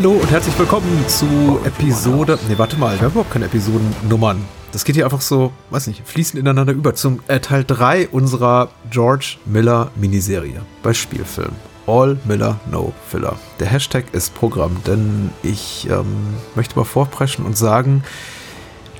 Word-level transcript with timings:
Hallo 0.00 0.12
und 0.12 0.30
herzlich 0.30 0.58
willkommen 0.58 1.06
zu 1.08 1.60
Episode. 1.62 2.38
Ne, 2.48 2.58
warte 2.58 2.78
mal, 2.78 2.94
wir 2.94 3.02
haben 3.02 3.10
überhaupt 3.10 3.32
keine 3.32 3.44
Episodennummern. 3.44 4.42
Das 4.72 4.86
geht 4.86 4.94
hier 4.94 5.04
einfach 5.04 5.20
so, 5.20 5.52
weiß 5.68 5.88
nicht, 5.88 6.08
fließend 6.08 6.40
ineinander 6.40 6.72
über 6.72 6.94
zum 6.94 7.20
äh, 7.28 7.38
Teil 7.38 7.64
3 7.66 8.08
unserer 8.08 8.70
George 8.90 9.36
Miller 9.44 9.90
Miniserie 9.96 10.62
bei 10.82 10.94
Spielfilm. 10.94 11.50
All 11.86 12.18
Miller 12.24 12.58
No 12.70 12.94
Filler. 13.10 13.38
Der 13.58 13.66
Hashtag 13.66 14.06
ist 14.12 14.34
Programm, 14.34 14.80
denn 14.86 15.32
ich 15.42 15.86
ähm, 15.90 16.06
möchte 16.54 16.78
mal 16.78 16.86
vorpreschen 16.86 17.44
und 17.44 17.58
sagen, 17.58 18.02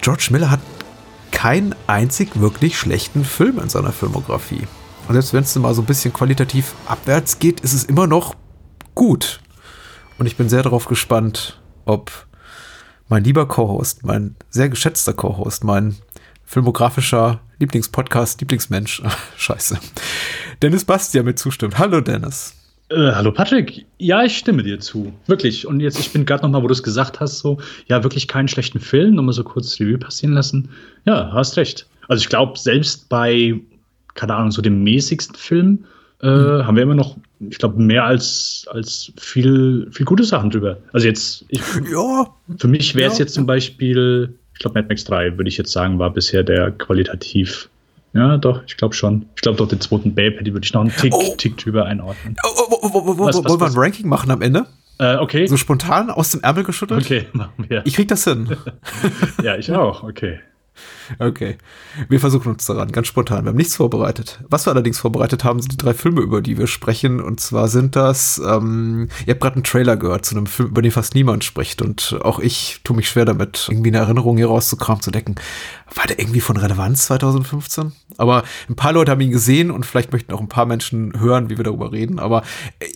George 0.03 0.29
Miller 0.33 0.51
hat 0.51 0.61
keinen 1.31 1.75
einzig 1.87 2.39
wirklich 2.39 2.79
schlechten 2.79 3.25
Film 3.25 3.59
in 3.59 3.71
seiner 3.71 3.93
Filmografie. 3.93 4.67
Und 5.09 5.15
selbst 5.15 5.33
wenn 5.33 5.45
es 5.45 5.57
mal 5.57 5.73
so 5.73 5.81
ein 5.81 5.87
bisschen 5.87 6.13
qualitativ 6.13 6.75
abwärts 6.85 7.39
geht, 7.39 7.61
ist 7.61 7.73
es 7.73 7.85
immer 7.85 8.07
noch 8.07 8.35
gut. 8.95 9.41
Und 10.21 10.27
ich 10.27 10.37
bin 10.37 10.51
sehr 10.51 10.63
darauf 10.63 10.85
gespannt, 10.87 11.59
ob 11.87 12.13
mein 13.09 13.25
lieber 13.25 13.49
Co-Host, 13.49 14.05
mein 14.05 14.37
sehr 14.51 14.69
geschätzter 14.69 15.15
Co-Host, 15.15 15.65
mein 15.65 15.97
filmografischer 16.45 17.41
Lieblingspodcast, 17.59 18.39
Lieblingsmensch, 18.43 19.01
scheiße, 19.39 19.79
Dennis 20.61 20.85
Bastian 20.85 21.25
mit 21.25 21.39
zustimmt. 21.39 21.79
Hallo 21.79 22.03
Dennis. 22.03 22.55
Äh, 22.91 23.13
hallo 23.13 23.33
Patrick, 23.33 23.87
ja, 23.97 24.23
ich 24.23 24.37
stimme 24.37 24.63
dir 24.63 24.79
zu. 24.79 25.15
Wirklich. 25.27 25.67
Und 25.67 25.81
jetzt, 25.81 25.99
ich 25.99 26.13
bin 26.13 26.27
gerade 26.27 26.43
noch 26.43 26.51
mal, 26.51 26.63
wo 26.63 26.67
du 26.67 26.75
es 26.75 26.83
gesagt 26.83 27.19
hast, 27.21 27.39
so, 27.39 27.57
ja, 27.87 28.03
wirklich 28.03 28.29
keinen 28.29 28.49
schlechten 28.49 28.79
Film, 28.81 29.15
nochmal 29.15 29.33
so 29.33 29.43
kurz 29.43 29.81
Review 29.81 29.97
passieren 29.97 30.35
lassen. 30.35 30.69
Ja, 31.07 31.31
hast 31.33 31.57
recht. 31.57 31.87
Also 32.09 32.21
ich 32.21 32.29
glaube, 32.29 32.59
selbst 32.59 33.09
bei, 33.09 33.59
keine 34.15 34.35
Ahnung, 34.35 34.51
so 34.51 34.61
dem 34.61 34.83
mäßigsten 34.85 35.37
Film 35.37 35.87
äh, 36.23 36.27
Mhm. 36.27 36.67
haben 36.67 36.77
wir 36.77 36.83
immer 36.83 36.95
noch, 36.95 37.17
ich 37.49 37.59
glaube, 37.59 37.81
mehr 37.81 38.05
als, 38.05 38.67
als 38.71 39.13
viel, 39.19 39.89
viel 39.91 40.05
gute 40.07 40.25
Sachen 40.25 40.51
drüber. 40.51 40.79
Also 40.93 41.07
jetzt, 41.07 41.45
ich, 41.49 41.61
Ja, 41.91 42.27
für 42.59 42.69
mich 42.69 42.95
wäre 42.95 43.11
es 43.11 43.19
Ja. 43.19 43.25
jetzt 43.25 43.35
zum 43.35 43.47
Beispiel, 43.47 44.35
ich 44.55 44.61
glaube, 44.61 44.79
Mad 44.79 44.89
Max 44.89 45.05
3, 45.05 45.37
würde 45.39 45.49
ich 45.49 45.57
jetzt 45.57 45.73
sagen, 45.73 45.99
war 45.99 46.11
bisher 46.13 46.43
der 46.43 46.71
qualitativ. 46.71 47.69
Ja, 48.13 48.37
doch, 48.37 48.63
ich 48.67 48.77
glaube 48.77 48.95
schon. 48.95 49.27
Ich 49.37 49.43
glaube 49.43 49.57
doch, 49.57 49.69
den 49.69 49.81
zweiten 49.81 50.15
Babe 50.15 50.37
hätte 50.39 50.53
würde 50.53 50.65
ich 50.65 50.73
noch 50.75 50.81
einen 50.83 50.91
Tick, 50.95 51.13
Oh. 51.15 51.35
Tick 51.37 51.57
drüber 51.57 51.87
einordnen. 51.87 52.37
oh, 52.45 52.49
oh, 52.57 52.65
oh, 52.71 52.79
oh, 52.93 53.03
oh, 53.07 53.19
Was, 53.21 53.37
wollen 53.37 53.45
was, 53.47 53.61
wir 53.61 53.67
ein? 53.67 53.73
Ranking 53.77 54.09
machen 54.09 54.31
am 54.33 54.43
Ende? 54.43 54.67
Äh, 54.99 55.17
okay. 55.17 55.47
So 55.47 55.57
spontan 55.57 56.11
aus 56.11 56.31
dem 56.33 56.43
Ärmel 56.43 56.65
geschüttelt? 56.65 57.03
Okay, 57.05 57.27
machen 57.33 57.67
wir. 57.69 57.83
Ich 57.87 57.95
krieg 57.95 58.09
das 58.09 58.25
hin. 58.25 58.55
ja, 59.43 59.57
ich 59.57 59.73
auch. 59.73 60.03
Okay. 60.03 60.41
Okay. 61.19 61.57
Wir 62.09 62.21
versuchen 62.21 62.53
uns 62.53 62.67
daran, 62.67 62.93
ganz 62.93 63.09
spontan. 63.09 63.45
Wir 63.45 63.51
haben 63.51 63.57
nichts 63.57 63.77
vorbereitet. 63.77 64.41
Was 64.49 64.67
wir 64.67 64.73
allerdings 64.73 64.99
vorbereitet 64.99 65.45
haben, 65.45 65.61
sind 65.61 65.73
die 65.73 65.77
drei 65.77 65.95
Filme, 65.95 66.21
über 66.21 66.41
die 66.41 66.59
wir 66.59 66.67
sprechen. 66.67 67.21
Und 67.21 67.41
zwar 67.41 67.69
sind 67.69 67.97
das, 67.97 68.41
ähm, 68.45 69.09
ihr 69.27 69.33
habt 69.33 69.41
gerade 69.41 69.57
einen 69.57 69.65
Trailer 69.65 69.97
gehört 69.97 70.25
zu 70.25 70.37
einem 70.37 70.47
Film, 70.47 70.69
über 70.69 70.83
den 70.83 70.93
fast 70.93 71.15
niemand 71.15 71.45
spricht. 71.45 71.83
Und 71.83 72.19
auch 72.23 72.39
ich 72.39 72.81
tue 72.85 72.97
mich 72.97 73.09
schwer 73.09 73.25
damit, 73.25 73.67
irgendwie 73.71 73.91
eine 73.91 73.99
Erinnerung 73.99 74.37
hier 74.37 74.47
rauszukramen, 74.47 75.03
zu 75.03 75.11
decken. 75.11 75.35
War 75.95 76.07
der 76.07 76.19
irgendwie 76.19 76.41
von 76.41 76.57
Relevanz 76.57 77.07
2015? 77.07 77.93
Aber 78.17 78.45
ein 78.69 78.77
paar 78.77 78.93
Leute 78.93 79.11
haben 79.11 79.21
ihn 79.21 79.31
gesehen 79.31 79.71
und 79.71 79.87
vielleicht 79.87 80.13
möchten 80.13 80.33
auch 80.33 80.41
ein 80.41 80.49
paar 80.49 80.67
Menschen 80.67 81.19
hören, 81.19 81.51
wie 81.51 81.57
wir 81.57 81.65
darüber 81.65 81.93
reden. 81.93 82.19
Aber 82.19 82.43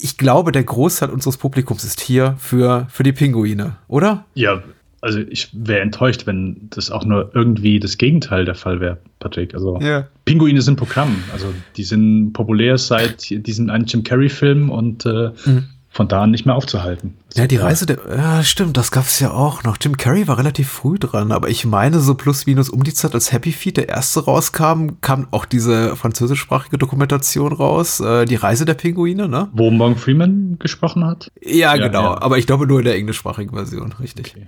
ich 0.00 0.16
glaube, 0.18 0.52
der 0.52 0.64
Großteil 0.64 1.10
unseres 1.10 1.36
Publikums 1.36 1.84
ist 1.84 2.00
hier 2.00 2.36
für, 2.38 2.86
für 2.90 3.02
die 3.02 3.12
Pinguine, 3.12 3.76
oder? 3.88 4.24
Ja, 4.34 4.62
also 5.04 5.18
ich 5.20 5.50
wäre 5.52 5.80
enttäuscht, 5.82 6.26
wenn 6.26 6.68
das 6.70 6.90
auch 6.90 7.04
nur 7.04 7.30
irgendwie 7.34 7.78
das 7.78 7.98
Gegenteil 7.98 8.44
der 8.46 8.54
Fall 8.54 8.80
wäre, 8.80 8.98
Patrick. 9.20 9.54
Also 9.54 9.78
Ja. 9.80 10.06
Pinguine 10.24 10.62
sind 10.62 10.76
Programm. 10.76 11.16
Also 11.32 11.46
die 11.76 11.84
sind 11.84 12.32
populär 12.32 12.78
seit 12.78 13.28
diesem 13.30 13.68
einen 13.68 13.84
Jim 13.84 14.02
Carrey-Film 14.02 14.70
und 14.70 15.04
äh, 15.04 15.30
von 15.90 16.08
da 16.08 16.22
an 16.22 16.30
nicht 16.30 16.46
mehr 16.46 16.54
aufzuhalten. 16.54 17.10
Mhm. 17.10 17.38
Ja, 17.40 17.46
die 17.46 17.56
Reise 17.56 17.84
der, 17.86 17.98
ja, 18.16 18.42
stimmt, 18.42 18.76
das 18.76 18.90
gab's 18.90 19.20
ja 19.20 19.30
auch 19.30 19.62
noch. 19.62 19.76
Jim 19.80 19.96
Carrey 19.96 20.26
war 20.26 20.38
relativ 20.38 20.68
früh 20.68 20.98
dran, 20.98 21.32
aber 21.32 21.50
ich 21.50 21.66
meine, 21.66 22.00
so 22.00 22.14
plus 22.14 22.46
minus 22.46 22.70
um 22.70 22.82
die 22.82 22.94
Zeit, 22.94 23.12
als 23.14 23.30
Happy 23.30 23.52
Feet 23.52 23.76
der 23.76 23.88
erste 23.90 24.24
rauskam, 24.24 24.92
kam 25.02 25.28
auch 25.32 25.44
diese 25.44 25.94
französischsprachige 25.96 26.78
Dokumentation 26.78 27.52
raus, 27.52 28.00
äh, 28.00 28.24
die 28.24 28.36
Reise 28.36 28.64
der 28.64 28.74
Pinguine, 28.74 29.28
ne? 29.28 29.48
Wo 29.52 29.70
Morgan 29.70 29.98
Freeman 29.98 30.56
gesprochen 30.58 31.04
hat? 31.04 31.30
Ja, 31.42 31.76
Ja, 31.76 31.86
genau, 31.88 32.14
ja. 32.14 32.22
aber 32.22 32.38
ich 32.38 32.46
glaube 32.46 32.66
nur 32.66 32.78
in 32.78 32.86
der 32.86 32.96
englischsprachigen 32.96 33.54
Version, 33.54 33.92
richtig. 34.00 34.34
Okay. 34.34 34.46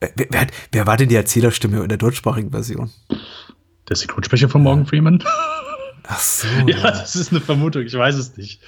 Wer, 0.00 0.10
wer, 0.30 0.46
wer 0.72 0.86
war 0.86 0.96
denn 0.96 1.08
die 1.08 1.14
Erzählerstimme 1.14 1.82
in 1.82 1.88
der 1.88 1.98
deutschsprachigen 1.98 2.50
Version? 2.50 2.90
Der 3.88 3.96
Synchronsprecher 3.96 4.48
von 4.48 4.62
Morgan 4.62 4.86
Freeman? 4.86 5.22
Ach 6.08 6.18
so. 6.18 6.46
ja, 6.66 6.90
das 6.90 7.14
ist 7.14 7.30
eine 7.30 7.40
Vermutung, 7.40 7.82
ich 7.82 7.94
weiß 7.94 8.14
es 8.16 8.36
nicht. 8.36 8.60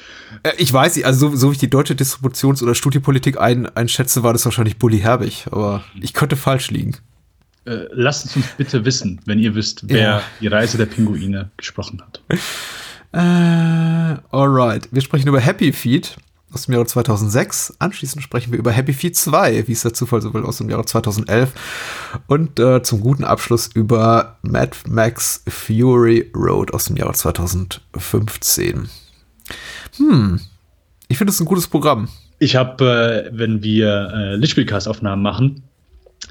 Äh, 0.43 0.53
Ich 0.59 0.73
weiß 0.73 0.97
nicht, 0.97 1.07
also 1.07 1.31
so, 1.31 1.37
so 1.37 1.49
wie 1.49 1.53
ich 1.55 1.59
die 1.59 1.71
deutsche 1.71 1.95
Distributions- 1.95 2.63
oder 2.63 2.75
Studiopolitik 2.75 3.41
ein, 3.41 3.67
einschätze, 3.75 4.23
war 4.23 4.33
das 4.33 4.45
wahrscheinlich 4.45 4.79
Bully 4.79 5.01
Herbig, 5.01 5.47
aber 5.51 5.83
ich 6.01 6.13
könnte 6.13 6.37
falsch 6.37 6.71
liegen. 6.71 6.97
Äh, 7.65 7.87
lasst 7.93 8.27
es 8.27 8.37
uns 8.37 8.47
bitte 8.57 8.85
wissen, 8.85 9.21
wenn 9.25 9.39
ihr 9.39 9.55
wisst, 9.55 9.89
wer 9.89 9.99
Ja. 10.01 10.23
die 10.41 10.49
Reise 10.49 10.77
der 10.77 10.87
Pinguine 10.87 11.51
gesprochen 11.57 12.03
hat. 12.03 12.21
Äh, 13.13 13.17
alright. 14.31 14.89
Wir 14.91 15.01
sprechen 15.03 15.29
über 15.29 15.41
Happy 15.41 15.73
Feet 15.73 16.17
aus 16.53 16.67
dem 16.67 16.75
Jahre 16.75 16.87
2006. 16.87 17.75
Anschließend 17.79 18.23
sprechen 18.23 18.53
wir 18.53 18.59
über 18.59 18.71
Happy 18.71 18.93
Feet 18.93 19.17
2, 19.17 19.67
wie 19.69 19.73
es 19.73 19.83
der 19.83 19.95
Zufall 19.95 20.21
so 20.23 20.33
will, 20.35 20.45
aus 20.45 20.59
dem 20.59 20.69
Jahre 20.69 20.85
2011. 20.85 21.53
Und 22.27 22.59
äh, 22.59 22.83
zum 22.83 23.01
guten 23.01 23.25
Abschluss 23.25 23.71
über 23.75 24.39
Mad 24.43 24.77
Max 24.89 25.43
Fury 25.49 26.31
Road 26.35 26.73
aus 26.75 26.87
dem 26.87 26.97
Jahre 26.97 27.13
2015. 27.13 28.89
Hm. 29.97 30.41
Ich 31.09 31.19
finde 31.19 31.33
es 31.33 31.41
ein 31.41 31.47
gutes 31.47 31.69
Programm. 31.69 32.09
Ich 32.39 32.57
habe, 32.57 33.31
äh, 33.33 33.37
wenn 33.37 33.63
wir 33.63 34.13
äh, 34.15 34.37
Lichtspielcast-Aufnahmen 34.37 35.23
machen, 35.23 35.63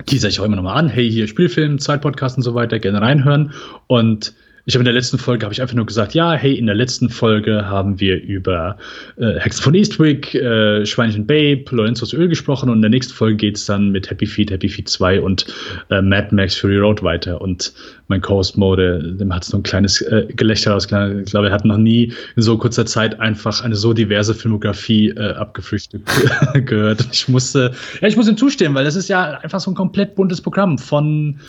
teaser 0.06 0.30
ich 0.30 0.40
auch 0.40 0.46
immer 0.46 0.56
nochmal 0.56 0.78
an, 0.78 0.90
hey, 0.90 1.10
hier 1.10 1.28
Spielfilm, 1.28 1.80
Zeitpodcast 1.80 2.38
und 2.38 2.44
so 2.44 2.56
weiter, 2.56 2.80
gerne 2.80 3.02
reinhören. 3.02 3.54
Und 3.88 4.34
ich 4.66 4.76
habe 4.76 4.82
in 4.82 4.86
der 4.86 4.94
letzten 4.94 5.18
Folge 5.18 5.46
habe 5.46 5.54
ich 5.54 5.62
einfach 5.62 5.76
nur 5.76 5.86
gesagt, 5.86 6.14
ja, 6.14 6.34
hey, 6.34 6.54
in 6.54 6.68
der 6.68 6.76
letzten 6.76 7.10
Folge 7.10 7.66
haben 7.66 8.00
wir 8.00 8.22
über 8.22 8.78
äh, 9.18 9.40
Hexen 9.40 9.64
von 9.64 9.74
Eastwick, 9.74 10.36
äh, 10.36 10.86
Schweinchen 10.86 11.26
Babe, 11.26 11.66
Lorenzos 11.72 12.14
Öl 12.14 12.28
gesprochen 12.28 12.70
und 12.70 12.78
in 12.78 12.82
der 12.82 12.92
nächsten 12.92 13.14
Folge 13.14 13.38
geht's 13.38 13.66
dann 13.66 13.90
mit 13.90 14.10
Happy 14.10 14.26
Feet, 14.26 14.52
Happy 14.52 14.70
Feet 14.70 14.88
2 14.88 15.22
und 15.22 15.46
äh, 15.90 16.02
Mad 16.02 16.34
Max 16.34 16.56
Fury 16.56 16.78
Road 16.78 17.02
weiter. 17.02 17.42
Und 17.42 17.74
mein 18.08 18.22
Co-Host 18.22 18.58
Mode, 18.58 19.16
dem 19.20 19.34
hat 19.34 19.44
so 19.44 19.58
ein 19.58 19.64
kleines 19.64 20.02
äh, 20.02 20.28
Gelächter 20.36 20.76
ausgelangt. 20.76 21.26
Ich 21.26 21.32
glaube, 21.32 21.48
er 21.48 21.54
hat 21.54 21.66
noch 21.66 21.78
nie 21.78 22.14
in 22.36 22.42
so 22.42 22.58
kurzer 22.58 22.86
Zeit 22.86 23.20
einfach 23.20 23.64
eine 23.64 23.76
so 23.76 23.94
diverse 23.94 24.36
Filmografie 24.36 25.10
äh, 25.10 25.34
abgefrühstückt 25.34 26.10
gehört. 26.66 27.06
Ich 27.12 27.28
musste, 27.28 27.72
ja, 28.02 28.08
ich 28.08 28.16
muss 28.16 28.28
ihm 28.28 28.38
zustimmen, 28.38 28.76
weil 28.76 28.86
das 28.86 28.96
ist 28.96 29.08
ja 29.08 29.40
einfach 29.40 29.60
so 29.60 29.72
ein 29.72 29.76
komplett 29.76 30.16
buntes 30.16 30.42
Programm 30.42 30.78
von 30.78 31.40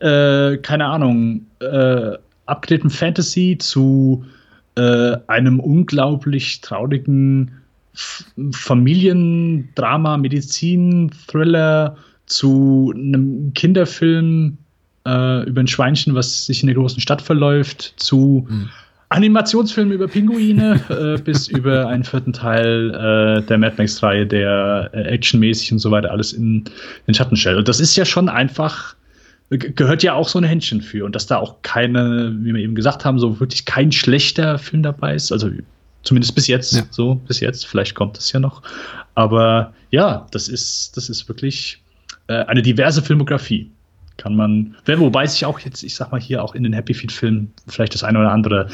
äh, 0.00 0.58
keine 0.58 0.86
Ahnung, 0.86 1.46
äh, 1.60 2.18
abgedrehtem 2.46 2.90
Fantasy 2.90 3.56
zu 3.58 4.24
äh, 4.76 5.16
einem 5.26 5.60
unglaublich 5.60 6.60
traurigen 6.60 7.52
Familiendrama, 8.52 10.18
Medizin, 10.18 11.10
Thriller 11.28 11.96
zu 12.26 12.92
einem 12.94 13.52
Kinderfilm 13.54 14.58
äh, 15.06 15.48
über 15.48 15.60
ein 15.60 15.66
Schweinchen, 15.66 16.14
was 16.14 16.46
sich 16.46 16.62
in 16.62 16.66
der 16.66 16.76
großen 16.76 17.00
Stadt 17.00 17.22
verläuft, 17.22 17.94
zu 17.96 18.46
mhm. 18.48 18.68
Animationsfilmen 19.08 19.94
über 19.94 20.08
Pinguine 20.08 20.80
äh, 20.88 21.20
bis 21.22 21.48
über 21.48 21.86
einen 21.86 22.04
vierten 22.04 22.32
Teil 22.32 22.90
äh, 22.90 23.42
der 23.46 23.58
Mad 23.58 23.76
Max-Reihe, 23.78 24.26
der 24.26 24.90
äh, 24.92 25.02
actionmäßig 25.02 25.72
und 25.72 25.78
so 25.78 25.90
weiter 25.90 26.10
alles 26.10 26.32
in 26.32 26.64
den 27.06 27.14
Schatten 27.14 27.36
stellt. 27.36 27.58
Und 27.58 27.68
das 27.68 27.80
ist 27.80 27.96
ja 27.96 28.04
schon 28.04 28.28
einfach, 28.28 28.96
gehört 29.50 30.02
ja 30.02 30.14
auch 30.14 30.28
so 30.28 30.38
ein 30.38 30.44
Händchen 30.44 30.80
für. 30.80 31.04
Und 31.04 31.14
dass 31.14 31.26
da 31.26 31.38
auch 31.38 31.62
keine, 31.62 32.34
wie 32.40 32.54
wir 32.54 32.62
eben 32.62 32.74
gesagt 32.74 33.04
haben, 33.04 33.18
so 33.18 33.38
wirklich 33.40 33.64
kein 33.64 33.92
schlechter 33.92 34.58
Film 34.58 34.82
dabei 34.82 35.14
ist. 35.14 35.32
Also 35.32 35.50
zumindest 36.02 36.34
bis 36.34 36.46
jetzt, 36.46 36.74
ja. 36.74 36.82
so 36.90 37.14
bis 37.14 37.40
jetzt. 37.40 37.66
Vielleicht 37.66 37.94
kommt 37.94 38.18
es 38.18 38.32
ja 38.32 38.40
noch. 38.40 38.62
Aber 39.14 39.72
ja, 39.90 40.26
das 40.30 40.48
ist, 40.48 40.96
das 40.96 41.08
ist 41.08 41.28
wirklich 41.28 41.80
äh, 42.28 42.44
eine 42.44 42.62
diverse 42.62 43.02
Filmografie 43.02 43.70
kann 44.16 44.34
man, 44.34 44.74
wobei 44.86 45.26
sich 45.26 45.44
auch 45.44 45.58
jetzt, 45.60 45.82
ich 45.82 45.94
sag 45.94 46.10
mal 46.10 46.20
hier 46.20 46.42
auch 46.42 46.54
in 46.54 46.62
den 46.62 46.72
Happy 46.72 46.94
Feet 46.94 47.12
Filmen 47.12 47.52
vielleicht 47.68 47.94
das 47.94 48.02
eine 48.02 48.18
oder 48.18 48.30
andere 48.30 48.68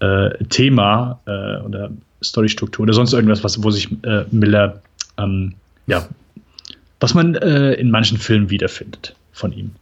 äh, 0.00 0.30
Thema 0.46 1.20
äh, 1.26 1.58
oder 1.58 1.90
Storystruktur 2.22 2.82
oder 2.82 2.92
sonst 2.92 3.12
irgendwas, 3.12 3.44
was, 3.44 3.62
wo 3.62 3.70
sich 3.70 3.88
äh, 4.02 4.24
Miller, 4.30 4.82
ähm, 5.16 5.54
ja, 5.86 6.06
was 6.98 7.14
man 7.14 7.34
äh, 7.36 7.74
in 7.74 7.90
manchen 7.90 8.18
Filmen 8.18 8.50
wiederfindet 8.50 9.14
von 9.32 9.52
ihm. 9.52 9.72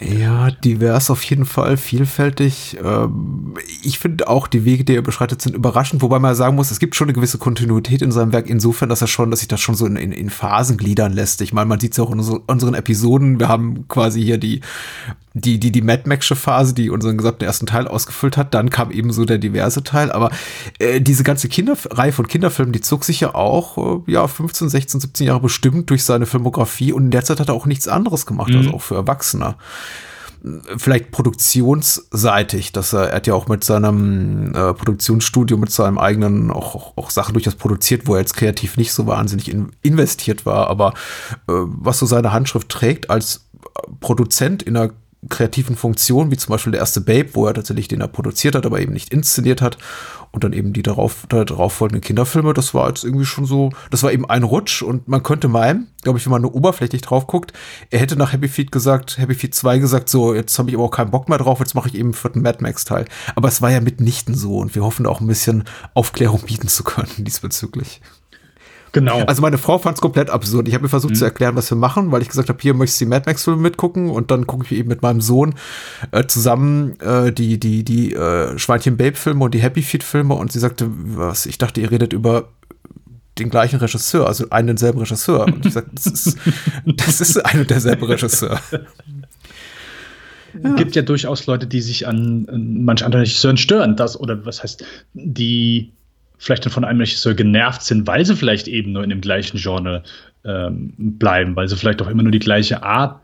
Ja, 0.00 0.50
divers 0.50 1.10
auf 1.10 1.22
jeden 1.24 1.44
Fall, 1.44 1.76
vielfältig. 1.76 2.76
Ähm, 2.82 3.54
ich 3.82 3.98
finde 3.98 4.28
auch 4.28 4.46
die 4.46 4.64
Wege, 4.64 4.84
die 4.84 4.94
er 4.94 5.02
beschreitet, 5.02 5.42
sind 5.42 5.54
überraschend, 5.54 6.02
wobei 6.02 6.18
man 6.18 6.34
sagen 6.34 6.56
muss, 6.56 6.70
es 6.70 6.78
gibt 6.78 6.94
schon 6.94 7.06
eine 7.06 7.14
gewisse 7.14 7.38
Kontinuität 7.38 8.02
in 8.02 8.12
seinem 8.12 8.32
Werk, 8.32 8.48
insofern, 8.48 8.88
dass 8.88 9.00
er 9.00 9.06
schon, 9.06 9.30
dass 9.30 9.40
sich 9.40 9.48
das 9.48 9.60
schon 9.60 9.74
so 9.74 9.86
in, 9.86 9.96
in, 9.96 10.12
in 10.12 10.30
Phasen 10.30 10.76
gliedern 10.76 11.12
lässt. 11.12 11.40
Ich 11.40 11.52
meine, 11.52 11.66
man 11.66 11.80
sieht 11.80 11.92
es 11.92 11.98
auch 11.98 12.10
in 12.10 12.20
unseren 12.20 12.74
Episoden. 12.74 13.40
Wir 13.40 13.48
haben 13.48 13.88
quasi 13.88 14.22
hier 14.22 14.38
die 14.38 14.60
die, 15.40 15.58
die, 15.58 15.72
die 15.72 15.82
Mad 15.82 16.04
Max'sche 16.08 16.34
Phase, 16.34 16.74
die 16.74 16.90
unseren 16.90 17.16
gesamten 17.16 17.44
ersten 17.44 17.66
Teil 17.66 17.88
ausgefüllt 17.88 18.36
hat. 18.36 18.54
Dann 18.54 18.70
kam 18.70 18.90
eben 18.90 19.12
so 19.12 19.24
der 19.24 19.38
diverse 19.38 19.82
Teil. 19.82 20.12
Aber 20.12 20.30
äh, 20.78 21.00
diese 21.00 21.24
ganze 21.24 21.48
Kinderreihe 21.48 22.12
von 22.12 22.26
Kinderfilmen, 22.26 22.72
die 22.72 22.80
zog 22.80 23.04
sich 23.04 23.20
ja 23.20 23.34
auch, 23.34 24.02
äh, 24.06 24.12
ja, 24.12 24.26
15, 24.26 24.68
16, 24.68 25.00
17 25.00 25.26
Jahre 25.26 25.40
bestimmt 25.40 25.90
durch 25.90 26.04
seine 26.04 26.26
Filmografie. 26.26 26.92
Und 26.92 27.04
in 27.04 27.10
der 27.10 27.24
Zeit 27.24 27.40
hat 27.40 27.48
er 27.48 27.54
auch 27.54 27.66
nichts 27.66 27.88
anderes 27.88 28.26
gemacht, 28.26 28.48
also 28.48 28.58
mhm. 28.60 28.66
also 28.66 28.76
auch 28.76 28.82
für 28.82 28.94
Erwachsene 28.96 29.56
vielleicht 30.76 31.10
produktionsseitig, 31.10 32.72
dass 32.72 32.92
er, 32.92 33.10
er 33.10 33.16
hat 33.16 33.26
ja 33.26 33.34
auch 33.34 33.48
mit 33.48 33.64
seinem 33.64 34.54
äh, 34.54 34.72
Produktionsstudio, 34.72 35.56
mit 35.56 35.72
seinem 35.72 35.98
eigenen 35.98 36.50
auch, 36.50 36.74
auch, 36.74 36.96
auch, 36.96 37.10
Sachen 37.10 37.32
durchaus 37.32 37.56
produziert, 37.56 38.06
wo 38.06 38.14
er 38.14 38.20
jetzt 38.20 38.34
kreativ 38.34 38.76
nicht 38.76 38.92
so 38.92 39.06
wahnsinnig 39.06 39.50
in, 39.50 39.70
investiert 39.82 40.46
war, 40.46 40.68
aber 40.68 40.94
äh, 41.48 41.52
was 41.52 41.98
so 41.98 42.06
seine 42.06 42.32
Handschrift 42.32 42.68
trägt 42.68 43.10
als 43.10 43.48
Produzent 44.00 44.62
in 44.62 44.76
einer 44.76 44.92
kreativen 45.28 45.76
Funktionen, 45.76 46.30
wie 46.30 46.36
zum 46.36 46.52
Beispiel 46.52 46.72
der 46.72 46.80
erste 46.80 47.00
Babe, 47.00 47.30
wo 47.32 47.46
er 47.46 47.54
tatsächlich 47.54 47.88
den 47.88 48.00
er 48.00 48.08
produziert 48.08 48.54
hat, 48.54 48.66
aber 48.66 48.80
eben 48.80 48.92
nicht 48.92 49.12
inszeniert 49.12 49.60
hat. 49.60 49.78
Und 50.30 50.44
dann 50.44 50.52
eben 50.52 50.74
die 50.74 50.82
darauf, 50.82 51.26
darauf 51.28 51.72
folgenden 51.72 52.02
Kinderfilme, 52.02 52.52
das 52.52 52.74
war 52.74 52.88
jetzt 52.88 53.02
irgendwie 53.02 53.24
schon 53.24 53.46
so, 53.46 53.70
das 53.90 54.02
war 54.02 54.12
eben 54.12 54.28
ein 54.28 54.42
Rutsch 54.42 54.82
und 54.82 55.08
man 55.08 55.22
könnte 55.22 55.48
meinen, 55.48 55.88
glaube 56.02 56.18
ich, 56.18 56.26
wenn 56.26 56.32
man 56.32 56.42
nur 56.42 56.54
oberflächlich 56.54 57.00
drauf 57.00 57.26
guckt, 57.26 57.54
er 57.90 57.98
hätte 57.98 58.14
nach 58.14 58.32
Happy 58.32 58.46
Feet 58.46 58.70
gesagt, 58.70 59.16
Happy 59.16 59.34
Feet 59.34 59.54
2 59.54 59.78
gesagt, 59.78 60.10
so, 60.10 60.34
jetzt 60.34 60.58
habe 60.58 60.68
ich 60.68 60.76
aber 60.76 60.84
auch 60.84 60.90
keinen 60.90 61.10
Bock 61.10 61.30
mehr 61.30 61.38
drauf, 61.38 61.60
jetzt 61.60 61.74
mache 61.74 61.88
ich 61.88 61.94
eben 61.94 62.08
einen 62.08 62.14
vierten 62.14 62.42
Mad 62.42 62.58
Max 62.60 62.84
Teil. 62.84 63.06
Aber 63.34 63.48
es 63.48 63.62
war 63.62 63.70
ja 63.70 63.80
mitnichten 63.80 64.34
so 64.34 64.58
und 64.58 64.74
wir 64.74 64.84
hoffen 64.84 65.06
auch 65.06 65.20
ein 65.20 65.26
bisschen 65.26 65.64
Aufklärung 65.94 66.42
bieten 66.42 66.68
zu 66.68 66.84
können 66.84 67.10
diesbezüglich. 67.16 68.02
Genau. 68.92 69.22
Also 69.24 69.42
meine 69.42 69.58
Frau 69.58 69.78
fand 69.78 69.96
es 69.96 70.00
komplett 70.00 70.30
absurd. 70.30 70.68
Ich 70.68 70.74
habe 70.74 70.82
mir 70.82 70.88
versucht 70.88 71.12
mhm. 71.12 71.16
zu 71.16 71.24
erklären, 71.24 71.56
was 71.56 71.70
wir 71.70 71.76
machen, 71.76 72.10
weil 72.10 72.22
ich 72.22 72.28
gesagt 72.28 72.48
habe, 72.48 72.58
hier 72.60 72.74
möchtest 72.74 73.00
du 73.00 73.04
die 73.04 73.10
Mad 73.10 73.24
Max-Filme 73.26 73.60
mitgucken 73.60 74.10
und 74.10 74.30
dann 74.30 74.46
gucke 74.46 74.64
ich 74.64 74.72
eben 74.72 74.88
mit 74.88 75.02
meinem 75.02 75.20
Sohn 75.20 75.54
äh, 76.10 76.26
zusammen 76.26 76.98
äh, 77.00 77.32
die, 77.32 77.58
die, 77.58 77.84
die 77.84 78.14
äh, 78.14 78.58
Schweinchen-Babe-Filme 78.58 79.44
und 79.44 79.54
die 79.54 79.60
Happy 79.60 79.82
Feet-Filme 79.82 80.34
und 80.34 80.52
sie 80.52 80.58
sagte, 80.58 80.88
was, 80.90 81.46
ich 81.46 81.58
dachte, 81.58 81.80
ihr 81.80 81.90
redet 81.90 82.12
über 82.12 82.48
den 83.38 83.50
gleichen 83.50 83.76
Regisseur, 83.76 84.26
also 84.26 84.50
einen 84.50 84.68
denselben 84.68 84.98
Regisseur. 84.98 85.46
Und 85.46 85.64
ich 85.64 85.72
sagte, 85.72 85.90
das 85.94 86.06
ist, 86.06 86.38
das 86.86 87.20
ist 87.20 87.44
ein 87.44 87.60
und 87.60 87.70
derselbe 87.70 88.08
Regisseur. 88.08 88.60
Ja. 90.62 90.74
gibt 90.74 90.96
ja 90.96 91.02
durchaus 91.02 91.46
Leute, 91.46 91.66
die 91.66 91.80
sich 91.80 92.06
an, 92.06 92.46
an 92.48 92.82
manch 92.82 93.04
anderen 93.04 93.20
Regisseuren 93.20 93.58
stören, 93.58 93.96
das 93.96 94.18
oder 94.18 94.44
was 94.44 94.62
heißt, 94.62 94.84
die 95.12 95.92
vielleicht 96.38 96.64
dann 96.64 96.72
von 96.72 96.84
einem 96.84 97.00
Regisseur 97.00 97.34
genervt 97.34 97.82
sind, 97.82 98.06
weil 98.06 98.24
sie 98.24 98.36
vielleicht 98.36 98.68
eben 98.68 98.92
nur 98.92 99.02
in 99.02 99.10
dem 99.10 99.20
gleichen 99.20 99.58
Genre 99.58 100.02
ähm, 100.44 100.94
bleiben, 100.96 101.56
weil 101.56 101.68
sie 101.68 101.76
vielleicht 101.76 102.00
auch 102.00 102.08
immer 102.08 102.22
nur 102.22 102.32
die 102.32 102.38
gleiche 102.38 102.82
Art 102.82 103.20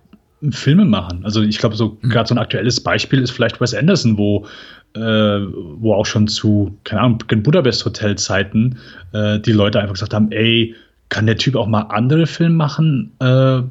Filme 0.50 0.84
machen. 0.84 1.24
Also 1.24 1.42
ich 1.42 1.58
glaube, 1.58 1.76
so 1.76 1.98
mhm. 2.00 2.10
gerade 2.10 2.28
so 2.28 2.34
ein 2.34 2.38
aktuelles 2.38 2.82
Beispiel 2.82 3.20
ist 3.20 3.30
vielleicht 3.30 3.60
Wes 3.60 3.74
Anderson, 3.74 4.18
wo 4.18 4.46
äh, 4.94 5.00
wo 5.00 5.94
auch 5.94 6.06
schon 6.06 6.28
zu, 6.28 6.78
keine 6.84 7.02
Ahnung, 7.02 7.18
Budapest 7.42 7.84
Hotel 7.84 8.16
Zeiten 8.16 8.78
äh, 9.12 9.40
die 9.40 9.52
Leute 9.52 9.80
einfach 9.80 9.94
gesagt 9.94 10.14
haben, 10.14 10.30
ey, 10.30 10.74
kann 11.08 11.26
der 11.26 11.36
Typ 11.36 11.56
auch 11.56 11.66
mal 11.66 11.82
andere 11.82 12.26
Filme 12.26 12.54
machen, 12.54 13.12
äh, 13.20 13.62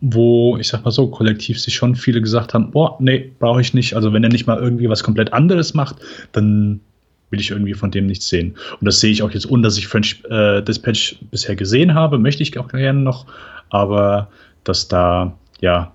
wo, 0.00 0.56
ich 0.58 0.68
sag 0.68 0.84
mal 0.84 0.90
so, 0.90 1.08
kollektiv 1.08 1.60
sich 1.60 1.74
schon 1.74 1.96
viele 1.96 2.20
gesagt 2.20 2.54
haben, 2.54 2.70
boah, 2.70 2.96
nee, 3.00 3.32
brauche 3.38 3.60
ich 3.60 3.74
nicht. 3.74 3.94
Also 3.94 4.12
wenn 4.12 4.22
er 4.22 4.30
nicht 4.30 4.46
mal 4.46 4.58
irgendwie 4.58 4.88
was 4.88 5.02
komplett 5.02 5.32
anderes 5.32 5.74
macht, 5.74 5.96
dann 6.32 6.80
will 7.30 7.40
ich 7.40 7.50
irgendwie 7.50 7.74
von 7.74 7.90
dem 7.90 8.06
nichts 8.06 8.28
sehen. 8.28 8.54
Und 8.80 8.84
das 8.84 9.00
sehe 9.00 9.10
ich 9.10 9.22
auch 9.22 9.30
jetzt, 9.30 9.50
ohne 9.50 9.62
dass 9.62 9.76
ich 9.76 9.88
French 9.88 10.22
äh, 10.30 10.62
Dispatch 10.62 11.16
bisher 11.30 11.56
gesehen 11.56 11.94
habe, 11.94 12.18
möchte 12.18 12.42
ich 12.42 12.56
auch 12.58 12.68
gerne 12.68 13.00
noch, 13.00 13.26
aber 13.70 14.28
dass 14.62 14.88
da, 14.88 15.36
ja, 15.60 15.92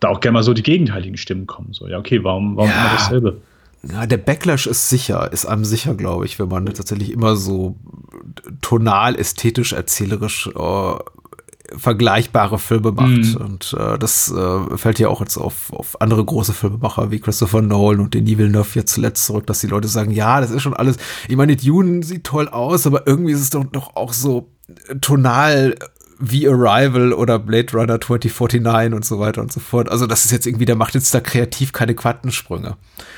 da 0.00 0.08
auch 0.08 0.20
gerne 0.20 0.34
mal 0.34 0.42
so 0.42 0.54
die 0.54 0.62
gegenteiligen 0.62 1.16
Stimmen 1.16 1.46
kommen. 1.46 1.72
So, 1.72 1.88
ja, 1.88 1.98
okay, 1.98 2.24
warum, 2.24 2.56
warum 2.56 2.70
ja. 2.70 2.80
immer 2.80 2.90
dasselbe? 2.92 3.40
Ja, 3.88 4.06
der 4.06 4.16
Backlash 4.16 4.66
ist 4.66 4.88
sicher, 4.88 5.32
ist 5.32 5.44
einem 5.44 5.64
sicher, 5.64 5.94
glaube 5.94 6.24
ich, 6.24 6.38
wenn 6.38 6.48
man 6.48 6.66
tatsächlich 6.66 7.10
immer 7.10 7.34
so 7.34 7.76
tonal, 8.60 9.16
ästhetisch, 9.16 9.72
erzählerisch 9.72 10.48
äh, 10.48 10.94
vergleichbare 11.76 12.58
Filme 12.58 12.92
macht. 12.92 13.08
Mhm. 13.08 13.36
Und 13.36 13.76
äh, 13.78 13.98
das 13.98 14.30
äh, 14.30 14.76
fällt 14.76 14.98
ja 14.98 15.08
auch 15.08 15.20
jetzt 15.20 15.36
auf, 15.36 15.72
auf 15.72 16.00
andere 16.00 16.24
große 16.24 16.52
Filmemacher 16.52 17.10
wie 17.10 17.20
Christopher 17.20 17.62
Nolan 17.62 18.00
und 18.00 18.14
Denis 18.14 18.38
Villeneuve 18.38 18.78
jetzt 18.78 18.92
zuletzt 18.92 19.26
zurück, 19.26 19.46
dass 19.46 19.60
die 19.60 19.66
Leute 19.68 19.88
sagen, 19.88 20.10
ja, 20.10 20.40
das 20.40 20.50
ist 20.50 20.62
schon 20.62 20.74
alles, 20.74 20.96
ich 21.28 21.36
meine, 21.36 21.56
Dune 21.56 22.02
sieht 22.02 22.24
toll 22.24 22.48
aus, 22.48 22.86
aber 22.86 23.06
irgendwie 23.06 23.32
ist 23.32 23.40
es 23.40 23.50
doch, 23.50 23.64
doch 23.64 23.96
auch 23.96 24.12
so 24.12 24.48
tonal 25.00 25.74
wie 26.24 26.48
Arrival 26.48 27.12
oder 27.12 27.40
Blade 27.40 27.72
Runner 27.72 28.00
2049 28.00 28.94
und 28.94 29.04
so 29.04 29.18
weiter 29.18 29.40
und 29.40 29.52
so 29.52 29.58
fort. 29.58 29.90
Also 29.90 30.06
das 30.06 30.24
ist 30.24 30.30
jetzt 30.30 30.46
irgendwie, 30.46 30.66
der 30.66 30.76
macht 30.76 30.94
jetzt 30.94 31.12
da 31.12 31.20
kreativ 31.20 31.72
keine 31.72 31.96
Quantensprünge. 31.96 32.76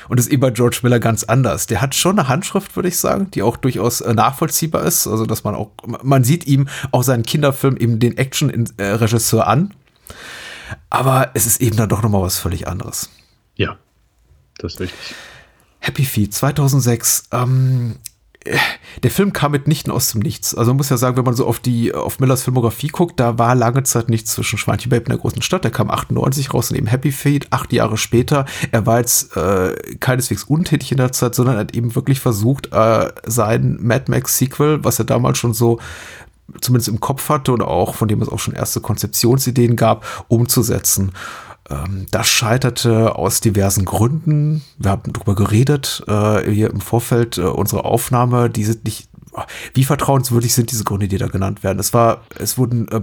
Und 0.09 0.19
das 0.19 0.25
ist 0.25 0.33
eben 0.33 0.41
bei 0.41 0.49
George 0.49 0.79
Miller 0.81 0.99
ganz 0.99 1.23
anders. 1.23 1.67
Der 1.67 1.81
hat 1.81 1.93
schon 1.93 2.17
eine 2.17 2.27
Handschrift, 2.27 2.75
würde 2.75 2.89
ich 2.89 2.97
sagen, 2.97 3.29
die 3.31 3.43
auch 3.43 3.57
durchaus 3.57 4.01
äh, 4.01 4.13
nachvollziehbar 4.15 4.83
ist. 4.83 5.05
Also 5.05 5.27
dass 5.27 5.43
man 5.43 5.53
auch, 5.53 5.71
man 5.85 6.23
sieht 6.23 6.47
ihm 6.47 6.67
auch 6.91 7.03
seinen 7.03 7.23
Kinderfilm 7.23 7.77
eben 7.77 7.99
den 7.99 8.17
Action-Regisseur 8.17 9.41
äh, 9.41 9.45
an. 9.47 9.73
Aber 10.89 11.29
es 11.35 11.45
ist 11.45 11.61
eben 11.61 11.77
dann 11.77 11.89
doch 11.89 12.01
nochmal 12.01 12.23
was 12.23 12.39
völlig 12.39 12.67
anderes. 12.67 13.11
Ja, 13.55 13.77
das 14.57 14.73
ist 14.73 14.79
richtig. 14.79 15.15
Happy 15.79 16.05
Feet 16.05 16.33
2006. 16.33 17.25
Ähm, 17.31 17.97
der 19.03 19.11
Film 19.11 19.33
kam 19.33 19.51
mitnichten 19.51 19.91
aus 19.91 20.11
dem 20.11 20.21
Nichts. 20.21 20.55
Also 20.55 20.71
man 20.71 20.77
muss 20.77 20.89
ja 20.89 20.97
sagen, 20.97 21.17
wenn 21.17 21.25
man 21.25 21.33
so 21.33 21.47
auf 21.47 21.59
die 21.59 21.93
auf 21.93 22.19
Millers 22.19 22.43
Filmografie 22.43 22.87
guckt, 22.87 23.19
da 23.19 23.37
war 23.37 23.55
lange 23.55 23.83
Zeit 23.83 24.09
nichts 24.09 24.33
zwischen 24.33 24.57
Schweinchen 24.57 24.89
Babe 24.89 25.03
in 25.03 25.09
der 25.09 25.17
großen 25.17 25.41
Stadt. 25.41 25.63
Der 25.63 25.71
kam 25.71 25.89
98 25.89 26.53
raus 26.53 26.71
und 26.71 26.77
eben 26.77 26.87
Happy 26.87 27.11
Feet 27.11 27.47
acht 27.51 27.73
Jahre 27.73 27.97
später. 27.97 28.45
Er 28.71 28.85
war 28.85 28.99
jetzt 28.99 29.35
äh, 29.35 29.75
keineswegs 29.99 30.43
untätig 30.43 30.91
in 30.91 30.97
der 30.97 31.11
Zeit, 31.11 31.35
sondern 31.35 31.57
hat 31.57 31.75
eben 31.75 31.95
wirklich 31.95 32.19
versucht, 32.19 32.71
äh, 32.71 33.11
sein 33.25 33.77
Mad 33.81 34.05
Max 34.09 34.37
Sequel, 34.37 34.83
was 34.83 34.99
er 34.99 35.05
damals 35.05 35.37
schon 35.37 35.53
so 35.53 35.79
zumindest 36.61 36.89
im 36.89 36.99
Kopf 36.99 37.27
hatte 37.29 37.51
und 37.51 37.61
auch 37.61 37.95
von 37.95 38.07
dem 38.07 38.21
es 38.21 38.29
auch 38.29 38.39
schon 38.39 38.53
erste 38.53 38.79
Konzeptionsideen 38.79 39.75
gab, 39.75 40.05
umzusetzen. 40.27 41.11
Ähm, 41.69 42.05
das 42.11 42.27
scheiterte 42.27 43.15
aus 43.15 43.39
diversen 43.41 43.85
Gründen. 43.85 44.63
Wir 44.77 44.91
haben 44.91 45.13
darüber 45.13 45.35
geredet 45.35 46.03
äh, 46.07 46.49
hier 46.49 46.69
im 46.69 46.81
Vorfeld 46.81 47.37
äh, 47.37 47.41
unserer 47.41 47.85
Aufnahme. 47.85 48.49
Die 48.49 48.63
sind 48.63 48.85
nicht, 48.85 49.09
wie 49.73 49.83
vertrauenswürdig 49.83 50.53
sind 50.53 50.71
diese 50.71 50.83
Gründe, 50.83 51.07
die 51.07 51.17
da 51.17 51.27
genannt 51.27 51.63
werden? 51.63 51.79
Es 51.79 51.93
war, 51.93 52.21
es 52.37 52.57
wurden 52.57 52.87
äh, 52.89 53.01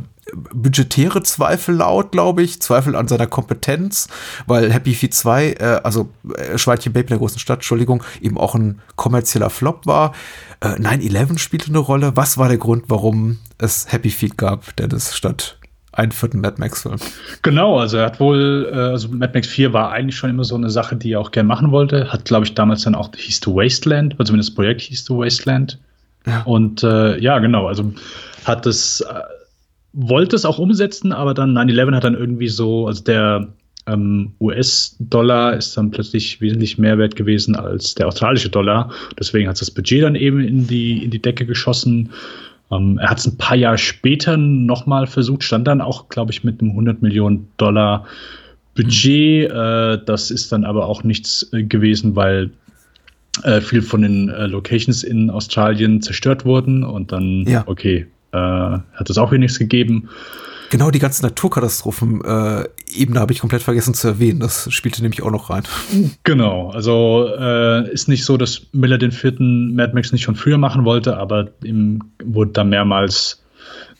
budgetäre 0.54 1.22
Zweifel 1.22 1.76
laut, 1.76 2.12
glaube 2.12 2.42
ich, 2.42 2.62
Zweifel 2.62 2.94
an 2.94 3.08
seiner 3.08 3.26
Kompetenz, 3.26 4.08
weil 4.46 4.72
Happy 4.72 4.94
Feet 4.94 5.14
2, 5.14 5.52
äh, 5.52 5.80
also 5.82 6.10
äh, 6.36 6.56
Schweinchen 6.56 6.92
Baby 6.92 7.08
der 7.08 7.18
großen 7.18 7.40
Stadt, 7.40 7.58
Entschuldigung, 7.58 8.04
eben 8.20 8.38
auch 8.38 8.54
ein 8.54 8.80
kommerzieller 8.94 9.50
Flop 9.50 9.86
war. 9.86 10.12
Äh, 10.60 10.68
9-11 10.68 11.38
spielte 11.38 11.68
eine 11.68 11.78
Rolle. 11.78 12.16
Was 12.16 12.38
war 12.38 12.48
der 12.48 12.58
Grund, 12.58 12.84
warum 12.86 13.38
es 13.58 13.90
Happy 13.90 14.10
Feet 14.10 14.38
gab, 14.38 14.76
Dennis, 14.76 15.16
statt 15.16 15.58
einen 15.92 16.12
vierten 16.12 16.40
Mad 16.40 16.56
Max-Film. 16.58 16.96
Genau, 17.42 17.78
also 17.78 17.98
er 17.98 18.06
hat 18.06 18.20
wohl, 18.20 18.70
äh, 18.72 18.76
also 18.76 19.08
Mad 19.08 19.32
Max 19.34 19.46
4 19.48 19.72
war 19.72 19.90
eigentlich 19.92 20.16
schon 20.16 20.30
immer 20.30 20.44
so 20.44 20.54
eine 20.54 20.70
Sache, 20.70 20.96
die 20.96 21.12
er 21.12 21.20
auch 21.20 21.30
gerne 21.30 21.46
machen 21.46 21.70
wollte. 21.70 22.12
Hat, 22.12 22.24
glaube 22.24 22.46
ich, 22.46 22.54
damals 22.54 22.82
dann 22.82 22.94
auch 22.94 23.10
hieß 23.14 23.40
to 23.40 23.54
Wasteland, 23.54 24.14
oder 24.14 24.24
zumindest 24.24 24.50
das 24.50 24.54
Projekt 24.54 24.80
hieß 24.82 25.04
to 25.04 25.18
Wasteland 25.18 25.78
Ja. 26.26 26.42
Und 26.42 26.82
äh, 26.82 27.18
ja, 27.18 27.38
genau, 27.38 27.66
also 27.66 27.92
hat 28.44 28.66
es, 28.66 29.00
äh, 29.02 29.20
wollte 29.92 30.36
es 30.36 30.44
auch 30.44 30.58
umsetzen, 30.58 31.12
aber 31.12 31.34
dann 31.34 31.56
9-11 31.56 31.94
hat 31.94 32.04
dann 32.04 32.14
irgendwie 32.14 32.48
so, 32.48 32.86
also 32.86 33.02
der 33.04 33.48
ähm, 33.86 34.32
US-Dollar 34.40 35.54
ist 35.54 35.76
dann 35.76 35.90
plötzlich 35.90 36.40
wesentlich 36.40 36.78
mehr 36.78 36.98
wert 36.98 37.16
gewesen 37.16 37.56
als 37.56 37.94
der 37.94 38.06
australische 38.06 38.48
Dollar. 38.48 38.92
Deswegen 39.18 39.48
hat 39.48 39.60
das 39.60 39.70
Budget 39.70 40.04
dann 40.04 40.14
eben 40.14 40.40
in 40.40 40.66
die, 40.66 41.04
in 41.04 41.10
die 41.10 41.20
Decke 41.20 41.46
geschossen. 41.46 42.10
Ähm, 42.72 42.98
er 42.98 43.10
hat 43.10 43.18
es 43.18 43.26
ein 43.26 43.36
paar 43.36 43.56
Jahre 43.56 43.78
später 43.78 44.36
nochmal 44.36 45.06
versucht, 45.06 45.44
stand 45.44 45.66
dann 45.66 45.80
auch, 45.80 46.08
glaube 46.08 46.32
ich, 46.32 46.42
mit 46.42 46.60
einem 46.60 46.70
100 46.70 47.02
Millionen 47.02 47.48
Dollar 47.58 48.06
Budget. 48.74 49.50
Mhm. 49.50 49.56
Äh, 49.56 49.98
das 50.04 50.30
ist 50.30 50.50
dann 50.52 50.64
aber 50.64 50.86
auch 50.86 51.04
nichts 51.04 51.48
äh, 51.52 51.62
gewesen, 51.62 52.16
weil 52.16 52.50
äh, 53.44 53.60
viel 53.60 53.82
von 53.82 54.02
den 54.02 54.28
äh, 54.28 54.46
Locations 54.46 55.02
in 55.02 55.30
Australien 55.30 56.02
zerstört 56.02 56.44
wurden 56.44 56.84
und 56.84 57.12
dann, 57.12 57.44
ja. 57.46 57.62
okay, 57.66 58.06
äh, 58.32 58.38
hat 58.38 59.10
es 59.10 59.18
auch 59.18 59.30
hier 59.30 59.38
nichts 59.38 59.58
gegeben. 59.58 60.08
Genau, 60.72 60.90
die 60.90 61.00
ganzen 61.00 61.26
Naturkatastrophen-Ebene 61.26 63.20
habe 63.20 63.32
ich 63.34 63.40
komplett 63.40 63.60
vergessen 63.60 63.92
zu 63.92 64.08
erwähnen. 64.08 64.40
Das 64.40 64.72
spielte 64.72 65.02
nämlich 65.02 65.22
auch 65.22 65.30
noch 65.30 65.50
rein. 65.50 65.64
Genau, 66.24 66.70
also 66.70 67.28
äh, 67.38 67.92
ist 67.92 68.08
nicht 68.08 68.24
so, 68.24 68.38
dass 68.38 68.62
Miller 68.72 68.96
den 68.96 69.12
vierten 69.12 69.74
Mad 69.74 69.92
Max 69.92 70.12
nicht 70.12 70.22
schon 70.22 70.34
früher 70.34 70.56
machen 70.56 70.86
wollte, 70.86 71.18
aber 71.18 71.50
ihm 71.62 72.00
wurde 72.24 72.52
da 72.52 72.64
mehrmals 72.64 73.42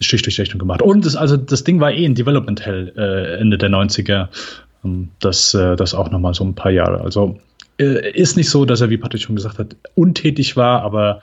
Strich 0.00 0.22
durch 0.22 0.40
Rechnung 0.40 0.60
gemacht. 0.60 0.80
Und 0.80 1.04
das, 1.04 1.14
also 1.14 1.36
das 1.36 1.62
Ding 1.62 1.78
war 1.78 1.92
eh 1.92 2.06
in 2.06 2.14
Development 2.14 2.64
Hell 2.64 2.90
äh, 2.96 3.38
Ende 3.38 3.58
der 3.58 3.68
90er. 3.68 4.28
Ähm, 4.82 5.10
das, 5.20 5.52
äh, 5.52 5.76
das 5.76 5.92
auch 5.92 6.10
noch 6.10 6.20
mal 6.20 6.32
so 6.32 6.42
ein 6.42 6.54
paar 6.54 6.72
Jahre. 6.72 7.02
Also 7.02 7.38
äh, 7.78 8.12
ist 8.12 8.38
nicht 8.38 8.48
so, 8.48 8.64
dass 8.64 8.80
er, 8.80 8.88
wie 8.88 8.96
Patrick 8.96 9.20
schon 9.20 9.36
gesagt 9.36 9.58
hat, 9.58 9.76
untätig 9.94 10.56
war, 10.56 10.80
aber 10.80 11.20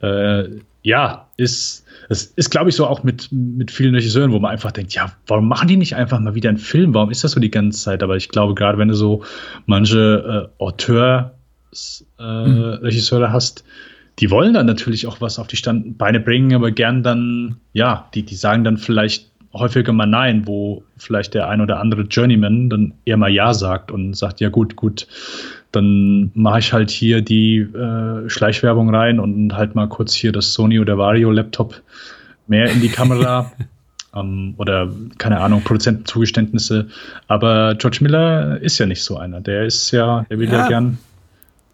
äh, 0.00 0.44
ja, 0.82 1.26
ist 1.36 1.84
das 2.08 2.24
ist, 2.24 2.50
glaube 2.50 2.70
ich, 2.70 2.76
so 2.76 2.86
auch 2.86 3.02
mit, 3.02 3.28
mit 3.32 3.70
vielen 3.70 3.94
Regisseuren, 3.94 4.32
wo 4.32 4.38
man 4.38 4.52
einfach 4.52 4.72
denkt, 4.72 4.94
ja, 4.94 5.12
warum 5.26 5.48
machen 5.48 5.68
die 5.68 5.76
nicht 5.76 5.96
einfach 5.96 6.18
mal 6.20 6.34
wieder 6.34 6.48
einen 6.48 6.58
Film? 6.58 6.94
Warum 6.94 7.10
ist 7.10 7.24
das 7.24 7.32
so 7.32 7.40
die 7.40 7.50
ganze 7.50 7.80
Zeit? 7.80 8.02
Aber 8.02 8.16
ich 8.16 8.28
glaube, 8.28 8.54
gerade 8.54 8.78
wenn 8.78 8.88
du 8.88 8.94
so 8.94 9.24
manche 9.66 10.50
äh, 10.58 10.62
Auteur-Regisseure 10.62 13.24
äh, 13.24 13.28
mhm. 13.28 13.32
hast, 13.32 13.64
die 14.18 14.30
wollen 14.30 14.54
dann 14.54 14.66
natürlich 14.66 15.06
auch 15.06 15.20
was 15.20 15.38
auf 15.38 15.46
die 15.46 15.56
Standbeine 15.56 16.20
bringen, 16.20 16.54
aber 16.54 16.70
gern 16.70 17.02
dann, 17.02 17.56
ja, 17.72 18.08
die, 18.14 18.22
die 18.22 18.36
sagen 18.36 18.64
dann 18.64 18.78
vielleicht 18.78 19.30
häufiger 19.52 19.92
mal 19.92 20.06
Nein, 20.06 20.46
wo 20.46 20.84
vielleicht 20.96 21.34
der 21.34 21.48
ein 21.48 21.60
oder 21.60 21.80
andere 21.80 22.02
Journeyman 22.02 22.70
dann 22.70 22.94
eher 23.04 23.16
mal 23.16 23.30
Ja 23.30 23.54
sagt 23.54 23.90
und 23.90 24.14
sagt, 24.14 24.40
ja 24.40 24.48
gut, 24.48 24.76
gut, 24.76 25.06
dann 25.76 26.30
mache 26.34 26.58
ich 26.58 26.72
halt 26.72 26.90
hier 26.90 27.22
die 27.22 27.58
äh, 27.58 28.28
Schleichwerbung 28.28 28.94
rein 28.94 29.20
und 29.20 29.54
halt 29.54 29.74
mal 29.74 29.88
kurz 29.88 30.14
hier 30.14 30.32
das 30.32 30.52
Sony 30.52 30.80
oder 30.80 30.98
Vario 30.98 31.30
Laptop 31.30 31.80
mehr 32.46 32.70
in 32.70 32.80
die 32.80 32.88
Kamera. 32.88 33.52
ähm, 34.14 34.54
oder 34.56 34.90
keine 35.18 35.40
Ahnung, 35.40 35.62
Produzentenzugeständnisse. 35.62 36.88
Aber 37.28 37.74
George 37.76 37.98
Miller 38.00 38.60
ist 38.60 38.78
ja 38.78 38.86
nicht 38.86 39.04
so 39.04 39.16
einer. 39.16 39.40
Der 39.40 39.64
ist 39.64 39.90
ja, 39.90 40.26
der 40.30 40.38
will 40.38 40.48
ja, 40.48 40.60
ja 40.60 40.68
gern 40.68 40.98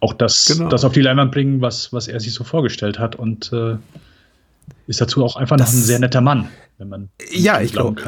auch 0.01 0.13
das, 0.13 0.47
genau. 0.47 0.69
das 0.69 0.85
auf 0.85 0.93
die 0.93 1.01
Leinwand 1.01 1.31
bringen, 1.31 1.61
was, 1.61 1.93
was 1.93 2.09
er 2.09 2.19
sich 2.19 2.35
so 2.35 2.43
vorgestellt 2.43 2.99
hat 2.99 3.15
und 3.15 3.53
äh, 3.53 3.77
ist 4.87 5.01
dazu 5.01 5.25
auch 5.25 5.37
einfach 5.37 5.57
das, 5.57 5.73
noch 5.73 5.81
ein 5.81 5.85
sehr 5.85 5.99
netter 5.99 6.21
Mann 6.21 6.49
wenn 6.83 6.89
man 6.89 7.11
ja, 7.31 7.61
ich 7.61 7.73
glaube, 7.73 8.03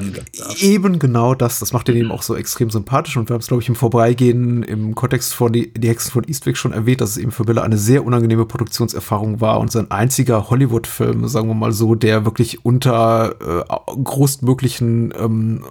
eben 0.59 0.99
genau 0.99 1.35
das. 1.35 1.61
Das 1.61 1.73
macht 1.73 1.87
den 1.87 1.97
eben 1.97 2.11
auch 2.11 2.23
so 2.23 2.35
extrem 2.35 2.71
sympathisch. 2.71 3.17
Und 3.17 3.29
wir 3.29 3.35
haben 3.35 3.41
es, 3.41 3.47
glaube 3.47 3.63
ich, 3.63 3.69
im 3.69 3.77
Vorbeigehen 3.77 4.63
im 4.65 4.95
Kontext 4.95 5.33
von 5.33 5.53
die, 5.53 5.73
die 5.73 5.89
Hexen 5.89 6.11
von 6.11 6.25
Eastwick 6.25 6.57
schon 6.57 6.73
erwähnt, 6.73 7.01
dass 7.01 7.11
es 7.11 7.17
eben 7.17 7.31
für 7.31 7.45
Miller 7.45 7.63
eine 7.63 7.79
sehr 7.79 8.05
unangenehme 8.05 8.47
Produktionserfahrung 8.47 9.41
war 9.41 9.61
und 9.61 9.71
sein 9.71 9.91
einziger 9.91 10.51
Hollywood-Film, 10.51 11.29
sagen 11.29 11.49
wir 11.49 11.55
mal 11.55 11.73
so, 11.73 11.95
der 11.95 12.25
wirklich 12.25 12.65
unter 12.65 13.37
äh, 13.41 14.03
größtmöglichen 14.03 15.15
ähm, 15.17 15.65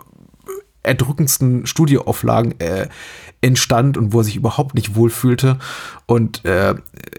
erdrückendsten 0.83 1.65
Studioauflagen 1.65 2.59
äh, 2.59 2.87
entstand 3.41 3.97
und 3.97 4.13
wo 4.13 4.19
er 4.19 4.23
sich 4.23 4.35
überhaupt 4.35 4.75
nicht 4.75 4.95
wohlfühlte. 4.95 5.57
Und 6.05 6.45
äh, 6.45 6.75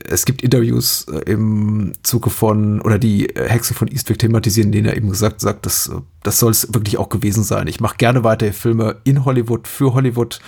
es 0.09 0.25
gibt 0.25 0.43
Interviews 0.43 1.07
äh, 1.09 1.31
im 1.31 1.93
Zuge 2.03 2.31
von, 2.31 2.81
oder 2.81 2.99
die 2.99 3.29
äh, 3.29 3.49
Hexe 3.49 3.75
von 3.75 3.89
Eastwick 3.89 4.19
thematisieren, 4.19 4.73
denen 4.73 4.89
er 4.89 4.97
eben 4.97 5.11
gesagt 5.11 5.41
sagt, 5.41 5.67
das, 5.67 5.91
das 6.23 6.39
soll 6.39 6.51
es 6.51 6.73
wirklich 6.73 6.99
auch 6.99 7.09
gewesen 7.09 7.45
sein. 7.45 7.67
Ich 7.67 7.81
mache 7.81 7.97
gerne 7.97 8.25
weiter 8.25 8.53
Filme 8.53 8.97
in 9.05 9.25
Hollywood, 9.25 9.69
für 9.69 9.95
Hollywood, 9.95 10.41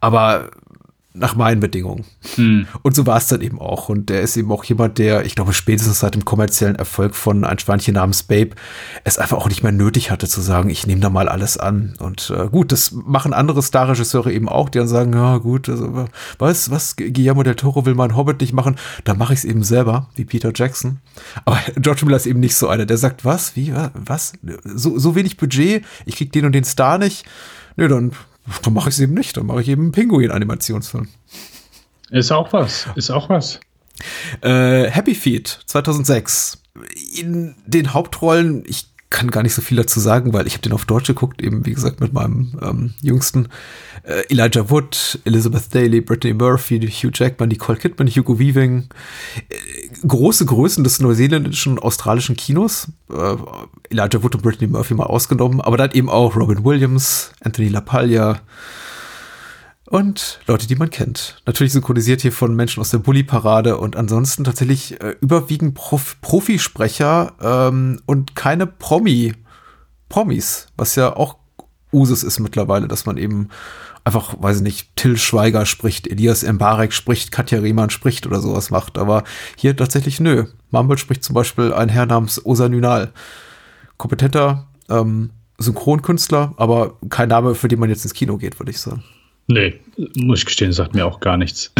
aber 0.00 0.50
nach 1.14 1.36
meinen 1.36 1.60
Bedingungen. 1.60 2.04
Hm. 2.36 2.66
Und 2.82 2.96
so 2.96 3.06
war 3.06 3.18
es 3.18 3.26
dann 3.26 3.42
eben 3.42 3.60
auch. 3.60 3.88
Und 3.88 4.08
der 4.08 4.22
ist 4.22 4.36
eben 4.36 4.50
auch 4.50 4.64
jemand, 4.64 4.98
der, 4.98 5.26
ich 5.26 5.34
glaube, 5.34 5.52
spätestens 5.52 6.00
seit 6.00 6.14
dem 6.14 6.24
kommerziellen 6.24 6.76
Erfolg 6.76 7.14
von 7.14 7.44
ein 7.44 7.58
Schweinchen 7.58 7.94
namens 7.94 8.22
Babe 8.22 8.50
es 9.04 9.18
einfach 9.18 9.36
auch 9.36 9.48
nicht 9.48 9.62
mehr 9.62 9.72
nötig 9.72 10.10
hatte 10.10 10.26
zu 10.26 10.40
sagen, 10.40 10.70
ich 10.70 10.86
nehme 10.86 11.00
da 11.00 11.10
mal 11.10 11.28
alles 11.28 11.58
an. 11.58 11.94
Und 11.98 12.32
äh, 12.34 12.48
gut, 12.48 12.72
das 12.72 12.92
machen 12.92 13.34
andere 13.34 13.62
Starregisseure 13.62 14.32
eben 14.32 14.48
auch, 14.48 14.70
die 14.70 14.78
dann 14.78 14.88
sagen, 14.88 15.12
ja 15.12 15.36
gut, 15.38 15.68
also 15.68 16.06
was, 16.38 16.70
was, 16.70 16.96
Guillermo 16.96 17.42
del 17.42 17.56
Toro 17.56 17.84
will 17.84 17.94
mein 17.94 18.16
Hobbit 18.16 18.40
nicht 18.40 18.54
machen, 18.54 18.76
dann 19.04 19.18
mache 19.18 19.34
ich 19.34 19.40
es 19.40 19.44
eben 19.44 19.64
selber, 19.64 20.08
wie 20.14 20.24
Peter 20.24 20.52
Jackson. 20.54 21.00
Aber 21.44 21.58
George 21.76 22.04
Miller 22.04 22.16
ist 22.16 22.26
eben 22.26 22.40
nicht 22.40 22.56
so 22.56 22.68
einer, 22.68 22.86
der 22.86 22.96
sagt, 22.96 23.24
was, 23.24 23.54
wie, 23.54 23.74
was, 23.94 24.32
so, 24.64 24.98
so 24.98 25.14
wenig 25.14 25.36
Budget, 25.36 25.84
ich 26.06 26.16
krieg 26.16 26.32
den 26.32 26.46
und 26.46 26.52
den 26.52 26.64
Star 26.64 26.96
nicht. 26.96 27.26
Nö, 27.76 27.88
dann 27.88 28.12
dann 28.62 28.74
mache 28.74 28.88
ich 28.88 28.94
es 28.96 29.00
eben 29.00 29.14
nicht. 29.14 29.36
Dann 29.36 29.46
mache 29.46 29.62
ich 29.62 29.68
eben 29.68 29.82
einen 29.82 29.92
Pinguin-Animationsfilm. 29.92 31.08
Ist 32.10 32.30
auch 32.30 32.52
was. 32.52 32.86
Ist 32.94 33.10
auch 33.10 33.28
was. 33.28 33.60
Äh, 34.42 34.90
Happy 34.90 35.14
Feet 35.14 35.60
2006. 35.66 36.62
In 37.14 37.54
den 37.66 37.94
Hauptrollen, 37.94 38.64
ich 38.66 38.91
kann 39.12 39.30
gar 39.30 39.42
nicht 39.42 39.54
so 39.54 39.62
viel 39.62 39.76
dazu 39.76 40.00
sagen, 40.00 40.32
weil 40.32 40.46
ich 40.46 40.54
habe 40.54 40.62
den 40.62 40.72
auf 40.72 40.86
Deutsch 40.86 41.06
geguckt, 41.06 41.40
eben 41.40 41.64
wie 41.64 41.74
gesagt 41.74 42.00
mit 42.00 42.12
meinem 42.12 42.58
ähm, 42.60 42.94
Jüngsten. 43.02 43.48
Äh, 44.02 44.22
Elijah 44.30 44.68
Wood, 44.70 45.20
Elizabeth 45.24 45.72
Daly, 45.72 46.00
Brittany 46.00 46.34
Murphy, 46.34 46.80
Hugh 46.80 47.12
Jackman, 47.14 47.50
Nicole 47.50 47.78
Kidman, 47.78 48.08
Hugo 48.08 48.38
Weaving. 48.38 48.88
Äh, 49.48 50.06
große 50.06 50.46
Größen 50.46 50.82
des 50.82 50.98
neuseeländischen 50.98 51.74
und 51.74 51.82
australischen 51.82 52.36
Kinos. 52.36 52.88
Äh, 53.10 53.36
Elijah 53.90 54.22
Wood 54.22 54.34
und 54.34 54.42
Brittany 54.42 54.68
Murphy 54.68 54.94
mal 54.94 55.04
ausgenommen, 55.04 55.60
aber 55.60 55.76
dann 55.76 55.92
eben 55.92 56.08
auch 56.08 56.34
Robin 56.34 56.64
Williams, 56.64 57.32
Anthony 57.40 57.68
LaPaglia, 57.68 58.40
und 59.92 60.40
Leute, 60.46 60.66
die 60.66 60.74
man 60.74 60.88
kennt. 60.88 61.42
Natürlich 61.44 61.74
synchronisiert 61.74 62.22
hier 62.22 62.32
von 62.32 62.56
Menschen 62.56 62.80
aus 62.80 62.88
der 62.88 62.98
Bully-Parade 62.98 63.76
und 63.76 63.94
ansonsten 63.94 64.42
tatsächlich 64.42 64.98
äh, 65.02 65.16
überwiegend 65.20 65.74
Prof 65.74 66.16
Profisprecher 66.22 67.34
ähm, 67.42 68.00
und 68.06 68.34
keine 68.34 68.66
Promi 68.66 69.34
Promis, 70.08 70.68
was 70.78 70.94
ja 70.94 71.14
auch 71.14 71.36
Usus 71.92 72.22
ist 72.22 72.40
mittlerweile, 72.40 72.88
dass 72.88 73.04
man 73.04 73.18
eben 73.18 73.50
einfach, 74.02 74.34
weiß 74.40 74.56
ich 74.56 74.62
nicht, 74.62 74.96
Till 74.96 75.18
Schweiger 75.18 75.66
spricht, 75.66 76.06
Elias 76.06 76.42
Mbarek 76.42 76.94
spricht, 76.94 77.30
Katja 77.30 77.58
Riemann 77.58 77.90
spricht 77.90 78.26
oder 78.26 78.40
sowas 78.40 78.70
macht. 78.70 78.96
Aber 78.96 79.24
hier 79.56 79.76
tatsächlich 79.76 80.20
nö. 80.20 80.46
Mumble 80.70 80.96
spricht 80.96 81.22
zum 81.22 81.34
Beispiel 81.34 81.74
ein 81.74 81.90
Herr 81.90 82.06
namens 82.06 82.42
Osa 82.46 82.70
Nünal. 82.70 83.12
Kompetenter 83.98 84.68
ähm, 84.88 85.30
Synchronkünstler, 85.58 86.54
aber 86.56 86.96
kein 87.10 87.28
Name, 87.28 87.54
für 87.54 87.68
den 87.68 87.78
man 87.78 87.90
jetzt 87.90 88.04
ins 88.06 88.14
Kino 88.14 88.38
geht, 88.38 88.58
würde 88.58 88.70
ich 88.70 88.80
sagen. 88.80 89.04
Nee, 89.46 89.80
muss 90.16 90.40
ich 90.40 90.46
gestehen, 90.46 90.72
sagt 90.72 90.94
mir 90.94 91.06
auch 91.06 91.20
gar 91.20 91.36
nichts. 91.36 91.72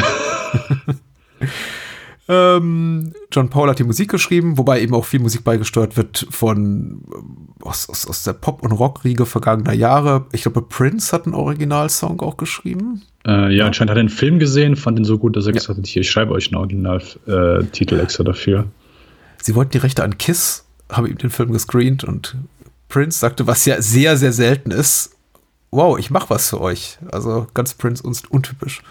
ähm, 2.29 3.13
John 3.31 3.51
Paul 3.51 3.69
hat 3.69 3.79
die 3.79 3.85
Musik 3.85 4.11
geschrieben, 4.11 4.59
wobei 4.59 4.81
eben 4.83 4.95
auch 4.95 5.05
viel 5.05 5.21
Musik 5.21 5.45
beigesteuert 5.45 5.97
wird 5.97 6.27
von 6.31 7.03
äh, 7.11 7.65
aus, 7.65 7.89
aus, 7.89 8.07
aus 8.07 8.25
der 8.25 8.33
Pop- 8.33 8.63
und 8.63 8.73
Rockriege 8.73 9.27
vergangener 9.27 9.73
Jahre. 9.73 10.27
Ich 10.33 10.43
glaube, 10.43 10.63
Prince 10.63 11.13
hat 11.13 11.27
einen 11.27 11.35
Originalsong 11.35 12.21
auch 12.21 12.37
geschrieben. 12.37 13.03
Äh, 13.27 13.55
ja, 13.55 13.67
anscheinend 13.67 13.91
hat 13.91 13.97
er 13.97 14.01
einen 14.01 14.09
Film 14.09 14.39
gesehen, 14.39 14.77
fand 14.77 14.99
ihn 14.99 15.05
so 15.05 15.19
gut, 15.19 15.37
dass 15.37 15.47
er 15.47 15.53
ja. 15.53 15.59
gesagt 15.59 15.79
hat, 15.79 15.87
hier, 15.87 16.03
ich 16.03 16.11
schreibe 16.11 16.33
euch 16.33 16.49
einen 16.49 16.57
Originaltitel 16.57 17.95
äh, 17.95 18.03
extra 18.03 18.25
dafür. 18.25 18.67
Sie 19.41 19.55
wollten 19.55 19.73
die 19.73 19.79
Rechte 19.79 20.03
an 20.03 20.19
Kiss, 20.19 20.65
haben 20.91 21.07
ihm 21.07 21.19
den 21.19 21.31
Film 21.31 21.53
gescreent 21.53 22.05
und 22.05 22.37
Prince 22.89 23.19
sagte, 23.19 23.47
was 23.47 23.65
ja 23.65 23.81
sehr, 23.81 24.17
sehr 24.17 24.33
selten 24.33 24.71
ist, 24.71 25.17
wow, 25.73 25.99
ich 25.99 26.11
mache 26.11 26.31
was 26.31 26.51
für 26.51 26.61
euch. 26.61 26.99
Also 27.11 27.49
ganz 27.55 27.75
Prince 27.75 28.03
und 28.05 28.31
untypisch. 28.31 28.83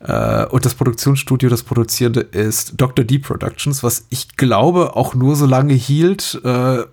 Äh, 0.00 0.46
und 0.46 0.64
das 0.64 0.74
Produktionsstudio, 0.74 1.48
das 1.48 1.62
Produzierende 1.62 2.20
ist 2.20 2.74
Dr. 2.76 3.04
D 3.04 3.18
Productions, 3.18 3.82
was 3.82 4.06
ich 4.10 4.36
glaube 4.36 4.96
auch 4.96 5.14
nur 5.14 5.36
so 5.36 5.46
lange 5.46 5.74
hielt, 5.74 6.40
äh, 6.42 6.84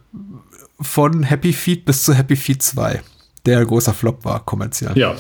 von 0.79 1.23
Happy 1.23 1.53
Feet 1.53 1.85
bis 1.85 2.03
zu 2.03 2.13
Happy 2.13 2.35
Feet 2.35 2.61
2, 2.61 3.01
der 3.45 3.59
ein 3.59 3.67
großer 3.67 3.93
Flop 3.93 4.25
war, 4.25 4.45
kommerziell. 4.45 4.97
Ja, 4.97 5.15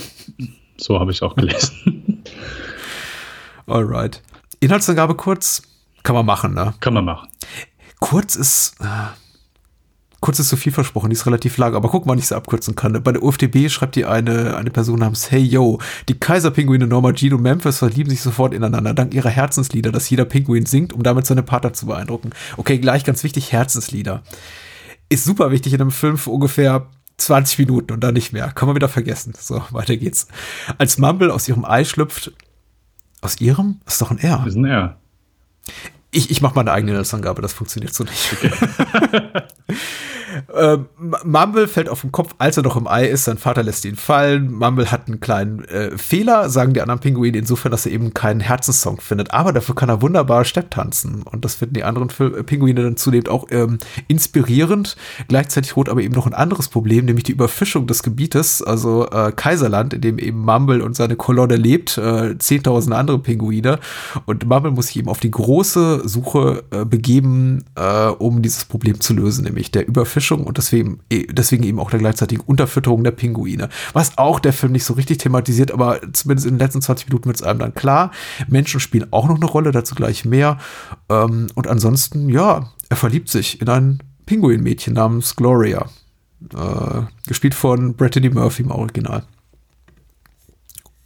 so 0.77 0.99
habe 0.99 1.11
ich 1.11 1.21
auch 1.21 1.35
gelesen. 1.35 2.23
Alright. 3.67 4.21
Inhaltsangabe 4.59 5.15
kurz, 5.15 5.61
kann 6.03 6.15
man 6.15 6.25
machen, 6.25 6.53
ne? 6.53 6.73
Kann 6.79 6.93
man 6.93 7.05
machen. 7.05 7.29
Kurz 7.99 8.35
ist, 8.35 8.75
äh, 8.81 8.85
kurz 10.23 10.39
ist 10.39 10.47
zu 10.47 10.55
viel 10.55 10.71
versprochen, 10.71 11.09
die 11.09 11.15
ist 11.15 11.25
relativ 11.25 11.57
lang, 11.57 11.75
aber 11.75 11.89
guck 11.89 12.05
mal, 12.05 12.17
ich 12.17 12.27
sie 12.27 12.35
abkürzen 12.35 12.75
kann. 12.75 13.03
Bei 13.03 13.11
der 13.11 13.21
UFDB 13.21 13.67
schreibt 13.67 13.97
die 13.97 14.05
eine, 14.05 14.55
eine 14.55 14.71
Person 14.71 14.99
namens 14.99 15.29
Hey 15.29 15.41
Yo, 15.41 15.79
die 16.07 16.17
Kaiserpinguine 16.17 16.87
Norma 16.87 17.11
Jean 17.11 17.33
und 17.33 17.41
Memphis 17.41 17.79
verlieben 17.79 18.09
sich 18.09 18.21
sofort 18.21 18.53
ineinander, 18.53 18.93
dank 18.93 19.13
ihrer 19.13 19.29
Herzenslieder, 19.29 19.91
das 19.91 20.09
jeder 20.09 20.23
Pinguin 20.23 20.65
singt, 20.65 20.93
um 20.93 21.03
damit 21.03 21.25
seine 21.25 21.43
Partner 21.43 21.73
zu 21.73 21.87
beeindrucken. 21.87 22.29
Okay, 22.55 22.77
gleich 22.77 23.03
ganz 23.03 23.25
wichtig, 23.25 23.51
Herzenslieder. 23.51 24.23
Ist 25.09 25.25
super 25.25 25.51
wichtig 25.51 25.73
in 25.73 25.81
einem 25.81 25.91
Film 25.91 26.17
für 26.17 26.29
ungefähr 26.29 26.87
20 27.17 27.59
Minuten 27.59 27.91
und 27.91 28.01
dann 28.01 28.13
nicht 28.13 28.31
mehr. 28.31 28.49
Kann 28.53 28.67
man 28.67 28.77
wieder 28.77 28.87
vergessen. 28.87 29.33
So, 29.37 29.61
weiter 29.71 29.97
geht's. 29.97 30.29
Als 30.77 30.97
Mumble 30.97 31.31
aus 31.31 31.49
ihrem 31.49 31.65
Ei 31.65 31.83
schlüpft, 31.83 32.31
aus 33.19 33.41
ihrem? 33.41 33.81
Das 33.83 33.95
ist 33.95 34.01
doch 34.01 34.11
ein 34.11 34.19
R. 34.19 34.37
Das 34.37 34.53
ist 34.53 34.55
ein 34.55 34.65
R. 34.65 34.95
Ich, 36.11 36.31
ich 36.31 36.41
mache 36.41 36.55
meine 36.55 36.71
eigene 36.71 36.93
Inhaltsangabe, 36.93 37.41
das 37.41 37.51
funktioniert 37.51 37.93
so 37.93 38.05
nicht. 38.05 38.37
Ähm, 40.55 40.87
Mumble 41.23 41.67
fällt 41.67 41.89
auf 41.89 42.01
den 42.01 42.11
Kopf, 42.11 42.33
als 42.37 42.57
er 42.57 42.63
noch 42.63 42.75
im 42.75 42.87
Ei 42.87 43.05
ist. 43.05 43.25
Sein 43.25 43.37
Vater 43.37 43.63
lässt 43.63 43.85
ihn 43.85 43.95
fallen. 43.95 44.51
Mumble 44.51 44.91
hat 44.91 45.07
einen 45.07 45.19
kleinen 45.19 45.63
äh, 45.65 45.97
Fehler, 45.97 46.49
sagen 46.49 46.73
die 46.73 46.81
anderen 46.81 46.99
Pinguine, 46.99 47.37
insofern, 47.37 47.71
dass 47.71 47.85
er 47.85 47.91
eben 47.91 48.13
keinen 48.13 48.39
Herzenssong 48.39 48.99
findet. 48.99 49.31
Aber 49.31 49.53
dafür 49.53 49.75
kann 49.75 49.89
er 49.89 50.01
wunderbar 50.01 50.45
Stepp 50.45 50.71
tanzen. 50.71 51.23
Und 51.23 51.45
das 51.45 51.55
finden 51.55 51.75
die 51.75 51.83
anderen 51.83 52.09
äh, 52.09 52.43
Pinguine 52.43 52.83
dann 52.83 52.97
zunehmend 52.97 53.29
auch 53.29 53.47
ähm, 53.51 53.77
inspirierend. 54.07 54.95
Gleichzeitig 55.27 55.71
droht 55.71 55.89
aber 55.89 56.01
eben 56.01 56.13
noch 56.13 56.27
ein 56.27 56.33
anderes 56.33 56.67
Problem, 56.69 57.05
nämlich 57.05 57.23
die 57.23 57.31
Überfischung 57.31 57.87
des 57.87 58.03
Gebietes, 58.03 58.61
also 58.61 59.07
äh, 59.09 59.31
Kaiserland, 59.31 59.93
in 59.93 60.01
dem 60.01 60.19
eben 60.19 60.39
Mumble 60.39 60.81
und 60.81 60.95
seine 60.95 61.15
Kolonne 61.15 61.55
lebt, 61.55 61.97
äh, 61.97 62.35
andere 62.93 63.19
Pinguine. 63.19 63.79
Und 64.25 64.45
Mumble 64.45 64.71
muss 64.71 64.87
sich 64.87 64.97
eben 64.97 65.09
auf 65.09 65.19
die 65.19 65.31
große 65.31 66.07
Suche 66.07 66.63
äh, 66.71 66.85
begeben, 66.85 67.65
äh, 67.75 68.07
um 68.07 68.41
dieses 68.41 68.65
Problem 68.65 68.99
zu 68.99 69.13
lösen, 69.13 69.43
nämlich 69.43 69.71
der 69.71 69.87
Überfischung 69.87 70.22
Überfischung 70.23 70.45
und 70.45 70.57
deswegen, 70.57 70.99
e, 71.09 71.25
deswegen 71.27 71.63
eben 71.63 71.79
auch 71.79 71.89
der 71.89 71.99
gleichzeitigen 71.99 72.43
Unterfütterung 72.43 73.03
der 73.03 73.11
Pinguine. 73.11 73.69
Was 73.93 74.17
auch 74.17 74.39
der 74.39 74.53
Film 74.53 74.71
nicht 74.71 74.85
so 74.85 74.93
richtig 74.93 75.17
thematisiert, 75.19 75.71
aber 75.71 75.99
zumindest 76.13 76.47
in 76.47 76.55
den 76.55 76.59
letzten 76.59 76.81
20 76.81 77.09
Minuten 77.09 77.25
wird 77.25 77.37
es 77.37 77.43
einem 77.43 77.59
dann 77.59 77.73
klar. 77.73 78.11
Menschen 78.47 78.79
spielen 78.79 79.11
auch 79.11 79.27
noch 79.27 79.35
eine 79.35 79.45
Rolle, 79.45 79.71
dazu 79.71 79.95
gleich 79.95 80.25
mehr. 80.25 80.57
Ähm, 81.09 81.47
und 81.55 81.67
ansonsten, 81.67 82.29
ja, 82.29 82.71
er 82.89 82.95
verliebt 82.95 83.29
sich 83.29 83.61
in 83.61 83.69
ein 83.69 84.01
Pinguinmädchen 84.25 84.93
namens 84.93 85.35
Gloria. 85.35 85.89
Äh, 86.53 87.01
gespielt 87.27 87.53
von 87.53 87.95
Brittany 87.95 88.29
Murphy 88.29 88.63
im 88.63 88.71
Original. 88.71 89.23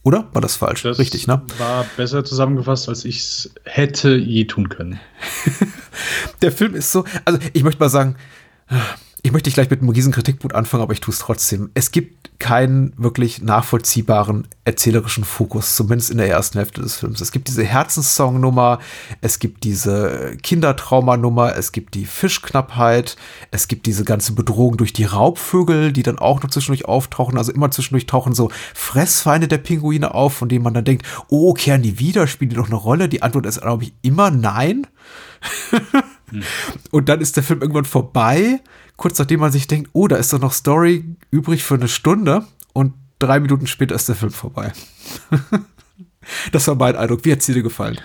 Oder? 0.03 0.29
War 0.31 0.41
das 0.41 0.55
falsch? 0.55 0.83
Das 0.83 0.99
Richtig, 0.99 1.27
ne? 1.27 1.41
War 1.57 1.85
besser 1.97 2.23
zusammengefasst, 2.23 2.87
als 2.87 3.03
ich 3.03 3.17
es 3.17 3.53
hätte 3.65 4.15
je 4.15 4.45
tun 4.45 4.69
können. 4.69 4.99
Der 6.41 6.53
Film 6.53 6.75
ist 6.75 6.93
so, 6.93 7.03
also 7.25 7.39
ich 7.51 7.63
möchte 7.63 7.81
mal 7.81 7.89
sagen, 7.89 8.15
ich 9.27 9.33
möchte 9.33 9.49
nicht 9.49 9.55
gleich 9.55 9.69
mit 9.69 9.81
einem 9.81 9.89
riesen 9.89 10.13
Kritikpunkt 10.13 10.55
anfangen, 10.55 10.83
aber 10.83 10.93
ich 10.93 11.01
tue 11.01 11.13
es 11.13 11.19
trotzdem. 11.19 11.69
Es 11.73 11.91
gibt 11.91 12.39
keinen 12.39 12.93
wirklich 12.95 13.41
nachvollziehbaren 13.41 14.47
erzählerischen 14.63 15.25
Fokus, 15.25 15.75
zumindest 15.75 16.11
in 16.11 16.17
der 16.17 16.29
ersten 16.29 16.59
Hälfte 16.59 16.79
des 16.79 16.95
Films. 16.95 17.19
Es 17.19 17.33
gibt 17.33 17.49
diese 17.49 17.65
Herzenssong-Nummer, 17.65 18.79
es 19.19 19.39
gibt 19.39 19.65
diese 19.65 20.37
Kindertraumanummer, 20.41 21.57
es 21.57 21.73
gibt 21.73 21.95
die 21.95 22.05
Fischknappheit, 22.05 23.17
es 23.51 23.67
gibt 23.67 23.85
diese 23.85 24.05
ganze 24.05 24.31
Bedrohung 24.31 24.77
durch 24.77 24.93
die 24.93 25.03
Raubvögel, 25.03 25.91
die 25.91 26.03
dann 26.03 26.19
auch 26.19 26.41
noch 26.41 26.49
zwischendurch 26.49 26.85
auftauchen. 26.85 27.37
Also 27.37 27.51
immer 27.51 27.69
zwischendurch 27.69 28.05
tauchen 28.05 28.33
so 28.33 28.49
Fressfeinde 28.73 29.49
der 29.49 29.57
Pinguine 29.57 30.13
auf, 30.13 30.35
von 30.35 30.47
denen 30.47 30.63
man 30.63 30.73
dann 30.73 30.85
denkt, 30.85 31.05
oh, 31.27 31.53
kehren 31.53 31.81
die 31.81 31.99
wieder, 31.99 32.27
spielen 32.27 32.51
die 32.51 32.55
doch 32.55 32.67
eine 32.67 32.75
Rolle? 32.75 33.09
Die 33.09 33.23
Antwort 33.23 33.45
ist, 33.45 33.59
glaube 33.59 33.83
ich, 33.83 33.93
immer 34.03 34.31
nein. 34.31 34.87
Und 36.91 37.09
dann 37.09 37.19
ist 37.19 37.35
der 37.35 37.43
Film 37.43 37.61
irgendwann 37.61 37.85
vorbei, 37.85 38.61
kurz 38.97 39.17
nachdem 39.19 39.39
man 39.39 39.51
sich 39.51 39.67
denkt, 39.67 39.91
oh, 39.93 40.07
da 40.07 40.17
ist 40.17 40.33
doch 40.33 40.41
noch 40.41 40.51
Story 40.51 41.05
übrig 41.31 41.63
für 41.63 41.75
eine 41.75 41.87
Stunde 41.87 42.43
und 42.73 42.93
drei 43.19 43.39
Minuten 43.39 43.67
später 43.67 43.95
ist 43.95 44.09
der 44.09 44.15
Film 44.15 44.31
vorbei. 44.31 44.73
das 46.51 46.67
war 46.67 46.75
mein 46.75 46.95
Eindruck. 46.95 47.23
Wie 47.23 47.31
hat 47.31 47.39
es 47.39 47.45
dir 47.45 47.61
gefallen? 47.61 47.97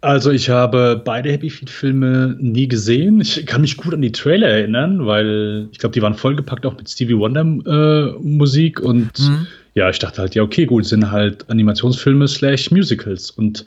Also 0.00 0.30
ich 0.30 0.48
habe 0.48 1.02
beide 1.04 1.32
Happy 1.32 1.50
Feet 1.50 1.70
Filme 1.70 2.36
nie 2.38 2.68
gesehen. 2.68 3.20
Ich 3.20 3.44
kann 3.46 3.62
mich 3.62 3.76
gut 3.76 3.92
an 3.92 4.00
die 4.00 4.12
Trailer 4.12 4.46
erinnern, 4.46 5.06
weil 5.06 5.68
ich 5.72 5.78
glaube, 5.78 5.92
die 5.92 6.02
waren 6.02 6.14
vollgepackt 6.14 6.64
auch 6.66 6.76
mit 6.76 6.88
Stevie 6.88 7.18
Wonder 7.18 7.42
äh, 7.42 8.12
Musik 8.20 8.78
und 8.78 9.18
mhm. 9.18 9.48
ja, 9.74 9.90
ich 9.90 9.98
dachte 9.98 10.20
halt, 10.20 10.36
ja 10.36 10.44
okay, 10.44 10.66
gut, 10.66 10.86
sind 10.86 11.10
halt 11.10 11.50
Animationsfilme 11.50 12.28
slash 12.28 12.70
Musicals 12.70 13.32
und 13.32 13.66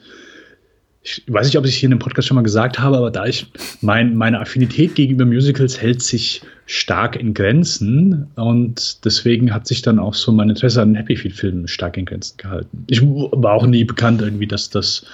ich 1.04 1.24
weiß 1.26 1.46
nicht, 1.46 1.58
ob 1.58 1.64
ich 1.64 1.72
es 1.72 1.76
hier 1.76 1.88
in 1.88 1.92
dem 1.92 1.98
Podcast 1.98 2.28
schon 2.28 2.36
mal 2.36 2.42
gesagt 2.42 2.78
habe, 2.78 2.96
aber 2.96 3.10
da 3.10 3.26
ich 3.26 3.46
mein, 3.80 4.14
meine 4.14 4.38
Affinität 4.38 4.94
gegenüber 4.94 5.24
Musicals 5.24 5.80
hält 5.80 6.00
sich 6.00 6.42
stark 6.66 7.16
in 7.16 7.34
Grenzen 7.34 8.28
und 8.36 9.04
deswegen 9.04 9.52
hat 9.52 9.66
sich 9.66 9.82
dann 9.82 9.98
auch 9.98 10.14
so 10.14 10.30
mein 10.30 10.48
Interesse 10.48 10.80
an 10.80 10.94
Happy 10.94 11.16
Feet 11.16 11.32
Filmen 11.32 11.66
stark 11.66 11.96
in 11.96 12.04
Grenzen 12.04 12.36
gehalten. 12.36 12.84
Ich 12.86 13.02
war 13.02 13.54
auch 13.54 13.66
nie 13.66 13.82
bekannt 13.82 14.22
irgendwie, 14.22 14.46
dass 14.46 14.70
das 14.70 15.04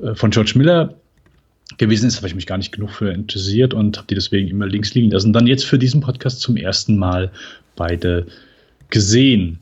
äh, 0.00 0.14
von 0.14 0.30
George 0.30 0.52
Miller 0.56 0.94
gewesen 1.78 2.06
ist, 2.06 2.18
habe 2.18 2.26
ich 2.26 2.34
mich 2.34 2.46
gar 2.46 2.58
nicht 2.58 2.72
genug 2.72 2.90
für 2.90 3.10
interessiert 3.10 3.72
und 3.72 3.96
habe 3.96 4.06
die 4.08 4.14
deswegen 4.14 4.48
immer 4.48 4.66
links 4.66 4.92
liegen 4.94 5.10
lassen. 5.10 5.32
Dann 5.32 5.46
jetzt 5.46 5.64
für 5.64 5.78
diesen 5.78 6.02
Podcast 6.02 6.40
zum 6.40 6.58
ersten 6.58 6.98
Mal 6.98 7.32
beide 7.76 8.26
gesehen. 8.90 9.58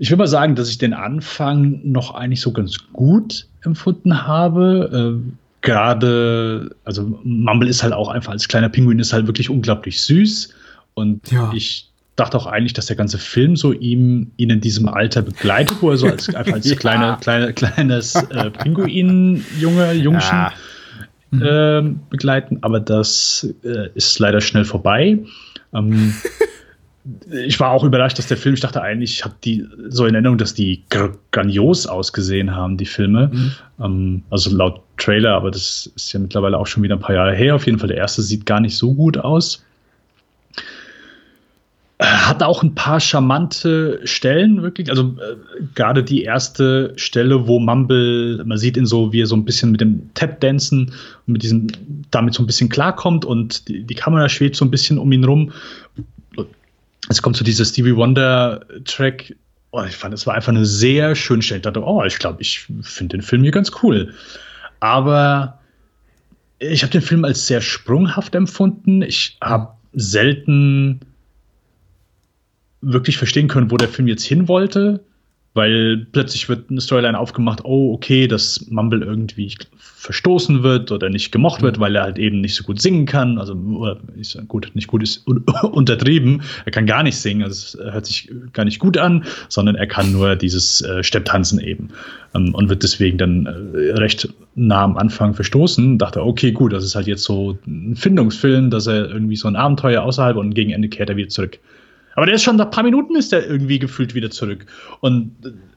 Ich 0.00 0.10
will 0.10 0.16
mal 0.16 0.26
sagen, 0.26 0.54
dass 0.54 0.70
ich 0.70 0.78
den 0.78 0.94
Anfang 0.94 1.80
noch 1.84 2.14
eigentlich 2.14 2.40
so 2.40 2.52
ganz 2.52 2.78
gut 2.94 3.46
empfunden 3.60 4.26
habe. 4.26 5.20
Äh, 5.20 5.32
Gerade, 5.60 6.74
also 6.86 7.20
Mumble 7.22 7.68
ist 7.68 7.82
halt 7.82 7.92
auch 7.92 8.08
einfach 8.08 8.32
als 8.32 8.48
kleiner 8.48 8.70
Pinguin 8.70 8.98
ist 8.98 9.12
halt 9.12 9.26
wirklich 9.26 9.50
unglaublich 9.50 10.00
süß. 10.00 10.54
Und 10.94 11.30
ja. 11.30 11.52
ich 11.54 11.90
dachte 12.16 12.38
auch 12.38 12.46
eigentlich, 12.46 12.72
dass 12.72 12.86
der 12.86 12.96
ganze 12.96 13.18
Film 13.18 13.56
so 13.56 13.74
ihm 13.74 14.30
ihn 14.38 14.48
in 14.48 14.62
diesem 14.62 14.88
Alter 14.88 15.20
begleitet, 15.20 15.76
wo 15.82 15.90
er 15.90 15.98
so 15.98 16.06
als, 16.06 16.34
einfach 16.34 16.54
als 16.54 16.64
ja. 16.70 16.76
kleine, 16.76 17.18
kleine, 17.20 17.52
kleines 17.52 18.14
äh, 18.14 18.50
Pinguin-Junge, 18.50 19.92
Jungchen 19.92 20.50
ja. 21.32 21.78
äh, 21.78 21.82
begleiten. 22.08 22.56
Aber 22.62 22.80
das 22.80 23.46
äh, 23.64 23.90
ist 23.94 24.18
leider 24.18 24.40
schnell 24.40 24.64
vorbei. 24.64 25.18
Ähm, 25.74 26.14
ich 27.30 27.58
war 27.58 27.70
auch 27.70 27.84
überrascht, 27.84 28.18
dass 28.18 28.26
der 28.26 28.36
Film, 28.36 28.54
ich 28.54 28.60
dachte 28.60 28.82
eigentlich, 28.82 29.12
ich 29.12 29.24
habe 29.24 29.34
die 29.42 29.66
so 29.88 30.04
in 30.04 30.14
Erinnerung, 30.14 30.36
dass 30.36 30.52
die 30.52 30.82
grandios 31.32 31.86
ausgesehen 31.86 32.54
haben, 32.54 32.76
die 32.76 32.86
Filme. 32.86 33.30
Mhm. 33.32 33.52
Ähm, 33.80 34.22
also 34.30 34.54
laut 34.54 34.82
Trailer, 34.98 35.34
aber 35.34 35.50
das 35.50 35.90
ist 35.96 36.12
ja 36.12 36.20
mittlerweile 36.20 36.58
auch 36.58 36.66
schon 36.66 36.82
wieder 36.82 36.96
ein 36.96 37.00
paar 37.00 37.14
Jahre 37.14 37.34
her. 37.34 37.54
Auf 37.54 37.64
jeden 37.66 37.78
Fall, 37.78 37.88
der 37.88 37.96
erste 37.96 38.22
sieht 38.22 38.44
gar 38.44 38.60
nicht 38.60 38.76
so 38.76 38.92
gut 38.92 39.16
aus. 39.16 39.64
Äh, 41.96 42.04
hat 42.04 42.42
auch 42.42 42.62
ein 42.62 42.74
paar 42.74 43.00
charmante 43.00 44.00
Stellen, 44.04 44.62
wirklich. 44.62 44.90
Also 44.90 45.16
äh, 45.20 45.62
gerade 45.74 46.04
die 46.04 46.22
erste 46.22 46.92
Stelle, 46.96 47.48
wo 47.48 47.60
Mumble, 47.60 48.44
man 48.44 48.58
sieht 48.58 48.76
ihn 48.76 48.84
so, 48.84 49.10
wie 49.10 49.22
er 49.22 49.26
so 49.26 49.36
ein 49.36 49.46
bisschen 49.46 49.70
mit 49.70 49.80
dem 49.80 50.10
Tap-Dancen 50.12 50.92
und 51.26 51.32
mit 51.32 51.42
diesem, 51.42 51.68
damit 52.10 52.34
so 52.34 52.42
ein 52.42 52.46
bisschen 52.46 52.68
klarkommt 52.68 53.24
und 53.24 53.68
die, 53.68 53.84
die 53.84 53.94
Kamera 53.94 54.28
schwebt 54.28 54.56
so 54.56 54.66
ein 54.66 54.70
bisschen 54.70 54.98
um 54.98 55.10
ihn 55.12 55.24
rum 55.24 55.52
es 57.10 57.22
kommt 57.22 57.36
zu 57.36 57.42
dieser 57.42 57.64
Stevie 57.64 57.96
Wonder 57.96 58.64
Track. 58.84 59.34
Oh, 59.72 59.82
ich 59.82 59.96
fand, 59.96 60.14
es 60.14 60.26
war 60.26 60.34
einfach 60.34 60.52
eine 60.52 60.64
sehr 60.64 61.16
schöne 61.16 61.42
Stelle. 61.42 61.58
Ich 61.58 61.62
dachte, 61.64 61.84
oh, 61.84 62.04
ich 62.04 62.18
glaube, 62.18 62.40
ich 62.40 62.68
finde 62.82 63.16
den 63.16 63.22
Film 63.22 63.42
hier 63.42 63.50
ganz 63.50 63.72
cool. 63.82 64.14
Aber 64.78 65.58
ich 66.60 66.82
habe 66.82 66.92
den 66.92 67.02
Film 67.02 67.24
als 67.24 67.48
sehr 67.48 67.60
sprunghaft 67.60 68.34
empfunden. 68.36 69.02
Ich 69.02 69.36
habe 69.42 69.72
selten 69.92 71.00
wirklich 72.80 73.18
verstehen 73.18 73.48
können, 73.48 73.72
wo 73.72 73.76
der 73.76 73.88
Film 73.88 74.06
jetzt 74.06 74.24
hin 74.24 74.46
wollte. 74.46 75.04
Weil 75.52 76.06
plötzlich 76.12 76.48
wird 76.48 76.70
eine 76.70 76.80
Storyline 76.80 77.18
aufgemacht, 77.18 77.64
oh, 77.64 77.92
okay, 77.92 78.28
dass 78.28 78.70
Mumble 78.70 79.02
irgendwie 79.02 79.52
verstoßen 79.76 80.62
wird 80.62 80.92
oder 80.92 81.10
nicht 81.10 81.32
gemocht 81.32 81.60
wird, 81.60 81.76
mhm. 81.76 81.80
weil 81.80 81.96
er 81.96 82.02
halt 82.02 82.18
eben 82.18 82.40
nicht 82.40 82.54
so 82.54 82.62
gut 82.62 82.80
singen 82.80 83.04
kann. 83.04 83.36
Also 83.36 83.54
ist 84.16 84.38
gut, 84.46 84.70
nicht 84.74 84.86
gut 84.86 85.02
ist 85.02 85.26
untertrieben. 85.72 86.42
Er 86.64 86.70
kann 86.70 86.86
gar 86.86 87.02
nicht 87.02 87.16
singen, 87.16 87.42
also 87.42 87.78
es 87.78 87.92
hört 87.92 88.06
sich 88.06 88.30
gar 88.52 88.64
nicht 88.64 88.78
gut 88.78 88.96
an, 88.96 89.24
sondern 89.48 89.74
er 89.74 89.88
kann 89.88 90.12
nur 90.12 90.36
dieses 90.36 90.82
äh, 90.82 91.02
Stepptanzen 91.02 91.58
eben. 91.58 91.88
Ähm, 92.32 92.54
und 92.54 92.68
wird 92.68 92.84
deswegen 92.84 93.18
dann 93.18 93.46
äh, 93.46 93.92
recht 93.94 94.28
nah 94.54 94.84
am 94.84 94.96
Anfang 94.96 95.34
verstoßen. 95.34 95.98
Dachte, 95.98 96.24
okay, 96.24 96.52
gut, 96.52 96.72
das 96.72 96.84
ist 96.84 96.94
halt 96.94 97.08
jetzt 97.08 97.24
so 97.24 97.58
ein 97.66 97.96
Findungsfilm, 97.96 98.70
dass 98.70 98.86
er 98.86 99.10
irgendwie 99.10 99.36
so 99.36 99.48
ein 99.48 99.56
Abenteuer 99.56 100.02
außerhalb 100.02 100.36
und 100.36 100.54
gegen 100.54 100.70
Ende 100.70 100.88
kehrt 100.88 101.10
er 101.10 101.16
wieder 101.16 101.28
zurück. 101.28 101.58
Aber 102.14 102.26
der 102.26 102.34
ist 102.34 102.42
schon 102.42 102.56
nach 102.56 102.66
ein 102.66 102.70
paar 102.70 102.84
Minuten 102.84 103.16
ist 103.16 103.32
der 103.32 103.46
irgendwie 103.48 103.78
gefühlt 103.78 104.14
wieder 104.14 104.30
zurück. 104.30 104.66
Und 105.00 105.34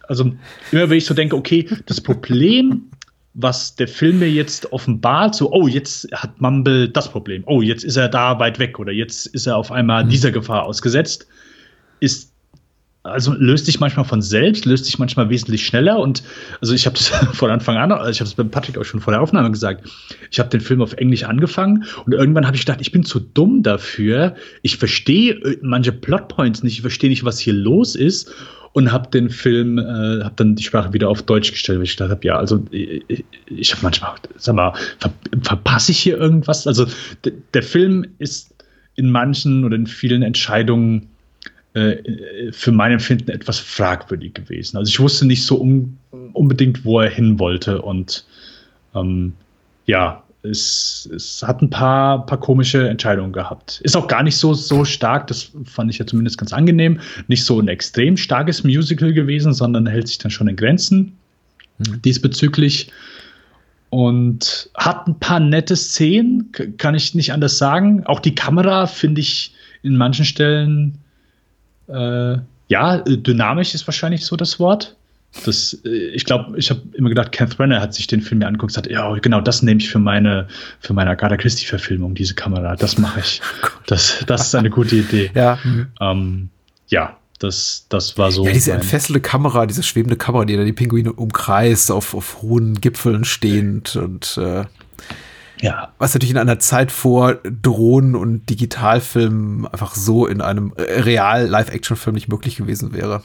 also 0.08 0.26
immer 0.72 0.90
wenn 0.90 0.98
ich 0.98 1.06
so 1.06 1.14
denke, 1.14 1.36
okay, 1.36 1.68
das 1.86 2.02
Problem, 2.02 2.90
was 3.34 3.76
der 3.76 3.88
Film 3.88 4.20
mir 4.20 4.30
jetzt 4.30 4.72
offenbart, 4.72 5.36
so, 5.36 5.52
oh, 5.52 5.68
jetzt 5.68 6.08
hat 6.14 6.40
Mumble 6.40 6.90
das 6.90 7.10
Problem, 7.10 7.44
oh, 7.46 7.62
jetzt 7.62 7.84
ist 7.84 7.98
er 7.98 8.10
da 8.10 8.40
weit 8.40 8.60
weg 8.60 8.80
oder 8.80 8.92
jetzt 8.92 9.28
ist 9.28 9.48
er 9.48 9.58
auf 9.58 9.72
einmal 9.72 10.04
mhm. 10.04 10.10
dieser 10.10 10.32
Gefahr 10.32 10.64
ausgesetzt, 10.64 11.28
ist 12.00 12.33
also 13.04 13.34
löst 13.34 13.66
sich 13.66 13.82
manchmal 13.82 14.06
von 14.06 14.22
selbst, 14.22 14.66
löst 14.66 14.86
sich 14.86 14.98
manchmal 14.98 15.30
wesentlich 15.30 15.66
schneller. 15.66 16.00
Und 16.00 16.24
also 16.62 16.74
ich 16.74 16.86
habe 16.86 16.98
das 16.98 17.08
von 17.34 17.52
Anfang 17.52 17.78
an, 17.78 17.92
also 17.92 18.10
ich 18.10 18.20
habe 18.20 18.28
es 18.28 18.34
bei 18.34 18.44
Patrick 18.44 18.78
auch 18.78 18.86
schon 18.86 19.02
vor 19.02 19.12
der 19.12 19.22
Aufnahme 19.22 19.52
gesagt, 19.52 19.88
ich 20.32 20.40
habe 20.40 20.50
den 20.50 20.62
Film 20.62 20.82
auf 20.82 20.94
Englisch 20.94 21.24
angefangen 21.24 21.86
und 22.06 22.14
irgendwann 22.14 22.48
habe 22.48 22.56
ich 22.56 22.66
gedacht, 22.66 22.80
ich 22.82 22.92
bin 22.92 23.04
zu 23.04 23.20
dumm 23.20 23.62
dafür. 23.62 24.36
Ich 24.62 24.78
verstehe 24.78 25.34
äh, 25.34 25.58
manche 25.62 25.92
Plotpoints 25.92 26.64
nicht, 26.64 26.76
ich 26.76 26.82
verstehe 26.82 27.10
nicht, 27.10 27.26
was 27.26 27.40
hier 27.40 27.54
los 27.54 27.96
ist. 27.96 28.34
Und 28.76 28.92
habe 28.92 29.08
den 29.12 29.30
Film, 29.30 29.78
äh, 29.78 30.24
habe 30.24 30.34
dann 30.36 30.56
die 30.56 30.64
Sprache 30.64 30.94
wieder 30.94 31.08
auf 31.08 31.22
Deutsch 31.22 31.52
gestellt, 31.52 31.78
weil 31.78 31.84
ich 31.84 31.96
gedacht 31.96 32.10
habe, 32.10 32.26
ja, 32.26 32.38
also 32.38 32.66
ich, 32.72 33.24
ich 33.46 33.72
habe 33.72 33.84
manchmal, 33.84 34.16
sag 34.38 34.56
mal, 34.56 34.74
ver 34.98 35.14
verpasse 35.44 35.92
ich 35.92 36.00
hier 36.00 36.18
irgendwas? 36.18 36.66
Also 36.66 36.88
der 37.54 37.62
Film 37.62 38.04
ist 38.18 38.56
in 38.96 39.12
manchen 39.12 39.64
oder 39.64 39.76
in 39.76 39.86
vielen 39.86 40.24
Entscheidungen 40.24 41.13
äh, 41.74 42.52
für 42.52 42.72
mein 42.72 42.92
Empfinden 42.92 43.32
etwas 43.32 43.60
fragwürdig 43.60 44.34
gewesen. 44.34 44.78
Also 44.78 44.90
ich 44.90 45.00
wusste 45.00 45.26
nicht 45.26 45.46
so 45.46 45.58
um, 45.58 45.98
unbedingt, 46.34 46.86
wo 46.86 47.00
er 47.00 47.10
hin 47.10 47.40
wollte 47.40 47.82
und 47.82 48.26
ähm, 48.96 49.34
ja, 49.86 50.24
es, 50.44 51.10
es 51.14 51.42
hat 51.42 51.62
ein 51.62 51.70
paar, 51.70 52.26
paar 52.26 52.40
komische 52.40 52.88
Entscheidungen 52.88 53.32
gehabt. 53.32 53.80
Ist 53.84 53.96
auch 53.96 54.08
gar 54.08 54.24
nicht 54.24 54.36
so, 54.36 54.54
so 54.54 54.84
stark, 54.84 55.28
das 55.28 55.52
fand 55.64 55.90
ich 55.90 55.98
ja 55.98 56.06
zumindest 56.06 56.38
ganz 56.38 56.54
angenehm. 56.54 57.00
Nicht 57.28 57.46
so 57.46 57.60
ein 57.60 57.70
extrem 57.70 58.18
starkes 58.18 58.64
Musical 58.64 59.14
gewesen, 59.14 59.54
sondern 59.54 59.88
hält 59.88 60.08
sich 60.08 60.18
dann 60.18 60.32
schon 60.32 60.50
in 60.50 60.56
Grenzen 60.56 61.18
mhm. 61.80 62.02
diesbezüglich. 62.02 62.92
Und 63.90 64.70
hat 64.74 65.08
ein 65.08 65.20
paar 65.20 65.40
nette 65.40 65.76
Szenen, 65.76 66.52
kann 66.78 66.96
ich 66.96 67.14
nicht 67.14 67.32
anders 67.32 67.58
sagen. 67.60 68.04
Auch 68.06 68.20
die 68.20 68.34
Kamera 68.34 68.88
finde 68.88 69.22
ich 69.22 69.54
in 69.84 69.96
manchen 69.96 70.26
Stellen 70.26 70.98
äh, 71.88 72.38
ja, 72.68 72.98
dynamisch 73.00 73.76
ist 73.76 73.88
wahrscheinlich 73.88 74.26
so 74.26 74.36
das 74.36 74.60
Wort. 74.60 74.96
Das, 75.46 75.78
äh, 75.86 75.90
ich 75.90 76.26
glaube, 76.26 76.58
ich 76.58 76.70
habe 76.70 76.82
immer 76.94 77.10
gedacht, 77.10 77.32
Kenneth 77.32 77.58
Brenner 77.58 77.82
hat 77.82 77.94
sich 77.94 78.08
den 78.08 78.22
Film 78.22 78.40
mir 78.40 78.48
angeguckt 78.48 78.72
und 78.72 78.76
sagt, 78.76 78.88
ja, 78.88 79.12
genau, 79.16 79.42
das 79.42 79.64
nehme 79.64 79.82
ich 79.82 79.90
für 79.90 80.00
meine, 80.00 80.48
für 80.80 80.94
meine 80.94 81.12
Agatha 81.12 81.38
Christie-Verfilmung, 81.38 82.16
diese 82.16 82.36
Kamera. 82.36 82.76
Das 82.76 82.98
mache 82.98 83.20
ich. 83.20 83.42
Das, 83.86 84.24
das 84.28 84.48
ist 84.48 84.56
eine 84.56 84.70
gute 84.70 84.96
Idee. 84.96 85.30
ja. 85.36 85.60
Ähm, 86.00 86.50
ja, 86.88 87.18
das, 87.40 87.86
das 87.90 88.18
war 88.18 88.32
so. 88.32 88.46
Ja, 88.46 88.54
diese 88.54 88.72
entfesselte 88.72 89.20
Kamera, 89.20 89.66
diese 89.66 89.84
schwebende 89.84 90.16
Kamera, 90.16 90.46
die 90.46 90.56
da 90.56 90.64
die 90.64 90.72
Pinguine 90.72 91.12
umkreist, 91.12 91.92
auf, 91.92 92.14
auf 92.14 92.42
hohen 92.42 92.80
Gipfeln 92.80 93.26
stehend 93.26 93.98
und 93.98 94.38
äh, 94.38 94.64
ja. 95.64 95.94
Was 95.98 96.14
natürlich 96.14 96.32
in 96.32 96.38
einer 96.38 96.60
Zeit 96.60 96.92
vor 96.92 97.36
Drohnen 97.36 98.16
und 98.16 98.50
Digitalfilmen 98.50 99.66
einfach 99.66 99.96
so 99.96 100.28
in 100.28 100.42
einem 100.42 100.74
äh, 100.76 101.00
real 101.02 101.48
Live-Action-Film 101.48 102.14
nicht 102.14 102.28
möglich 102.28 102.58
gewesen 102.58 102.94
wäre. 102.94 103.24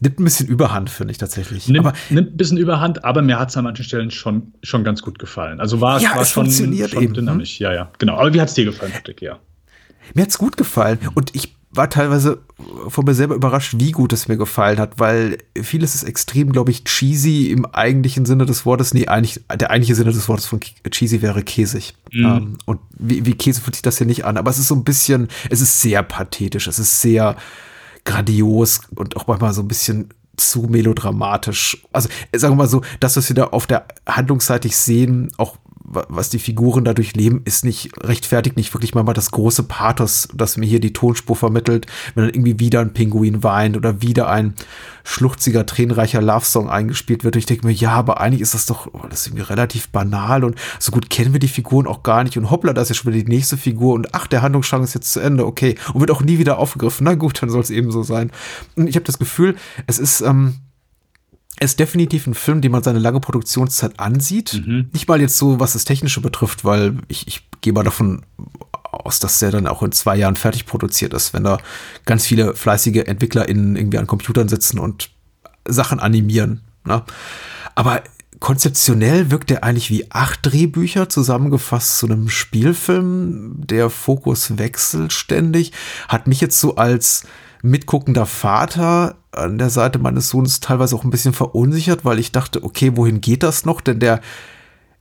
Nimmt 0.00 0.20
ein 0.20 0.24
bisschen 0.24 0.46
Überhand, 0.46 0.90
finde 0.90 1.12
ich 1.12 1.18
tatsächlich. 1.18 1.66
Nimmt, 1.68 1.86
aber, 1.86 1.96
nimmt 2.10 2.34
ein 2.34 2.36
bisschen 2.36 2.58
Überhand, 2.58 3.04
aber 3.04 3.22
mir 3.22 3.38
hat 3.38 3.48
es 3.48 3.56
an 3.56 3.64
manchen 3.64 3.84
Stellen 3.84 4.10
schon, 4.10 4.52
schon 4.62 4.84
ganz 4.84 5.00
gut 5.00 5.18
gefallen. 5.18 5.60
Also 5.60 5.80
war, 5.80 5.98
ja, 5.98 6.14
war 6.14 6.20
es 6.20 6.30
schon, 6.30 6.44
funktioniert 6.44 6.90
schon 6.90 7.02
eben, 7.02 7.14
dynamisch. 7.14 7.58
Hm? 7.58 7.64
Ja, 7.64 7.72
ja, 7.72 7.90
genau. 7.98 8.18
Aber 8.18 8.32
wie 8.34 8.40
hat 8.40 8.48
es 8.48 8.54
dir 8.54 8.66
gefallen, 8.66 8.92
Patrick? 8.92 9.22
Ja. 9.22 9.38
Mir 10.12 10.22
hat 10.22 10.28
es 10.28 10.38
gut 10.38 10.58
gefallen 10.58 10.98
und 11.14 11.34
ich 11.34 11.57
war 11.70 11.90
teilweise 11.90 12.40
von 12.88 13.04
mir 13.04 13.14
selber 13.14 13.34
überrascht, 13.34 13.74
wie 13.78 13.92
gut 13.92 14.12
es 14.12 14.26
mir 14.26 14.36
gefallen 14.36 14.78
hat, 14.78 14.98
weil 14.98 15.38
vieles 15.60 15.94
ist 15.94 16.04
extrem, 16.04 16.50
glaube 16.50 16.70
ich, 16.70 16.84
cheesy 16.84 17.50
im 17.50 17.66
eigentlichen 17.66 18.24
Sinne 18.24 18.46
des 18.46 18.64
Wortes. 18.64 18.94
Nee, 18.94 19.06
eigentlich, 19.06 19.42
der 19.54 19.70
eigentliche 19.70 19.94
Sinne 19.94 20.12
des 20.12 20.28
Wortes 20.28 20.46
von 20.46 20.60
cheesy 20.60 21.20
wäre 21.20 21.42
käsig. 21.42 21.94
Mhm. 22.10 22.24
Ähm, 22.24 22.58
und 22.64 22.80
wie, 22.98 23.26
wie 23.26 23.34
Käse 23.34 23.60
fühlt 23.60 23.76
sich 23.76 23.82
das 23.82 23.98
hier 23.98 24.06
nicht 24.06 24.24
an. 24.24 24.38
Aber 24.38 24.50
es 24.50 24.58
ist 24.58 24.68
so 24.68 24.74
ein 24.74 24.84
bisschen, 24.84 25.28
es 25.50 25.60
ist 25.60 25.80
sehr 25.82 26.02
pathetisch, 26.02 26.66
es 26.66 26.78
ist 26.78 27.02
sehr 27.02 27.36
grandios 28.04 28.80
und 28.94 29.16
auch 29.16 29.26
manchmal 29.26 29.52
so 29.52 29.62
ein 29.62 29.68
bisschen 29.68 30.08
zu 30.36 30.62
melodramatisch. 30.62 31.84
Also 31.92 32.08
sagen 32.34 32.54
wir 32.54 32.64
mal 32.64 32.68
so, 32.68 32.82
das, 33.00 33.16
was 33.16 33.28
wir 33.28 33.36
da 33.36 33.44
auf 33.44 33.66
der 33.66 33.86
Handlungsseite 34.06 34.68
sehen, 34.68 35.30
auch 35.36 35.58
was 35.90 36.28
die 36.28 36.38
Figuren 36.38 36.84
dadurch 36.84 37.14
leben, 37.14 37.42
ist 37.44 37.64
nicht 37.64 37.90
rechtfertigt, 38.02 38.56
nicht 38.56 38.74
wirklich 38.74 38.94
mal 38.94 39.04
das 39.12 39.30
große 39.30 39.62
Pathos, 39.62 40.28
das 40.34 40.56
mir 40.56 40.66
hier 40.66 40.80
die 40.80 40.92
Tonspur 40.92 41.34
vermittelt, 41.34 41.86
wenn 42.14 42.24
dann 42.24 42.34
irgendwie 42.34 42.58
wieder 42.58 42.80
ein 42.80 42.92
Pinguin 42.92 43.42
weint 43.42 43.76
oder 43.76 44.02
wieder 44.02 44.28
ein 44.28 44.54
schluchziger, 45.04 45.64
tränenreicher 45.64 46.20
Love-Song 46.20 46.68
eingespielt 46.68 47.24
wird. 47.24 47.36
Und 47.36 47.38
ich 47.38 47.46
denke 47.46 47.66
mir, 47.66 47.72
ja, 47.72 47.92
aber 47.92 48.20
eigentlich 48.20 48.42
ist 48.42 48.54
das 48.54 48.66
doch, 48.66 48.88
oh, 48.92 49.06
das 49.08 49.20
ist 49.20 49.26
irgendwie 49.28 49.44
relativ 49.44 49.88
banal 49.88 50.44
und 50.44 50.56
so 50.78 50.92
gut 50.92 51.08
kennen 51.08 51.32
wir 51.32 51.40
die 51.40 51.48
Figuren 51.48 51.86
auch 51.86 52.02
gar 52.02 52.24
nicht. 52.24 52.36
Und 52.36 52.50
hoppla, 52.50 52.74
da 52.74 52.82
ist 52.82 52.90
ja 52.90 52.94
schon 52.94 53.12
wieder 53.12 53.24
die 53.24 53.30
nächste 53.30 53.56
Figur 53.56 53.94
und 53.94 54.14
ach, 54.14 54.26
der 54.26 54.42
Handlungsstrang 54.42 54.84
ist 54.84 54.94
jetzt 54.94 55.12
zu 55.12 55.20
Ende, 55.20 55.46
okay. 55.46 55.76
Und 55.94 56.00
wird 56.00 56.10
auch 56.10 56.22
nie 56.22 56.38
wieder 56.38 56.58
aufgegriffen. 56.58 57.04
Na 57.04 57.14
gut, 57.14 57.40
dann 57.42 57.50
soll 57.50 57.62
es 57.62 57.70
eben 57.70 57.90
so 57.90 58.02
sein. 58.02 58.30
Und 58.76 58.86
ich 58.88 58.96
habe 58.96 59.06
das 59.06 59.18
Gefühl, 59.18 59.56
es 59.86 59.98
ist, 59.98 60.20
ähm, 60.20 60.56
ist 61.60 61.80
definitiv 61.80 62.26
ein 62.26 62.34
Film, 62.34 62.60
den 62.60 62.72
man 62.72 62.82
seine 62.82 62.98
lange 62.98 63.20
Produktionszeit 63.20 63.98
ansieht. 63.98 64.62
Mhm. 64.64 64.90
Nicht 64.92 65.08
mal 65.08 65.20
jetzt 65.20 65.36
so, 65.36 65.60
was 65.60 65.72
das 65.72 65.84
Technische 65.84 66.20
betrifft, 66.20 66.64
weil 66.64 66.98
ich, 67.08 67.26
ich 67.26 67.48
gehe 67.60 67.72
mal 67.72 67.84
davon 67.84 68.22
aus, 68.90 69.18
dass 69.18 69.38
der 69.38 69.50
dann 69.50 69.66
auch 69.66 69.82
in 69.82 69.92
zwei 69.92 70.16
Jahren 70.16 70.36
fertig 70.36 70.66
produziert 70.66 71.14
ist, 71.14 71.34
wenn 71.34 71.44
da 71.44 71.58
ganz 72.04 72.26
viele 72.26 72.54
fleißige 72.54 73.04
EntwicklerInnen 73.06 73.76
irgendwie 73.76 73.98
an 73.98 74.06
Computern 74.06 74.48
sitzen 74.48 74.78
und 74.78 75.10
Sachen 75.66 76.00
animieren. 76.00 76.62
Ne? 76.84 77.02
Aber 77.74 78.02
konzeptionell 78.40 79.30
wirkt 79.30 79.50
er 79.50 79.64
eigentlich 79.64 79.90
wie 79.90 80.10
acht 80.10 80.40
Drehbücher 80.42 81.08
zusammengefasst 81.08 81.98
zu 81.98 82.06
einem 82.06 82.28
Spielfilm. 82.28 83.66
Der 83.66 83.90
Fokus 83.90 84.58
wechselt 84.58 85.12
ständig. 85.12 85.72
Hat 86.08 86.26
mich 86.26 86.40
jetzt 86.40 86.60
so 86.60 86.76
als 86.76 87.24
mitguckender 87.62 88.26
Vater 88.26 89.16
an 89.38 89.58
der 89.58 89.70
Seite 89.70 89.98
meines 89.98 90.28
Sohnes 90.28 90.60
teilweise 90.60 90.96
auch 90.96 91.04
ein 91.04 91.10
bisschen 91.10 91.32
verunsichert, 91.32 92.04
weil 92.04 92.18
ich 92.18 92.32
dachte, 92.32 92.62
okay, 92.62 92.96
wohin 92.96 93.20
geht 93.20 93.42
das 93.42 93.64
noch? 93.64 93.80
Denn 93.80 94.00
der 94.00 94.20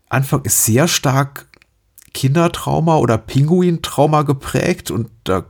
Anfang 0.10 0.43
ist 0.43 0.65
sehr 0.65 0.88
stark 0.88 1.47
Kindertrauma 2.13 2.97
oder 2.97 3.17
Pinguintrauma 3.17 4.23
geprägt 4.23 4.89
und 4.91 5.10
da 5.23 5.45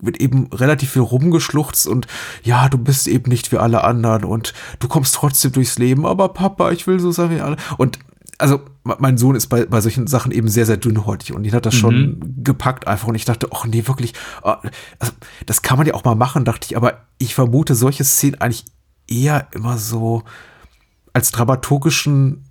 wird 0.00 0.20
eben 0.20 0.48
relativ 0.52 0.92
viel 0.92 1.02
rumgeschluchzt 1.02 1.86
und 1.86 2.06
ja, 2.44 2.68
du 2.68 2.78
bist 2.78 3.08
eben 3.08 3.28
nicht 3.28 3.50
wie 3.50 3.58
alle 3.58 3.84
anderen 3.84 4.24
und 4.24 4.54
du 4.78 4.88
kommst 4.88 5.14
trotzdem 5.14 5.52
durchs 5.52 5.78
Leben, 5.78 6.06
aber 6.06 6.28
Papa, 6.28 6.70
ich 6.70 6.86
will 6.86 7.00
so 7.00 7.10
sein 7.10 7.30
wie 7.30 7.40
alle. 7.40 7.56
Und 7.78 7.98
also 8.38 8.60
mein 8.84 9.18
Sohn 9.18 9.34
ist 9.34 9.48
bei, 9.48 9.66
bei 9.66 9.80
solchen 9.80 10.06
Sachen 10.06 10.30
eben 10.32 10.48
sehr, 10.48 10.64
sehr 10.64 10.76
dünnhäutig 10.76 11.34
und 11.34 11.44
ihn 11.44 11.52
hat 11.52 11.66
das 11.66 11.74
mhm. 11.74 11.78
schon 11.78 12.34
gepackt 12.42 12.86
einfach 12.86 13.08
und 13.08 13.16
ich 13.16 13.24
dachte, 13.24 13.48
ach 13.52 13.66
nee, 13.66 13.86
wirklich, 13.86 14.14
oh, 14.42 14.54
also, 14.98 15.12
das 15.44 15.62
kann 15.62 15.76
man 15.76 15.86
ja 15.86 15.94
auch 15.94 16.04
mal 16.04 16.14
machen, 16.14 16.44
dachte 16.44 16.66
ich, 16.70 16.76
aber 16.76 17.06
ich 17.18 17.34
vermute 17.34 17.74
solche 17.74 18.04
Szenen 18.04 18.40
eigentlich 18.40 18.64
eher 19.08 19.48
immer 19.52 19.76
so 19.76 20.22
als 21.12 21.32
dramaturgischen 21.32 22.44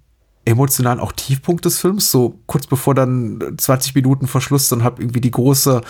emotionalen 0.44 1.00
auch 1.00 1.14
Tiefpunkt 1.14 1.66
des 1.66 1.80
Films, 1.80 2.12
so 2.12 2.40
kurz 2.46 2.68
bevor 2.68 2.94
dann 2.94 3.56
20 3.58 3.96
Minuten 3.96 4.28
Verschluss 4.28 4.70
dann 4.70 4.84
hab 4.84 5.00
irgendwie 5.00 5.22
die 5.22 5.32
große 5.32 5.82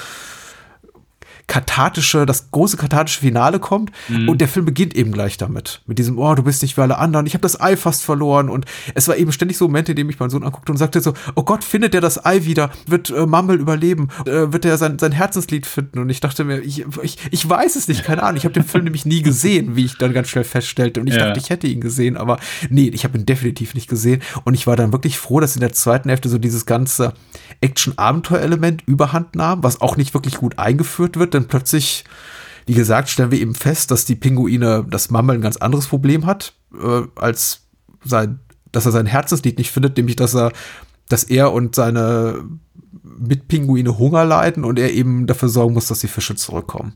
kathartische, 1.48 2.26
das 2.26 2.52
große 2.52 2.76
kathartische 2.76 3.22
Finale 3.22 3.60
kommt 3.60 3.92
mhm. 4.10 4.28
und 4.28 4.42
der 4.42 4.50
Film 4.50 4.66
beginnt 4.66 4.96
eben 4.96 5.14
gleich 5.14 5.38
damit. 5.38 5.82
Mit 5.88 5.98
diesem, 5.98 6.20
oh, 6.20 6.36
du 6.36 6.44
bist 6.44 6.62
nicht 6.62 6.76
wie 6.78 6.82
alle 6.82 6.98
anderen, 6.98 7.26
ich 7.26 7.34
habe 7.34 7.42
das 7.42 7.60
Ei 7.60 7.78
fast 7.78 8.04
verloren 8.04 8.50
und 8.50 8.66
es 8.96 9.08
war 9.08 9.16
eben 9.16 9.32
ständig 9.32 9.58
so 9.58 9.66
Momente, 9.66 9.94
in 9.94 9.96
denen 9.96 10.10
ich 10.10 10.20
meinen 10.20 10.30
Sohn 10.30 10.44
anguckte 10.44 10.74
und 10.74 10.78
sagte 10.78 11.00
so, 11.00 11.14
oh 11.36 11.44
Gott, 11.44 11.64
findet 11.64 11.94
der 11.94 12.02
das 12.02 12.24
Ei 12.26 12.44
wieder? 12.44 12.70
Wird 12.86 13.10
äh, 13.10 13.26
Mumble 13.26 13.56
überleben? 13.56 14.10
Äh, 14.26 14.52
wird 14.52 14.66
er 14.66 14.78
sein, 14.78 15.00
sein 15.00 15.14
Herzenslied 15.14 15.66
finden? 15.66 16.00
Und 16.00 16.10
ich 16.10 16.20
dachte 16.20 16.44
mir, 16.44 16.60
ich, 16.60 16.86
ich, 17.02 17.18
ich 17.32 17.50
weiß 17.50 17.78
es 17.78 17.88
nicht, 17.88 18.04
keine 18.04 18.24
Ahnung. 18.24 18.38
Ich 18.38 18.44
habe 18.44 18.54
den 18.54 18.66
Film 18.66 18.84
nämlich 18.84 19.06
nie 19.06 19.22
gesehen, 19.22 19.78
wie 19.78 19.86
ich 19.86 19.98
dann 19.98 20.14
ganz 20.14 20.28
schnell 20.28 20.44
feststellte 20.44 21.00
und 21.00 21.08
ich 21.08 21.16
ja. 21.16 21.28
dachte, 21.28 21.40
ich 21.40 21.50
hätte 21.50 21.68
ihn 21.68 21.80
gesehen, 21.80 22.18
aber 22.18 22.40
nee, 22.70 22.90
ich 22.90 23.06
habe 23.06 23.18
ihn 23.18 23.26
definitiv 23.26 23.74
nicht 23.74 23.90
gesehen 23.90 24.22
und 24.44 24.54
ich 24.54 24.68
war 24.68 24.76
dann 24.76 24.92
wirklich 24.92 25.18
froh, 25.18 25.40
dass 25.40 25.56
in 25.56 25.62
der 25.62 25.72
zweiten 25.72 26.10
Hälfte 26.10 26.28
so 26.28 26.38
dieses 26.38 26.66
ganze 26.66 27.14
Action-Abenteuer-Element 27.62 28.84
überhand 28.86 29.36
nahm, 29.36 29.64
was 29.64 29.80
auch 29.80 29.96
nicht 29.96 30.14
wirklich 30.14 30.36
gut 30.36 30.60
eingeführt 30.60 31.18
wird, 31.18 31.37
denn 31.38 31.48
plötzlich, 31.48 32.04
wie 32.66 32.74
gesagt, 32.74 33.10
stellen 33.10 33.32
wir 33.32 33.40
eben 33.40 33.56
fest, 33.56 33.92
dass 33.92 34.06
die 34.06 34.16
Pinguine, 34.16 34.86
das 34.90 35.10
Mammel 35.10 35.38
ein 35.38 35.42
ganz 35.42 35.58
anderes 35.58 35.88
Problem 35.88 36.26
hat, 36.26 36.54
äh, 36.74 37.04
als 37.16 37.62
sein, 38.04 38.40
dass 38.72 38.86
er 38.86 38.92
sein 38.92 39.06
Herzenslied 39.06 39.58
nicht 39.58 39.72
findet, 39.72 39.98
nämlich 39.98 40.16
dass 40.16 40.36
er, 40.36 40.52
dass 41.10 41.24
er 41.24 41.54
und 41.54 41.76
seine 41.76 42.44
Mitpinguine 43.04 43.98
Hunger 43.98 44.26
leiden 44.26 44.64
und 44.64 44.78
er 44.78 44.94
eben 44.94 45.28
dafür 45.28 45.50
sorgen 45.50 45.74
muss, 45.74 45.88
dass 45.88 46.00
die 46.00 46.08
Fische 46.08 46.36
zurückkommen. 46.36 46.94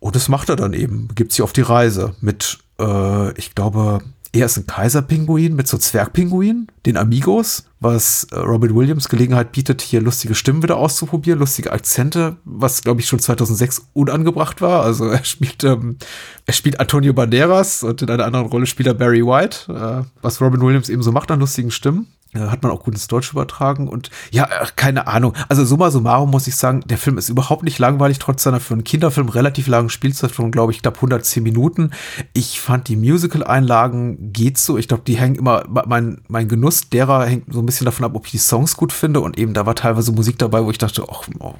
Und 0.00 0.16
das 0.16 0.28
macht 0.28 0.48
er 0.48 0.56
dann 0.56 0.74
eben, 0.74 1.08
gibt 1.14 1.32
sich 1.32 1.42
auf 1.42 1.52
die 1.52 1.62
Reise 1.62 2.14
mit, 2.20 2.58
äh, 2.78 3.32
ich 3.38 3.54
glaube, 3.54 4.00
er 4.34 4.46
ist 4.46 4.56
ein 4.56 4.66
Kaiserpinguin 4.66 5.54
mit 5.54 5.68
so 5.68 5.78
Zwergpinguin, 5.78 6.66
den 6.86 6.96
Amigos, 6.96 7.66
was 7.78 8.24
äh, 8.32 8.38
Robin 8.38 8.74
Williams 8.74 9.08
Gelegenheit 9.08 9.52
bietet, 9.52 9.80
hier 9.80 10.00
lustige 10.00 10.34
Stimmen 10.34 10.62
wieder 10.62 10.76
auszuprobieren, 10.76 11.38
lustige 11.38 11.70
Akzente, 11.70 12.36
was 12.44 12.82
glaube 12.82 13.00
ich 13.00 13.06
schon 13.06 13.20
2006 13.20 13.90
unangebracht 13.92 14.60
war. 14.60 14.82
Also 14.82 15.04
er 15.08 15.24
spielt, 15.24 15.62
ähm, 15.62 15.98
er 16.46 16.52
spielt 16.52 16.80
Antonio 16.80 17.12
Banderas 17.12 17.84
und 17.84 18.02
in 18.02 18.10
einer 18.10 18.24
anderen 18.24 18.46
Rolle 18.46 18.66
spielt 18.66 18.88
er 18.88 18.94
Barry 18.94 19.24
White, 19.24 19.72
äh, 19.72 20.04
was 20.20 20.40
Robin 20.40 20.60
Williams 20.60 20.88
eben 20.88 21.02
so 21.02 21.12
macht 21.12 21.30
an 21.30 21.38
lustigen 21.38 21.70
Stimmen. 21.70 22.08
Hat 22.34 22.62
man 22.62 22.72
auch 22.72 22.82
gut 22.82 22.94
ins 22.94 23.06
Deutsch 23.06 23.32
übertragen 23.32 23.88
und 23.88 24.10
ja, 24.30 24.48
keine 24.76 25.06
Ahnung. 25.06 25.34
Also 25.48 25.64
summa 25.64 25.90
summarum 25.90 26.30
muss 26.30 26.46
ich 26.46 26.56
sagen, 26.56 26.82
der 26.86 26.98
Film 26.98 27.18
ist 27.18 27.28
überhaupt 27.28 27.62
nicht 27.62 27.78
langweilig, 27.78 28.18
trotz 28.18 28.42
seiner 28.42 28.60
für 28.60 28.74
einen 28.74 28.84
Kinderfilm 28.84 29.28
relativ 29.28 29.66
langen 29.66 29.90
Spielzeit 29.90 30.30
von, 30.30 30.50
glaube 30.50 30.72
ich, 30.72 30.82
knapp 30.82 30.96
110 30.96 31.42
Minuten. 31.42 31.90
Ich 32.32 32.60
fand 32.60 32.88
die 32.88 32.96
Musical-Einlagen 32.96 34.32
geht 34.32 34.58
so. 34.58 34.78
Ich 34.78 34.88
glaube, 34.88 35.04
die 35.06 35.16
hängen 35.16 35.36
immer, 35.36 35.64
mein, 35.86 36.20
mein 36.28 36.48
Genuss 36.48 36.88
derer 36.88 37.26
hängt 37.26 37.52
so 37.52 37.60
ein 37.60 37.66
bisschen 37.66 37.84
davon 37.84 38.04
ab, 38.04 38.12
ob 38.14 38.26
ich 38.26 38.32
die 38.32 38.38
Songs 38.38 38.76
gut 38.76 38.92
finde 38.92 39.20
und 39.20 39.38
eben 39.38 39.54
da 39.54 39.66
war 39.66 39.74
teilweise 39.74 40.12
Musik 40.12 40.38
dabei, 40.38 40.64
wo 40.64 40.70
ich 40.70 40.78
dachte, 40.78 41.04
ach, 41.10 41.22
oh, 41.38 41.54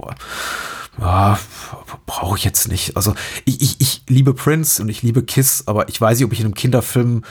ja, 1.01 1.39
brauche 2.07 2.39
ich 2.39 2.45
jetzt 2.45 2.69
nicht. 2.69 2.97
Also 2.97 3.15
ich, 3.45 3.61
ich, 3.61 3.81
ich 3.81 4.03
liebe 4.09 4.35
Prince 4.35 4.81
und 4.81 4.89
ich 4.89 5.03
liebe 5.03 5.23
Kiss, 5.23 5.65
aber 5.67 5.89
ich 5.89 6.01
weiß 6.01 6.19
nicht, 6.19 6.27
ob 6.27 6.33
ich 6.33 6.41
in 6.41 6.47
einem 6.47 6.55
Kinderfilm 6.55 7.23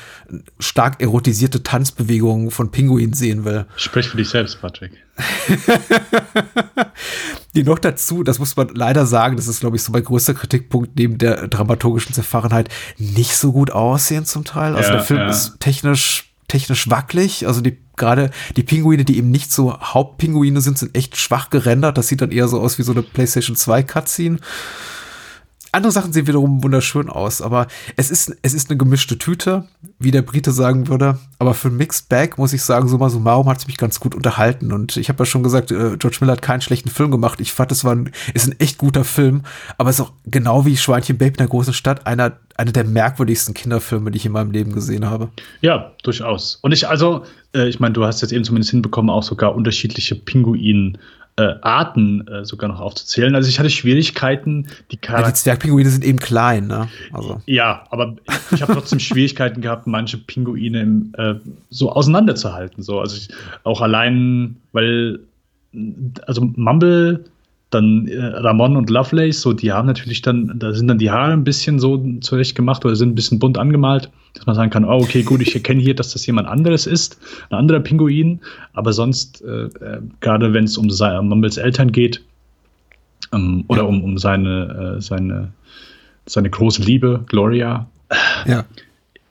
stark 0.60 1.02
erotisierte 1.02 1.64
Tanzbewegungen 1.64 2.52
von 2.52 2.72
Pinguinen 2.72 3.14
sehen 3.14 3.46
will. 3.46 3.66
Sprich 3.76 4.10
für 4.10 4.18
dich 4.18 4.30
selbst, 4.30 4.62
Patrick. 4.62 4.92
Die 7.56 7.64
noch 7.64 7.80
dazu, 7.80 8.24
das 8.24 8.40
muss 8.40 8.56
man 8.56 8.70
leider 8.70 9.06
sagen, 9.06 9.36
das 9.36 9.48
ist, 9.48 9.60
glaube 9.60 9.76
ich, 9.76 9.84
so 9.84 9.92
mein 9.92 10.04
größter 10.04 10.34
Kritikpunkt 10.34 10.98
neben 10.98 11.18
der 11.18 11.48
dramaturgischen 11.48 12.14
Zerfahrenheit, 12.14 12.70
nicht 12.98 13.36
so 13.36 13.52
gut 13.52 13.72
aussehen 13.72 14.26
zum 14.26 14.44
Teil. 14.44 14.76
Also 14.76 14.90
ja, 14.90 14.96
der 14.96 15.06
Film 15.06 15.20
ja. 15.20 15.30
ist 15.30 15.60
technisch 15.60 16.34
technisch 16.54 16.90
wackelig. 16.90 17.48
Also 17.48 17.62
die 17.62 17.78
gerade 17.98 18.32
die 18.56 18.64
Pinguine, 18.64 19.06
die 19.06 19.18
eben 19.18 19.32
nicht 19.32 19.52
so 19.52 19.80
Hauptpinguine 19.80 20.62
sind, 20.62 20.78
sind 20.78 20.96
echt 20.98 21.18
schwach 21.18 21.50
gerendert. 21.50 21.98
Das 21.98 22.08
sieht 22.08 22.22
dann 22.22 22.32
eher 22.32 22.48
so 22.48 22.60
aus 22.60 22.78
wie 22.78 22.84
so 22.84 22.92
eine 22.92 23.04
PlayStation 23.04 23.56
2 23.56 23.84
Cutscene. 23.84 24.38
Andere 25.74 25.92
Sachen 25.92 26.14
sehen 26.14 26.28
wiederum 26.28 26.64
wunderschön 26.64 27.10
aus, 27.10 27.42
aber 27.42 27.66
es 27.96 28.12
ist, 28.12 28.38
es 28.44 28.54
ist 28.54 28.70
eine 28.70 28.78
gemischte 28.78 29.18
Tüte, 29.18 29.64
wie 29.98 30.12
der 30.12 30.22
Brite 30.22 30.52
sagen 30.52 30.88
würde. 30.88 31.18
Aber 31.40 31.56
für 31.56 31.72
Mixed 31.72 32.10
Bag 32.10 32.38
muss 32.38 32.54
ich 32.54 32.62
sagen, 32.62 32.88
so 32.88 33.10
summarum 33.10 33.50
hat 33.50 33.58
es 33.58 33.66
mich 33.66 33.78
ganz 33.78 34.00
gut 34.00 34.14
unterhalten. 34.14 34.72
Und 34.72 34.98
ich 34.98 35.10
habe 35.10 35.24
ja 35.24 35.26
schon 35.26 35.42
gesagt, 35.42 35.72
äh, 35.72 35.98
George 35.98 36.18
Miller 36.22 36.34
hat 36.34 36.44
keinen 36.44 36.62
schlechten 36.62 36.92
Film 36.92 37.10
gemacht. 37.10 37.42
Ich 37.42 37.54
fand, 37.54 37.72
es 37.72 37.84
war 37.84 37.96
ein, 37.96 38.12
ist 38.36 38.48
ein 38.48 38.60
echt 38.60 38.78
guter 38.78 39.04
Film, 39.04 39.42
aber 39.80 39.90
es 39.90 39.98
ist 39.98 40.06
auch 40.06 40.12
genau 40.26 40.64
wie 40.68 40.78
Schweinchen 40.78 41.18
Babe 41.18 41.32
in 41.32 41.38
der 41.38 41.48
großen 41.48 41.74
Stadt 41.74 42.06
einer, 42.06 42.34
einer 42.56 42.72
der 42.72 42.84
merkwürdigsten 42.84 43.56
Kinderfilme, 43.56 44.12
die 44.12 44.18
ich 44.18 44.28
in 44.28 44.32
meinem 44.32 44.52
Leben 44.52 44.74
gesehen 44.74 45.10
habe. 45.10 45.30
Ja, 45.62 45.94
durchaus. 46.04 46.60
Und 46.62 46.72
ich, 46.72 46.88
also, 46.88 47.24
äh, 47.56 47.68
ich 47.68 47.80
meine, 47.80 47.94
du 47.94 48.06
hast 48.06 48.22
jetzt 48.22 48.32
eben 48.32 48.44
zumindest 48.44 48.70
hinbekommen, 48.70 49.10
auch 49.10 49.24
sogar 49.24 49.56
unterschiedliche 49.56 50.14
Pinguinen 50.14 51.00
äh, 51.36 51.56
Arten 51.62 52.28
äh, 52.28 52.46
sogar 52.46 52.70
noch 52.70 52.80
aufzuzählen. 52.80 53.36
Also 53.36 53.50
ich 53.50 53.60
hatte 53.60 53.70
Schwierigkeiten, 53.70 54.68
die 54.92 54.98
Charaktere. 54.98 55.30
Ja, 55.30 55.32
die 55.32 55.40
Zwergpinguine 55.40 55.90
sind 55.90 56.04
eben 56.04 56.20
klein, 56.20 56.68
ne? 56.68 56.90
Also. 57.12 57.42
Ja, 57.46 57.86
aber 57.90 58.16
ich, 58.28 58.52
ich 58.52 58.62
habe 58.62 58.74
trotzdem 58.74 59.00
Schwierigkeiten 59.00 59.62
gehabt, 59.62 59.88
manche 59.88 60.18
Pinguine 60.18 60.82
im, 60.82 61.14
äh, 61.18 61.36
so 61.70 61.92
auseinanderzuhalten. 61.92 62.84
So. 62.84 63.00
Also 63.00 63.18
ich, 63.18 63.30
auch 63.64 63.82
allein, 63.82 64.58
weil 64.74 65.20
also 66.28 66.52
Mumble 66.56 67.26
dann 67.74 68.08
äh, 68.08 68.18
Ramon 68.18 68.76
und 68.76 68.90
Lovelace, 68.90 69.42
so 69.42 69.54
die 69.54 69.72
haben 69.72 69.88
natürlich 69.88 70.22
dann, 70.22 70.54
da 70.58 70.74
sind 70.74 70.88
dann 70.88 70.98
die 70.98 71.12
Haare 71.12 71.34
ein 71.34 71.44
bisschen 71.44 71.80
so 71.80 72.04
zurecht 72.22 72.56
gemacht 72.56 72.86
oder 72.86 72.96
sind 72.96 73.10
ein 73.10 73.16
bisschen 73.16 73.40
bunt 73.40 73.58
angemalt, 73.58 74.10
dass 74.34 74.46
man 74.46 74.56
sagen 74.56 74.72
kann, 74.72 74.86
oh, 74.86 75.02
okay, 75.02 75.24
gut, 75.24 75.42
ich 75.42 75.54
erkenne 75.54 75.82
hier, 75.82 75.96
dass 75.96 76.14
das 76.14 76.26
jemand 76.26 76.48
anderes 76.48 76.88
ist, 76.88 77.20
ein 77.50 77.58
anderer 77.58 77.80
Pinguin, 77.80 78.40
aber 78.74 78.94
sonst, 78.94 79.44
äh, 79.44 79.66
äh, 79.66 80.02
gerade 80.20 80.54
wenn 80.54 80.66
es 80.66 80.78
um 80.78 80.88
Mumbles 81.28 81.58
Eltern 81.58 81.92
geht, 81.92 82.24
ähm, 83.34 83.66
oder 83.68 83.88
um, 83.88 84.04
um 84.04 84.18
seine, 84.18 84.96
äh, 84.98 85.02
seine, 85.02 85.52
seine 86.26 86.50
große 86.50 86.82
Liebe, 86.82 87.26
Gloria, 87.28 87.88
ja. 88.46 88.66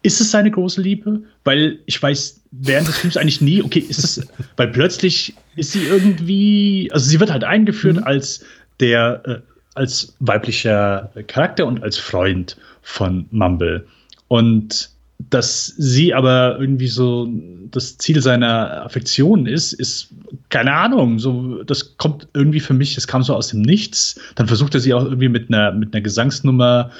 ist 0.03 0.21
es 0.21 0.31
seine 0.31 0.51
große 0.51 0.81
Liebe? 0.81 1.23
Weil 1.45 1.79
ich 1.87 2.03
weiß 2.03 2.42
während 2.53 2.87
des 2.87 2.99
Films 2.99 3.17
eigentlich 3.17 3.41
nie, 3.41 3.63
okay, 3.63 3.81
ist 3.81 4.05
es, 4.05 4.27
weil 4.57 4.69
plötzlich 4.69 5.35
ist 5.57 5.73
sie 5.73 5.85
irgendwie, 5.85 6.89
also 6.93 7.09
sie 7.09 7.19
wird 7.19 7.33
halt 7.33 7.45
eingeführt 7.45 7.97
mhm. 7.97 8.05
als 8.05 8.45
der, 8.79 9.23
äh, 9.27 9.41
als 9.75 10.15
weiblicher 10.21 11.11
Charakter 11.27 11.67
und 11.67 11.83
als 11.83 11.99
Freund 11.99 12.57
von 12.83 13.27
Mumble. 13.31 13.87
Und 14.29 14.91
dass 15.31 15.67
sie 15.67 16.15
aber 16.15 16.59
irgendwie 16.59 16.89
so 16.89 17.29
das 17.71 17.97
Ziel 17.97 18.21
seiner 18.21 18.85
Affektion 18.85 19.47
ist, 19.47 19.73
ist 19.73 20.09
keine 20.49 20.73
Ahnung. 20.73 21.19
So, 21.21 21.63
das 21.63 21.97
kommt 21.97 22.29
irgendwie 22.35 22.61
für 22.61 22.75
mich, 22.75 22.95
das 22.97 23.07
kam 23.07 23.23
so 23.23 23.35
aus 23.35 23.49
dem 23.49 23.63
Nichts. 23.63 24.21
Dann 24.35 24.49
versucht 24.49 24.75
er 24.75 24.81
sie 24.81 24.93
auch 24.93 25.05
irgendwie 25.05 25.29
mit 25.29 25.49
einer, 25.49 25.73
mit 25.73 25.95
einer 25.95 26.03
Gesangsnummer 26.03 26.91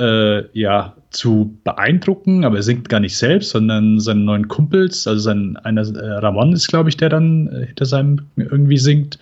äh, 0.00 0.58
ja, 0.58 0.94
zu 1.10 1.56
beeindrucken, 1.64 2.44
aber 2.44 2.56
er 2.56 2.62
singt 2.62 2.88
gar 2.88 3.00
nicht 3.00 3.16
selbst, 3.16 3.50
sondern 3.50 3.98
seinen 3.98 4.24
neuen 4.24 4.48
Kumpels, 4.48 5.06
also 5.06 5.20
sein 5.20 5.56
einer 5.58 5.82
äh, 5.82 6.18
Ramon 6.18 6.52
ist, 6.52 6.68
glaube 6.68 6.88
ich, 6.90 6.96
der 6.96 7.08
dann 7.08 7.48
äh, 7.48 7.66
hinter 7.66 7.86
seinem 7.86 8.20
irgendwie 8.36 8.78
singt. 8.78 9.18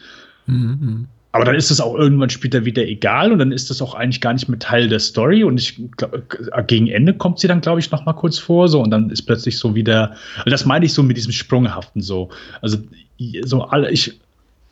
Mhm. 0.46 1.06
Aber 1.32 1.44
dann 1.44 1.54
ist 1.54 1.70
es 1.70 1.82
auch 1.82 1.94
irgendwann 1.94 2.30
später 2.30 2.64
wieder 2.64 2.82
egal 2.86 3.30
und 3.30 3.38
dann 3.38 3.52
ist 3.52 3.68
das 3.68 3.82
auch 3.82 3.94
eigentlich 3.94 4.22
gar 4.22 4.32
nicht 4.32 4.48
mehr 4.48 4.58
Teil 4.58 4.88
der 4.88 5.00
Story 5.00 5.44
und 5.44 5.60
ich 5.60 5.78
äh, 6.00 6.64
gegen 6.66 6.88
Ende 6.88 7.12
kommt 7.12 7.38
sie 7.38 7.46
dann 7.46 7.60
glaube 7.60 7.78
ich 7.78 7.90
noch 7.90 8.06
mal 8.06 8.14
kurz 8.14 8.38
vor 8.38 8.68
so 8.68 8.80
und 8.80 8.90
dann 8.90 9.10
ist 9.10 9.22
plötzlich 9.22 9.58
so 9.58 9.74
wieder 9.74 10.16
also 10.38 10.50
das 10.50 10.64
meine 10.64 10.86
ich 10.86 10.94
so 10.94 11.02
mit 11.02 11.18
diesem 11.18 11.32
sprunghaften 11.32 12.00
so 12.00 12.30
also 12.62 12.78
so 13.44 13.64
alle 13.64 13.90
ich 13.90 14.18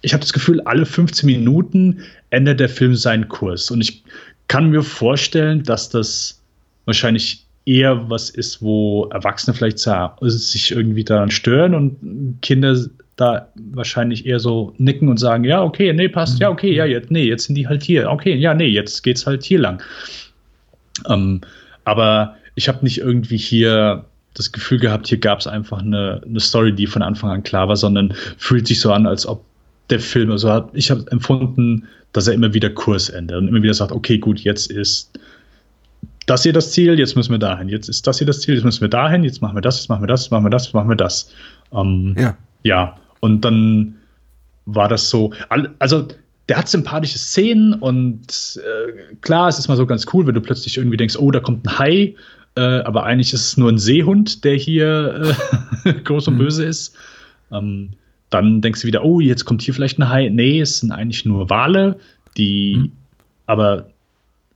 ich 0.01 0.15
habe 0.15 0.23
das 0.23 0.33
Gefühl 0.33 0.63
alle 0.63 0.87
15 0.87 1.27
Minuten 1.27 1.99
ändert 2.31 2.61
der 2.61 2.71
Film 2.71 2.97
seinen 2.97 3.29
Kurs 3.29 3.71
und 3.71 3.83
ich 3.83 4.03
kann 4.49 4.71
mir 4.71 4.83
vorstellen, 4.83 5.63
dass 5.65 5.91
das 5.91 6.41
wahrscheinlich 6.85 7.47
eher 7.67 8.11
was 8.11 8.31
ist, 8.31 8.61
wo 8.63 9.07
Erwachsene 9.07 9.55
vielleicht 9.55 9.79
sich 9.79 10.71
irgendwie 10.71 11.05
daran 11.05 11.31
stören 11.31 11.75
und 11.75 12.39
Kinder 12.43 12.77
da 13.17 13.49
wahrscheinlich 13.73 14.27
eher 14.27 14.41
so 14.41 14.75
nicken 14.77 15.09
und 15.09 15.19
sagen, 15.19 15.45
ja, 15.45 15.63
okay, 15.63 15.93
nee, 15.93 16.09
passt, 16.09 16.41
ja, 16.41 16.51
okay, 16.51 16.75
ja, 16.75 16.85
jetzt, 16.85 17.11
nee, 17.11 17.25
jetzt 17.25 17.45
sind 17.45 17.55
die 17.55 17.67
halt 17.67 17.83
hier, 17.83 18.11
okay, 18.11 18.35
ja, 18.35 18.55
nee, 18.55 18.67
jetzt 18.67 19.03
geht's 19.03 19.27
halt 19.27 19.45
hier 19.45 19.61
lang. 19.61 19.83
Ähm, 21.09 21.41
aber 21.85 22.37
ich 22.57 22.69
habe 22.69 22.85
nicht 22.85 22.99
irgendwie 22.99 23.37
hier 23.37 24.05
das 24.35 24.51
Gefühl 24.51 24.81
gehabt, 24.81 25.07
hier 25.07 25.19
gab 25.19 25.39
es 25.39 25.47
einfach 25.47 25.79
eine, 25.79 26.21
eine 26.25 26.41
Story, 26.41 26.75
die 26.75 26.89
von 26.89 27.03
Anfang 27.03 27.31
an 27.31 27.43
klar 27.45 27.69
war, 27.69 27.77
sondern 27.77 28.13
fühlt 28.37 28.67
sich 28.67 28.81
so 28.81 28.93
an, 28.93 29.07
als 29.07 29.27
ob 29.27 29.45
der 29.91 30.01
Film, 30.01 30.31
also 30.31 30.51
hat, 30.51 30.71
ich 30.73 30.91
habe 30.91 31.05
empfunden, 31.11 31.87
dass 32.13 32.27
er 32.27 32.35
immer 32.35 32.53
wieder 32.53 32.71
Kurs 32.71 33.09
ändert 33.09 33.39
und 33.39 33.49
immer 33.49 33.63
wieder 33.63 33.75
sagt, 33.75 33.93
okay, 33.93 34.19
gut, 34.19 34.41
jetzt 34.41 34.71
ist 34.71 35.19
das 36.27 36.43
hier 36.43 36.53
das 36.53 36.73
Ziel, 36.73 36.99
jetzt 36.99 37.17
müssen 37.17 37.33
wir 37.33 37.39
dahin, 37.39 37.69
jetzt 37.69 37.89
ist 37.89 38.07
das 38.07 38.19
hier 38.19 38.27
das 38.27 38.41
Ziel, 38.41 38.55
jetzt 38.55 38.65
müssen 38.65 38.81
wir 38.81 38.89
dahin, 38.89 39.25
jetzt 39.25 39.43
machen 39.43 39.57
wir 39.57 39.61
das, 39.61 39.79
jetzt 39.79 39.89
machen 39.89 40.03
wir 40.03 40.07
das, 40.07 40.25
jetzt 40.25 40.31
machen 40.31 40.45
wir 40.45 40.51
das, 40.51 40.65
jetzt 40.65 40.75
machen 40.75 40.89
wir 40.89 40.97
das. 40.97 41.33
Ähm, 41.73 42.15
ja. 42.19 42.37
ja, 42.63 42.97
und 43.21 43.45
dann 43.45 43.97
war 44.67 44.89
das 44.89 45.11
so, 45.11 45.33
also 45.79 46.09
der 46.49 46.59
hat 46.59 46.69
sympathische 46.69 47.19
Szenen 47.19 47.75
und 47.75 48.59
äh, 48.59 49.15
klar, 49.21 49.49
es 49.49 49.59
ist 49.59 49.69
mal 49.69 49.77
so 49.77 49.87
ganz 49.87 50.07
cool, 50.13 50.27
wenn 50.27 50.35
du 50.35 50.41
plötzlich 50.41 50.77
irgendwie 50.77 50.97
denkst, 50.97 51.17
oh, 51.17 51.31
da 51.31 51.41
kommt 51.41 51.67
ein 51.67 51.79
Hai, 51.79 52.15
äh, 52.57 52.61
aber 52.61 53.05
eigentlich 53.05 53.33
ist 53.33 53.47
es 53.47 53.57
nur 53.57 53.71
ein 53.71 53.79
Seehund, 53.79 54.45
der 54.45 54.55
hier 54.55 55.35
äh, 55.85 55.93
groß 56.05 56.29
und 56.29 56.35
mhm. 56.35 56.39
böse 56.39 56.65
ist. 56.65 56.97
Ähm, 57.51 57.91
dann 58.31 58.61
denkst 58.61 58.83
du 58.83 58.87
wieder, 58.87 59.05
oh, 59.05 59.21
jetzt 59.21 59.45
kommt 59.45 59.63
hier 59.63 59.75
vielleicht 59.75 59.99
ein 59.99 60.09
Hai. 60.09 60.29
Nee, 60.29 60.61
es 60.61 60.81
sind 60.81 60.93
eigentlich 60.93 61.25
nur 61.25 61.51
Wale, 61.51 61.99
die 62.37 62.77
mhm. 62.77 62.93
aber 63.47 63.89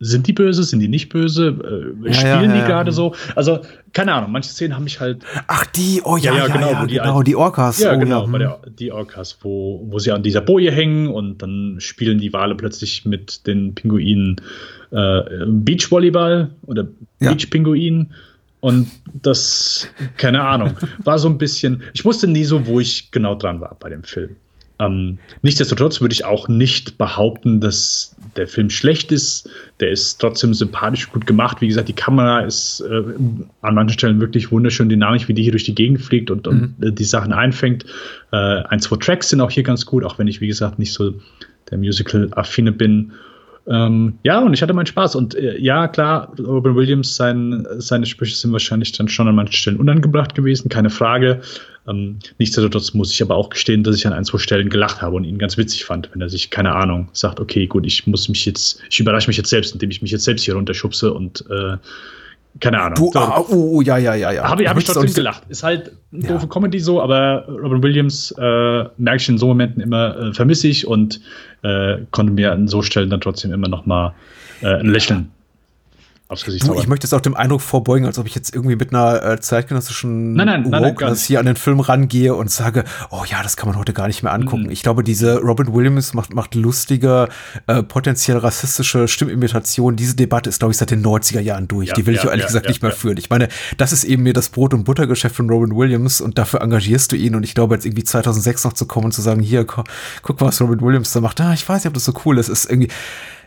sind 0.01 0.27
die 0.27 0.33
böse, 0.33 0.63
sind 0.63 0.81
die 0.81 0.89
nicht 0.89 1.09
böse? 1.09 1.49
Äh, 1.49 2.09
ja, 2.09 2.13
spielen 2.13 2.51
ja, 2.51 2.61
die 2.61 2.67
gerade 2.67 2.93
so? 2.93 3.15
Also, 3.35 3.61
keine 3.93 4.15
Ahnung, 4.15 4.31
manche 4.31 4.51
Szenen 4.51 4.75
haben 4.75 4.85
mich 4.85 5.01
halt. 5.01 5.25
Ach, 5.47 5.67
die, 5.67 6.01
oh 6.05 6.17
ja, 6.17 6.35
ja, 6.35 6.47
genau, 6.47 6.71
ja, 6.71 6.87
die, 6.87 6.95
genau, 6.95 7.23
die 7.23 7.37
Orcas. 7.37 7.81
Ja, 7.81 7.95
oh, 7.95 7.99
genau, 7.99 8.27
bei 8.27 8.39
der, 8.39 8.61
die 8.79 8.93
Orcas, 8.93 9.39
wo, 9.43 9.85
wo 9.89 9.99
sie 9.99 10.13
an 10.13 10.23
dieser 10.23 10.41
Boje 10.41 10.71
hängen 10.71 11.09
und 11.09 11.43
dann 11.43 11.77
spielen 11.81 12.19
die 12.19 12.33
Wale 12.33 12.55
plötzlich 12.55 13.05
mit 13.05 13.47
den 13.47 13.75
Pinguinen 13.75 14.37
äh, 14.91 15.21
Beachvolleyball 15.47 16.51
oder 16.67 16.87
Beachpinguinen. 17.19 18.13
Und 18.61 18.89
das, 19.23 19.89
keine 20.17 20.43
Ahnung, 20.43 20.77
war 21.05 21.19
so 21.19 21.29
ein 21.29 21.39
bisschen, 21.39 21.83
ich 21.95 22.05
wusste 22.05 22.27
nie 22.27 22.45
so, 22.45 22.67
wo 22.67 22.81
ich 22.81 23.11
genau 23.11 23.35
dran 23.35 23.61
war 23.61 23.77
bei 23.79 23.89
dem 23.89 24.03
Film. 24.03 24.37
Ähm, 24.81 25.19
nichtsdestotrotz 25.43 26.01
würde 26.01 26.13
ich 26.13 26.25
auch 26.25 26.49
nicht 26.49 26.99
behaupten, 26.99 27.61
dass 27.61 28.15
der 28.37 28.47
Film 28.47 28.71
schlecht 28.71 29.11
ist. 29.11 29.51
Der 29.81 29.91
ist 29.91 30.21
trotzdem 30.21 30.55
sympathisch 30.55 31.11
gut 31.11 31.27
gemacht. 31.27 31.61
Wie 31.61 31.69
gesagt, 31.69 31.89
die 31.89 31.95
Kamera 31.95 32.41
ist 32.41 32.81
äh, 32.81 33.03
an 33.63 33.75
manchen 33.75 33.99
Stellen 33.99 34.21
wirklich 34.21 34.53
wunderschön 34.53 34.89
dynamisch, 34.89 35.27
wie 35.29 35.35
die 35.35 35.43
hier 35.43 35.53
durch 35.53 35.65
die 35.65 35.75
Gegend 35.75 36.01
fliegt 36.01 36.31
und, 36.31 36.47
und 36.47 36.79
mhm. 36.79 36.95
die 36.95 37.05
Sachen 37.05 37.33
einfängt. 37.33 37.85
Äh, 38.33 38.37
ein, 38.37 38.81
zwei 38.81 38.97
Tracks 38.97 39.31
sind 39.31 39.41
auch 39.41 39.51
hier 39.51 39.65
ganz 39.65 39.85
gut, 39.85 40.05
auch 40.05 40.19
wenn 40.19 40.29
ich, 40.29 40.41
wie 40.41 40.49
gesagt, 40.49 40.79
nicht 40.79 40.93
so 40.93 41.15
der 41.71 41.79
Musical-Affine 41.79 42.73
bin. 42.73 43.13
Ähm, 43.67 44.19
ja, 44.23 44.39
und 44.39 44.55
ich 44.55 44.63
hatte 44.63 44.73
meinen 44.73 44.87
Spaß. 44.87 45.17
Und 45.17 45.35
äh, 45.35 45.59
ja, 45.59 45.89
klar, 45.89 46.33
Robin 46.39 46.75
Williams, 46.75 47.17
sein, 47.17 47.67
seine 47.79 48.07
Sprüche 48.07 48.35
sind 48.35 48.53
wahrscheinlich 48.53 48.93
dann 48.93 49.09
schon 49.09 49.29
an 49.29 49.35
manchen 49.35 49.53
Stellen 49.53 49.77
unangebracht 49.77 50.35
gewesen, 50.35 50.69
keine 50.69 50.91
Frage. 50.91 51.43
Ähm, 51.89 52.19
nichtsdestotrotz 52.39 52.95
muss 52.95 53.13
ich 53.13 53.23
aber 53.23 53.37
auch 53.37 53.51
gestehen, 53.51 53.83
dass 53.83 53.97
ich 53.97 54.07
an 54.07 54.13
ein, 54.13 54.25
zwei 54.25 54.39
Stellen 54.39 54.69
gelacht 54.69 55.01
habe 55.03 55.17
und 55.17 55.25
ihn 55.25 55.39
ganz 55.39 55.57
witzig 55.57 55.85
fand, 55.85 56.11
wenn 56.13 56.21
er 56.21 56.29
sich, 56.29 56.51
keine 56.51 56.75
Ahnung, 56.75 57.09
sagt, 57.13 57.41
okay, 57.41 57.67
gut, 57.67 57.87
ich 57.87 58.07
muss 58.07 58.29
mich 58.29 58.45
jetzt, 58.47 58.83
ich 58.91 59.01
überrasche 59.01 59.29
mich 59.29 59.37
jetzt 59.37 59.51
selbst, 59.51 59.73
indem 59.73 59.91
ich 59.91 60.03
mich 60.03 60.11
jetzt 60.11 60.25
selbst 60.25 60.45
hier 60.45 60.55
runterschubse 60.55 61.13
und 61.13 61.45
äh, 61.51 61.77
keine 62.61 62.81
Ahnung. 62.81 63.13
Du, 63.13 63.19
ah, 63.19 63.45
oh, 63.49 63.77
oh, 63.77 63.81
ja, 63.83 63.99
ja, 63.99 64.15
ja, 64.15 64.33
ja. 64.33 64.49
Habe 64.49 64.63
ich, 64.63 64.69
hab 64.69 64.77
ich 64.79 64.85
trotzdem 64.85 65.13
gelacht. 65.15 65.43
Ist 65.49 65.63
halt 65.63 65.93
eine 66.13 66.25
Ja. 66.25 66.29
doofe 66.33 66.49
Comedy 66.49 66.81
so, 66.81 67.01
aber 67.01 67.47
Robin 67.49 67.83
Williams 67.83 68.33
äh, 68.37 68.85
merke 68.97 69.17
ich 69.19 69.29
in 69.29 69.39
so 69.39 69.47
Momenten 69.47 69.81
immer 69.81 70.17
äh, 70.17 70.33
vermisse 70.33 70.67
ich 70.69 70.87
und 70.87 71.21
äh, 71.63 71.99
konnte 72.11 72.33
mir 72.33 72.53
an 72.53 72.67
so 72.67 72.83
Stellen 72.83 73.11
dann 73.11 73.21
trotzdem 73.21 73.53
immer 73.53 73.69
noch 73.69 73.87
mal 73.87 74.15
äh, 74.63 74.75
ein 74.75 74.87
Lächeln 74.87 75.31
Du, 76.67 76.75
ich 76.75 76.87
möchte 76.89 77.07
jetzt 77.07 77.15
auch 77.15 77.23
dem 77.23 77.35
Eindruck 77.35 77.63
vorbeugen, 77.63 78.05
als 78.05 78.19
ob 78.19 78.27
ich 78.27 78.35
jetzt 78.35 78.55
irgendwie 78.55 78.77
mit 78.77 78.93
einer 78.93 79.23
äh, 79.25 79.41
zeitgenössischen 79.41 80.35
Nein, 80.35 80.47
nein, 80.47 80.63
nein, 80.69 80.95
nein, 81.01 81.15
hier 81.17 81.41
an 81.41 81.47
den 81.47 81.57
Film 81.57 81.81
rangehe 81.81 82.35
und 82.35 82.51
sage, 82.51 82.85
oh 83.11 83.23
ja, 83.27 83.43
das 83.43 83.57
kann 83.57 83.67
man 83.69 83.79
heute 83.79 83.95
gar 83.95 84.09
nicht 84.09 84.23
mehr 84.23 84.33
angucken. 84.35 84.65
Mhm. 84.65 84.71
Ich 84.71 84.83
glaube, 84.83 85.03
diese 85.03 85.39
Robin 85.41 85.73
Williams 85.73 86.13
macht, 86.13 86.35
macht 86.35 86.55
lustige, 86.55 87.29
äh, 87.67 87.83
potenziell 87.83 88.37
rassistische 88.37 89.09
Stimmimitationen. 89.09 89.97
Diese 89.97 90.17
Debatte 90.17 90.51
ist, 90.51 90.59
glaube 90.59 90.73
ich, 90.73 90.77
seit 90.79 90.91
den 90.91 91.03
90er 91.03 91.41
Jahren 91.41 91.67
durch. 91.67 91.89
Ja, 91.89 91.95
Die 91.95 92.05
will 92.07 92.15
ich 92.15 92.21
ja, 92.21 92.27
ja, 92.27 92.31
ehrlich 92.33 92.43
ja, 92.43 92.49
gesagt 92.49 92.67
ja, 92.67 92.71
nicht 92.73 92.83
mehr 92.83 92.91
ja. 92.91 92.97
führen. 92.97 93.17
Ich 93.17 93.31
meine, 93.31 93.49
das 93.79 93.95
ist 93.95 94.05
eben 94.05 94.23
mir 94.23 94.35
das 94.35 94.51
Brot- 94.51 94.75
und 94.75 94.85
Buttergeschäft 94.85 95.35
von 95.37 95.49
Robin 95.49 95.75
Williams 95.75 96.21
und 96.21 96.37
dafür 96.37 96.61
engagierst 96.61 97.11
du 97.13 97.17
ihn. 97.17 97.35
Und 97.37 97.43
ich 97.43 97.55
glaube, 97.55 97.75
jetzt 97.75 97.87
irgendwie 97.87 98.05
2006 98.05 98.65
noch 98.65 98.75
zu 98.75 98.85
kommen 98.87 99.07
und 99.07 99.13
zu 99.13 99.23
sagen, 99.23 99.41
hier, 99.41 99.65
gu- 99.65 99.83
guck 100.23 100.41
mal, 100.43 100.49
was 100.49 100.61
Robin 100.61 100.83
Williams 100.83 101.11
da 101.13 101.23
macht. 101.23 101.41
Ah, 101.41 101.55
ich 101.55 101.67
weiß 101.67 101.85
nicht, 101.85 101.89
ob 101.89 101.95
das 101.95 102.05
so 102.05 102.13
cool 102.27 102.37
ist. 102.39 102.49
Ist 102.51 102.67
irgendwie, 102.71 102.89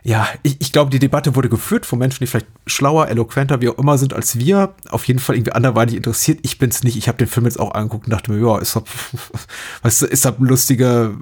ja, 0.04 0.28
ich, 0.42 0.58
ich 0.60 0.72
glaube, 0.72 0.90
die 0.90 1.00
Debatte 1.00 1.36
wurde 1.36 1.50
geführt 1.50 1.86
von 1.86 2.00
Menschen, 2.00 2.20
die 2.20 2.28
vielleicht 2.28 2.48
schlauer, 2.66 3.08
eloquenter, 3.08 3.62
wie 3.62 3.70
auch 3.70 3.78
immer 3.78 3.98
sind 3.98 4.14
als 4.14 4.40
wir. 4.40 4.74
Auf 4.90 5.06
jeden 5.06 5.20
Fall 5.20 5.36
irgendwie 5.36 5.52
anderweitig 5.52 5.96
interessiert. 5.96 6.40
Ich 6.42 6.58
bin's 6.58 6.84
nicht. 6.84 6.98
Ich 6.98 7.08
habe 7.08 7.20
den 7.20 7.28
Film 7.28 7.46
jetzt 7.46 7.60
auch 7.60 7.74
angeguckt 7.74 8.06
und 8.06 8.12
dachte 8.12 8.32
mir, 8.32 8.40
ja, 8.40 8.58
ist 8.58 8.76
doch, 8.76 8.84
weißt 9.84 10.02
du, 10.02 10.06
ist 10.08 10.26
doch 10.26 10.40
lustige 10.40 11.16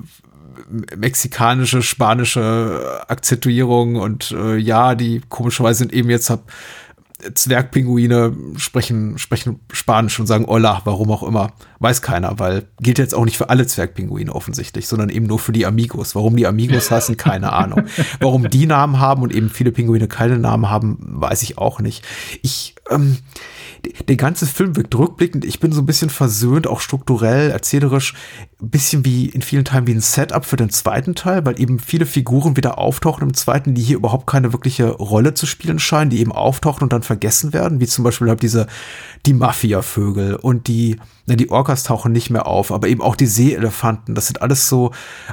mexikanische, 0.95 1.81
spanische 1.81 3.01
Akzentuierung 3.07 3.95
und 3.95 4.31
äh, 4.31 4.57
ja, 4.57 4.95
die 4.95 5.21
komischerweise 5.27 5.79
sind 5.79 5.93
eben 5.93 6.09
jetzt 6.09 6.29
hab, 6.29 6.43
Zwergpinguine 7.33 8.35
sprechen, 8.57 9.17
sprechen 9.17 9.59
Spanisch 9.71 10.19
und 10.19 10.27
sagen 10.27 10.45
Hola, 10.47 10.81
warum 10.85 11.11
auch 11.11 11.23
immer. 11.23 11.51
Weiß 11.79 12.01
keiner, 12.01 12.39
weil 12.39 12.67
gilt 12.81 12.97
jetzt 12.97 13.13
auch 13.13 13.25
nicht 13.25 13.37
für 13.37 13.49
alle 13.49 13.67
Zwergpinguine 13.67 14.33
offensichtlich, 14.33 14.87
sondern 14.87 15.09
eben 15.09 15.25
nur 15.25 15.39
für 15.39 15.51
die 15.51 15.65
Amigos. 15.65 16.15
Warum 16.15 16.35
die 16.37 16.47
Amigos 16.47 16.91
heißen, 16.91 17.17
keine 17.17 17.53
Ahnung. 17.53 17.83
Warum 18.19 18.49
die 18.49 18.65
Namen 18.65 18.99
haben 18.99 19.21
und 19.21 19.33
eben 19.33 19.49
viele 19.49 19.71
Pinguine 19.71 20.07
keine 20.07 20.39
Namen 20.39 20.69
haben, 20.69 20.97
weiß 21.01 21.43
ich 21.43 21.57
auch 21.57 21.79
nicht. 21.79 22.05
Ich, 22.41 22.75
ähm, 22.89 23.17
der 24.07 24.15
ganze 24.15 24.45
Film 24.45 24.75
wirkt 24.75 24.95
rückblickend. 24.95 25.45
Ich 25.45 25.59
bin 25.59 25.71
so 25.71 25.81
ein 25.81 25.85
bisschen 25.85 26.09
versöhnt, 26.09 26.67
auch 26.67 26.79
strukturell, 26.79 27.51
erzählerisch, 27.51 28.13
ein 28.61 28.69
bisschen 28.69 29.05
wie 29.05 29.27
in 29.27 29.41
vielen 29.41 29.65
Teilen 29.65 29.87
wie 29.87 29.93
ein 29.93 30.01
Setup 30.01 30.45
für 30.45 30.55
den 30.55 30.69
zweiten 30.69 31.15
Teil, 31.15 31.45
weil 31.45 31.59
eben 31.59 31.79
viele 31.79 32.05
Figuren 32.05 32.57
wieder 32.57 32.77
auftauchen 32.77 33.23
im 33.23 33.33
zweiten, 33.33 33.75
die 33.75 33.81
hier 33.81 33.97
überhaupt 33.97 34.27
keine 34.27 34.51
wirkliche 34.51 34.89
Rolle 34.89 35.33
zu 35.33 35.45
spielen 35.45 35.79
scheinen, 35.79 36.09
die 36.09 36.19
eben 36.19 36.31
auftauchen 36.31 36.83
und 36.83 36.93
dann 36.93 37.03
vergessen 37.03 37.53
werden, 37.53 37.79
wie 37.79 37.87
zum 37.87 38.03
Beispiel 38.03 38.29
halt 38.29 38.41
diese, 38.41 38.67
die 39.25 39.33
Mafia-Vögel 39.33 40.35
und 40.35 40.67
die, 40.67 40.97
na, 41.25 41.35
die 41.35 41.49
Orcas 41.49 41.83
tauchen 41.83 42.11
nicht 42.11 42.29
mehr 42.29 42.47
auf, 42.47 42.71
aber 42.71 42.87
eben 42.87 43.01
auch 43.01 43.15
die 43.15 43.27
Seeelefanten. 43.27 44.15
Das 44.15 44.27
sind 44.27 44.41
alles 44.41 44.67
so, 44.67 44.91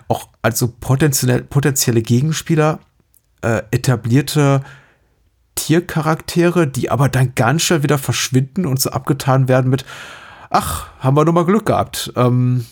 auch 0.09 0.28
also 0.42 0.68
potenziell, 0.68 1.42
potenzielle 1.42 2.02
Gegenspieler, 2.02 2.80
äh, 3.42 3.62
etablierte 3.70 4.62
Tiercharaktere, 5.56 6.68
die 6.68 6.90
aber 6.90 7.08
dann 7.08 7.34
ganz 7.34 7.62
schnell 7.62 7.82
wieder 7.82 7.98
verschwinden 7.98 8.66
und 8.66 8.80
so 8.80 8.90
abgetan 8.90 9.48
werden 9.48 9.70
mit, 9.70 9.84
ach, 10.50 10.86
haben 11.00 11.16
wir 11.16 11.24
nur 11.24 11.34
mal 11.34 11.44
Glück 11.44 11.66
gehabt. 11.66 12.12
Ähm, 12.14 12.64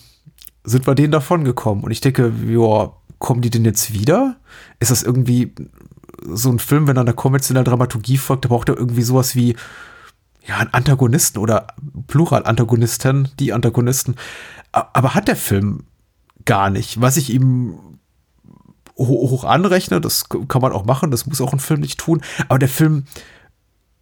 sind 0.63 0.87
wir 0.87 0.95
denen 0.95 1.11
davon 1.11 1.43
gekommen? 1.43 1.83
Und 1.83 1.91
ich 1.91 2.01
denke, 2.01 2.31
ja, 2.47 2.91
kommen 3.19 3.41
die 3.41 3.49
denn 3.49 3.65
jetzt 3.65 3.93
wieder? 3.93 4.37
Ist 4.79 4.91
das 4.91 5.03
irgendwie 5.03 5.53
so 6.27 6.49
ein 6.49 6.59
Film, 6.59 6.87
wenn 6.87 6.97
er 6.97 7.01
einer 7.01 7.13
konventionellen 7.13 7.65
Dramaturgie 7.65 8.17
folgt, 8.17 8.45
da 8.45 8.49
braucht 8.49 8.69
er 8.69 8.77
irgendwie 8.77 9.03
sowas 9.03 9.35
wie 9.35 9.55
ja, 10.47 10.57
einen 10.57 10.73
Antagonisten 10.73 11.39
oder 11.39 11.67
Plural 12.07 12.45
Antagonisten, 12.45 13.29
die 13.39 13.53
Antagonisten. 13.53 14.15
Aber 14.71 15.15
hat 15.15 15.27
der 15.27 15.35
Film 15.35 15.83
gar 16.45 16.69
nicht. 16.69 17.01
Was 17.01 17.17
ich 17.17 17.31
ihm 17.31 17.94
hoch 18.97 19.43
anrechne, 19.43 19.99
das 20.01 20.29
kann 20.29 20.61
man 20.61 20.71
auch 20.71 20.85
machen, 20.85 21.11
das 21.11 21.25
muss 21.25 21.41
auch 21.41 21.53
ein 21.53 21.59
Film 21.59 21.81
nicht 21.81 21.99
tun, 21.99 22.21
aber 22.47 22.59
der 22.59 22.69
Film 22.69 23.05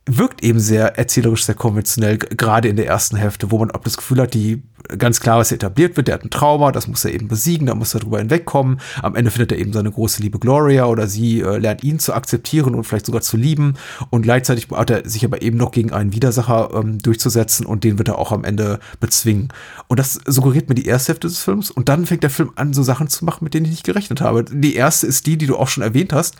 wirkt 0.05 0.43
eben 0.43 0.59
sehr 0.59 0.97
erzählerisch, 0.97 1.45
sehr 1.45 1.55
konventionell, 1.55 2.17
gerade 2.17 2.67
in 2.67 2.75
der 2.75 2.87
ersten 2.87 3.15
Hälfte, 3.15 3.51
wo 3.51 3.59
man 3.59 3.71
ab 3.71 3.83
das 3.85 3.95
Gefühl 3.95 4.19
hat, 4.19 4.33
die 4.33 4.61
ganz 4.97 5.21
klar, 5.21 5.39
was 5.39 5.53
etabliert 5.53 5.95
wird, 5.95 6.09
der 6.09 6.15
hat 6.15 6.25
ein 6.25 6.29
Trauma, 6.29 6.73
das 6.73 6.87
muss 6.87 7.05
er 7.05 7.13
eben 7.13 7.29
besiegen, 7.29 7.67
da 7.67 7.75
muss 7.75 7.93
er 7.93 8.01
drüber 8.01 8.19
hinwegkommen. 8.19 8.81
Am 9.01 9.15
Ende 9.15 9.31
findet 9.31 9.53
er 9.53 9.57
eben 9.59 9.71
seine 9.71 9.91
große 9.91 10.21
Liebe 10.21 10.39
Gloria 10.39 10.87
oder 10.87 11.07
sie 11.07 11.39
äh, 11.39 11.57
lernt 11.57 11.83
ihn 11.85 11.99
zu 11.99 12.13
akzeptieren 12.13 12.75
und 12.75 12.83
vielleicht 12.83 13.05
sogar 13.05 13.21
zu 13.21 13.37
lieben 13.37 13.75
und 14.09 14.23
gleichzeitig 14.23 14.67
hat 14.71 14.89
er 14.89 15.07
sich 15.07 15.23
aber 15.23 15.41
eben 15.41 15.57
noch 15.57 15.71
gegen 15.71 15.93
einen 15.93 16.11
Widersacher 16.11 16.71
ähm, 16.73 16.99
durchzusetzen 16.99 17.65
und 17.65 17.85
den 17.85 17.97
wird 17.97 18.09
er 18.09 18.19
auch 18.19 18.33
am 18.33 18.43
Ende 18.43 18.79
bezwingen. 18.99 19.49
Und 19.87 19.99
das 19.99 20.19
suggeriert 20.25 20.67
mir 20.67 20.75
die 20.75 20.85
erste 20.85 21.13
Hälfte 21.13 21.27
des 21.27 21.39
Films 21.39 21.71
und 21.71 21.87
dann 21.87 22.05
fängt 22.05 22.23
der 22.23 22.29
Film 22.29 22.51
an, 22.55 22.73
so 22.73 22.83
Sachen 22.83 23.07
zu 23.07 23.23
machen, 23.23 23.45
mit 23.45 23.53
denen 23.53 23.65
ich 23.65 23.71
nicht 23.71 23.85
gerechnet 23.85 24.19
habe. 24.19 24.43
Die 24.43 24.75
erste 24.75 25.07
ist 25.07 25.25
die, 25.27 25.37
die 25.37 25.47
du 25.47 25.55
auch 25.55 25.69
schon 25.69 25.83
erwähnt 25.83 26.11
hast, 26.11 26.35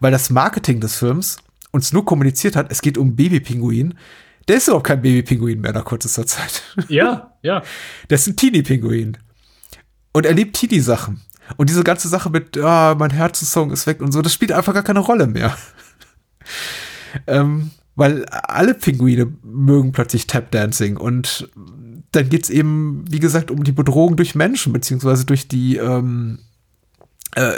weil 0.00 0.12
das 0.12 0.28
Marketing 0.28 0.80
des 0.80 0.96
Films 0.96 1.38
uns 1.70 1.92
nur 1.92 2.04
kommuniziert 2.04 2.56
hat, 2.56 2.70
es 2.70 2.82
geht 2.82 2.98
um 2.98 3.16
Babypinguin. 3.16 3.94
Der 4.46 4.56
ist 4.56 4.68
überhaupt 4.68 4.86
kein 4.86 5.02
Babypinguin 5.02 5.60
mehr 5.60 5.72
nach 5.72 5.84
kürzester 5.84 6.26
Zeit. 6.26 6.62
Ja, 6.88 7.34
ja. 7.42 7.62
Der 8.08 8.14
ist 8.14 8.26
ein 8.26 8.36
Teenie-Pinguin. 8.36 9.18
Und 10.12 10.26
er 10.26 10.32
liebt 10.32 10.56
Teenie-Sachen. 10.56 11.20
Und 11.56 11.68
diese 11.70 11.84
ganze 11.84 12.08
Sache 12.08 12.30
mit, 12.30 12.56
ah, 12.58 12.94
mein 12.98 13.10
Herzenssong 13.10 13.70
ist 13.70 13.86
weg 13.86 14.00
und 14.00 14.12
so, 14.12 14.22
das 14.22 14.32
spielt 14.34 14.52
einfach 14.52 14.74
gar 14.74 14.82
keine 14.82 15.00
Rolle 15.00 15.26
mehr. 15.26 15.56
ähm, 17.26 17.70
weil 17.94 18.24
alle 18.26 18.74
Pinguine 18.74 19.32
mögen 19.42 19.92
plötzlich 19.92 20.26
Tap-Dancing 20.26 20.96
und 20.96 21.50
dann 22.12 22.28
geht's 22.28 22.48
eben, 22.48 23.04
wie 23.10 23.18
gesagt, 23.18 23.50
um 23.50 23.64
die 23.64 23.72
Bedrohung 23.72 24.16
durch 24.16 24.34
Menschen, 24.34 24.72
beziehungsweise 24.72 25.26
durch 25.26 25.48
die 25.48 25.76
ähm, 25.76 26.38
äh, 27.34 27.52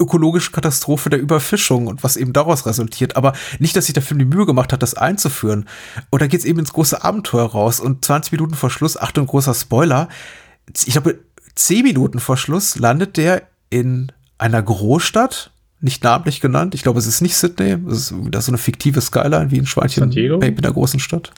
ökologische 0.00 0.52
Katastrophe 0.52 1.10
der 1.10 1.20
Überfischung 1.20 1.86
und 1.86 2.04
was 2.04 2.16
eben 2.16 2.32
daraus 2.32 2.66
resultiert. 2.66 3.16
Aber 3.16 3.32
nicht, 3.58 3.74
dass 3.76 3.86
sich 3.86 3.94
der 3.94 4.02
Film 4.02 4.18
die 4.18 4.24
Mühe 4.24 4.46
gemacht 4.46 4.72
hat, 4.72 4.82
das 4.82 4.94
einzuführen. 4.94 5.68
Und 6.10 6.22
da 6.22 6.26
geht's 6.26 6.44
eben 6.44 6.60
ins 6.60 6.72
große 6.72 7.02
Abenteuer 7.02 7.46
raus. 7.46 7.80
Und 7.80 8.04
20 8.04 8.32
Minuten 8.32 8.54
vor 8.54 8.70
Schluss, 8.70 8.96
Achtung, 8.96 9.26
großer 9.26 9.54
Spoiler, 9.54 10.08
ich 10.86 10.92
glaube, 10.92 11.18
10 11.54 11.82
Minuten 11.82 12.20
vor 12.20 12.36
Schluss 12.36 12.78
landet 12.78 13.16
der 13.16 13.42
in 13.70 14.12
einer 14.38 14.62
Großstadt, 14.62 15.50
nicht 15.80 16.02
namentlich 16.04 16.40
genannt. 16.40 16.74
Ich 16.74 16.82
glaube, 16.82 16.98
es 16.98 17.06
ist 17.06 17.20
nicht 17.20 17.36
Sydney. 17.36 17.76
Es 17.88 18.10
ist 18.10 18.14
da 18.30 18.40
so 18.40 18.50
eine 18.50 18.58
fiktive 18.58 19.00
Skyline 19.00 19.50
wie 19.50 19.58
ein 19.58 19.66
Schweinchen 19.66 20.02
San 20.02 20.10
Diego? 20.10 20.40
in 20.40 20.56
der 20.56 20.72
großen 20.72 21.00
Stadt. 21.00 21.32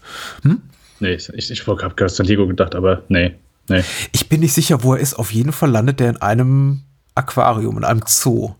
Nee, 0.98 1.14
ich, 1.14 1.50
ich 1.50 1.66
habe 1.66 1.94
gerade 1.94 2.08
San 2.10 2.26
Diego 2.26 2.46
gedacht, 2.46 2.74
aber 2.74 3.02
nee, 3.08 3.34
nee. 3.68 3.82
Ich 4.12 4.28
bin 4.28 4.40
nicht 4.40 4.52
sicher, 4.52 4.82
wo 4.82 4.94
er 4.94 5.00
ist. 5.00 5.14
Auf 5.14 5.32
jeden 5.32 5.52
Fall 5.52 5.70
landet 5.70 6.00
er 6.00 6.10
in 6.10 6.16
einem 6.18 6.82
Aquarium, 7.14 7.78
in 7.78 7.84
einem 7.84 8.02
Zoo. 8.06 8.54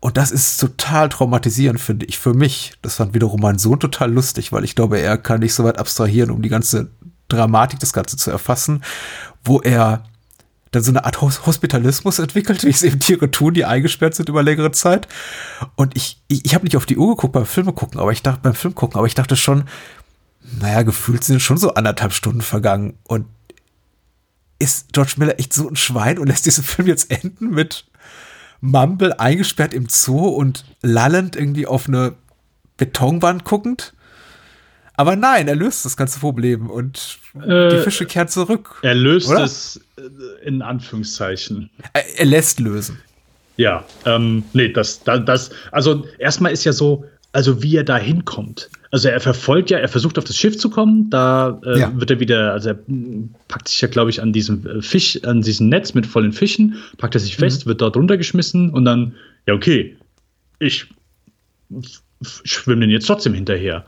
Und 0.00 0.16
das 0.16 0.30
ist 0.30 0.58
total 0.58 1.08
traumatisierend, 1.08 1.80
finde 1.80 2.04
ich, 2.06 2.18
für 2.18 2.34
mich. 2.34 2.74
Das 2.82 2.96
fand 2.96 3.14
wiederum 3.14 3.40
mein 3.40 3.58
Sohn 3.58 3.80
total 3.80 4.12
lustig, 4.12 4.52
weil 4.52 4.64
ich 4.64 4.74
glaube, 4.74 5.00
er 5.00 5.16
kann 5.16 5.40
nicht 5.40 5.54
so 5.54 5.64
weit 5.64 5.78
abstrahieren, 5.78 6.30
um 6.30 6.42
die 6.42 6.50
ganze 6.50 6.90
Dramatik 7.28 7.78
des 7.80 7.94
Ganzen 7.94 8.18
zu 8.18 8.30
erfassen, 8.30 8.82
wo 9.44 9.60
er 9.60 10.04
dann 10.72 10.82
so 10.82 10.90
eine 10.90 11.04
Art 11.04 11.20
Hos- 11.20 11.46
Hospitalismus 11.46 12.18
entwickelt, 12.18 12.64
wie 12.64 12.68
es 12.68 12.82
eben 12.82 13.00
Tiere 13.00 13.30
tun, 13.30 13.54
die 13.54 13.64
eingesperrt 13.64 14.14
sind 14.14 14.28
über 14.28 14.42
längere 14.42 14.72
Zeit. 14.72 15.08
Und 15.76 15.96
ich, 15.96 16.20
ich, 16.28 16.44
ich 16.44 16.54
habe 16.54 16.64
nicht 16.64 16.76
auf 16.76 16.84
die 16.84 16.98
Uhr 16.98 17.14
geguckt 17.14 17.32
beim 17.32 17.46
Filme 17.46 17.72
gucken, 17.72 18.00
aber 18.00 18.12
ich 18.12 18.22
dachte, 18.22 18.40
beim 18.42 18.54
Film 18.54 18.74
gucken, 18.74 18.98
aber 18.98 19.06
ich 19.06 19.14
dachte 19.14 19.36
schon, 19.36 19.64
naja, 20.60 20.82
gefühlt 20.82 21.24
sind 21.24 21.40
schon 21.40 21.56
so 21.56 21.74
anderthalb 21.74 22.12
Stunden 22.12 22.42
vergangen. 22.42 22.98
Und 23.04 23.26
ist 24.64 24.92
George 24.92 25.14
Miller 25.18 25.38
echt 25.38 25.52
so 25.52 25.68
ein 25.68 25.76
Schwein 25.76 26.18
und 26.18 26.26
lässt 26.28 26.46
diesen 26.46 26.64
Film 26.64 26.88
jetzt 26.88 27.10
enden 27.10 27.50
mit 27.50 27.84
Mumble 28.60 29.12
eingesperrt 29.18 29.74
im 29.74 29.88
Zoo 29.88 30.28
und 30.28 30.64
lallend 30.82 31.36
irgendwie 31.36 31.66
auf 31.66 31.86
eine 31.86 32.14
Betonwand 32.76 33.44
guckend? 33.44 33.92
Aber 34.96 35.16
nein, 35.16 35.48
er 35.48 35.56
löst 35.56 35.84
das 35.84 35.96
ganze 35.96 36.20
Problem 36.20 36.70
und 36.70 37.18
die 37.34 37.40
Äh, 37.50 37.82
Fische 37.82 38.06
kehren 38.06 38.28
zurück. 38.28 38.78
Er 38.82 38.94
löst 38.94 39.28
Oder? 39.28 39.42
es 39.44 39.80
äh, 39.98 40.46
in 40.46 40.62
Anführungszeichen. 40.62 41.68
Er, 41.92 42.18
er 42.18 42.26
lässt 42.26 42.60
lösen. 42.60 43.00
Ja, 43.56 43.84
ähm, 44.04 44.44
nee, 44.52 44.68
das, 44.72 45.02
das, 45.02 45.24
das, 45.24 45.50
also 45.72 46.06
erstmal 46.18 46.52
ist 46.52 46.64
ja 46.64 46.72
so, 46.72 47.04
also 47.32 47.62
wie 47.62 47.76
er 47.76 47.84
da 47.84 47.96
hinkommt. 47.96 48.70
Also 48.94 49.08
er 49.08 49.18
verfolgt 49.18 49.70
ja, 49.70 49.78
er 49.78 49.88
versucht 49.88 50.18
auf 50.18 50.24
das 50.24 50.36
Schiff 50.36 50.56
zu 50.56 50.70
kommen, 50.70 51.10
da 51.10 51.60
äh, 51.66 51.80
Ja. 51.80 51.92
wird 51.96 52.12
er 52.12 52.20
wieder, 52.20 52.52
also 52.52 52.68
er 52.68 52.78
mm, 52.86 53.34
packt 53.48 53.66
sich 53.66 53.80
ja, 53.80 53.88
glaube 53.88 54.10
ich, 54.10 54.22
an 54.22 54.32
diesem 54.32 54.64
äh, 54.64 54.82
Fisch, 54.82 55.18
an 55.24 55.42
diesem 55.42 55.68
Netz 55.68 55.94
mit 55.94 56.06
vollen 56.06 56.32
Fischen, 56.32 56.76
packt 56.96 57.16
er 57.16 57.20
sich 57.20 57.34
fest, 57.36 57.66
wird 57.66 57.80
dort 57.80 57.96
runtergeschmissen 57.96 58.70
und 58.70 58.84
dann, 58.84 59.16
ja, 59.48 59.54
okay, 59.54 59.96
ich 60.60 60.86
schwimme 62.22 62.82
den 62.82 62.90
jetzt 62.90 63.06
trotzdem 63.08 63.34
hinterher. 63.34 63.84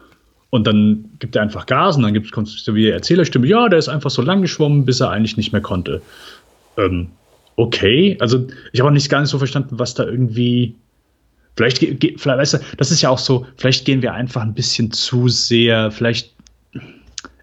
Und 0.50 0.66
dann 0.66 1.04
gibt 1.20 1.36
er 1.36 1.42
einfach 1.42 1.66
Gas 1.66 1.96
und 1.96 2.02
dann 2.02 2.12
gibt 2.12 2.36
es 2.36 2.64
so 2.64 2.74
wie 2.74 2.82
die 2.82 2.90
Erzählerstimme, 2.90 3.46
ja, 3.46 3.68
der 3.68 3.78
ist 3.78 3.88
einfach 3.88 4.10
so 4.10 4.22
lang 4.22 4.42
geschwommen, 4.42 4.86
bis 4.86 4.98
er 4.98 5.10
eigentlich 5.10 5.36
nicht 5.36 5.52
mehr 5.52 5.62
konnte. 5.62 6.02
Ähm, 6.76 7.10
okay, 7.54 8.16
also 8.18 8.44
ich 8.72 8.80
habe 8.80 8.88
auch 8.90 8.92
nicht 8.92 9.08
gar 9.08 9.20
nicht 9.20 9.30
so 9.30 9.38
verstanden, 9.38 9.78
was 9.78 9.94
da 9.94 10.04
irgendwie 10.04 10.74
Vielleicht, 11.56 11.78
vielleicht, 11.78 12.26
weißt 12.26 12.54
du, 12.54 12.58
das 12.76 12.90
ist 12.90 13.00
ja 13.00 13.08
auch 13.08 13.18
so, 13.18 13.46
vielleicht 13.56 13.86
gehen 13.86 14.02
wir 14.02 14.12
einfach 14.12 14.42
ein 14.42 14.52
bisschen 14.52 14.92
zu 14.92 15.28
sehr, 15.28 15.90
vielleicht, 15.90 16.34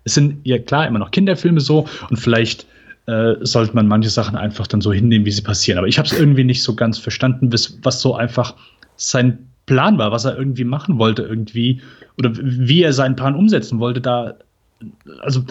es 0.03 0.13
sind 0.13 0.37
ja 0.43 0.59
klar 0.59 0.87
immer 0.87 0.99
noch 0.99 1.11
Kinderfilme 1.11 1.59
so 1.59 1.87
und 2.09 2.17
vielleicht 2.17 2.67
äh, 3.07 3.33
sollte 3.41 3.75
man 3.75 3.87
manche 3.87 4.09
Sachen 4.09 4.35
einfach 4.35 4.67
dann 4.67 4.81
so 4.81 4.93
hinnehmen, 4.93 5.25
wie 5.25 5.31
sie 5.31 5.41
passieren. 5.41 5.79
Aber 5.79 5.87
ich 5.87 5.97
habe 5.97 6.07
es 6.07 6.13
irgendwie 6.13 6.43
nicht 6.43 6.61
so 6.61 6.75
ganz 6.75 6.99
verstanden, 6.99 7.51
was, 7.51 7.77
was 7.81 8.01
so 8.01 8.15
einfach 8.15 8.55
sein 8.97 9.39
Plan 9.65 9.97
war, 9.97 10.11
was 10.11 10.25
er 10.25 10.37
irgendwie 10.37 10.63
machen 10.63 10.99
wollte, 10.99 11.23
irgendwie, 11.23 11.81
oder 12.17 12.31
wie 12.33 12.83
er 12.83 12.93
seinen 12.93 13.15
Plan 13.15 13.33
umsetzen 13.33 13.79
wollte, 13.79 13.99
da, 13.99 14.35
also, 15.21 15.43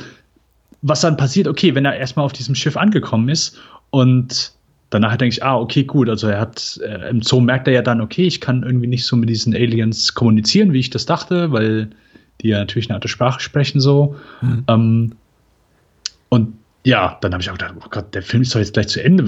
was 0.83 1.01
dann 1.01 1.17
passiert, 1.17 1.49
okay, 1.49 1.75
wenn 1.75 1.85
er 1.85 1.97
erstmal 1.97 2.25
auf 2.25 2.33
diesem 2.33 2.55
Schiff 2.55 2.77
angekommen 2.77 3.29
ist 3.29 3.59
und 3.91 4.53
danach 4.93 5.17
denke 5.17 5.33
ich, 5.35 5.43
ah, 5.43 5.57
okay, 5.57 5.85
gut, 5.85 6.09
also 6.09 6.29
er 6.29 6.39
hat, 6.39 6.79
äh, 6.85 7.09
im 7.09 7.23
Zoo 7.23 7.41
merkt 7.41 7.67
er 7.67 7.75
ja 7.75 7.83
dann, 7.83 8.01
okay, 8.01 8.27
ich 8.27 8.41
kann 8.41 8.63
irgendwie 8.63 8.87
nicht 8.87 9.07
so 9.07 9.17
mit 9.17 9.29
diesen 9.29 9.55
Aliens 9.55 10.15
kommunizieren, 10.15 10.73
wie 10.73 10.81
ich 10.81 10.91
das 10.91 11.07
dachte, 11.07 11.51
weil 11.51 11.91
die 12.41 12.49
ja 12.49 12.59
natürlich 12.59 12.91
eine 12.91 12.97
Art 12.97 13.09
Sprache 13.09 13.41
sprechen, 13.41 13.81
so. 13.81 14.17
Mhm. 14.43 14.65
Ähm, 14.69 15.13
und 16.29 16.55
ja, 16.85 17.17
dann 17.21 17.33
habe 17.33 17.43
ich 17.43 17.49
auch 17.49 17.55
gedacht, 17.55 17.75
oh 17.79 17.89
Gott, 17.91 18.15
der 18.15 18.23
Film 18.23 18.43
ist 18.43 18.55
doch 18.55 18.59
jetzt 18.59 18.75
gleich 18.75 18.89
zu 18.89 19.03
Ende. 19.03 19.25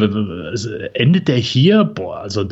Also, 0.51 0.71
endet 0.95 1.29
der 1.29 1.37
hier? 1.37 1.85
Boah, 1.85 2.19
also 2.19 2.49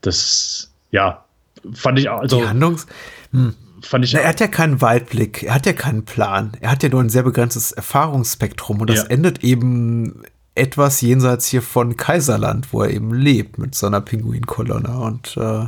das, 0.00 0.72
ja, 0.90 1.24
fand 1.72 1.98
ich 1.98 2.08
auch. 2.08 2.20
Also, 2.20 2.40
Die 2.40 2.48
Handlungs. 2.48 2.86
Hm. 3.32 3.54
Fand 3.82 4.04
ich 4.04 4.14
Na, 4.14 4.20
er 4.20 4.30
hat 4.30 4.40
ja 4.40 4.48
keinen 4.48 4.80
Weitblick, 4.80 5.42
er 5.42 5.54
hat 5.54 5.66
ja 5.66 5.74
keinen 5.74 6.04
Plan. 6.04 6.52
Er 6.60 6.70
hat 6.70 6.82
ja 6.82 6.88
nur 6.88 7.00
ein 7.00 7.10
sehr 7.10 7.22
begrenztes 7.22 7.72
Erfahrungsspektrum 7.72 8.80
und 8.80 8.90
das 8.90 9.02
ja. 9.02 9.06
endet 9.10 9.44
eben 9.44 10.22
etwas 10.56 11.00
jenseits 11.00 11.46
hier 11.46 11.62
von 11.62 11.96
Kaiserland, 11.96 12.72
wo 12.72 12.82
er 12.82 12.90
eben 12.90 13.14
lebt 13.14 13.58
mit 13.58 13.74
seiner 13.74 14.00
Pinguinkolonne. 14.00 14.98
Und 14.98 15.36
äh, 15.36 15.66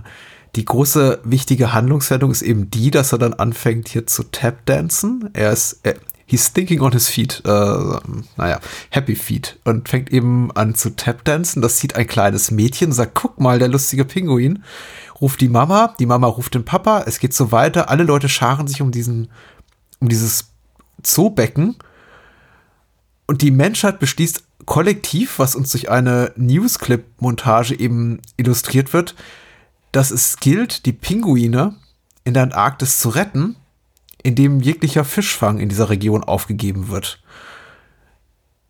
die 0.56 0.64
große 0.64 1.20
wichtige 1.24 1.72
Handlungswendung 1.72 2.30
ist 2.30 2.42
eben 2.42 2.70
die, 2.70 2.90
dass 2.90 3.12
er 3.12 3.18
dann 3.18 3.34
anfängt 3.34 3.88
hier 3.88 4.06
zu 4.06 4.24
Tapdancen. 4.24 5.30
Er 5.34 5.52
ist, 5.52 5.80
er, 5.82 5.96
he's 6.26 6.52
thinking 6.52 6.80
on 6.80 6.92
his 6.92 7.08
feet, 7.08 7.42
äh, 7.44 7.98
naja, 8.36 8.60
happy 8.90 9.14
feet 9.14 9.58
und 9.64 9.88
fängt 9.88 10.10
eben 10.10 10.50
an 10.52 10.74
zu 10.74 10.96
Tapdancen. 10.96 11.60
Das 11.60 11.78
sieht 11.78 11.94
ein 11.96 12.06
kleines 12.06 12.50
Mädchen, 12.50 12.92
sagt, 12.92 13.14
guck 13.14 13.38
mal, 13.40 13.58
der 13.58 13.68
lustige 13.68 14.04
Pinguin. 14.04 14.64
Ruft 15.20 15.40
die 15.40 15.48
Mama, 15.48 15.94
die 15.98 16.06
Mama 16.06 16.28
ruft 16.28 16.54
den 16.54 16.64
Papa, 16.64 17.02
es 17.06 17.18
geht 17.18 17.34
so 17.34 17.50
weiter. 17.50 17.90
Alle 17.90 18.04
Leute 18.04 18.28
scharen 18.28 18.68
sich 18.68 18.80
um 18.80 18.92
diesen, 18.92 19.28
um 20.00 20.08
dieses 20.08 20.52
Zoobecken. 21.02 21.76
Und 23.28 23.42
die 23.42 23.50
Menschheit 23.50 24.00
beschließt 24.00 24.42
kollektiv, 24.64 25.38
was 25.38 25.54
uns 25.54 25.70
durch 25.70 25.90
eine 25.90 26.32
Newsclip-Montage 26.36 27.78
eben 27.78 28.20
illustriert 28.38 28.92
wird, 28.94 29.14
dass 29.92 30.10
es 30.10 30.38
gilt, 30.38 30.86
die 30.86 30.92
Pinguine 30.92 31.76
in 32.24 32.34
der 32.34 32.42
Antarktis 32.44 32.98
zu 32.98 33.10
retten, 33.10 33.56
indem 34.22 34.60
jeglicher 34.60 35.04
Fischfang 35.04 35.58
in 35.58 35.68
dieser 35.68 35.90
Region 35.90 36.24
aufgegeben 36.24 36.88
wird. 36.88 37.22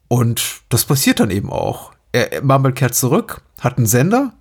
Und 0.08 0.62
das 0.70 0.84
passiert 0.84 1.20
dann 1.20 1.30
eben 1.30 1.50
auch. 1.50 1.92
Er, 2.10 2.42
Mumble 2.42 2.72
kehrt 2.72 2.96
zurück, 2.96 3.42
hat 3.60 3.76
einen 3.76 3.86
Sender, 3.86 4.32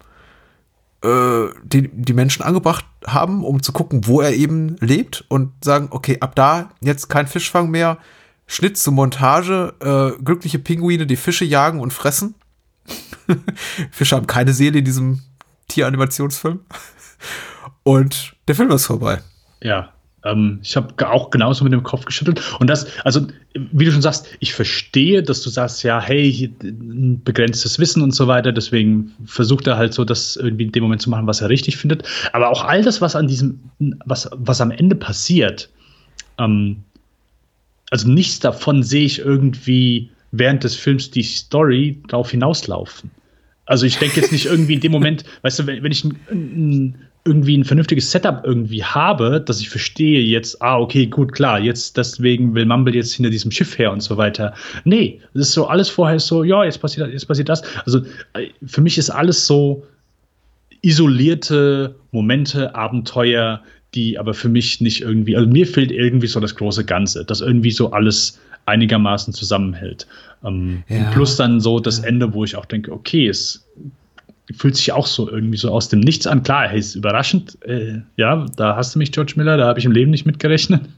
äh, 1.04 1.48
den 1.64 1.90
die 1.94 2.14
Menschen 2.14 2.42
angebracht 2.42 2.86
haben, 3.06 3.44
um 3.44 3.62
zu 3.62 3.72
gucken, 3.72 4.08
wo 4.08 4.22
er 4.22 4.34
eben 4.34 4.78
lebt 4.80 5.26
und 5.28 5.52
sagen, 5.64 5.90
okay, 5.92 6.18
ab 6.22 6.34
da 6.36 6.72
jetzt 6.82 7.08
kein 7.08 7.28
Fischfang 7.28 7.70
mehr, 7.70 8.00
Schnitt 8.48 8.78
zur 8.78 8.94
Montage, 8.94 9.74
äh, 9.82 10.24
glückliche 10.24 10.58
Pinguine, 10.58 11.06
die 11.06 11.18
Fische 11.18 11.46
jagen 11.46 11.80
und 11.80 11.92
fressen. 11.92 12.36
Fische 13.92 14.16
haben 14.16 14.28
keine 14.28 14.54
Seele 14.54 14.80
in 14.80 14.86
diesem 14.86 15.22
Tieranimationsfilm. 15.68 16.62
Und 17.84 18.36
der 18.48 18.56
Film 18.56 18.72
ist 18.72 18.86
vorbei. 18.86 19.22
Ja, 19.62 19.94
ähm, 20.24 20.60
ich 20.64 20.76
habe 20.76 21.10
auch 21.10 21.30
genauso 21.30 21.64
mit 21.64 21.74
dem 21.74 21.84
Kopf 21.84 22.06
geschüttelt. 22.06 22.42
Und 22.60 22.70
das, 22.70 22.88
also, 23.04 23.28
wie 23.54 23.86
du 23.86 23.92
schon 23.92 24.02
sagst, 24.02 24.28
ich 24.40 24.54
verstehe, 24.54 25.24
dass 25.24 25.42
du 25.42 25.50
sagst, 25.50 25.84
ja, 25.84 26.00
hey, 26.02 26.54
begrenztes 26.60 27.80
Wissen 27.80 28.02
und 28.02 28.12
so 28.12 28.28
weiter, 28.28 28.52
deswegen 28.52 29.14
versucht 29.26 29.68
er 29.68 29.78
halt 29.78 29.94
so, 29.94 30.06
das 30.06 30.36
irgendwie 30.36 30.66
in 30.66 30.72
dem 30.72 30.84
Moment 30.84 31.02
zu 31.02 31.10
machen, 31.10 31.28
was 31.28 31.42
er 31.42 31.50
richtig 31.50 31.78
findet. 31.78 32.08
Aber 32.34 32.50
auch 32.50 32.64
all 32.64 32.82
das, 32.82 33.02
was 33.02 33.16
an 33.16 33.28
diesem, 33.28 33.60
was, 34.06 34.30
was 34.34 34.62
am 34.62 34.72
Ende 34.72 34.96
passiert, 34.96 35.70
ähm, 36.40 36.84
also 37.90 38.10
nichts 38.10 38.40
davon 38.40 38.84
sehe 38.84 39.06
ich 39.06 39.20
irgendwie 39.20 40.10
während 40.32 40.64
des 40.64 40.76
Films 40.76 41.12
die 41.12 41.24
Story 41.24 42.02
darauf 42.08 42.32
hinauslaufen. 42.32 43.12
Also 43.66 43.86
ich 43.86 43.98
denke 43.98 44.20
jetzt 44.20 44.32
nicht 44.32 44.46
irgendwie 44.48 44.74
in 44.74 44.80
dem 44.82 44.92
Moment, 44.92 45.24
weißt 45.42 45.60
du, 45.60 45.68
wenn, 45.68 45.84
wenn 45.84 45.92
ich 45.92 46.04
ein, 46.04 46.18
ein, 46.30 46.96
irgendwie 47.26 47.58
ein 47.58 47.66
vernünftiges 47.66 48.10
Setup 48.12 48.42
irgendwie 48.46 48.84
habe, 48.84 49.42
dass 49.42 49.60
ich 49.60 49.70
verstehe 49.70 50.22
jetzt, 50.22 50.62
ah, 50.62 50.80
okay, 50.80 51.08
gut, 51.08 51.34
klar, 51.34 51.60
jetzt 51.60 51.98
deswegen 51.98 52.56
will 52.56 52.66
Mumble 52.66 52.96
jetzt 52.96 53.14
hinter 53.14 53.30
diesem 53.30 53.52
Schiff 53.52 53.78
her 53.78 53.92
und 53.92 54.02
so 54.02 54.16
weiter. 54.16 54.54
Nee, 54.86 55.20
das 55.34 55.50
ist 55.50 55.54
so 55.54 55.68
alles 55.68 55.90
vorher 55.90 56.20
so, 56.20 56.44
ja, 56.44 56.64
jetzt 56.64 56.80
passiert, 56.80 57.12
jetzt 57.12 57.28
passiert 57.28 57.50
das. 57.50 57.62
Also 57.86 58.00
äh, 58.34 58.48
für 58.66 58.82
mich 58.82 58.98
ist 58.98 59.10
alles 59.10 59.46
so 59.46 59.86
isolierte 60.82 61.96
Momente, 62.12 62.74
Abenteuer, 62.76 63.62
die 63.96 64.20
aber 64.20 64.34
für 64.34 64.50
mich 64.50 64.82
nicht 64.82 65.02
irgendwie, 65.02 65.36
also 65.36 65.50
mir 65.50 65.66
fehlt 65.66 65.92
irgendwie 65.92 66.28
so 66.28 66.40
das 66.40 66.56
große 66.56 66.86
Ganze, 66.86 67.26
das 67.26 67.42
irgendwie 67.42 67.72
so 67.72 67.92
alles 67.92 68.40
einigermaßen 68.66 69.34
zusammenhält. 69.34 70.08
Ähm, 70.44 70.84
ja. 70.90 71.10
Plus 71.12 71.38
dann 71.38 71.60
so 71.60 71.80
das 71.80 72.00
Ende, 72.00 72.34
wo 72.34 72.44
ich 72.44 72.56
auch 72.56 72.66
denke, 72.66 72.92
okay, 72.92 73.28
es 73.28 73.66
fühlt 74.56 74.76
sich 74.76 74.92
auch 74.92 75.08
so 75.08 75.30
irgendwie 75.30 75.58
so 75.58 75.72
aus 75.72 75.90
dem 75.90 76.00
Nichts 76.00 76.28
an. 76.28 76.44
Klar, 76.44 76.70
hey, 76.70 76.80
ist 76.80 76.96
überraschend. 76.96 77.58
Äh, 77.66 78.02
ja, 78.16 78.46
da 78.56 78.76
hast 78.76 78.96
du 78.96 79.00
mich, 79.00 79.12
George 79.12 79.34
Miller, 79.36 79.58
da 79.58 79.68
habe 79.68 79.80
ich 79.80 79.86
im 79.86 79.92
Leben 79.92 80.12
nicht 80.12 80.26
mitgerechnet. 80.26 80.82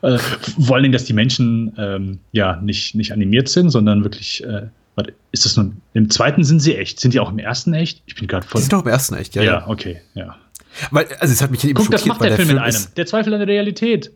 Äh, 0.00 0.18
vor 0.18 0.76
allen 0.76 0.84
Dingen, 0.84 0.92
dass 0.92 1.06
die 1.06 1.12
Menschen 1.12 1.72
ähm, 1.76 2.20
ja 2.30 2.60
nicht, 2.62 2.94
nicht 2.94 3.12
animiert 3.12 3.48
sind, 3.48 3.70
sondern 3.70 4.04
wirklich, 4.04 4.44
äh, 4.44 4.68
warte, 4.94 5.12
ist 5.32 5.44
das 5.44 5.56
nun, 5.56 5.78
im 5.92 6.08
zweiten 6.08 6.44
sind 6.44 6.60
sie 6.60 6.76
echt? 6.76 7.00
Sind 7.00 7.14
die 7.14 7.18
auch 7.18 7.32
im 7.32 7.40
ersten 7.40 7.74
echt? 7.74 8.04
Ich 8.06 8.14
bin 8.14 8.28
gerade 8.28 8.46
voll. 8.46 8.60
Die 8.60 8.66
sind 8.66 8.74
auch 8.74 8.84
im 8.84 8.88
ersten 8.92 9.16
echt, 9.16 9.34
ja. 9.34 9.42
Ja, 9.42 9.52
ja. 9.54 9.66
okay, 9.66 10.00
ja. 10.14 10.36
Weil, 10.90 11.06
also 11.18 11.32
es 11.32 11.42
hat 11.42 11.50
mich 11.50 11.64
eben 11.64 11.74
Guck, 11.74 11.86
schockiert, 11.86 12.00
das 12.00 12.06
macht 12.06 12.20
der, 12.20 12.28
der 12.28 12.36
Film, 12.36 12.48
Film 12.48 12.62
mit 12.62 12.74
einem. 12.74 12.86
Der 12.96 13.06
Zweifel 13.06 13.34
an 13.34 13.40
der 13.40 13.48
Realität. 13.48 14.12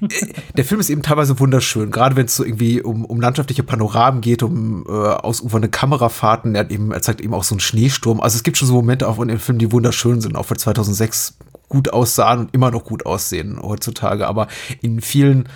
Äh, 0.00 0.08
der 0.56 0.64
Film 0.64 0.80
ist 0.80 0.90
eben 0.90 1.02
teilweise 1.02 1.38
wunderschön, 1.40 1.90
gerade 1.90 2.16
wenn 2.16 2.26
es 2.26 2.36
so 2.36 2.44
irgendwie 2.44 2.80
um, 2.80 3.04
um 3.04 3.20
landschaftliche 3.20 3.62
Panoramen 3.62 4.20
geht, 4.20 4.42
um 4.42 4.84
äh, 4.88 4.92
ausufernde 4.92 5.68
Kamerafahrten. 5.68 6.54
Er, 6.54 6.60
hat 6.60 6.70
eben, 6.70 6.92
er 6.92 7.02
zeigt 7.02 7.20
eben 7.20 7.34
auch 7.34 7.44
so 7.44 7.54
einen 7.54 7.60
Schneesturm. 7.60 8.20
Also 8.20 8.36
es 8.36 8.42
gibt 8.42 8.56
schon 8.56 8.68
so 8.68 8.74
Momente 8.74 9.08
auch 9.08 9.18
in 9.20 9.28
dem 9.28 9.38
Film, 9.38 9.58
die 9.58 9.72
wunderschön 9.72 10.20
sind, 10.20 10.36
auch 10.36 10.46
für 10.46 10.56
2006 10.56 11.36
gut 11.68 11.92
aussahen 11.92 12.40
und 12.40 12.54
immer 12.54 12.70
noch 12.70 12.84
gut 12.84 13.06
aussehen 13.06 13.60
heutzutage. 13.62 14.26
Aber 14.26 14.48
in 14.82 15.00
vielen 15.00 15.48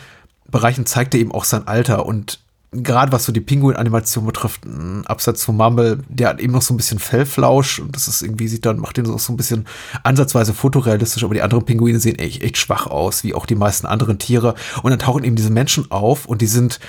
Bereichen 0.50 0.86
zeigt 0.86 1.14
er 1.14 1.20
eben 1.20 1.32
auch 1.32 1.44
sein 1.44 1.66
Alter 1.66 2.06
und 2.06 2.40
gerade 2.82 3.12
was 3.12 3.24
so 3.24 3.32
die 3.32 3.40
Pinguin-Animation 3.40 4.26
betrifft, 4.26 4.64
ein 4.64 5.06
Absatz 5.06 5.44
von 5.44 5.56
Mumble, 5.56 6.02
der 6.08 6.28
hat 6.28 6.40
eben 6.40 6.52
noch 6.52 6.62
so 6.62 6.74
ein 6.74 6.76
bisschen 6.76 6.98
Fellflausch 6.98 7.78
und 7.78 7.94
das 7.94 8.08
ist 8.08 8.22
irgendwie, 8.22 8.48
sieht 8.48 8.66
dann, 8.66 8.78
macht 8.78 8.96
den 8.96 9.04
so, 9.04 9.16
so 9.18 9.32
ein 9.32 9.36
bisschen 9.36 9.66
ansatzweise 10.02 10.54
fotorealistisch, 10.54 11.24
aber 11.24 11.34
die 11.34 11.42
anderen 11.42 11.64
Pinguine 11.64 12.00
sehen 12.00 12.18
echt, 12.18 12.42
echt 12.42 12.56
schwach 12.56 12.86
aus, 12.86 13.24
wie 13.24 13.34
auch 13.34 13.46
die 13.46 13.54
meisten 13.54 13.86
anderen 13.86 14.18
Tiere. 14.18 14.54
Und 14.82 14.90
dann 14.90 14.98
tauchen 14.98 15.24
eben 15.24 15.36
diese 15.36 15.50
Menschen 15.50 15.90
auf 15.90 16.26
und 16.26 16.40
die 16.40 16.46
sind 16.46 16.80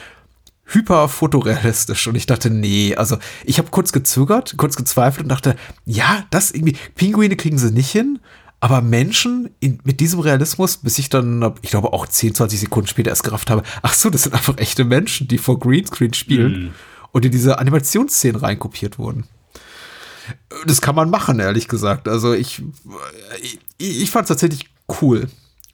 hyper 0.67 1.07
fotorealistisch 1.07 2.07
und 2.07 2.15
ich 2.15 2.25
dachte, 2.25 2.49
nee, 2.49 2.95
also 2.95 3.17
ich 3.43 3.59
habe 3.59 3.69
kurz 3.69 3.91
gezögert, 3.91 4.55
kurz 4.57 4.75
gezweifelt 4.75 5.25
und 5.25 5.29
dachte, 5.29 5.55
ja, 5.85 6.25
das 6.31 6.51
irgendwie, 6.51 6.77
Pinguine 6.95 7.35
kriegen 7.35 7.59
sie 7.59 7.71
nicht 7.71 7.91
hin, 7.91 8.19
aber 8.59 8.81
Menschen 8.81 9.49
in, 9.59 9.79
mit 9.83 9.99
diesem 9.99 10.19
Realismus, 10.19 10.77
bis 10.77 10.97
ich 10.97 11.09
dann, 11.09 11.53
ich 11.61 11.69
glaube 11.69 11.93
auch 11.93 12.07
10, 12.07 12.35
20 12.35 12.59
Sekunden 12.59 12.87
später 12.87 13.09
erst 13.09 13.23
gerafft 13.23 13.49
habe, 13.49 13.63
ach 13.81 13.93
so, 13.93 14.09
das 14.09 14.23
sind 14.23 14.33
einfach 14.33 14.57
echte 14.57 14.85
Menschen, 14.85 15.27
die 15.27 15.37
vor 15.37 15.59
Greenscreen 15.59 16.13
spielen 16.13 16.51
mhm. 16.51 16.71
und 17.11 17.25
in 17.25 17.31
diese 17.31 17.59
Animationsszenen 17.59 18.39
reinkopiert 18.39 18.97
wurden. 18.97 19.25
Das 20.65 20.81
kann 20.81 20.95
man 20.95 21.09
machen, 21.09 21.39
ehrlich 21.39 21.67
gesagt. 21.67 22.07
Also 22.07 22.33
ich, 22.33 22.63
ich, 23.39 23.59
ich 23.77 24.09
fand 24.09 24.23
es 24.23 24.29
tatsächlich 24.29 24.69
cool. 25.01 25.27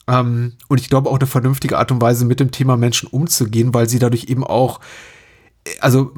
Ähm, 0.08 0.54
und 0.68 0.80
ich 0.80 0.90
glaube 0.90 1.10
auch 1.10 1.18
eine 1.18 1.28
vernünftige 1.28 1.78
Art 1.78 1.92
und 1.92 2.02
Weise, 2.02 2.26
mit 2.26 2.40
dem 2.40 2.52
Thema 2.52 2.76
Menschen 2.76 3.08
umzugehen, 3.08 3.74
weil 3.74 3.88
sie 3.88 4.00
dadurch 4.00 4.26
eben 4.26 4.44
auch 4.44 4.80
also 5.80 6.12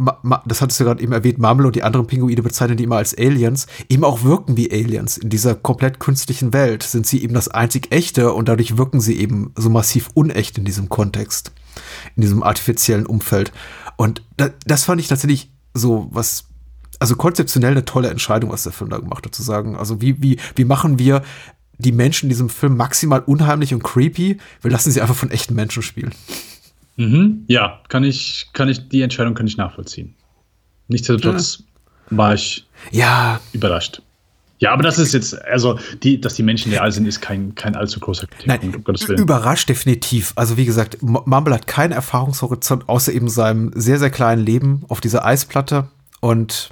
das 0.46 0.62
hattest 0.62 0.80
du 0.80 0.86
gerade 0.86 1.04
eben 1.04 1.12
erwähnt, 1.12 1.38
Marmel 1.38 1.66
und 1.66 1.76
die 1.76 1.84
anderen 1.84 2.08
Pinguine 2.08 2.42
bezeichnen 2.42 2.78
die 2.78 2.86
immer 2.86 2.98
als 2.98 3.18
Aliens, 3.18 3.68
eben 3.90 4.06
auch 4.06 4.24
wirken 4.24 4.56
wie 4.56 4.72
Aliens. 4.72 5.18
In 5.18 5.30
dieser 5.30 5.56
komplett 5.56 6.00
künstlichen 6.00 6.54
Welt 6.54 6.84
sind 6.84 7.06
sie 7.06 7.22
eben 7.22 7.34
das 7.34 7.50
einzig 7.50 7.92
echte 7.92 8.32
und 8.32 8.48
dadurch 8.48 8.78
wirken 8.78 9.02
sie 9.02 9.20
eben 9.20 9.52
so 9.58 9.70
massiv 9.70 10.10
unecht 10.14 10.58
in 10.58 10.66
diesem 10.66 10.88
Kontext, 10.88 11.52
in 12.16 12.22
diesem 12.22 12.42
artifiziellen 12.42 13.06
Umfeld. 13.06 13.52
Und 13.98 14.24
das 14.66 14.86
fand 14.86 15.02
ich 15.02 15.08
tatsächlich 15.08 15.52
so 15.74 16.08
was, 16.12 16.46
also 17.00 17.16
konzeptionell 17.18 17.72
eine 17.72 17.86
tolle 17.86 18.10
Entscheidung, 18.10 18.52
was 18.52 18.64
der 18.64 18.72
Film 18.72 18.90
da 18.90 18.98
gemacht 18.98 19.26
hat, 19.26 19.36
zu 19.36 19.44
sagen, 19.44 19.76
also 19.76 20.00
wie, 20.00 20.22
wie, 20.22 20.40
wie 20.56 20.66
machen 20.66 21.00
wir 21.00 21.22
die 21.78 21.92
Menschen 21.92 22.28
in 22.28 22.30
diesem 22.30 22.50
Film 22.50 22.78
maximal 22.78 23.22
unheimlich 23.26 23.74
und 23.74 23.84
creepy? 23.84 24.38
Wir 24.62 24.72
lassen 24.72 24.92
sie 24.92 25.02
einfach 25.02 25.16
von 25.16 25.32
echten 25.32 25.54
Menschen 25.54 25.84
spielen. 25.84 26.14
Mhm, 26.96 27.46
ja, 27.48 27.82
kann 27.90 28.04
ich, 28.04 28.50
kann 28.54 28.70
ich, 28.70 28.88
die 28.90 29.02
Entscheidung 29.02 29.34
kann 29.34 29.48
ich 29.48 29.58
nachvollziehen. 29.58 30.16
Nichtsdestotrotz 30.88 31.60
ja. 32.12 32.18
war 32.18 32.34
ich 32.34 32.66
ja. 32.92 33.40
überrascht. 33.54 34.02
Ja, 34.60 34.72
aber 34.72 34.84
das 34.84 34.98
ist 34.98 35.14
jetzt, 35.14 35.42
also, 35.44 35.78
die, 36.04 36.22
dass 36.22 36.36
die 36.36 36.44
Menschen 36.44 36.72
real 36.72 36.90
sind, 36.90 37.06
ist 37.06 37.20
kein, 37.20 37.54
kein 37.54 37.76
allzu 37.76 38.00
großer 38.00 38.28
Kritikpunkt, 38.28 38.64
Nein, 38.64 38.76
um 38.76 38.84
Gottes 38.86 39.10
Willen. 39.10 39.20
Überrascht 39.20 39.68
definitiv. 39.68 40.32
Also, 40.36 40.56
wie 40.56 40.64
gesagt, 40.64 41.02
Mumble 41.02 41.54
hat 41.54 41.68
keinen 41.68 41.92
Erfahrungshorizont, 41.92 42.88
außer 42.88 43.12
eben 43.12 43.28
seinem 43.28 43.72
sehr, 43.76 44.00
sehr 44.00 44.10
kleinen 44.10 44.46
Leben 44.46 44.86
auf 44.88 45.02
dieser 45.02 45.26
Eisplatte. 45.26 45.90
Und 46.22 46.70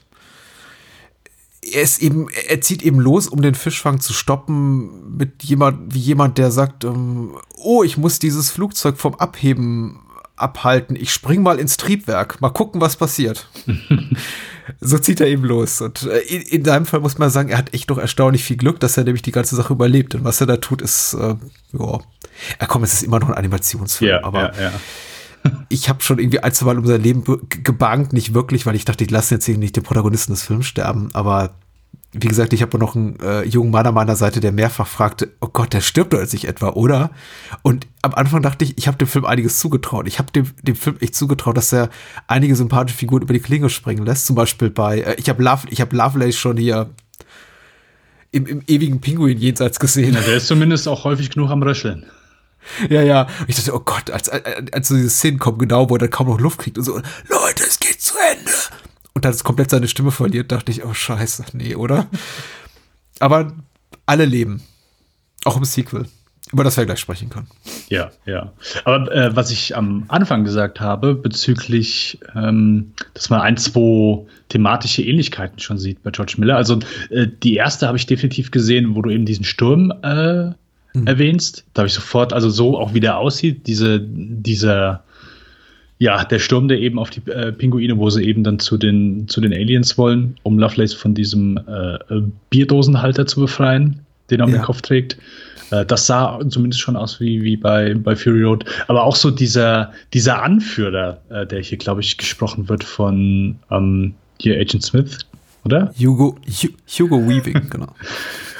er 1.61 1.81
ist 1.81 2.01
eben, 2.01 2.29
er 2.47 2.61
zieht 2.61 2.81
eben 2.81 2.99
los, 2.99 3.27
um 3.27 3.41
den 3.41 3.55
Fischfang 3.55 3.99
zu 3.99 4.13
stoppen, 4.13 5.17
mit 5.17 5.43
jemand, 5.43 5.93
wie 5.93 5.99
jemand, 5.99 6.37
der 6.37 6.51
sagt, 6.51 6.85
ähm, 6.85 7.35
oh, 7.57 7.83
ich 7.83 7.97
muss 7.97 8.19
dieses 8.19 8.51
Flugzeug 8.51 8.99
vom 8.99 9.15
Abheben 9.15 9.99
abhalten. 10.41 10.95
Ich 10.95 11.11
spring 11.11 11.43
mal 11.43 11.59
ins 11.59 11.77
Triebwerk. 11.77 12.41
Mal 12.41 12.49
gucken, 12.49 12.81
was 12.81 12.95
passiert. 12.95 13.47
so 14.79 14.97
zieht 14.97 15.21
er 15.21 15.27
eben 15.27 15.43
los. 15.43 15.81
Und 15.81 16.03
äh, 16.03 16.19
in, 16.19 16.41
in 16.41 16.65
seinem 16.65 16.85
Fall 16.85 16.99
muss 16.99 17.17
man 17.17 17.29
sagen, 17.29 17.49
er 17.49 17.57
hat 17.57 17.73
echt 17.73 17.89
noch 17.89 17.97
erstaunlich 17.97 18.43
viel 18.43 18.57
Glück, 18.57 18.79
dass 18.79 18.97
er 18.97 19.03
nämlich 19.03 19.21
die 19.21 19.31
ganze 19.31 19.55
Sache 19.55 19.73
überlebt. 19.73 20.15
Und 20.15 20.23
was 20.23 20.41
er 20.41 20.47
da 20.47 20.57
tut, 20.57 20.81
ist, 20.81 21.13
äh, 21.13 21.35
ja, 21.73 21.99
ja 22.59 22.67
komm, 22.67 22.83
es 22.83 22.93
ist 22.93 23.03
immer 23.03 23.19
noch 23.19 23.29
ein 23.29 23.35
Animationsfilm, 23.35 24.11
ja, 24.11 24.23
aber 24.23 24.53
ja, 24.55 24.71
ja. 24.71 24.71
ich 25.69 25.89
habe 25.89 26.01
schon 26.01 26.19
irgendwie 26.19 26.39
ein, 26.39 26.53
zwei 26.53 26.67
Mal 26.67 26.77
um 26.77 26.85
sein 26.85 27.01
Leben 27.01 27.23
gebankt, 27.49 28.13
nicht 28.13 28.33
wirklich, 28.33 28.65
weil 28.65 28.75
ich 28.75 28.85
dachte, 28.85 29.03
ich 29.03 29.11
lasse 29.11 29.35
jetzt 29.35 29.45
hier 29.45 29.57
nicht 29.57 29.75
den 29.75 29.83
Protagonisten 29.83 30.33
des 30.33 30.43
Films 30.43 30.65
sterben, 30.65 31.09
aber 31.13 31.55
wie 32.13 32.27
gesagt, 32.27 32.51
ich 32.51 32.61
habe 32.61 32.77
noch 32.77 32.95
einen 32.95 33.17
äh, 33.21 33.43
jungen 33.43 33.71
Mann 33.71 33.87
an 33.87 33.93
meiner 33.93 34.17
Seite, 34.17 34.41
der 34.41 34.51
mehrfach 34.51 34.87
fragte, 34.87 35.31
oh 35.39 35.47
Gott, 35.47 35.71
der 35.71 35.79
stirbt 35.79 36.11
doch 36.11 36.19
jetzt 36.19 36.33
nicht 36.33 36.45
etwa, 36.45 36.69
oder? 36.69 37.11
Und 37.61 37.87
am 38.01 38.13
Anfang 38.13 38.41
dachte 38.41 38.65
ich, 38.65 38.77
ich 38.77 38.87
habe 38.87 38.97
dem 38.97 39.07
Film 39.07 39.23
einiges 39.23 39.59
zugetraut. 39.59 40.07
Ich 40.07 40.19
habe 40.19 40.29
dem, 40.31 40.51
dem 40.61 40.75
Film 40.75 40.97
echt 40.99 41.15
zugetraut, 41.15 41.55
dass 41.55 41.71
er 41.71 41.89
einige 42.27 42.55
sympathische 42.55 42.97
Figuren 42.97 43.21
über 43.21 43.33
die 43.33 43.39
Klinge 43.39 43.69
springen 43.69 44.05
lässt. 44.05 44.25
Zum 44.25 44.35
Beispiel 44.35 44.69
bei, 44.69 44.99
äh, 44.99 45.15
ich 45.17 45.29
habe 45.29 45.41
Love, 45.41 45.67
ich 45.69 45.79
habe 45.79 45.95
Lovelace 45.95 46.35
schon 46.35 46.57
hier 46.57 46.89
im, 48.31 48.45
im 48.45 48.61
ewigen 48.67 48.99
Pinguin 48.99 49.37
jenseits 49.37 49.79
gesehen. 49.79 50.13
Ja, 50.13 50.19
der 50.19 50.35
ist 50.35 50.47
zumindest 50.47 50.89
auch 50.89 51.05
häufig 51.05 51.29
genug 51.29 51.49
am 51.49 51.63
Röcheln. 51.63 52.05
Ja, 52.89 53.01
ja. 53.01 53.21
Und 53.39 53.49
ich 53.49 53.55
dachte, 53.55 53.73
oh 53.73 53.79
Gott, 53.79 54.11
als, 54.11 54.27
als, 54.27 54.43
als 54.73 54.87
so 54.89 54.95
diese 54.95 55.09
Szenen 55.09 55.39
kommen, 55.39 55.59
genau, 55.59 55.89
wo 55.89 55.95
er 55.95 55.99
dann 55.99 56.09
kaum 56.09 56.27
noch 56.27 56.39
Luft 56.39 56.59
kriegt 56.59 56.77
und 56.77 56.83
so, 56.83 56.95
Leute, 56.95 57.63
es 57.65 57.79
geht 57.79 58.01
zu 58.01 58.15
Ende 58.31 58.51
und 59.13 59.25
dann 59.25 59.37
komplett 59.39 59.69
seine 59.69 59.87
Stimme 59.87 60.11
verliert, 60.11 60.51
dachte 60.51 60.71
ich, 60.71 60.83
oh 60.83 60.93
scheiße, 60.93 61.45
nee, 61.53 61.75
oder? 61.75 62.07
Aber 63.19 63.53
alle 64.05 64.25
leben. 64.25 64.61
Auch 65.43 65.57
im 65.57 65.65
Sequel. 65.65 66.05
Über 66.51 66.65
das 66.65 66.75
wir 66.75 66.85
gleich 66.85 66.99
sprechen 66.99 67.29
können. 67.29 67.47
Ja, 67.89 68.11
ja. 68.25 68.51
Aber 68.83 69.09
äh, 69.11 69.33
was 69.35 69.51
ich 69.51 69.77
am 69.77 70.03
Anfang 70.09 70.43
gesagt 70.43 70.81
habe, 70.81 71.15
bezüglich, 71.15 72.19
ähm, 72.35 72.93
dass 73.13 73.29
man 73.29 73.39
ein, 73.41 73.55
zwei 73.55 74.25
thematische 74.49 75.01
Ähnlichkeiten 75.01 75.59
schon 75.59 75.77
sieht 75.77 76.03
bei 76.03 76.11
George 76.11 76.35
Miller. 76.37 76.57
Also 76.57 76.79
äh, 77.09 77.27
die 77.41 77.55
erste 77.55 77.87
habe 77.87 77.97
ich 77.97 78.05
definitiv 78.05 78.51
gesehen, 78.51 78.95
wo 78.95 79.01
du 79.01 79.11
eben 79.11 79.25
diesen 79.25 79.45
Sturm 79.45 79.93
äh, 80.03 80.47
mhm. 80.93 81.07
erwähnst. 81.07 81.63
Da 81.73 81.81
habe 81.81 81.87
ich 81.87 81.93
sofort, 81.93 82.33
also 82.33 82.49
so 82.49 82.77
auch 82.77 82.93
wie 82.93 82.99
der 82.99 83.17
aussieht, 83.17 83.65
diese, 83.67 84.01
dieser 84.01 85.03
ja, 86.01 86.25
der 86.25 86.39
Sturm, 86.39 86.67
der 86.67 86.79
eben 86.79 86.97
auf 86.97 87.11
die 87.11 87.21
äh, 87.29 87.51
Pinguine, 87.51 87.95
wo 87.95 88.09
sie 88.09 88.23
eben 88.23 88.43
dann 88.43 88.57
zu 88.57 88.75
den, 88.75 89.27
zu 89.27 89.39
den 89.39 89.53
Aliens 89.53 89.99
wollen, 89.99 90.35
um 90.41 90.57
Lovelace 90.57 90.95
von 90.95 91.13
diesem 91.13 91.57
äh, 91.57 91.99
Bierdosenhalter 92.49 93.27
zu 93.27 93.41
befreien, 93.41 93.99
den 94.31 94.39
er 94.39 94.47
ja. 94.47 94.53
den 94.53 94.61
Kopf 94.63 94.81
trägt. 94.81 95.17
Äh, 95.69 95.85
das 95.85 96.07
sah 96.07 96.39
zumindest 96.49 96.81
schon 96.81 96.95
aus 96.95 97.19
wie, 97.19 97.43
wie 97.43 97.55
bei, 97.55 97.93
bei 97.93 98.15
Fury 98.15 98.41
Road. 98.41 98.65
Aber 98.87 99.03
auch 99.03 99.15
so 99.15 99.29
dieser, 99.29 99.93
dieser 100.11 100.41
Anführer, 100.41 101.21
äh, 101.29 101.45
der 101.45 101.61
hier, 101.61 101.77
glaube 101.77 102.01
ich, 102.01 102.17
gesprochen 102.17 102.67
wird 102.67 102.83
von 102.83 103.59
ähm, 103.69 104.15
hier 104.39 104.59
Agent 104.59 104.81
Smith, 104.81 105.19
oder? 105.65 105.93
Hugo, 105.99 106.35
Hugo 106.97 107.29
Weaving, 107.29 107.61
genau. 107.69 107.93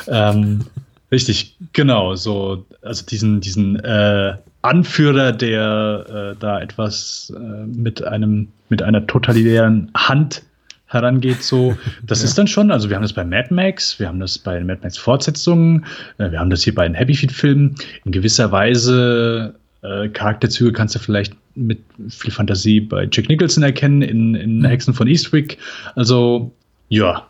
ähm, 0.08 0.66
richtig, 1.12 1.56
genau. 1.74 2.14
So, 2.14 2.68
also 2.84 3.04
diesen, 3.04 3.42
diesen 3.42 3.80
äh, 3.80 4.36
Anführer, 4.62 5.32
der 5.32 6.06
äh, 6.34 6.36
da 6.40 6.62
etwas 6.62 7.34
äh, 7.36 7.40
mit 7.66 8.04
einem 8.04 8.48
mit 8.70 8.82
einer 8.82 9.06
totalitären 9.08 9.92
Hand 9.96 10.44
herangeht, 10.86 11.42
so 11.42 11.78
das 12.04 12.20
ja. 12.20 12.26
ist 12.26 12.38
dann 12.38 12.48
schon. 12.48 12.72
Also 12.72 12.90
wir 12.90 12.96
haben 12.96 13.04
das 13.04 13.14
bei 13.14 13.24
Mad 13.24 13.54
Max, 13.54 14.00
wir 14.00 14.08
haben 14.08 14.20
das 14.20 14.38
bei 14.38 14.58
den 14.58 14.68
Mad 14.68 14.82
Max 14.84 14.98
Fortsetzungen, 14.98 15.86
äh, 16.18 16.32
wir 16.32 16.40
haben 16.40 16.50
das 16.50 16.64
hier 16.64 16.76
bei 16.76 16.88
den 16.88 16.94
Happy 16.94 17.16
Feet 17.16 17.32
Filmen. 17.32 17.76
In 18.06 18.12
gewisser 18.12 18.52
Weise 18.52 19.56
äh, 19.82 20.10
Charakterzüge 20.10 20.74
kannst 20.74 20.96
du 20.96 21.00
vielleicht 21.00 21.34
mit 21.56 21.80
viel 22.10 22.32
Fantasie 22.32 22.80
bei 22.80 23.08
Jack 23.12 23.30
Nicholson 23.30 23.64
erkennen 23.64 24.02
in, 24.02 24.36
in 24.36 24.60
mhm. 24.60 24.66
Hexen 24.66 24.94
von 24.94 25.08
Eastwick. 25.08 25.58
Also 25.96 26.52
ja, 26.90 27.28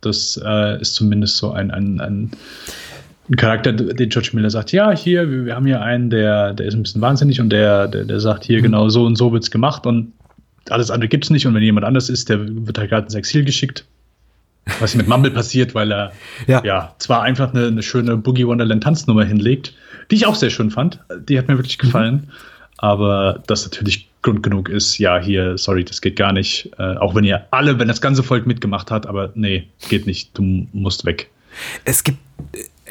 das 0.00 0.40
äh, 0.44 0.80
ist 0.80 0.94
zumindest 0.94 1.36
so 1.36 1.52
ein, 1.52 1.70
ein, 1.70 2.00
ein 2.00 2.30
ein 3.28 3.36
Charakter, 3.36 3.72
den 3.72 4.08
George 4.08 4.30
Miller 4.32 4.50
sagt, 4.50 4.72
ja, 4.72 4.90
hier, 4.92 5.30
wir, 5.30 5.46
wir, 5.46 5.56
haben 5.56 5.66
hier 5.66 5.82
einen, 5.82 6.10
der, 6.10 6.54
der 6.54 6.66
ist 6.66 6.74
ein 6.74 6.82
bisschen 6.82 7.00
wahnsinnig 7.00 7.40
und 7.40 7.50
der, 7.50 7.88
der, 7.88 8.04
der 8.04 8.20
sagt 8.20 8.44
hier 8.44 8.58
mhm. 8.58 8.64
genau 8.64 8.88
so 8.88 9.04
und 9.04 9.16
so 9.16 9.32
wird's 9.32 9.50
gemacht 9.50 9.86
und 9.86 10.12
alles 10.70 10.90
andere 10.90 11.08
gibt's 11.08 11.30
nicht 11.30 11.46
und 11.46 11.54
wenn 11.54 11.62
jemand 11.62 11.86
anders 11.86 12.08
ist, 12.08 12.28
der 12.28 12.40
wird 12.66 12.78
halt 12.78 12.90
gerade 12.90 13.04
ins 13.04 13.14
Exil 13.14 13.44
geschickt. 13.44 13.84
Was 14.80 14.96
mit 14.96 15.06
Mumble 15.06 15.30
passiert, 15.30 15.76
weil 15.76 15.92
er 15.92 16.12
ja. 16.46 16.62
ja 16.64 16.94
zwar 16.98 17.22
einfach 17.22 17.54
eine, 17.54 17.68
eine 17.68 17.82
schöne 17.82 18.16
Boogie 18.16 18.46
Wonderland 18.46 18.82
Tanznummer 18.82 19.24
hinlegt, 19.24 19.74
die 20.10 20.16
ich 20.16 20.26
auch 20.26 20.34
sehr 20.34 20.50
schön 20.50 20.70
fand, 20.70 21.00
die 21.28 21.38
hat 21.38 21.48
mir 21.48 21.56
wirklich 21.56 21.78
mhm. 21.78 21.82
gefallen, 21.82 22.14
mhm. 22.14 22.30
aber 22.78 23.42
das 23.46 23.64
natürlich 23.64 24.08
Grund 24.22 24.42
genug 24.42 24.68
ist, 24.68 24.98
ja, 24.98 25.18
hier, 25.18 25.56
sorry, 25.56 25.84
das 25.84 26.00
geht 26.00 26.16
gar 26.16 26.32
nicht, 26.32 26.72
äh, 26.78 26.96
auch 26.96 27.14
wenn 27.14 27.22
ihr 27.22 27.46
alle, 27.52 27.78
wenn 27.78 27.86
das 27.86 28.00
ganze 28.00 28.24
Volk 28.24 28.44
mitgemacht 28.44 28.90
hat, 28.90 29.06
aber 29.06 29.30
nee, 29.36 29.68
geht 29.88 30.06
nicht, 30.06 30.36
du 30.36 30.66
musst 30.72 31.04
weg. 31.04 31.30
Es 31.84 32.04
gibt 32.04 32.18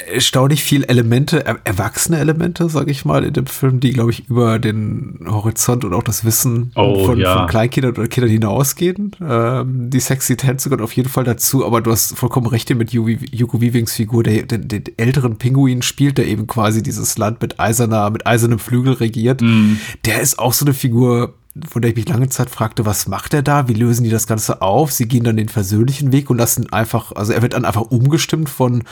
erstaunlich 0.08 0.64
viel 0.64 0.84
Elemente, 0.84 1.46
er, 1.46 1.60
erwachsene 1.64 2.20
Elemente, 2.20 2.70
sage 2.70 2.92
ich 2.92 3.06
mal, 3.06 3.24
in 3.24 3.34
dem 3.34 3.46
Film, 3.46 3.80
die, 3.80 3.92
glaube 3.92 4.12
ich, 4.12 4.28
über 4.30 4.60
den 4.60 5.26
Horizont 5.28 5.86
und 5.86 5.94
auch 5.94 6.04
das 6.04 6.26
Wissen 6.26 6.72
oh, 6.76 7.06
von, 7.06 7.18
ja. 7.18 7.38
von, 7.38 7.48
Kleinkindern 7.48 7.94
oder 7.94 8.08
Kindern 8.08 8.32
hinausgehen. 8.32 9.16
Ähm, 9.22 9.90
die 9.90 10.00
sexy 10.00 10.36
Tänze 10.36 10.70
gehört 10.70 10.84
auf 10.84 10.92
jeden 10.94 11.10
Fall 11.10 11.24
dazu, 11.24 11.66
aber 11.66 11.82
du 11.82 11.92
hast 11.92 12.18
vollkommen 12.18 12.48
recht 12.48 12.66
mit 12.76 12.94
Hugo 12.94 13.62
Weavings 13.62 13.94
Figur, 13.94 14.24
der 14.24 14.44
den, 14.44 14.68
den, 14.68 14.84
älteren 14.98 15.38
Pinguin 15.38 15.82
spielt, 15.82 16.18
der 16.18 16.28
eben 16.28 16.48
quasi 16.48 16.84
dieses 16.84 17.18
Land 17.18 17.42
mit 17.42 17.60
eiserner, 17.60 18.10
mit 18.10 18.28
eisernem 18.28 18.60
Flügel 18.60 18.94
regiert. 18.94 19.42
Mm. 19.42 19.78
Der 20.04 20.20
ist 20.20 20.40
auch 20.40 20.54
so 20.54 20.66
eine 20.66 20.74
Figur, 20.74 21.36
von 21.68 21.82
der 21.82 21.92
ich 21.92 21.98
mich 21.98 22.10
lange 22.10 22.30
Zeit 22.30 22.50
fragte, 22.50 22.86
was 22.86 23.08
macht 23.08 23.34
er 23.34 23.42
da? 23.42 23.68
Wie 23.68 23.74
lösen 23.74 24.04
die 24.04 24.10
das 24.10 24.28
Ganze 24.28 24.62
auf? 24.62 24.92
Sie 24.92 25.08
gehen 25.08 25.24
dann 25.24 25.38
den 25.38 25.50
versöhnlichen 25.50 26.12
Weg 26.12 26.30
und 26.30 26.38
lassen 26.38 26.72
einfach, 26.74 27.14
also 27.14 27.32
er 27.32 27.42
wird 27.42 27.54
dann 27.54 27.66
einfach 27.66 27.82
umgestimmt 27.82 28.50
von 28.50 28.84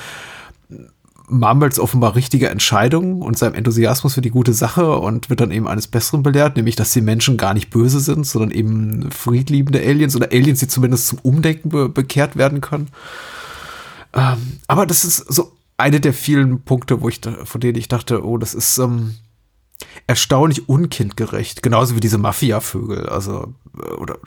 Mumbles 1.30 1.80
offenbar 1.80 2.16
richtige 2.16 2.50
Entscheidungen 2.50 3.22
und 3.22 3.38
seinem 3.38 3.56
Enthusiasmus 3.56 4.14
für 4.14 4.22
die 4.22 4.30
gute 4.30 4.54
Sache 4.54 4.98
und 4.98 5.30
wird 5.30 5.42
dann 5.42 5.52
eben 5.52 5.68
eines 5.68 5.88
Besseren 5.88 6.24
belehrt, 6.24 6.58
nämlich, 6.58 6.76
dass 6.76 6.92
die 6.92 7.02
Menschen 7.02 7.38
gar 7.38 7.54
nicht 7.54 7.70
böse 7.70 8.00
sind, 8.00 8.26
sondern 8.26 8.52
eben 8.52 9.10
friedliebende 9.12 9.80
Aliens 9.80 10.16
oder 10.16 10.32
Aliens, 10.32 10.60
die 10.60 10.68
zumindest 10.68 11.08
zum 11.08 11.20
Umdenken 11.20 11.70
be 11.70 11.90
bekehrt 11.90 12.36
werden 12.36 12.62
können. 12.62 12.90
Ähm, 14.14 14.60
aber 14.68 14.86
das 14.86 15.06
ist 15.06 15.18
so 15.18 15.54
eine 15.78 16.00
der 16.00 16.14
vielen 16.14 16.62
Punkte, 16.62 17.02
wo 17.02 17.10
ich 17.10 17.22
da, 17.22 17.46
von 17.46 17.62
denen 17.62 17.78
ich 17.78 17.88
dachte, 17.88 18.26
oh, 18.26 18.38
das 18.38 18.54
ist 18.54 18.78
ähm, 18.78 19.16
erstaunlich 20.08 20.68
unkindgerecht, 20.70 21.64
genauso 21.64 21.96
wie 21.96 22.00
diese 22.00 22.18
Mafia-Vögel, 22.18 23.08
also 23.08 23.54
äh, 23.78 23.92
oder, 23.94 24.18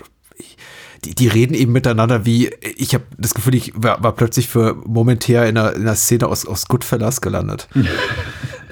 die, 1.05 1.15
die 1.15 1.29
reden 1.29 1.55
eben 1.55 1.73
miteinander 1.73 2.25
wie, 2.25 2.51
ich 2.77 2.95
habe 2.95 3.05
das 3.19 3.35
Gefühl, 3.35 3.55
ich 3.55 3.73
war, 3.75 4.03
war, 4.03 4.13
plötzlich 4.13 4.49
für 4.49 4.75
momentär 4.75 5.49
in 5.49 5.57
einer, 5.57 5.75
in 5.75 5.83
einer 5.83 5.95
Szene 5.95 6.27
aus, 6.27 6.47
aus 6.47 6.67
Goodfellas 6.67 7.21
gelandet. 7.21 7.69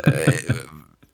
äh, 0.03 0.33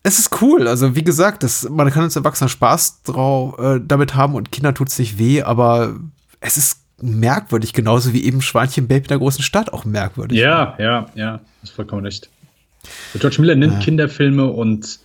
es 0.03 0.19
ist 0.19 0.41
cool, 0.41 0.67
also 0.67 0.95
wie 0.97 1.05
gesagt, 1.05 1.43
das, 1.43 1.69
man 1.69 1.91
kann 1.91 2.05
als 2.05 2.17
Erwachsener 2.17 2.49
Spaß 2.49 3.03
drauf, 3.03 3.59
äh, 3.59 3.81
damit 3.85 4.15
haben 4.15 4.35
und 4.35 4.51
Kinder 4.51 4.73
tut 4.73 4.89
es 4.89 4.99
nicht 4.99 5.19
weh, 5.19 5.43
aber 5.43 5.97
es 6.41 6.57
ist 6.57 6.81
merkwürdig, 7.03 7.73
genauso 7.73 8.13
wie 8.13 8.25
eben 8.25 8.41
Schweinchen 8.41 8.89
Baby 8.89 9.05
in 9.05 9.09
der 9.09 9.19
großen 9.19 9.43
Stadt 9.43 9.73
auch 9.73 9.85
merkwürdig. 9.85 10.39
Ja, 10.39 10.75
ja, 10.79 11.07
ja, 11.15 11.41
ist 11.63 11.73
vollkommen 11.73 12.05
recht. 12.05 12.29
George 13.19 13.37
Miller 13.41 13.57
nimmt 13.57 13.75
ja. 13.75 13.81
Kinderfilme 13.81 14.47
und 14.47 15.01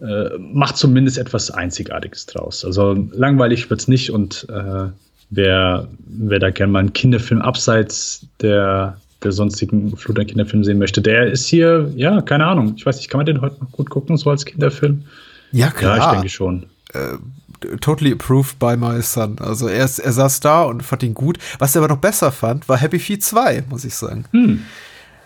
äh, 0.00 0.36
macht 0.38 0.76
zumindest 0.76 1.18
etwas 1.18 1.50
Einzigartiges 1.50 2.26
draus. 2.26 2.64
Also 2.64 2.92
langweilig 3.12 3.70
wird 3.70 3.80
es 3.80 3.88
nicht 3.88 4.10
und 4.10 4.46
äh, 4.50 4.90
wer, 5.30 5.88
wer 6.06 6.38
da 6.38 6.50
gerne 6.50 6.72
mal 6.72 6.80
einen 6.80 6.92
Kinderfilm 6.92 7.40
abseits 7.40 8.26
der, 8.40 9.00
der 9.22 9.32
sonstigen 9.32 9.96
Flut 9.96 10.18
an 10.18 10.26
Kinderfilmen 10.26 10.64
sehen 10.64 10.78
möchte, 10.78 11.00
der 11.00 11.26
ist 11.26 11.46
hier, 11.46 11.90
ja, 11.96 12.20
keine 12.20 12.46
Ahnung. 12.46 12.74
Ich 12.76 12.84
weiß 12.84 12.98
nicht, 12.98 13.08
kann 13.08 13.18
man 13.18 13.26
den 13.26 13.40
heute 13.40 13.58
noch 13.60 13.72
gut 13.72 13.90
gucken, 13.90 14.16
so 14.16 14.30
als 14.30 14.44
Kinderfilm? 14.44 15.04
Ja, 15.52 15.70
klar. 15.70 15.96
Ja, 15.96 16.06
ich 16.06 16.12
denke 16.12 16.28
schon. 16.28 16.66
Äh, 16.92 17.76
totally 17.80 18.12
approved 18.12 18.58
by 18.58 18.76
my 18.76 19.00
son. 19.00 19.38
Also 19.38 19.68
er, 19.68 19.80
er 19.80 20.12
saß 20.12 20.40
da 20.40 20.64
und 20.64 20.82
fand 20.82 21.02
ihn 21.02 21.14
gut. 21.14 21.38
Was 21.58 21.74
er 21.74 21.82
aber 21.82 21.94
noch 21.94 22.00
besser 22.00 22.32
fand, 22.32 22.68
war 22.68 22.76
Happy 22.76 22.98
Feet 22.98 23.24
2, 23.24 23.64
muss 23.70 23.84
ich 23.84 23.94
sagen. 23.94 24.26
Hm. 24.32 24.62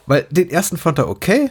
Weil 0.07 0.27
den 0.31 0.51
ersten 0.51 0.77
fand 0.77 0.99
er 0.99 1.09
okay 1.09 1.51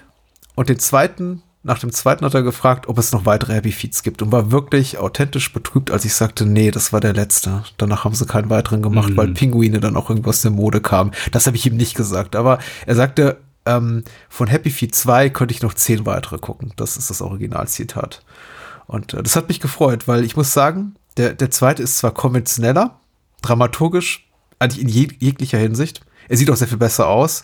und 0.56 0.70
den 0.70 0.80
zweiten 0.80 1.42
nach 1.62 1.80
dem 1.80 1.92
zweiten 1.92 2.24
hat 2.24 2.34
er 2.34 2.44
gefragt, 2.44 2.88
ob 2.88 2.98
es 2.98 3.12
noch 3.12 3.26
weitere 3.26 3.54
Happy 3.54 3.72
Feeds 3.72 4.04
gibt 4.04 4.22
und 4.22 4.32
war 4.32 4.52
wirklich 4.52 4.98
authentisch 4.98 5.52
betrübt, 5.52 5.92
als 5.92 6.06
ich 6.06 6.14
sagte, 6.14 6.46
nee, 6.46 6.72
das 6.72 6.94
war 6.94 7.02
der 7.02 7.14
letzte. 7.14 7.64
Danach 7.78 8.06
haben 8.06 8.16
sie 8.16 8.26
keinen 8.26 8.50
weiteren 8.50 8.82
gemacht, 8.82 9.10
mhm. 9.10 9.18
weil 9.18 9.34
Pinguine 9.34 9.82
dann 9.82 9.98
auch 9.98 10.10
irgendwas 10.10 10.42
der 10.42 10.52
Mode 10.52 10.80
kamen. 10.80 11.12
Das 11.32 11.48
habe 11.48 11.58
ich 11.58 11.66
ihm 11.66 11.76
nicht 11.76 11.96
gesagt, 11.96 12.38
aber 12.38 12.60
er 12.86 12.96
sagte, 12.96 13.42
ähm, 13.66 14.04
von 14.30 14.48
Happy 14.48 14.70
Feet 14.70 14.96
2 14.96 15.30
könnte 15.30 15.54
ich 15.54 15.62
noch 15.62 15.74
zehn 15.74 16.06
weitere 16.06 16.38
gucken. 16.38 16.72
Das 16.78 16.96
ist 16.96 17.10
das 17.10 17.22
Originalzitat. 17.22 18.24
Und 18.88 19.14
äh, 19.14 19.22
das 19.22 19.36
hat 19.36 19.50
mich 19.50 19.60
gefreut, 19.60 20.08
weil 20.08 20.24
ich 20.24 20.38
muss 20.38 20.54
sagen, 20.54 20.96
der, 21.18 21.34
der 21.34 21.52
zweite 21.52 21.84
ist 21.84 21.98
zwar 21.98 22.14
konventioneller, 22.14 23.00
dramaturgisch, 23.42 24.30
eigentlich 24.60 24.82
in 24.82 24.90
jeg 24.90 25.18
jeglicher 25.20 25.58
Hinsicht. 25.58 26.02
Er 26.30 26.38
sieht 26.38 26.50
auch 26.50 26.56
sehr 26.56 26.68
viel 26.68 26.78
besser 26.78 27.08
aus. 27.08 27.44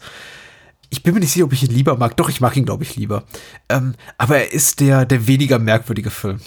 Ich 0.96 1.04
bin 1.04 1.14
mir 1.14 1.20
nicht 1.20 1.32
sicher, 1.32 1.44
ob 1.44 1.52
ich 1.52 1.62
ihn 1.62 1.72
lieber 1.72 1.98
mag. 1.98 2.16
Doch, 2.16 2.30
ich 2.30 2.40
mag 2.40 2.56
ihn, 2.56 2.66
glaube 2.66 2.86
ich, 2.86 2.96
lieber. 2.96 3.26
Ähm, 3.68 3.96
aber 4.18 4.38
er 4.38 4.54
ist 4.54 4.80
der, 4.80 5.06
der 5.06 5.28
weniger 5.28 5.60
merkwürdige 5.60 6.10
Film. 6.10 6.40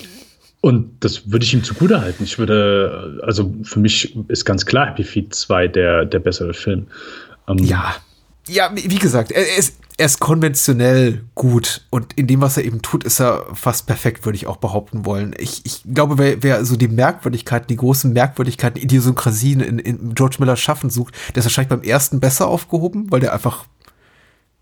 Und 0.63 1.05
das 1.05 1.31
würde 1.31 1.45
ich 1.45 1.53
ihm 1.53 1.63
zugute 1.63 2.01
halten. 2.01 2.25
Ich 2.25 2.39
würde, 2.39 3.21
also 3.23 3.55
für 3.63 3.79
mich 3.79 4.17
ist 4.29 4.47
ganz 4.47 4.65
klar 4.65 4.87
Happy 4.87 5.05
Feet 5.05 5.35
2 5.35 5.69
der, 5.69 6.07
der 6.07 6.19
bessere 6.19 6.55
Film. 6.55 6.87
Ähm, 7.47 7.59
ja. 7.59 7.95
Ja, 8.49 8.71
wie 8.75 8.99
gesagt, 8.99 9.31
er, 9.31 9.47
er, 9.47 9.59
ist, 9.59 9.77
er 9.99 10.07
ist 10.07 10.21
konventionell 10.21 11.23
gut 11.35 11.83
und 11.91 12.15
in 12.15 12.27
dem, 12.27 12.41
was 12.41 12.57
er 12.57 12.65
eben 12.65 12.81
tut, 12.81 13.05
ist 13.05 13.21
er 13.21 13.45
fast 13.53 13.87
perfekt, 13.87 14.25
würde 14.25 14.37
ich 14.37 14.47
auch 14.47 14.57
behaupten 14.57 15.05
wollen. 15.05 15.35
Ich, 15.39 15.67
ich 15.67 15.83
glaube, 15.93 16.17
wer, 16.17 16.43
wer 16.43 16.65
so 16.65 16.77
die 16.77 16.89
Merkwürdigkeiten, 16.89 17.67
die 17.69 17.77
großen 17.77 18.11
Merkwürdigkeiten, 18.11 18.81
Idiosynkrasien 18.81 19.61
in, 19.61 19.79
in 19.79 20.15
George 20.15 20.37
Miller 20.39 20.57
Schaffen 20.57 20.89
sucht, 20.89 21.15
der 21.35 21.41
ist 21.41 21.45
wahrscheinlich 21.45 21.69
beim 21.69 21.83
ersten 21.83 22.21
besser 22.21 22.47
aufgehoben, 22.47 23.11
weil 23.11 23.21
der 23.21 23.35
einfach 23.35 23.67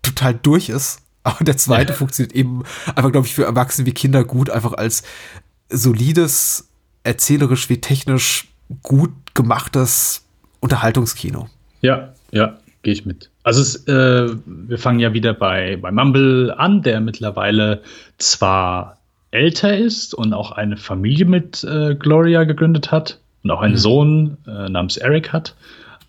total 0.07 0.33
durch 0.33 0.69
ist. 0.69 0.99
Aber 1.23 1.43
der 1.43 1.57
zweite 1.57 1.91
ja. 1.91 1.97
funktioniert 1.97 2.33
eben 2.33 2.63
einfach, 2.95 3.11
glaube 3.11 3.27
ich, 3.27 3.33
für 3.33 3.43
Erwachsene 3.43 3.85
wie 3.85 3.93
Kinder 3.93 4.23
gut, 4.23 4.49
einfach 4.49 4.73
als 4.73 5.03
solides, 5.69 6.69
erzählerisch 7.03 7.69
wie 7.69 7.81
technisch 7.81 8.47
gut 8.81 9.11
gemachtes 9.33 10.25
Unterhaltungskino. 10.61 11.49
Ja, 11.81 12.13
ja, 12.31 12.57
gehe 12.81 12.93
ich 12.93 13.05
mit. 13.05 13.29
Also 13.43 13.61
es, 13.61 13.87
äh, 13.87 14.35
wir 14.45 14.77
fangen 14.77 14.99
ja 14.99 15.13
wieder 15.13 15.33
bei, 15.33 15.77
bei 15.81 15.91
Mumble 15.91 16.53
an, 16.57 16.81
der 16.81 16.99
mittlerweile 17.01 17.81
zwar 18.17 18.97
älter 19.31 19.77
ist 19.77 20.13
und 20.13 20.33
auch 20.33 20.51
eine 20.51 20.77
Familie 20.77 21.25
mit 21.25 21.63
äh, 21.63 21.95
Gloria 21.95 22.43
gegründet 22.45 22.91
hat 22.91 23.19
und 23.43 23.51
auch 23.51 23.61
einen 23.61 23.73
mhm. 23.73 23.79
Sohn 23.79 24.37
äh, 24.47 24.69
namens 24.69 24.97
Eric 24.97 25.31
hat, 25.33 25.55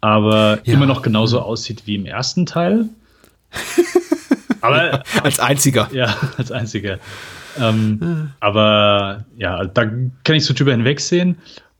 aber 0.01 0.61
ja. 0.65 0.75
immer 0.75 0.87
noch 0.87 1.03
genauso 1.03 1.41
aussieht 1.41 1.83
wie 1.87 1.97
im 1.97 2.07
ersten 2.07 2.47
Teil. 2.47 2.89
Aber 4.61 5.03
als 5.23 5.39
einziger. 5.39 5.89
Ja, 5.93 6.17
als 6.37 6.51
einziger. 6.51 6.99
Ähm, 7.61 8.31
aber 8.41 9.25
ja, 9.37 9.65
da 9.65 9.85
kann 9.85 10.37
ich 10.37 10.45
so 10.45 10.55
drüber 10.55 10.73
hinwegsehen. 10.73 11.37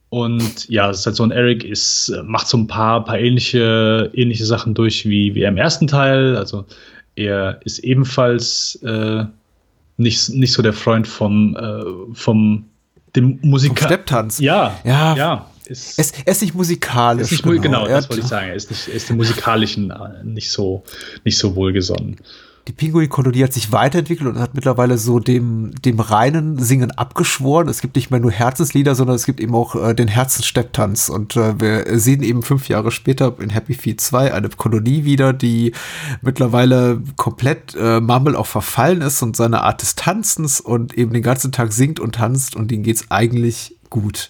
Und 0.09 0.67
ja, 0.69 0.89
es 0.89 0.99
ist 0.99 1.05
halt 1.05 1.15
so 1.15 1.23
ein 1.23 1.31
Eric 1.31 1.63
ist, 1.63 2.11
macht 2.23 2.47
so 2.47 2.57
ein 2.57 2.67
paar, 2.67 3.03
paar 3.05 3.19
ähnliche, 3.19 4.09
ähnliche 4.13 4.45
Sachen 4.45 4.73
durch 4.73 5.07
wie, 5.07 5.35
wie 5.35 5.43
er 5.43 5.49
im 5.49 5.57
ersten 5.57 5.87
Teil. 5.87 6.35
Also 6.35 6.65
er 7.15 7.59
ist 7.63 7.79
ebenfalls 7.79 8.79
äh, 8.83 9.25
nicht, 9.97 10.29
nicht 10.29 10.53
so 10.53 10.63
der 10.63 10.73
Freund 10.73 11.07
vom, 11.07 11.55
äh, 11.55 12.13
vom 12.13 12.65
dem 13.15 13.39
Musiker. 13.41 13.85
Stepptanz. 13.85 14.39
Ja, 14.39 14.79
ja, 14.83 15.15
ja. 15.15 15.45
Ist, 15.69 15.99
es, 15.99 16.11
ist 16.25 16.41
nicht 16.41 16.55
musikalisch. 16.55 17.31
Ist 17.31 17.45
nicht, 17.45 17.61
genau, 17.61 17.83
genau 17.83 17.87
das 17.87 18.09
wollte 18.09 18.23
ich 18.23 18.27
sagen. 18.27 18.49
Er 18.49 18.55
ist, 18.55 18.69
nicht, 18.69 18.87
ist 18.87 19.09
dem 19.09 19.17
Musikalischen 19.17 19.91
äh, 19.91 20.23
nicht 20.23 20.51
so, 20.51 20.83
nicht 21.23 21.37
so 21.37 21.55
wohlgesonnen 21.55 22.17
die 22.69 22.73
Pinguin-Kolonie 22.73 23.43
hat 23.43 23.53
sich 23.53 23.71
weiterentwickelt 23.71 24.29
und 24.29 24.39
hat 24.39 24.53
mittlerweile 24.53 24.99
so 24.99 25.19
dem, 25.19 25.71
dem 25.83 25.99
reinen 25.99 26.59
Singen 26.59 26.91
abgeschworen. 26.91 27.67
Es 27.67 27.81
gibt 27.81 27.95
nicht 27.95 28.11
mehr 28.11 28.19
nur 28.19 28.31
Herzenslieder, 28.31 28.93
sondern 28.93 29.15
es 29.15 29.25
gibt 29.25 29.39
eben 29.39 29.55
auch 29.55 29.75
äh, 29.75 29.95
den 29.95 30.07
Herzensstepptanz. 30.07 31.09
Und 31.09 31.35
äh, 31.35 31.59
wir 31.59 31.99
sehen 31.99 32.21
eben 32.21 32.43
fünf 32.43 32.69
Jahre 32.69 32.91
später 32.91 33.35
in 33.39 33.49
Happy 33.49 33.73
Feet 33.73 33.99
2 33.99 34.35
eine 34.35 34.49
Kolonie 34.49 35.03
wieder, 35.03 35.33
die 35.33 35.73
mittlerweile 36.21 37.01
komplett 37.15 37.75
äh, 37.75 37.99
Mumble 38.01 38.37
auch 38.37 38.45
verfallen 38.45 39.01
ist 39.01 39.23
und 39.23 39.35
seine 39.35 39.63
Art 39.63 39.81
des 39.81 39.95
Tanzens 39.95 40.61
und 40.61 40.95
eben 40.95 41.11
den 41.11 41.23
ganzen 41.23 41.51
Tag 41.51 41.73
singt 41.73 41.99
und 41.99 42.15
tanzt 42.15 42.55
und 42.55 42.69
denen 42.69 42.83
geht's 42.83 43.09
eigentlich 43.09 43.75
gut 43.89 44.29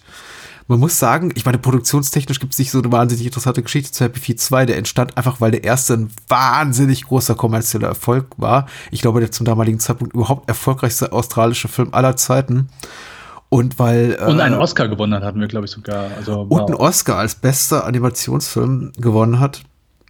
man 0.70 0.78
muss 0.78 1.00
sagen, 1.00 1.32
ich 1.34 1.44
meine, 1.44 1.58
produktionstechnisch 1.58 2.38
gibt 2.38 2.52
es 2.52 2.58
nicht 2.60 2.70
so 2.70 2.78
eine 2.78 2.92
wahnsinnig 2.92 3.26
interessante 3.26 3.60
Geschichte 3.60 3.90
zu 3.90 4.04
Happy 4.04 4.20
Feet 4.20 4.38
2. 4.38 4.66
Der 4.66 4.78
entstand 4.78 5.16
einfach, 5.16 5.40
weil 5.40 5.50
der 5.50 5.64
erste 5.64 5.94
ein 5.94 6.10
wahnsinnig 6.28 7.06
großer 7.06 7.34
kommerzieller 7.34 7.88
Erfolg 7.88 8.26
war. 8.36 8.66
Ich 8.92 9.02
glaube, 9.02 9.18
der 9.18 9.32
zum 9.32 9.44
damaligen 9.44 9.80
Zeitpunkt 9.80 10.14
überhaupt 10.14 10.48
erfolgreichste 10.48 11.10
australische 11.12 11.66
Film 11.66 11.92
aller 11.92 12.14
Zeiten. 12.16 12.68
Und 13.48 13.80
weil. 13.80 14.16
Äh, 14.20 14.26
und 14.26 14.40
einen 14.40 14.54
Oscar 14.54 14.86
gewonnen 14.86 15.12
hat, 15.12 15.24
hatten 15.24 15.40
wir, 15.40 15.48
glaube 15.48 15.66
ich, 15.66 15.72
sogar. 15.72 16.06
Also, 16.16 16.46
wow. 16.48 16.60
Und 16.60 16.66
einen 16.68 16.74
Oscar 16.76 17.16
als 17.16 17.34
bester 17.34 17.84
Animationsfilm 17.84 18.92
gewonnen 18.96 19.40
hat. 19.40 19.62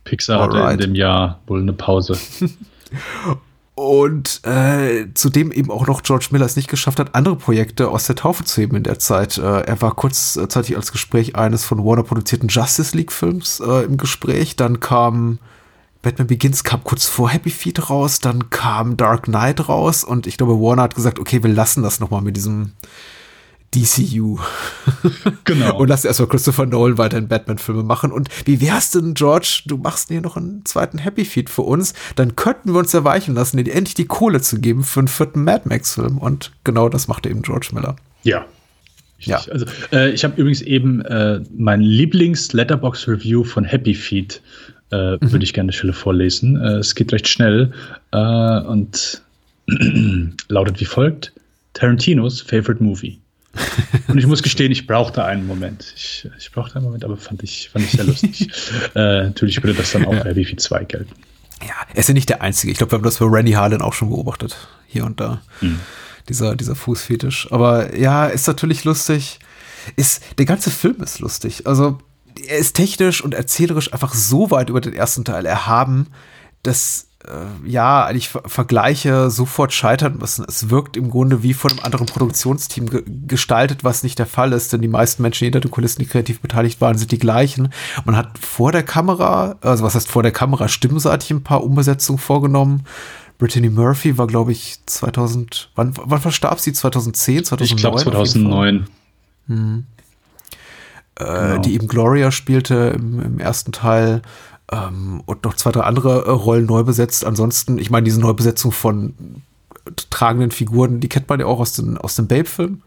Pixar 0.05 0.43
Alright. 0.43 0.63
hatte 0.63 0.73
in 0.75 0.91
dem 0.91 0.95
Jahr 0.95 1.41
wohl 1.47 1.63
eine 1.63 1.73
Pause. 1.73 2.19
Und 3.81 4.43
äh, 4.45 5.07
zudem 5.15 5.51
eben 5.51 5.71
auch 5.71 5.87
noch 5.87 6.03
George 6.03 6.27
Miller 6.33 6.45
es 6.45 6.55
nicht 6.55 6.69
geschafft 6.69 7.01
hat, 7.01 7.15
andere 7.15 7.37
Projekte 7.37 7.89
aus 7.89 8.05
der 8.05 8.15
Taufe 8.15 8.45
zu 8.45 8.61
heben 8.61 8.77
in 8.77 8.83
der 8.83 8.99
Zeit. 8.99 9.39
Äh, 9.39 9.63
er 9.63 9.81
war 9.81 9.95
kurzzeitig 9.95 10.77
als 10.77 10.93
Gespräch 10.93 11.35
eines 11.35 11.65
von 11.65 11.83
Warner 11.83 12.03
produzierten 12.03 12.51
Justice 12.51 12.95
League 12.95 13.11
Films 13.11 13.59
äh, 13.59 13.85
im 13.85 13.97
Gespräch. 13.97 14.55
Dann 14.55 14.81
kam 14.81 15.39
Batman 16.03 16.27
Begins 16.27 16.63
kam 16.63 16.85
kurz 16.85 17.07
vor 17.07 17.31
Happy 17.31 17.49
Feet 17.49 17.89
raus, 17.89 18.19
dann 18.19 18.51
kam 18.51 18.99
Dark 18.99 19.23
Knight 19.23 19.67
raus 19.71 20.05
und 20.05 20.27
ich 20.27 20.37
glaube, 20.37 20.61
Warner 20.61 20.83
hat 20.83 20.95
gesagt, 20.95 21.19
okay, 21.19 21.43
wir 21.43 21.51
lassen 21.51 21.83
das 21.83 22.01
nochmal 22.01 22.21
mit 22.21 22.37
diesem 22.37 22.73
DCU. 23.75 24.39
Genau. 25.45 25.79
und 25.79 25.89
lass 25.89 26.05
erstmal 26.05 26.29
Christopher 26.29 26.67
Nolan 26.67 26.99
weiterhin 26.99 27.29
Batman-Filme 27.29 27.83
machen. 27.83 28.13
Und 28.13 28.29
wie 28.47 28.61
wär's 28.61 28.91
denn, 28.91 29.15
George, 29.15 29.63
du 29.67 29.77
machst 29.77 30.09
hier 30.09 30.21
noch 30.21 30.37
einen 30.37 30.65
zweiten 30.65 30.99
Happy 30.99 31.25
Feed 31.25 31.51
für 31.51 31.63
uns? 31.63 31.95
Dann 32.17 32.37
könnten 32.37 32.73
wir 32.73 32.79
uns 32.79 32.95
erweichen 32.95 33.35
lassen, 33.35 33.63
dir 33.63 33.75
endlich 33.75 33.95
die 33.95 34.07
Kohle 34.07 34.41
zu 34.41 34.61
geben 34.61 34.85
für 34.85 35.01
einen 35.01 35.09
vierten 35.09 35.43
Mad 35.43 35.69
Max-Film. 35.69 36.19
Und 36.19 36.53
genau 36.65 36.89
das 36.89 37.09
machte 37.09 37.29
eben 37.29 37.43
George 37.43 37.71
Miller. 37.73 37.97
Ja. 38.23 38.45
Ja. 39.21 39.43
Also, 39.51 39.67
äh, 39.93 40.11
ich 40.11 40.25
habe 40.25 40.41
übrigens 40.41 40.63
eben 40.63 41.03
äh, 41.03 41.41
mein 41.57 41.81
Lieblings-Letterbox-Review 41.83 43.45
von 43.45 43.65
Happy 43.65 43.95
Feed, 43.95 44.41
äh, 44.93 45.13
mhm. 45.13 45.33
würde 45.33 45.45
ich 45.45 45.53
gerne 45.53 45.73
Stelle 45.73 45.93
vorlesen. 45.93 46.57
Äh, 46.57 46.79
es 46.79 46.95
geht 46.95 47.13
recht 47.13 47.29
schnell 47.29 47.73
äh, 48.13 48.61
und 48.61 49.23
lautet 50.49 50.81
wie 50.81 50.85
folgt: 50.87 51.33
Tarantinos 51.75 52.41
Favorite 52.41 52.83
Movie. 52.83 53.19
Und 54.09 54.19
ich 54.19 54.27
muss 54.27 54.43
gestehen, 54.43 54.71
ich 54.71 54.87
brauchte 54.87 55.25
einen 55.25 55.47
Moment. 55.47 55.93
Ich, 55.97 56.29
ich 56.39 56.53
brauchte 56.53 56.77
einen 56.77 56.85
Moment, 56.85 57.05
aber 57.05 57.17
fand 57.17 57.43
ich, 57.43 57.71
fand 57.71 57.85
ich 57.85 57.93
sehr 57.93 58.05
lustig. 58.05 58.51
äh, 58.95 59.25
natürlich 59.25 59.63
würde 59.63 59.75
das 59.75 59.93
dann 59.93 60.05
auch 60.05 60.15
bei 60.15 60.37
Wifi 60.37 60.57
2 60.57 60.85
gelten. 60.85 61.13
Ja, 61.63 61.75
er 61.93 61.99
ist 61.99 62.09
ja 62.09 62.15
nicht 62.15 62.29
der 62.29 62.43
Einzige. 62.43 62.73
Ich 62.73 62.79
glaube, 62.79 62.93
wir 62.93 62.97
haben 62.99 63.05
das 63.05 63.19
bei 63.19 63.27
Randy 63.27 63.53
Harlan 63.53 63.83
auch 63.83 63.93
schon 63.93 64.11
beobachtet. 64.11 64.57
Hier 64.87 65.05
und 65.05 65.21
da. 65.21 65.43
Hm. 65.61 65.81
Dieser, 66.29 66.57
dieser 66.57 66.75
Fußfetisch. 66.75 67.51
Aber 67.51 67.97
ja, 67.97 68.27
ist 68.27 68.47
natürlich 68.47 68.85
lustig. 68.85 69.41
Ist, 69.97 70.23
der 70.39 70.47
ganze 70.47 70.71
Film 70.71 71.03
ist 71.03 71.21
lustig. 71.21 71.67
Also, 71.67 71.99
er 72.49 72.59
ist 72.59 72.77
technisch 72.77 73.23
und 73.23 73.35
erzählerisch 73.35 73.93
einfach 73.93 74.15
so 74.15 74.51
weit 74.51 74.71
über 74.71 74.81
den 74.81 74.95
ersten 74.95 75.25
Teil 75.25 75.45
erhaben, 75.45 76.09
dass 76.63 77.10
äh, 77.27 77.69
ja, 77.69 78.05
eigentlich 78.07 78.29
Vergleiche 78.29 79.31
sofort 79.31 79.73
scheitern 79.73 80.19
müssen. 80.19 80.45
Es 80.49 80.71
wirkt 80.71 80.97
im 80.97 81.11
Grunde 81.11 81.43
wie 81.43 81.53
von 81.53 81.71
einem 81.71 81.81
anderen 81.81 82.07
Produktionsteam 82.07 82.89
ge 82.89 83.05
gestaltet, 83.27 83.85
was 83.85 84.03
nicht 84.03 84.19
der 84.19 84.27
Fall 84.27 84.53
ist, 84.53 84.73
denn 84.73 84.81
die 84.81 84.89
meisten 84.89 85.23
Menschen 85.23 85.45
hinter 85.45 85.61
den 85.61 85.71
Kulissen, 85.71 86.01
die 86.01 86.07
kreativ 86.07 86.41
beteiligt 86.41 86.81
waren, 86.81 86.97
sind 86.97 87.13
die 87.13 87.19
gleichen. 87.19 87.73
Man 88.05 88.17
hat 88.17 88.39
vor 88.39 88.73
der 88.73 88.83
Kamera, 88.83 89.57
also 89.61 89.85
was 89.85 89.95
heißt 89.95 90.09
vor 90.09 90.23
der 90.23 90.33
Kamera, 90.33 90.69
stimmenseitig 90.69 91.31
ein 91.31 91.45
paar 91.45 91.63
Umbesetzungen 91.63 92.19
vorgenommen. 92.19 92.85
Brittany 93.39 93.71
Murphy 93.71 94.19
war, 94.19 94.27
glaube 94.27 94.53
ich, 94.53 94.79
2000, 94.87 95.71
wann, 95.75 95.95
wann 95.97 96.21
verstarb 96.21 96.61
sie? 96.61 96.73
2010, 96.73 97.45
2009? 97.45 97.77
Ich 97.77 97.81
glaube 97.81 98.03
2009. 98.03 98.87
Hm. 99.47 99.85
Äh, 101.17 101.25
genau. 101.25 101.59
Die 101.59 101.75
eben 101.75 101.89
Gloria 101.89 102.31
spielte 102.33 102.95
im, 102.97 103.21
im 103.21 103.39
ersten 103.39 103.73
Teil 103.73 104.23
ähm, 104.71 105.23
und 105.27 105.45
noch 105.45 105.55
zwei, 105.55 105.73
drei 105.73 105.83
andere 105.83 106.27
äh, 106.27 106.31
Rollen 106.31 106.67
neu 106.67 106.83
besetzt. 106.83 107.25
Ansonsten, 107.25 107.79
ich 107.79 107.91
meine, 107.91 108.05
diese 108.05 108.21
Neubesetzung 108.21 108.73
von 108.73 109.43
tragenden 110.11 110.51
Figuren, 110.51 111.01
die 111.01 111.09
kennt 111.09 111.29
man 111.29 111.41
ja 111.41 111.47
auch 111.47 111.61
aus, 111.61 111.75
den, 111.75 111.99
aus 111.99 112.15
dem 112.17 112.29
Babe-Film. 112.29 112.83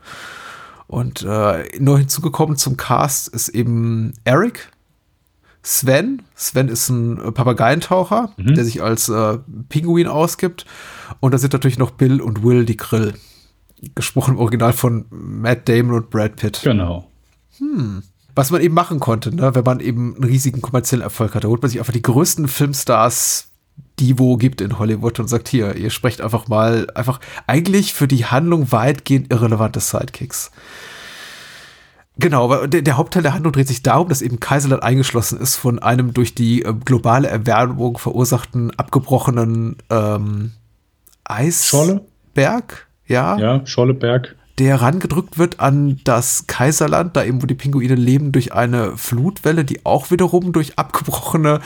Und 0.87 1.23
äh, 1.23 1.63
neu 1.79 1.97
hinzugekommen 1.97 2.55
zum 2.55 2.77
Cast 2.77 3.29
ist 3.29 3.49
eben 3.49 4.13
Eric, 4.23 4.69
Sven. 5.63 6.21
Sven 6.35 6.67
ist 6.67 6.89
ein 6.89 7.33
Papageientaucher, 7.33 8.33
mhm. 8.37 8.53
der 8.53 8.65
sich 8.65 8.81
als 8.81 9.09
äh, 9.09 9.39
Pinguin 9.69 10.07
ausgibt. 10.07 10.65
Und 11.19 11.33
da 11.33 11.37
sind 11.37 11.53
natürlich 11.53 11.79
noch 11.79 11.91
Bill 11.91 12.21
und 12.21 12.43
Will, 12.43 12.65
die 12.65 12.77
Grill. 12.77 13.13
Gesprochen 13.95 14.35
im 14.35 14.39
Original 14.39 14.71
von 14.71 15.05
Matt 15.09 15.67
Damon 15.67 15.95
und 15.95 16.09
Brad 16.09 16.37
Pitt. 16.37 16.61
Genau. 16.63 17.09
Hm 17.57 18.03
was 18.35 18.51
man 18.51 18.61
eben 18.61 18.73
machen 18.73 18.99
konnte, 18.99 19.35
ne? 19.35 19.53
wenn 19.55 19.63
man 19.63 19.79
eben 19.79 20.15
einen 20.15 20.23
riesigen 20.23 20.61
kommerziellen 20.61 21.03
Erfolg 21.03 21.35
hatte. 21.35 21.43
Da 21.43 21.49
holt 21.49 21.61
man 21.61 21.69
sich 21.69 21.79
einfach 21.79 21.93
die 21.93 22.01
größten 22.01 22.47
Filmstars, 22.47 23.49
Divo 23.99 24.37
gibt 24.37 24.61
in 24.61 24.79
Hollywood 24.79 25.19
und 25.19 25.27
sagt, 25.27 25.47
hier, 25.47 25.75
ihr 25.75 25.89
sprecht 25.89 26.21
einfach 26.21 26.47
mal, 26.47 26.87
einfach 26.95 27.19
eigentlich 27.47 27.93
für 27.93 28.07
die 28.07 28.25
Handlung 28.25 28.71
weitgehend 28.71 29.31
irrelevante 29.31 29.79
Sidekicks. 29.79 30.51
Genau, 32.17 32.45
aber 32.45 32.67
der, 32.67 32.83
der, 32.83 32.97
Hauptteil 32.97 33.23
der 33.23 33.33
Handlung 33.33 33.53
dreht 33.53 33.67
sich 33.67 33.81
darum, 33.81 34.07
dass 34.07 34.21
eben 34.21 34.39
Kaiserland 34.39 34.83
eingeschlossen 34.83 35.39
ist 35.39 35.55
von 35.55 35.79
einem 35.79 36.13
durch 36.13 36.35
die 36.35 36.63
äh, 36.63 36.73
globale 36.85 37.27
Erwärmung 37.27 37.97
verursachten 37.97 38.71
abgebrochenen 38.77 39.77
ähm, 39.89 40.51
Eisberg. 41.23 42.87
Ja, 43.07 43.37
ja 43.37 43.65
Scholleberg 43.65 44.35
der 44.59 44.81
rangedrückt 44.81 45.39
wird 45.39 45.59
an 45.59 45.99
das 46.03 46.45
Kaiserland, 46.45 47.15
da 47.15 47.23
eben 47.23 47.41
wo 47.41 47.47
die 47.47 47.55
Pinguine 47.55 47.95
leben, 47.95 48.31
durch 48.31 48.53
eine 48.53 48.95
Flutwelle, 48.97 49.65
die 49.65 49.83
auch 49.83 50.11
wiederum 50.11 50.51
durch 50.51 50.77
abgebrochene 50.77 51.59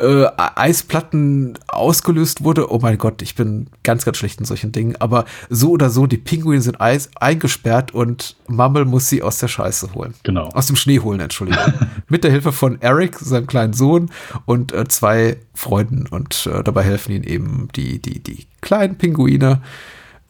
äh, 0.00 0.26
Eisplatten 0.36 1.58
ausgelöst 1.66 2.44
wurde. 2.44 2.72
Oh 2.72 2.78
mein 2.80 2.96
Gott, 2.96 3.22
ich 3.22 3.34
bin 3.34 3.66
ganz, 3.82 4.04
ganz 4.04 4.18
schlecht 4.18 4.38
in 4.38 4.46
solchen 4.46 4.70
Dingen. 4.70 4.94
Aber 5.00 5.24
so 5.50 5.70
oder 5.70 5.90
so, 5.90 6.06
die 6.06 6.16
Pinguine 6.16 6.60
sind 6.60 6.80
Eis 6.80 7.10
eingesperrt 7.18 7.92
und 7.92 8.36
Mumble 8.46 8.84
muss 8.84 9.08
sie 9.08 9.22
aus 9.22 9.38
der 9.38 9.48
Scheiße 9.48 9.94
holen. 9.94 10.14
Genau. 10.22 10.48
Aus 10.50 10.66
dem 10.66 10.76
Schnee 10.76 11.00
holen, 11.00 11.18
Entschuldigung. 11.18 11.72
Mit 12.08 12.22
der 12.22 12.30
Hilfe 12.30 12.52
von 12.52 12.80
Eric, 12.80 13.18
seinem 13.18 13.48
kleinen 13.48 13.72
Sohn, 13.72 14.10
und 14.46 14.72
äh, 14.72 14.86
zwei 14.86 15.38
Freunden. 15.54 16.06
Und 16.06 16.48
äh, 16.52 16.62
dabei 16.62 16.84
helfen 16.84 17.12
ihnen 17.12 17.24
eben 17.24 17.68
die, 17.74 17.98
die, 17.98 18.20
die 18.20 18.46
kleinen 18.60 18.96
Pinguine. 18.96 19.60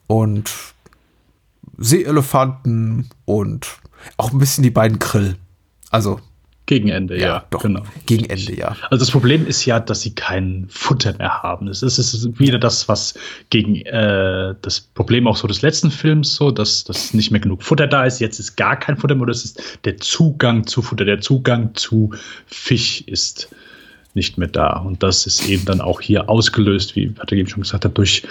Und 0.06 0.50
Seeelefanten 1.78 3.08
und 3.24 3.66
auch 4.16 4.32
ein 4.32 4.38
bisschen 4.38 4.62
die 4.62 4.70
beiden 4.70 4.98
Krill. 4.98 5.36
Also 5.90 6.20
gegen 6.68 6.90
Ende, 6.90 7.18
ja, 7.18 7.26
ja 7.26 7.44
doch. 7.48 7.62
Genau. 7.62 7.82
Gegen 8.04 8.28
Ende, 8.28 8.54
ja. 8.54 8.76
Also 8.90 9.02
das 9.02 9.10
Problem 9.10 9.46
ist 9.46 9.64
ja, 9.64 9.80
dass 9.80 10.02
sie 10.02 10.14
kein 10.14 10.66
Futter 10.68 11.16
mehr 11.16 11.42
haben. 11.42 11.66
Es 11.66 11.82
ist, 11.82 11.96
es 11.96 12.12
ist 12.12 12.38
wieder 12.38 12.58
das, 12.58 12.86
was 12.90 13.14
gegen 13.48 13.76
äh, 13.86 14.54
das 14.60 14.78
Problem 14.78 15.26
auch 15.26 15.36
so 15.36 15.48
des 15.48 15.62
letzten 15.62 15.90
Films 15.90 16.34
so, 16.34 16.50
dass, 16.50 16.84
dass 16.84 17.14
nicht 17.14 17.30
mehr 17.30 17.40
genug 17.40 17.62
Futter 17.62 17.86
da 17.86 18.04
ist. 18.04 18.20
Jetzt 18.20 18.38
ist 18.38 18.56
gar 18.56 18.78
kein 18.78 18.98
Futter 18.98 19.14
mehr. 19.14 19.26
Das 19.26 19.46
ist 19.46 19.78
der 19.86 19.96
Zugang 19.96 20.66
zu 20.66 20.82
Futter, 20.82 21.06
der 21.06 21.22
Zugang 21.22 21.74
zu 21.74 22.10
Fisch 22.44 23.00
ist 23.00 23.48
nicht 24.12 24.36
mehr 24.36 24.48
da. 24.48 24.76
Und 24.76 25.02
das 25.02 25.26
ist 25.26 25.48
eben 25.48 25.64
dann 25.64 25.80
auch 25.80 26.02
hier 26.02 26.28
ausgelöst, 26.28 26.96
wie 26.96 27.06
Patrick 27.08 27.38
eben 27.38 27.48
schon 27.48 27.62
gesagt 27.62 27.86
hat, 27.86 27.96
durch 27.96 28.24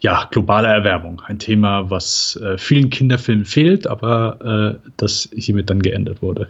ja, 0.00 0.28
globale 0.30 0.68
Erwärmung. 0.68 1.22
Ein 1.26 1.38
Thema, 1.38 1.90
was 1.90 2.38
äh, 2.42 2.58
vielen 2.58 2.90
Kinderfilmen 2.90 3.44
fehlt, 3.44 3.86
aber 3.86 4.78
äh, 4.84 4.88
das 4.96 5.28
hiermit 5.34 5.70
dann 5.70 5.80
geändert 5.80 6.22
wurde. 6.22 6.48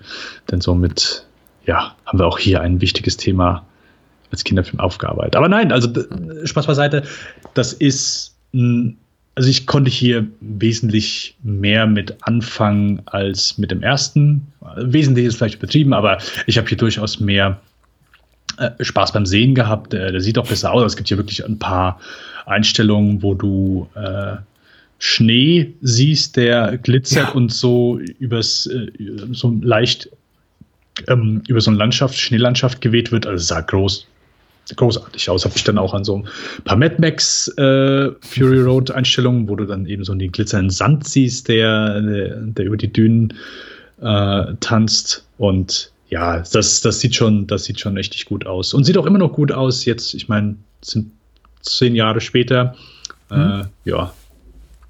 Denn 0.51 0.61
somit, 0.61 1.27
ja, 1.65 1.95
haben 2.05 2.19
wir 2.19 2.27
auch 2.27 2.39
hier 2.39 2.61
ein 2.61 2.81
wichtiges 2.81 3.17
Thema 3.17 3.65
als 4.33 4.43
Kinderfilm 4.43 4.81
aufgearbeitet. 4.81 5.37
Aber 5.37 5.49
nein, 5.49 5.71
also 5.71 5.89
Spaß 6.45 6.67
beiseite, 6.67 7.05
das 7.55 7.73
ist, 7.73 8.35
also 8.53 9.49
ich 9.49 9.67
konnte 9.67 9.91
hier 9.91 10.27
wesentlich 10.41 11.37
mehr 11.45 11.87
mit 11.87 12.17
anfangen 12.23 13.03
als 13.07 13.59
mit 13.59 13.71
dem 13.71 13.83
ersten. 13.83 14.53
Wesentlich 14.77 15.27
ist 15.27 15.37
vielleicht 15.37 15.57
übertrieben, 15.57 15.93
aber 15.93 16.19
ich 16.47 16.59
habe 16.59 16.67
hier 16.69 16.79
durchaus 16.79 17.21
mehr 17.21 17.61
äh, 18.59 18.71
Spaß 18.81 19.13
beim 19.13 19.27
Sehen 19.27 19.55
gehabt. 19.55 19.93
Der, 19.93 20.11
der 20.11 20.21
sieht 20.21 20.39
auch 20.39 20.49
besser 20.49 20.73
aus. 20.73 20.85
Es 20.85 20.97
gibt 20.97 21.09
hier 21.09 21.17
wirklich 21.17 21.45
ein 21.45 21.59
paar 21.61 22.01
Einstellungen, 22.47 23.23
wo 23.23 23.35
du 23.35 23.89
äh, 23.95 24.37
Schnee 24.99 25.75
siehst, 25.83 26.37
der 26.37 26.79
glitzert 26.79 27.29
ja. 27.29 27.33
und 27.33 27.53
so 27.53 27.99
übers 28.19 28.67
äh, 28.67 28.91
so 29.33 29.55
leicht 29.61 30.09
ähm, 31.09 31.43
über 31.49 31.61
so 31.61 31.71
eine 31.71 31.79
Landschaft, 31.79 32.17
Schneelandschaft 32.17 32.81
geweht 32.81 33.13
wird. 33.13 33.27
Also 33.27 33.45
sah 33.45 33.61
groß, 33.61 34.07
großartig 34.75 35.29
aus. 35.29 35.45
Habe 35.45 35.55
ich 35.57 35.65
dann 35.65 35.77
auch 35.77 35.93
an 35.93 36.05
so 36.05 36.19
ein 36.19 36.29
paar 36.65 36.77
Mad 36.77 36.97
Max 36.99 37.49
äh, 37.59 38.11
Fury 38.21 38.61
Road 38.61 38.91
Einstellungen, 38.91 39.49
wo 39.49 39.57
du 39.57 39.67
dann 39.67 39.87
eben 39.87 40.05
so 40.05 40.15
den 40.15 40.33
glitzernden 40.33 40.71
Sand 40.71 41.07
siehst, 41.07 41.49
der, 41.49 42.01
der, 42.01 42.37
der 42.41 42.65
über 42.65 42.77
die 42.79 42.93
Dünen 42.93 43.35
äh, 44.01 44.55
tanzt. 44.61 45.27
Und 45.37 45.93
ja, 46.09 46.43
das, 46.53 46.81
das 46.81 47.01
sieht 47.01 47.15
schon, 47.15 47.47
das 47.47 47.65
sieht 47.65 47.81
schon 47.81 47.97
richtig 47.97 48.25
gut 48.25 48.47
aus. 48.47 48.73
Und 48.73 48.85
sieht 48.85 48.97
auch 48.97 49.07
immer 49.07 49.19
noch 49.19 49.33
gut 49.33 49.53
aus. 49.53 49.85
Jetzt, 49.85 50.15
ich 50.15 50.29
meine, 50.29 50.57
sind 50.81 51.11
zehn 51.69 51.95
Jahre 51.95 52.21
später. 52.21 52.75
Äh, 53.31 53.37
mhm. 53.37 53.61
Äh, 53.85 53.91
ja, 53.91 54.13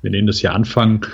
wir 0.02 0.10
nehmen 0.10 0.26
das 0.26 0.42
ja 0.42 0.52
Anfang 0.52 1.06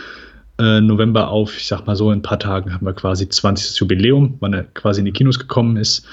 äh, 0.58 0.80
November 0.80 1.28
auf. 1.28 1.56
Ich 1.56 1.66
sag 1.66 1.86
mal 1.86 1.96
so, 1.96 2.10
in 2.10 2.18
ein 2.18 2.22
paar 2.22 2.38
Tagen 2.38 2.74
haben 2.74 2.84
wir 2.86 2.92
quasi 2.92 3.28
20. 3.28 3.78
Jubiläum, 3.80 4.36
wann 4.40 4.52
er 4.52 4.64
quasi 4.64 5.00
in 5.00 5.06
die 5.06 5.12
Kinos 5.12 5.38
gekommen 5.38 5.76
ist. 5.76 6.04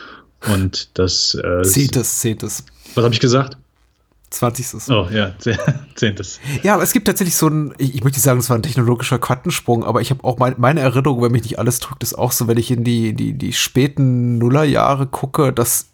Und 0.54 0.98
das. 0.98 1.36
Äh, 1.36 1.64
Zehntes, 1.64 2.20
zehntes. 2.20 2.66
Was 2.96 3.04
habe 3.04 3.14
ich 3.14 3.20
gesagt? 3.20 3.58
20. 4.30 4.90
Oh 4.90 5.08
ja, 5.12 5.34
zehntes. 5.96 6.40
Ja, 6.62 6.76
aber 6.76 6.84
es 6.84 6.94
gibt 6.94 7.08
tatsächlich 7.08 7.36
so 7.36 7.48
ein, 7.48 7.74
ich, 7.80 8.04
möchte 8.04 8.20
sagen, 8.20 8.40
es 8.40 8.50
war 8.50 8.58
ein 8.58 8.64
technologischer 8.64 9.18
Quantensprung, 9.18 9.84
aber 9.84 10.02
ich 10.02 10.12
habe 10.12 10.24
auch 10.24 10.38
mein, 10.38 10.56
meine 10.58 10.82
Erinnerung, 10.82 11.22
wenn 11.22 11.32
mich 11.32 11.44
nicht 11.44 11.58
alles 11.58 11.80
drückt, 11.80 12.04
ist 12.04 12.14
auch 12.14 12.32
so, 12.32 12.48
wenn 12.48 12.58
ich 12.58 12.70
in 12.70 12.84
die, 12.84 13.14
die, 13.14 13.34
die 13.34 13.54
späten 13.54 14.38
Nullerjahre 14.38 15.08
gucke, 15.08 15.52
dass 15.52 15.89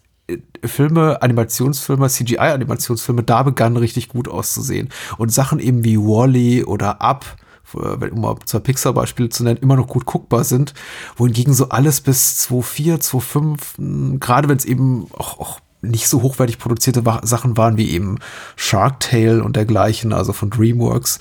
Filme, 0.64 1.22
Animationsfilme, 1.22 2.08
CGI-Animationsfilme, 2.08 3.22
da 3.22 3.42
begannen 3.42 3.76
richtig 3.76 4.08
gut 4.08 4.28
auszusehen. 4.28 4.88
Und 5.18 5.32
Sachen 5.32 5.60
eben 5.60 5.84
wie 5.84 5.98
Wally 5.98 6.62
-E 6.62 6.64
oder 6.64 7.00
Up, 7.00 7.24
um 7.72 8.20
mal 8.20 8.36
zwei 8.44 8.58
Pixar-Beispiele 8.58 9.28
zu 9.28 9.44
nennen, 9.44 9.58
immer 9.60 9.76
noch 9.76 9.86
gut 9.86 10.04
guckbar 10.04 10.44
sind. 10.44 10.74
Wohingegen 11.16 11.54
so 11.54 11.68
alles 11.68 12.00
bis 12.00 12.48
2.4, 12.48 13.00
2.5, 13.00 13.76
hm, 13.76 14.20
gerade 14.20 14.48
wenn 14.48 14.56
es 14.56 14.64
eben 14.64 15.06
auch, 15.12 15.38
auch 15.38 15.60
nicht 15.82 16.08
so 16.08 16.22
hochwertig 16.22 16.58
produzierte 16.58 17.04
Sachen 17.22 17.56
waren 17.56 17.76
wie 17.76 17.90
eben 17.90 18.18
Shark 18.56 19.00
Tale 19.00 19.44
und 19.44 19.54
dergleichen, 19.54 20.12
also 20.12 20.32
von 20.32 20.50
DreamWorks, 20.50 21.20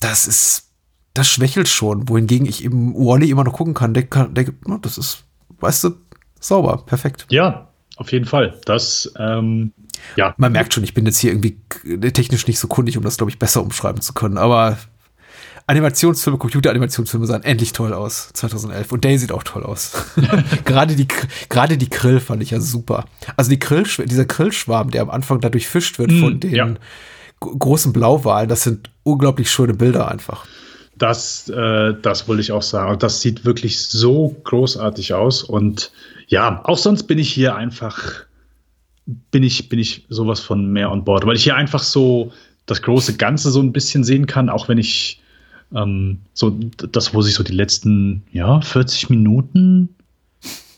das 0.00 0.26
ist, 0.26 0.70
das 1.12 1.28
schwächelt 1.28 1.68
schon. 1.68 2.08
Wohingegen 2.08 2.46
ich 2.46 2.64
eben 2.64 2.94
Wally 2.94 3.26
-E 3.26 3.30
immer 3.30 3.44
noch 3.44 3.52
gucken 3.52 3.74
kann, 3.74 3.92
der, 3.92 4.04
der, 4.04 4.46
das 4.80 4.96
ist, 4.96 5.24
weißt 5.60 5.84
du, 5.84 5.90
sauber, 6.40 6.78
perfekt. 6.86 7.26
Ja, 7.28 7.68
auf 7.96 8.12
jeden 8.12 8.24
Fall. 8.24 8.58
Das, 8.64 9.12
ähm, 9.18 9.72
ja. 10.16 10.34
Man 10.36 10.52
merkt 10.52 10.74
schon, 10.74 10.84
ich 10.84 10.94
bin 10.94 11.06
jetzt 11.06 11.18
hier 11.18 11.32
irgendwie 11.32 11.58
technisch 12.12 12.46
nicht 12.46 12.58
so 12.58 12.68
kundig, 12.68 12.96
um 12.96 13.04
das, 13.04 13.16
glaube 13.16 13.30
ich, 13.30 13.38
besser 13.38 13.62
umschreiben 13.62 14.00
zu 14.00 14.12
können. 14.12 14.38
Aber 14.38 14.78
Animationsfilme, 15.66 16.38
Computeranimationsfilme 16.38 17.26
sahen 17.26 17.42
endlich 17.42 17.72
toll 17.72 17.94
aus, 17.94 18.30
2011. 18.34 18.92
Und 18.92 19.04
Day 19.04 19.16
sieht 19.16 19.32
auch 19.32 19.44
toll 19.44 19.62
aus. 19.62 19.92
gerade 20.64 20.94
die, 20.94 21.08
gerade 21.48 21.78
die 21.78 21.88
Krill 21.88 22.20
fand 22.20 22.42
ich 22.42 22.50
ja 22.50 22.60
super. 22.60 23.06
Also 23.36 23.50
die 23.50 23.58
Krill, 23.58 23.84
dieser 24.04 24.26
Krillschwarm, 24.26 24.90
der 24.90 25.02
am 25.02 25.10
Anfang 25.10 25.40
dadurch 25.40 25.66
fischt 25.66 25.98
wird 25.98 26.10
mm, 26.10 26.20
von 26.20 26.40
den 26.40 26.54
ja. 26.54 26.74
großen 27.40 27.92
Blauwalen, 27.92 28.48
das 28.48 28.64
sind 28.64 28.90
unglaublich 29.04 29.50
schöne 29.50 29.72
Bilder 29.72 30.10
einfach. 30.10 30.46
Das, 30.96 31.48
äh, 31.48 31.94
das 32.00 32.28
wollte 32.28 32.42
ich 32.42 32.52
auch 32.52 32.62
sagen. 32.62 32.98
Das 32.98 33.20
sieht 33.20 33.44
wirklich 33.44 33.80
so 33.80 34.36
großartig 34.44 35.14
aus 35.14 35.42
und 35.42 35.90
ja, 36.28 36.62
auch 36.64 36.78
sonst 36.78 37.04
bin 37.04 37.18
ich 37.18 37.32
hier 37.32 37.56
einfach, 37.56 38.24
bin 39.30 39.42
ich, 39.42 39.68
bin 39.68 39.78
ich 39.78 40.06
sowas 40.08 40.40
von 40.40 40.72
mehr 40.72 40.90
on 40.90 41.04
board, 41.04 41.26
weil 41.26 41.36
ich 41.36 41.44
hier 41.44 41.56
einfach 41.56 41.82
so 41.82 42.32
das 42.66 42.80
große 42.82 43.16
Ganze 43.16 43.50
so 43.50 43.60
ein 43.60 43.72
bisschen 43.72 44.04
sehen 44.04 44.26
kann, 44.26 44.48
auch 44.48 44.68
wenn 44.68 44.78
ich 44.78 45.20
ähm, 45.74 46.20
so 46.32 46.50
das, 46.50 47.14
wo 47.14 47.22
sich 47.22 47.34
so 47.34 47.42
die 47.42 47.52
letzten 47.52 48.22
ja, 48.32 48.60
40 48.60 49.10
Minuten 49.10 49.90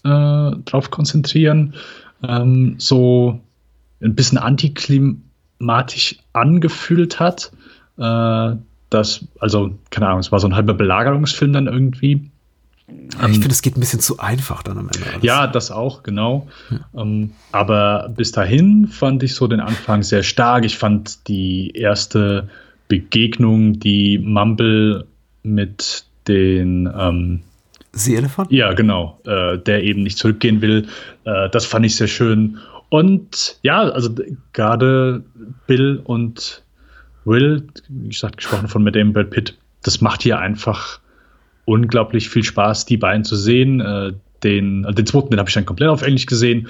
äh, 0.04 0.50
drauf 0.64 0.90
konzentrieren, 0.90 1.74
ähm, 2.22 2.76
so 2.78 3.40
ein 4.00 4.14
bisschen 4.14 4.38
antiklimatisch 4.38 6.18
angefühlt 6.32 7.20
hat. 7.20 7.52
Äh, 7.98 8.56
das, 8.91 9.24
also, 9.41 9.76
keine 9.91 10.09
Ahnung, 10.09 10.20
es 10.20 10.32
war 10.32 10.41
so 10.41 10.47
ein 10.47 10.55
halber 10.55 10.74
Belagerungsfilm 10.74 11.53
dann 11.53 11.66
irgendwie. 11.66 12.30
Ich 12.89 13.16
finde, 13.16 13.49
es 13.49 13.62
geht 13.62 13.76
ein 13.76 13.80
bisschen 13.80 13.99
zu 13.99 14.20
einfach 14.20 14.62
dann 14.62 14.78
am 14.78 14.89
Ende. 14.89 15.11
Alles. 15.11 15.22
Ja, 15.24 15.49
das 15.49 15.72
auch, 15.72 16.05
genau. 16.05 16.47
Ja. 16.70 17.03
Ähm, 17.03 17.32
aber 17.51 18.12
bis 18.14 18.30
dahin 18.30 18.87
fand 18.87 19.24
ich 19.24 19.34
so 19.34 19.49
den 19.49 19.59
Anfang 19.59 20.05
sehr 20.05 20.22
stark. 20.22 20.64
Ich 20.64 20.78
fand 20.78 21.26
die 21.26 21.72
erste 21.72 22.49
Begegnung, 22.87 23.80
die 23.80 24.18
Mumble 24.18 25.07
mit 25.43 26.05
den 26.28 26.89
ähm, 26.97 27.43
Seeelefanten? 27.93 28.55
Ja, 28.55 28.72
genau. 28.74 29.20
Äh, 29.24 29.59
der 29.59 29.82
eben 29.82 30.03
nicht 30.03 30.18
zurückgehen 30.18 30.61
will. 30.61 30.87
Äh, 31.24 31.49
das 31.51 31.66
fand 31.66 31.87
ich 31.87 31.97
sehr 31.97 32.09
schön. 32.09 32.59
Und 32.89 33.59
ja, 33.62 33.80
also 33.80 34.14
gerade 34.53 35.24
Bill 35.66 36.01
und 36.05 36.62
Will, 37.27 37.66
wie 37.89 38.09
gesagt, 38.09 38.39
gesprochen 38.39 38.68
von 38.68 38.83
mit 38.83 38.95
dem 38.95 39.12
Brad 39.12 39.31
Pitt, 39.31 39.59
das 39.83 40.01
macht 40.01 40.22
hier 40.22 40.39
einfach 40.39 41.01
unglaublich 41.64 42.31
viel 42.31 42.45
Spaß, 42.45 42.87
die 42.87 42.97
beiden 42.97 43.24
zu 43.24 43.37
sehen. 43.37 43.81
Äh, 43.81 44.12
den, 44.43 44.85
also 44.85 44.95
den 44.95 45.07
zweiten, 45.07 45.31
den 45.31 45.39
habe 45.39 45.49
ich 45.49 45.55
dann 45.55 45.64
komplett 45.64 45.89
auf 45.89 46.03
Englisch 46.03 46.27
gesehen. 46.27 46.68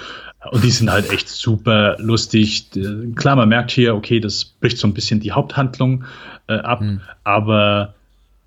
Und 0.51 0.63
die 0.63 0.71
sind 0.71 0.91
halt 0.91 1.13
echt 1.13 1.29
super 1.29 1.97
lustig. 1.99 2.71
Klar, 3.17 3.37
man 3.37 3.49
merkt 3.49 3.71
hier, 3.71 3.95
okay, 3.95 4.21
das 4.21 4.45
bricht 4.45 4.79
so 4.79 4.87
ein 4.87 4.95
bisschen 4.95 5.21
die 5.21 5.33
Haupthandlung 5.33 6.05
äh, 6.47 6.55
ab, 6.55 6.81
mhm. 6.81 7.01
aber 7.25 7.96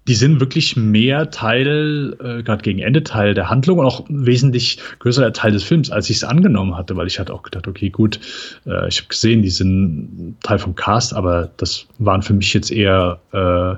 die 0.07 0.15
sind 0.15 0.39
wirklich 0.39 0.75
mehr 0.75 1.29
Teil, 1.29 2.15
äh, 2.19 2.43
gerade 2.43 2.63
gegen 2.63 2.79
Ende 2.79 3.03
Teil 3.03 3.33
der 3.33 3.49
Handlung 3.49 3.79
und 3.79 3.85
auch 3.85 4.05
wesentlich 4.09 4.79
größerer 4.99 5.33
Teil 5.33 5.51
des 5.51 5.63
Films, 5.63 5.91
als 5.91 6.09
ich 6.09 6.17
es 6.17 6.23
angenommen 6.23 6.75
hatte, 6.75 6.95
weil 6.95 7.07
ich 7.07 7.19
hatte 7.19 7.33
auch 7.33 7.43
gedacht, 7.43 7.67
okay, 7.67 7.89
gut, 7.89 8.19
äh, 8.65 8.87
ich 8.87 8.99
habe 8.99 9.09
gesehen, 9.09 9.41
die 9.41 9.49
sind 9.49 10.35
Teil 10.41 10.57
vom 10.57 10.75
Cast, 10.75 11.13
aber 11.13 11.51
das 11.57 11.85
waren 11.99 12.21
für 12.21 12.33
mich 12.33 12.53
jetzt 12.53 12.71
eher 12.71 13.19
äh, 13.33 13.75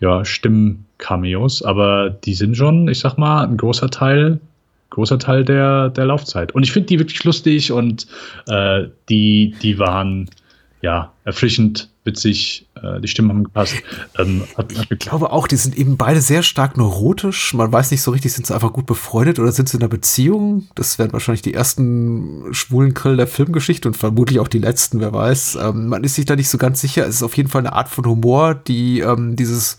ja, 0.00 0.24
Stimmen-Cameos, 0.24 1.62
aber 1.62 2.10
die 2.10 2.34
sind 2.34 2.56
schon, 2.56 2.88
ich 2.88 3.00
sag 3.00 3.18
mal, 3.18 3.44
ein 3.44 3.56
großer 3.56 3.90
Teil 3.90 4.40
großer 4.90 5.18
Teil 5.18 5.44
der, 5.44 5.90
der 5.90 6.06
Laufzeit. 6.06 6.52
Und 6.52 6.62
ich 6.62 6.72
finde 6.72 6.86
die 6.86 6.98
wirklich 6.98 7.22
lustig 7.24 7.72
und 7.72 8.06
äh, 8.46 8.84
die, 9.08 9.54
die 9.62 9.78
waren 9.78 10.30
ja 10.80 11.12
erfrischend 11.24 11.90
witzig, 12.04 12.66
äh, 12.82 13.00
die 13.00 13.08
Stimmen 13.08 13.30
haben 13.30 13.44
gepasst. 13.44 13.74
Ähm, 14.18 14.44
hat, 14.56 14.74
hat 14.76 14.86
ich 14.90 14.98
glaube 14.98 15.30
auch, 15.30 15.46
die 15.46 15.56
sind 15.56 15.76
eben 15.76 15.96
beide 15.96 16.20
sehr 16.20 16.42
stark 16.42 16.76
neurotisch. 16.76 17.54
Man 17.54 17.70
weiß 17.70 17.90
nicht 17.90 18.02
so 18.02 18.10
richtig, 18.10 18.32
sind 18.32 18.46
sie 18.46 18.54
einfach 18.54 18.72
gut 18.72 18.86
befreundet 18.86 19.38
oder 19.38 19.52
sind 19.52 19.68
sie 19.68 19.76
in 19.76 19.82
einer 19.82 19.90
Beziehung? 19.90 20.68
Das 20.74 20.98
werden 20.98 21.12
wahrscheinlich 21.12 21.42
die 21.42 21.54
ersten 21.54 22.46
schwulen 22.52 22.94
Grill 22.94 23.16
der 23.16 23.26
Filmgeschichte 23.26 23.88
und 23.88 23.96
vermutlich 23.96 24.40
auch 24.40 24.48
die 24.48 24.58
letzten, 24.58 25.00
wer 25.00 25.12
weiß. 25.12 25.58
Ähm, 25.60 25.88
man 25.88 26.04
ist 26.04 26.14
sich 26.14 26.24
da 26.24 26.36
nicht 26.36 26.48
so 26.48 26.58
ganz 26.58 26.80
sicher. 26.80 27.06
Es 27.06 27.16
ist 27.16 27.22
auf 27.22 27.36
jeden 27.36 27.50
Fall 27.50 27.62
eine 27.62 27.74
Art 27.74 27.88
von 27.88 28.06
Humor, 28.06 28.54
die 28.54 29.00
ähm, 29.00 29.36
dieses 29.36 29.78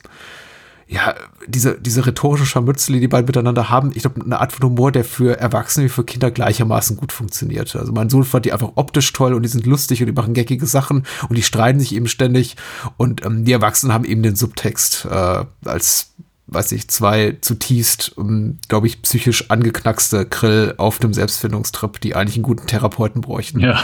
ja, 0.92 1.14
diese, 1.46 1.80
diese 1.80 2.04
rhetorischen 2.08 2.48
Scharmützel, 2.48 2.94
die 2.94 3.00
die 3.00 3.08
beiden 3.08 3.28
miteinander 3.28 3.70
haben, 3.70 3.92
ich 3.94 4.02
glaube, 4.02 4.22
eine 4.26 4.40
Art 4.40 4.54
von 4.54 4.68
Humor, 4.68 4.92
der 4.92 5.06
für 5.06 5.40
Erwachsene 5.40 5.86
wie 5.86 5.90
für 5.90 6.04
Kinder 6.04 6.32
gleichermaßen 6.32 6.98
gut 6.98 7.12
funktioniert. 7.12 7.76
Also 7.76 7.92
mein 7.92 8.10
Sohn 8.10 8.24
fand 8.24 8.46
die 8.46 8.54
einfach 8.54 8.72
optisch 8.74 9.14
toll 9.14 9.36
und 9.36 9.44
die 9.44 9.50
sind 9.50 9.68
lustig 9.68 10.02
und 10.02 10.08
die 10.08 10.14
machen 10.14 10.34
geckige 10.34 10.66
Sachen 10.66 11.06
und 11.30 11.38
die 11.38 11.44
streiten 11.44 11.80
sich 11.80 11.94
eben 11.94 12.08
ständig 12.08 12.56
und 12.98 13.24
ähm, 13.24 13.46
die 13.46 13.52
Erwachsenen 13.52 13.94
haben 13.94 14.04
eben 14.04 14.24
den 14.24 14.36
Subtext 14.36 15.06
äh, 15.06 15.46
als 15.64 16.14
weiß 16.52 16.72
ich, 16.72 16.88
zwei 16.90 17.38
zutiefst, 17.42 18.16
ähm, 18.18 18.58
glaube 18.68 18.88
ich, 18.88 19.02
psychisch 19.02 19.50
angeknackste 19.50 20.26
Grill 20.26 20.74
auf 20.78 21.00
dem 21.00 21.14
Selbstfindungstrip, 21.14 22.02
die 22.02 22.16
eigentlich 22.16 22.36
einen 22.36 22.44
guten 22.44 22.68
Therapeuten 22.68 23.22
bräuchten. 23.22 23.60
Ja. 23.60 23.84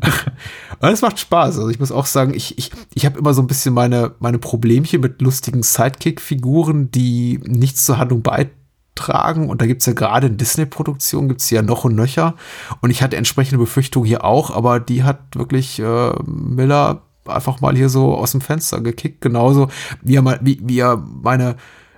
Und 0.80 0.88
es 0.88 1.02
macht 1.02 1.18
Spaß. 1.18 1.58
Also 1.58 1.68
ich 1.68 1.80
muss 1.80 1.92
auch 1.92 2.06
sagen, 2.06 2.34
ich, 2.34 2.58
ich, 2.58 2.70
ich 2.94 3.06
habe 3.06 3.18
immer 3.18 3.34
so 3.34 3.42
ein 3.42 3.46
bisschen 3.46 3.74
meine, 3.74 4.12
meine 4.20 4.38
Problemchen 4.38 5.00
mit 5.00 5.20
lustigen 5.20 5.62
Sidekick-Figuren, 5.62 6.90
die 6.90 7.40
nichts 7.44 7.84
zur 7.84 7.98
Handlung 7.98 8.22
beitragen. 8.22 9.50
Und 9.50 9.60
da 9.60 9.66
gibt's 9.66 9.86
ja 9.86 9.92
gerade 9.92 10.28
in 10.28 10.36
Disney-Produktionen, 10.36 11.28
gibt's 11.28 11.50
ja 11.50 11.62
noch 11.62 11.84
und 11.84 11.96
nöcher. 11.96 12.34
Und 12.80 12.90
ich 12.90 13.02
hatte 13.02 13.16
entsprechende 13.16 13.58
Befürchtungen 13.58 14.06
hier 14.06 14.24
auch, 14.24 14.50
aber 14.50 14.78
die 14.80 15.02
hat 15.02 15.20
wirklich 15.34 15.80
äh, 15.80 16.12
Miller 16.24 17.02
einfach 17.26 17.60
mal 17.60 17.74
hier 17.74 17.88
so 17.88 18.14
aus 18.14 18.32
dem 18.32 18.40
Fenster 18.40 18.80
gekickt. 18.80 19.20
Genauso 19.20 19.68
wie 20.02 20.16
er, 20.16 20.38
wie, 20.42 20.60
wie 20.62 20.78
er 20.78 20.96
meine 20.96 21.56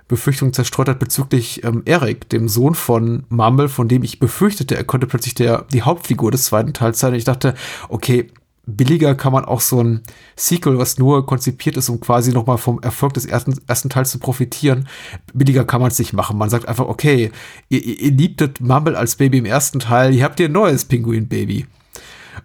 Befürchtung 0.09 0.51
zerstreut 0.51 0.89
hat 0.89 0.99
bezüglich 0.99 1.63
ähm, 1.63 1.83
Eric, 1.85 2.27
dem 2.29 2.49
Sohn 2.49 2.75
von 2.75 3.23
Mumble, 3.29 3.69
von 3.69 3.87
dem 3.87 4.03
ich 4.03 4.19
befürchtete, 4.19 4.75
er 4.75 4.83
könnte 4.83 5.07
plötzlich 5.07 5.35
der, 5.35 5.65
die 5.71 5.83
Hauptfigur 5.83 6.31
des 6.31 6.45
zweiten 6.45 6.73
Teils 6.73 6.99
sein. 6.99 7.13
Und 7.13 7.19
ich 7.19 7.25
dachte, 7.25 7.53
okay, 7.87 8.31
billiger 8.65 9.13
kann 9.13 9.31
man 9.33 9.45
auch 9.45 9.61
so 9.61 9.81
ein 9.81 10.01
Sequel, 10.35 10.79
was 10.79 10.97
nur 10.97 11.27
konzipiert 11.27 11.77
ist, 11.77 11.89
um 11.89 11.99
quasi 11.99 12.33
nochmal 12.33 12.57
vom 12.57 12.81
Erfolg 12.81 13.13
des 13.13 13.25
ersten, 13.25 13.53
ersten 13.67 13.89
Teils 13.89 14.09
zu 14.09 14.17
profitieren, 14.17 14.87
billiger 15.33 15.63
kann 15.63 15.79
man 15.79 15.91
es 15.91 15.99
nicht 15.99 16.13
machen. 16.13 16.37
Man 16.37 16.49
sagt 16.49 16.67
einfach, 16.67 16.87
okay, 16.87 17.31
ihr, 17.69 17.85
ihr 17.85 18.11
liebtet 18.11 18.59
Mumble 18.59 18.97
als 18.97 19.15
Baby 19.15 19.37
im 19.37 19.45
ersten 19.45 19.79
Teil, 19.79 20.13
ihr 20.13 20.23
habt 20.23 20.39
ihr 20.39 20.49
ein 20.49 20.53
neues 20.53 20.85
Pinguin-Baby. 20.85 21.67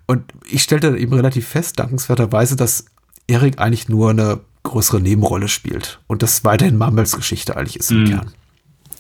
Und 0.06 0.22
ich 0.50 0.62
stellte 0.62 0.96
eben 0.98 1.14
relativ 1.14 1.48
fest, 1.48 1.78
dankenswerterweise, 1.78 2.56
dass 2.56 2.84
Eric 3.26 3.58
eigentlich 3.58 3.88
nur 3.88 4.10
eine 4.10 4.40
größere 4.64 5.00
Nebenrolle 5.00 5.48
spielt. 5.48 6.00
Und 6.08 6.22
das 6.22 6.44
weiterhin 6.44 6.76
Mumbles 6.76 7.16
Geschichte 7.16 7.56
eigentlich 7.56 7.78
ist 7.78 7.92
im 7.92 8.04
mm. 8.04 8.06
Kern. 8.06 8.30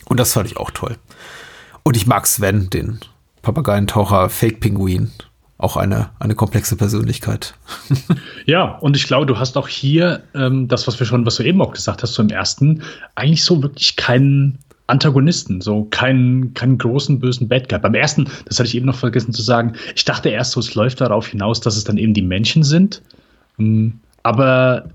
Und 0.04 0.20
das 0.20 0.32
fand 0.32 0.46
ich 0.46 0.56
auch 0.56 0.70
toll. 0.70 0.96
Und 1.82 1.96
ich 1.96 2.06
mag 2.06 2.26
Sven, 2.26 2.70
den 2.70 3.00
Papageientaucher 3.42 4.28
Fake-Pinguin. 4.30 5.10
Auch 5.56 5.76
eine, 5.76 6.10
eine 6.18 6.34
komplexe 6.34 6.76
Persönlichkeit. 6.76 7.54
ja, 8.46 8.76
und 8.78 8.96
ich 8.96 9.06
glaube, 9.06 9.26
du 9.26 9.38
hast 9.38 9.56
auch 9.56 9.68
hier 9.68 10.24
ähm, 10.34 10.68
das, 10.68 10.86
was 10.86 10.98
wir 10.98 11.06
schon, 11.06 11.24
was 11.24 11.36
du 11.36 11.42
eben 11.44 11.62
auch 11.62 11.72
gesagt 11.72 12.02
hast, 12.02 12.14
so 12.14 12.22
im 12.22 12.28
ersten, 12.28 12.82
eigentlich 13.14 13.44
so 13.44 13.62
wirklich 13.62 13.96
keinen 13.96 14.58
Antagonisten, 14.88 15.60
so 15.60 15.84
keinen, 15.84 16.52
keinen 16.54 16.76
großen 16.76 17.20
bösen 17.20 17.48
Bad 17.48 17.68
Guy. 17.68 17.78
Beim 17.78 17.94
ersten, 17.94 18.28
das 18.46 18.58
hatte 18.58 18.68
ich 18.68 18.74
eben 18.74 18.86
noch 18.86 18.96
vergessen 18.96 19.32
zu 19.32 19.42
sagen, 19.42 19.74
ich 19.94 20.04
dachte 20.04 20.28
erst 20.28 20.52
so, 20.52 20.60
es 20.60 20.74
läuft 20.74 21.00
darauf 21.00 21.28
hinaus, 21.28 21.60
dass 21.60 21.76
es 21.76 21.84
dann 21.84 21.96
eben 21.96 22.14
die 22.14 22.22
Menschen 22.22 22.64
sind. 22.64 23.00
Ähm, 23.58 24.00
aber 24.22 24.90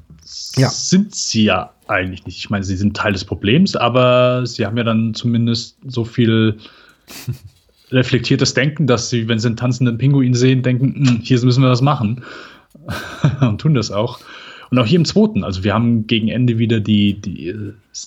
ja. 0.55 0.69
sind 0.69 1.15
sie 1.15 1.45
ja 1.45 1.71
eigentlich 1.87 2.25
nicht. 2.25 2.37
Ich 2.37 2.49
meine, 2.49 2.63
sie 2.63 2.75
sind 2.75 2.95
Teil 2.95 3.13
des 3.13 3.25
Problems, 3.25 3.75
aber 3.75 4.45
sie 4.45 4.65
haben 4.65 4.77
ja 4.77 4.83
dann 4.83 5.13
zumindest 5.13 5.77
so 5.87 6.05
viel 6.05 6.57
reflektiertes 7.91 8.53
Denken, 8.53 8.87
dass 8.87 9.09
sie, 9.09 9.27
wenn 9.27 9.39
sie 9.39 9.47
einen 9.47 9.57
tanzenden 9.57 9.97
Pinguin 9.97 10.33
sehen, 10.33 10.61
denken, 10.61 10.93
hm, 10.95 11.19
hier 11.21 11.43
müssen 11.43 11.63
wir 11.63 11.69
was 11.69 11.81
machen. 11.81 12.23
und 13.41 13.59
tun 13.59 13.73
das 13.73 13.91
auch. 13.91 14.19
Und 14.69 14.77
auch 14.77 14.85
hier 14.85 14.99
im 14.99 15.05
zweiten, 15.05 15.43
also 15.43 15.63
wir 15.63 15.73
haben 15.73 16.05
gegen 16.05 16.27
Ende 16.27 16.59
wieder 16.59 16.79
die, 16.79 17.19
die 17.19 17.55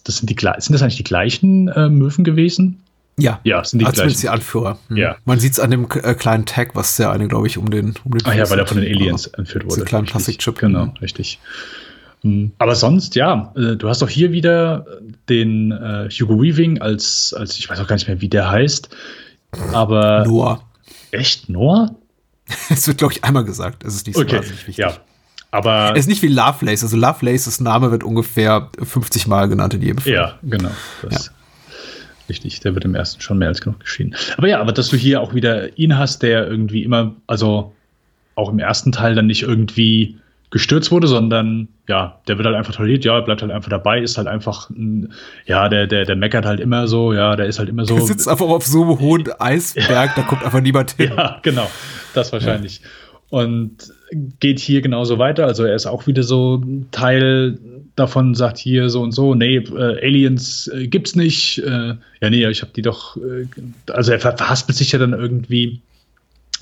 das 0.04 0.18
sind 0.18 0.30
die 0.30 0.36
sind 0.38 0.74
das 0.74 0.82
eigentlich 0.82 0.96
die 0.96 1.04
gleichen 1.04 1.68
äh, 1.68 1.88
Möwen 1.88 2.22
gewesen? 2.22 2.80
Ja, 3.18 3.40
ja, 3.42 3.62
sind 3.64 3.80
die 3.80 3.86
als 3.86 3.96
gleichen. 3.96 4.20
die 4.20 4.28
Anführer. 4.28 4.78
Hm. 4.88 4.96
Ja. 4.96 5.16
Man 5.24 5.38
sieht 5.40 5.52
es 5.52 5.60
an 5.60 5.70
dem 5.70 5.86
äh, 5.90 6.14
kleinen 6.14 6.46
Tag, 6.46 6.74
was 6.74 6.96
der 6.96 7.10
eine, 7.10 7.28
glaube 7.28 7.46
ich, 7.46 7.58
um 7.58 7.70
den, 7.70 7.94
um 8.04 8.12
den 8.12 8.24
Ah 8.24 8.34
ja, 8.34 8.48
weil 8.48 8.58
er 8.58 8.66
von 8.66 8.80
den 8.80 8.86
Aliens 8.86 9.26
entführt 9.26 9.64
wurde. 9.64 9.74
Dieser 9.74 9.86
kleinen 9.86 10.06
Plastikchip. 10.06 10.58
Genau, 10.58 10.94
richtig. 11.02 11.38
Mhm. 12.22 12.52
Aber 12.58 12.74
sonst, 12.74 13.14
ja, 13.14 13.52
äh, 13.56 13.76
du 13.76 13.88
hast 13.88 14.02
auch 14.02 14.08
hier 14.08 14.32
wieder 14.32 14.86
den 15.28 15.72
äh, 15.72 16.08
Hugo 16.08 16.40
Weaving 16.40 16.80
als, 16.80 17.34
als, 17.36 17.58
ich 17.58 17.68
weiß 17.68 17.80
auch 17.80 17.86
gar 17.86 17.96
nicht 17.96 18.08
mehr, 18.08 18.20
wie 18.20 18.28
der 18.28 18.50
heißt. 18.50 18.88
Aber. 19.72 20.24
Noah. 20.26 20.62
Echt? 21.10 21.48
Noah? 21.48 21.94
Es 22.70 22.86
wird, 22.86 22.98
glaube 22.98 23.14
ich, 23.14 23.24
einmal 23.24 23.44
gesagt. 23.44 23.84
Es 23.84 23.94
ist 23.94 24.06
nicht 24.06 24.16
so 24.16 24.22
okay. 24.22 24.40
wichtig. 24.40 24.76
Ja. 24.76 24.98
Aber. 25.50 25.92
Es 25.92 26.00
ist 26.00 26.08
nicht 26.08 26.22
wie 26.22 26.28
Lovelace. 26.28 26.82
Also 26.82 26.96
Lovelaces 26.96 27.60
Name 27.60 27.90
wird 27.90 28.04
ungefähr 28.04 28.70
50 28.82 29.26
Mal 29.26 29.48
genannt 29.48 29.74
in 29.74 29.82
jedem 29.82 29.98
Film. 29.98 30.16
Ja, 30.16 30.38
genau. 30.42 30.70
Ja. 31.10 31.18
Richtig, 32.28 32.60
der 32.60 32.74
wird 32.74 32.84
im 32.84 32.94
ersten 32.94 33.20
schon 33.20 33.38
mehr 33.38 33.48
als 33.48 33.60
genug 33.60 33.80
geschehen. 33.80 34.14
Aber 34.36 34.48
ja, 34.48 34.60
aber 34.60 34.72
dass 34.72 34.88
du 34.88 34.96
hier 34.96 35.20
auch 35.20 35.34
wieder 35.34 35.76
ihn 35.76 35.98
hast, 35.98 36.22
der 36.22 36.46
irgendwie 36.46 36.82
immer, 36.82 37.14
also 37.26 37.74
auch 38.34 38.48
im 38.48 38.58
ersten 38.58 38.92
Teil 38.92 39.14
dann 39.14 39.26
nicht 39.26 39.42
irgendwie 39.42 40.16
gestürzt 40.52 40.90
wurde, 40.90 41.08
sondern 41.08 41.66
ja, 41.88 42.20
der 42.28 42.36
wird 42.36 42.46
halt 42.46 42.56
einfach 42.56 42.74
toleriert, 42.74 43.04
ja, 43.04 43.18
bleibt 43.20 43.40
halt 43.40 43.50
einfach 43.50 43.70
dabei, 43.70 44.00
ist 44.00 44.18
halt 44.18 44.28
einfach, 44.28 44.70
ja, 45.46 45.68
der, 45.68 45.86
der, 45.86 46.04
der 46.04 46.14
meckert 46.14 46.44
halt 46.44 46.60
immer 46.60 46.86
so, 46.86 47.12
ja, 47.12 47.34
der 47.34 47.46
ist 47.46 47.58
halt 47.58 47.70
immer 47.70 47.86
so. 47.86 47.96
Der 47.96 48.04
sitzt 48.04 48.28
einfach 48.28 48.46
auf 48.46 48.64
so 48.64 48.82
einem 48.82 49.00
hohen 49.00 49.28
Eisberg, 49.40 50.14
da 50.14 50.22
kommt 50.22 50.44
einfach 50.44 50.60
niemand 50.60 50.92
hin. 50.92 51.12
Ja, 51.16 51.40
genau, 51.42 51.68
das 52.14 52.32
wahrscheinlich. 52.32 52.80
Ja. 52.80 52.86
Und 53.30 53.92
geht 54.40 54.60
hier 54.60 54.82
genauso 54.82 55.18
weiter, 55.18 55.46
also 55.46 55.64
er 55.64 55.74
ist 55.74 55.86
auch 55.86 56.06
wieder 56.06 56.22
so 56.22 56.62
Teil 56.90 57.58
davon, 57.96 58.34
sagt 58.34 58.58
hier 58.58 58.90
so 58.90 59.00
und 59.00 59.12
so, 59.12 59.34
nee, 59.34 59.56
äh, 59.56 60.04
Aliens 60.04 60.68
äh, 60.68 60.86
gibt's 60.86 61.16
nicht, 61.16 61.58
äh, 61.60 61.94
ja, 62.20 62.30
nee, 62.30 62.46
ich 62.46 62.60
habe 62.60 62.72
die 62.76 62.82
doch, 62.82 63.16
äh, 63.16 63.46
also 63.90 64.12
er 64.12 64.20
verhaspelt 64.20 64.76
sich 64.76 64.92
ja 64.92 64.98
dann 64.98 65.14
irgendwie 65.14 65.80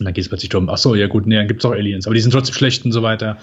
und 0.00 0.06
dann 0.06 0.14
geht 0.14 0.22
es 0.22 0.28
plötzlich 0.28 0.48
darum, 0.48 0.68
ach 0.68 0.78
so, 0.78 0.94
ja 0.94 1.06
gut, 1.06 1.26
nee, 1.26 1.36
dann 1.36 1.46
gibt 1.46 1.60
es 1.60 1.64
auch 1.64 1.72
Aliens, 1.72 2.06
aber 2.06 2.14
die 2.14 2.20
sind 2.20 2.32
trotzdem 2.32 2.54
schlecht 2.54 2.84
und 2.84 2.92
so 2.92 3.02
weiter. 3.02 3.36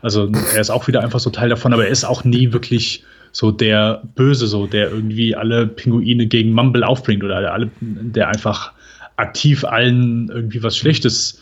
Also 0.00 0.30
er 0.54 0.60
ist 0.60 0.70
auch 0.70 0.86
wieder 0.86 1.02
einfach 1.02 1.20
so 1.20 1.30
Teil 1.30 1.48
davon, 1.48 1.72
aber 1.72 1.84
er 1.84 1.90
ist 1.90 2.04
auch 2.04 2.24
nie 2.24 2.52
wirklich 2.52 3.04
so 3.32 3.50
der 3.50 4.02
Böse, 4.14 4.46
so 4.46 4.66
der 4.66 4.90
irgendwie 4.90 5.34
alle 5.34 5.66
Pinguine 5.66 6.26
gegen 6.26 6.52
Mumble 6.52 6.84
aufbringt 6.84 7.24
oder 7.24 7.52
alle, 7.52 7.70
der 7.80 8.28
einfach 8.28 8.72
aktiv 9.16 9.64
allen 9.64 10.28
irgendwie 10.28 10.62
was 10.62 10.76
Schlechtes 10.76 11.40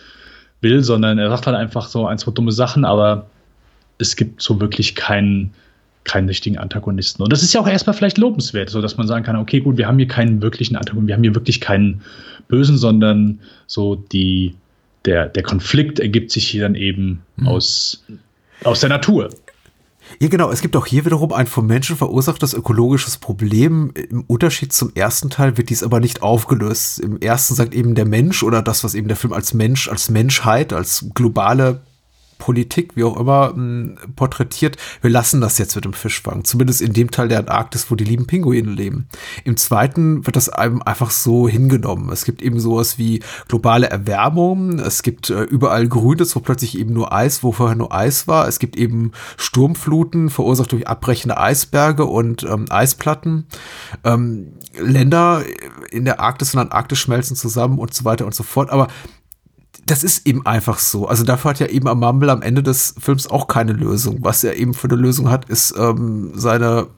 will, 0.63 0.83
sondern 0.83 1.19
er 1.19 1.29
sagt 1.29 1.47
halt 1.47 1.57
einfach 1.57 1.89
so 1.89 2.07
ein, 2.07 2.19
zwei 2.19 2.33
dumme 2.33 2.53
Sachen, 2.53 2.85
aber 2.85 3.27
es 3.99 4.17
gibt 4.17 4.41
so 4.41 4.61
wirklich 4.61 4.95
keinen 4.95 5.53
keinen 6.05 6.29
richtigen 6.29 6.59
Antagonisten. 6.59 7.23
Und 7.23 7.33
das 7.33 7.43
ist 7.43 7.53
ja 7.53 7.61
auch 7.61 7.69
erstmal 7.69 7.95
vielleicht 7.95 8.19
lobenswert, 8.19 8.71
so 8.71 8.81
dass 8.81 8.97
man 8.97 9.07
sagen 9.07 9.25
kann, 9.25 9.37
okay, 9.37 9.61
gut, 9.61 9.77
wir 9.77 9.87
haben 9.87 9.99
hier 9.99 10.09
keinen 10.09 10.43
wirklichen 10.43 10.77
Antagonisten, 10.77 11.07
wir 11.07 11.15
haben 11.15 11.23
hier 11.23 11.35
wirklich 11.35 11.61
keinen 11.61 12.03
Bösen, 12.49 12.77
sondern 12.77 13.41
so 13.67 13.95
die 13.95 14.55
der, 15.05 15.29
der 15.29 15.43
Konflikt 15.43 16.01
ergibt 16.01 16.31
sich 16.31 16.49
hier 16.49 16.63
dann 16.63 16.75
eben 16.75 17.23
mhm. 17.37 17.49
aus, 17.49 18.05
aus 18.65 18.81
der 18.81 18.89
Natur. 18.89 19.31
Ja, 20.21 20.29
genau. 20.29 20.51
Es 20.51 20.61
gibt 20.61 20.77
auch 20.77 20.87
hier 20.87 21.05
wiederum 21.05 21.33
ein 21.33 21.47
vom 21.47 21.67
Menschen 21.67 21.97
verursachtes 21.97 22.55
ökologisches 22.55 23.19
Problem. 23.19 23.93
Im 23.95 24.25
Unterschied 24.27 24.73
zum 24.73 24.93
ersten 24.95 25.31
Teil 25.31 25.57
wird 25.57 25.71
dies 25.71 25.83
aber 25.83 26.01
nicht 26.01 26.23
aufgelöst. 26.23 27.01
Im 27.01 27.21
ersten 27.21 27.55
sagt 27.55 27.75
eben 27.75 27.95
der 27.95 28.05
Mensch 28.05 28.43
oder 28.43 28.63
das, 28.63 28.85
was 28.85 28.95
eben 28.95 29.09
der 29.09 29.17
Film 29.17 29.33
als 29.33 29.55
Mensch, 29.55 29.89
als 29.89 30.11
Menschheit, 30.11 30.73
als 30.73 31.07
globale 31.15 31.83
Politik, 32.43 32.97
wie 32.97 33.05
auch 33.05 33.17
immer, 33.17 33.55
porträtiert, 34.17 34.77
wir 35.01 35.11
lassen 35.11 35.41
das 35.41 35.59
jetzt 35.59 35.77
mit 35.77 35.85
dem 35.85 35.93
Fischfang. 35.93 36.43
Zumindest 36.43 36.83
in 36.83 36.93
dem 36.93 37.13
Teil 37.13 37.29
der 37.29 37.39
Antarktis, 37.39 37.89
wo 37.89 37.95
die 37.95 38.03
lieben 38.03 38.27
Pinguine 38.27 38.69
leben. 38.69 39.07
Im 39.45 39.57
zweiten 39.57 40.27
wird 40.27 40.35
das 40.35 40.49
einem 40.49 40.83
einfach 40.83 41.13
so 41.13 41.49
hingenommen. 41.49 42.11
Es 42.11 42.25
gibt 42.25 42.43
eben 42.43 42.59
sowas 42.59 42.99
wie 42.99 43.23
globale 43.47 43.89
Erwärmung, 43.89 44.81
es 44.81 45.05
gibt 45.05 45.31
äh, 45.31 45.45
überall 45.45 45.87
Grünes, 45.87 46.35
wo 46.35 46.41
plötzlich 46.41 46.77
eben 46.77 46.93
nur 46.93 47.13
Eis, 47.13 47.45
wo 47.45 47.53
vorher 47.53 47.77
nur 47.77 47.95
Eis 47.95 48.27
war. 48.27 48.49
Es 48.49 48.59
gibt 48.59 48.77
eben 48.77 49.13
Sturmfluten, 49.37 50.29
verursacht 50.29 50.73
durch 50.73 50.89
abbrechende 50.89 51.39
Eisberge 51.39 52.07
und 52.07 52.43
ähm, 52.43 52.67
Eisplatten. 52.71 53.47
Ähm, 54.03 54.55
Länder 54.77 55.45
in 55.93 56.05
der 56.05 56.19
Arktis 56.19 56.55
und 56.55 56.61
Antarktis 56.61 56.99
schmelzen 56.99 57.37
zusammen 57.37 57.79
und 57.79 57.95
so 57.95 58.05
weiter 58.05 58.27
und 58.27 58.35
so 58.35 58.43
fort. 58.43 58.71
Aber 58.71 58.89
das 59.87 60.05
ist 60.05 60.27
eben 60.27 60.47
einfach 60.47 60.79
so. 60.79 61.09
Also 61.09 61.25
dafür 61.25 61.51
hat 61.51 61.61
ja 61.61 61.67
eben 61.67 61.89
am 61.89 62.01
Mumble 62.01 62.31
am 62.31 62.43
Ende 62.43 62.63
des 62.63 62.95
Films 62.99 63.27
auch 63.27 63.49
keine 63.49 63.73
Lösung. 63.73 64.19
Was 64.21 64.45
er 64.45 64.57
eben 64.57 64.75
für 64.75 64.89
eine 64.89 64.97
Lösung 64.97 65.31
hat, 65.31 65.49
ist 65.49 65.75
ähm, 65.77 66.33
seine 66.35 66.89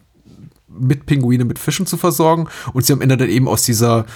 Mitpinguine 0.69 1.45
mit 1.45 1.59
Fischen 1.59 1.87
zu 1.87 1.97
versorgen 1.97 2.49
und 2.73 2.85
sie 2.85 2.93
am 2.93 3.01
Ende 3.01 3.17
dann 3.17 3.29
eben 3.29 3.49
aus 3.49 3.63
dieser, 3.63 4.07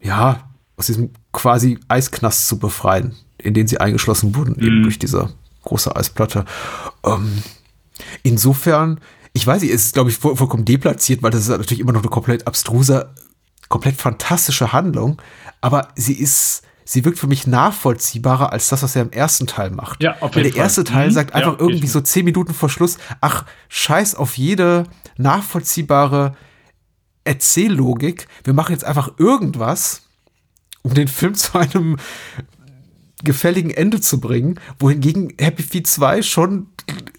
ja, 0.00 0.48
aus 0.76 0.86
diesem 0.86 1.10
quasi 1.32 1.78
Eisknast 1.88 2.48
zu 2.48 2.58
befreien, 2.58 3.14
in 3.38 3.54
den 3.54 3.66
sie 3.66 3.78
eingeschlossen 3.78 4.34
wurden, 4.34 4.54
mhm. 4.56 4.66
eben 4.66 4.82
durch 4.84 4.98
diese 4.98 5.30
große 5.64 5.94
Eisplatte. 5.94 6.44
Ähm, 7.04 7.42
insofern, 8.22 9.00
ich 9.32 9.46
weiß 9.46 9.62
nicht, 9.62 9.72
es 9.72 9.86
ist, 9.86 9.94
glaube 9.94 10.10
ich, 10.10 10.16
voll, 10.16 10.36
vollkommen 10.36 10.64
deplatziert, 10.64 11.22
weil 11.22 11.30
das 11.30 11.42
ist 11.42 11.48
natürlich 11.48 11.80
immer 11.80 11.92
noch 11.92 12.02
eine 12.02 12.10
komplett 12.10 12.46
abstruse, 12.46 13.10
komplett 13.68 13.96
fantastische 13.96 14.72
Handlung, 14.72 15.20
aber 15.60 15.88
sie 15.94 16.14
ist 16.14 16.62
sie 16.84 17.04
wirkt 17.04 17.18
für 17.18 17.26
mich 17.26 17.46
nachvollziehbarer 17.46 18.52
als 18.52 18.68
das, 18.68 18.82
was 18.82 18.96
er 18.96 19.02
im 19.02 19.12
ersten 19.12 19.46
Teil 19.46 19.70
macht. 19.70 20.02
Ja, 20.02 20.16
auf 20.20 20.34
jeden 20.34 20.46
Weil 20.46 20.52
der 20.52 20.62
erste 20.62 20.84
Fall. 20.84 20.92
Teil 20.92 21.08
mhm. 21.08 21.12
sagt 21.12 21.34
einfach 21.34 21.52
ja, 21.52 21.60
irgendwie 21.60 21.86
so 21.86 22.00
zehn 22.00 22.24
Minuten 22.24 22.54
vor 22.54 22.68
Schluss, 22.68 22.98
ach, 23.20 23.44
scheiß 23.68 24.14
auf 24.14 24.36
jede 24.36 24.84
nachvollziehbare 25.16 26.36
Erzähllogik. 27.24 28.26
Wir 28.44 28.52
machen 28.52 28.72
jetzt 28.72 28.84
einfach 28.84 29.12
irgendwas, 29.18 30.02
um 30.82 30.94
den 30.94 31.08
Film 31.08 31.34
zu 31.36 31.58
einem 31.58 31.96
gefälligen 33.24 33.70
Ende 33.70 34.00
zu 34.00 34.20
bringen, 34.20 34.58
wohingegen 34.78 35.32
Happy 35.38 35.62
Feet 35.62 35.86
2 35.86 36.22
schon 36.22 36.66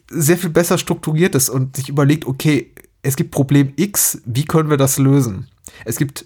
sehr 0.10 0.38
viel 0.38 0.50
besser 0.50 0.78
strukturiert 0.78 1.34
ist 1.34 1.50
und 1.50 1.78
sich 1.78 1.90
überlegt, 1.90 2.26
okay, 2.26 2.73
es 3.04 3.16
gibt 3.18 3.32
Problem 3.32 3.74
X, 3.76 4.22
wie 4.26 4.46
können 4.46 4.70
wir 4.70 4.78
das 4.78 4.98
lösen? 4.98 5.48
Es 5.86 5.98
gibt 5.98 6.26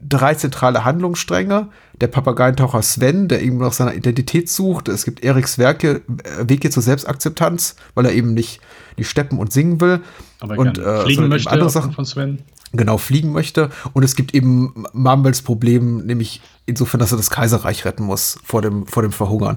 drei 0.00 0.34
zentrale 0.34 0.84
Handlungsstränge. 0.84 1.68
Der 2.00 2.08
Papageientaucher 2.08 2.82
Sven, 2.82 3.28
der 3.28 3.42
eben 3.42 3.58
nach 3.58 3.72
seiner 3.72 3.94
Identität 3.94 4.48
sucht. 4.48 4.88
Es 4.88 5.04
gibt 5.04 5.24
Eriks 5.24 5.58
Werke, 5.58 6.02
äh, 6.24 6.48
Wege 6.48 6.70
zur 6.70 6.82
Selbstakzeptanz, 6.82 7.76
weil 7.94 8.06
er 8.06 8.12
eben 8.12 8.34
nicht, 8.34 8.60
nicht 8.96 9.08
steppen 9.08 9.38
und 9.38 9.52
singen 9.52 9.80
will. 9.80 10.00
Aber 10.40 10.58
und 10.58 10.78
äh, 10.78 11.02
fliegen 11.02 11.28
möchte 11.28 11.50
andere 11.50 11.70
Sachen 11.70 11.92
von 11.92 12.04
Sven. 12.04 12.40
Genau, 12.72 12.98
fliegen 12.98 13.32
möchte. 13.32 13.70
Und 13.94 14.02
es 14.02 14.14
gibt 14.14 14.34
eben 14.34 14.84
Mumbles 14.92 15.42
Problem, 15.42 16.04
nämlich 16.04 16.42
insofern, 16.66 17.00
dass 17.00 17.12
er 17.12 17.16
das 17.16 17.30
Kaiserreich 17.30 17.86
retten 17.86 18.04
muss 18.04 18.38
vor 18.44 18.60
dem, 18.60 18.86
vor 18.86 19.02
dem 19.02 19.12
Verhungern. 19.12 19.56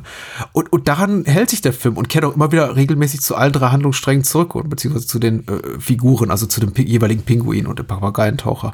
Und, 0.54 0.72
und 0.72 0.88
daran 0.88 1.26
hält 1.26 1.50
sich 1.50 1.62
der 1.62 1.74
Film 1.74 1.98
und 1.98 2.08
kehrt 2.08 2.24
auch 2.24 2.36
immer 2.36 2.52
wieder 2.54 2.76
regelmäßig 2.76 3.20
zu 3.22 3.36
allen 3.36 3.52
drei 3.52 3.70
Handlungssträngen 3.70 4.24
zurück, 4.24 4.56
und, 4.56 4.70
beziehungsweise 4.70 5.08
zu 5.08 5.20
den 5.20 5.46
äh, 5.48 5.80
Figuren, 5.80 6.32
also 6.32 6.46
zu 6.46 6.62
dem 6.62 6.74
jeweiligen 6.74 7.24
Pinguin 7.24 7.68
und 7.68 7.80
dem 7.80 7.86
Papageientaucher. 7.86 8.74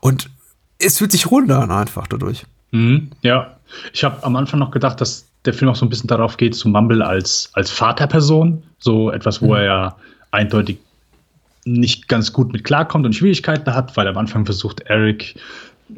Und 0.00 0.28
es 0.80 0.98
fühlt 0.98 1.12
sich 1.12 1.30
runter 1.30 1.62
an 1.62 1.70
einfach 1.70 2.08
dadurch. 2.08 2.46
Mhm, 2.72 3.10
ja, 3.22 3.58
ich 3.92 4.02
habe 4.02 4.24
am 4.24 4.34
Anfang 4.34 4.58
noch 4.58 4.72
gedacht, 4.72 5.00
dass 5.00 5.26
der 5.44 5.54
Film 5.54 5.70
auch 5.70 5.76
so 5.76 5.86
ein 5.86 5.88
bisschen 5.88 6.08
darauf 6.08 6.36
geht, 6.36 6.56
zu 6.56 6.68
Mumble 6.68 7.02
als, 7.02 7.50
als 7.52 7.70
Vaterperson. 7.70 8.64
So 8.78 9.10
etwas, 9.10 9.40
wo 9.40 9.46
mhm. 9.46 9.54
er 9.54 9.62
ja 9.64 9.96
eindeutig 10.30 10.78
nicht 11.72 12.08
ganz 12.08 12.32
gut 12.32 12.52
mit 12.52 12.64
klarkommt 12.64 13.06
und 13.06 13.14
Schwierigkeiten 13.14 13.74
hat, 13.74 13.96
weil 13.96 14.08
am 14.08 14.16
Anfang 14.16 14.44
versucht 14.44 14.80
Eric, 14.82 15.34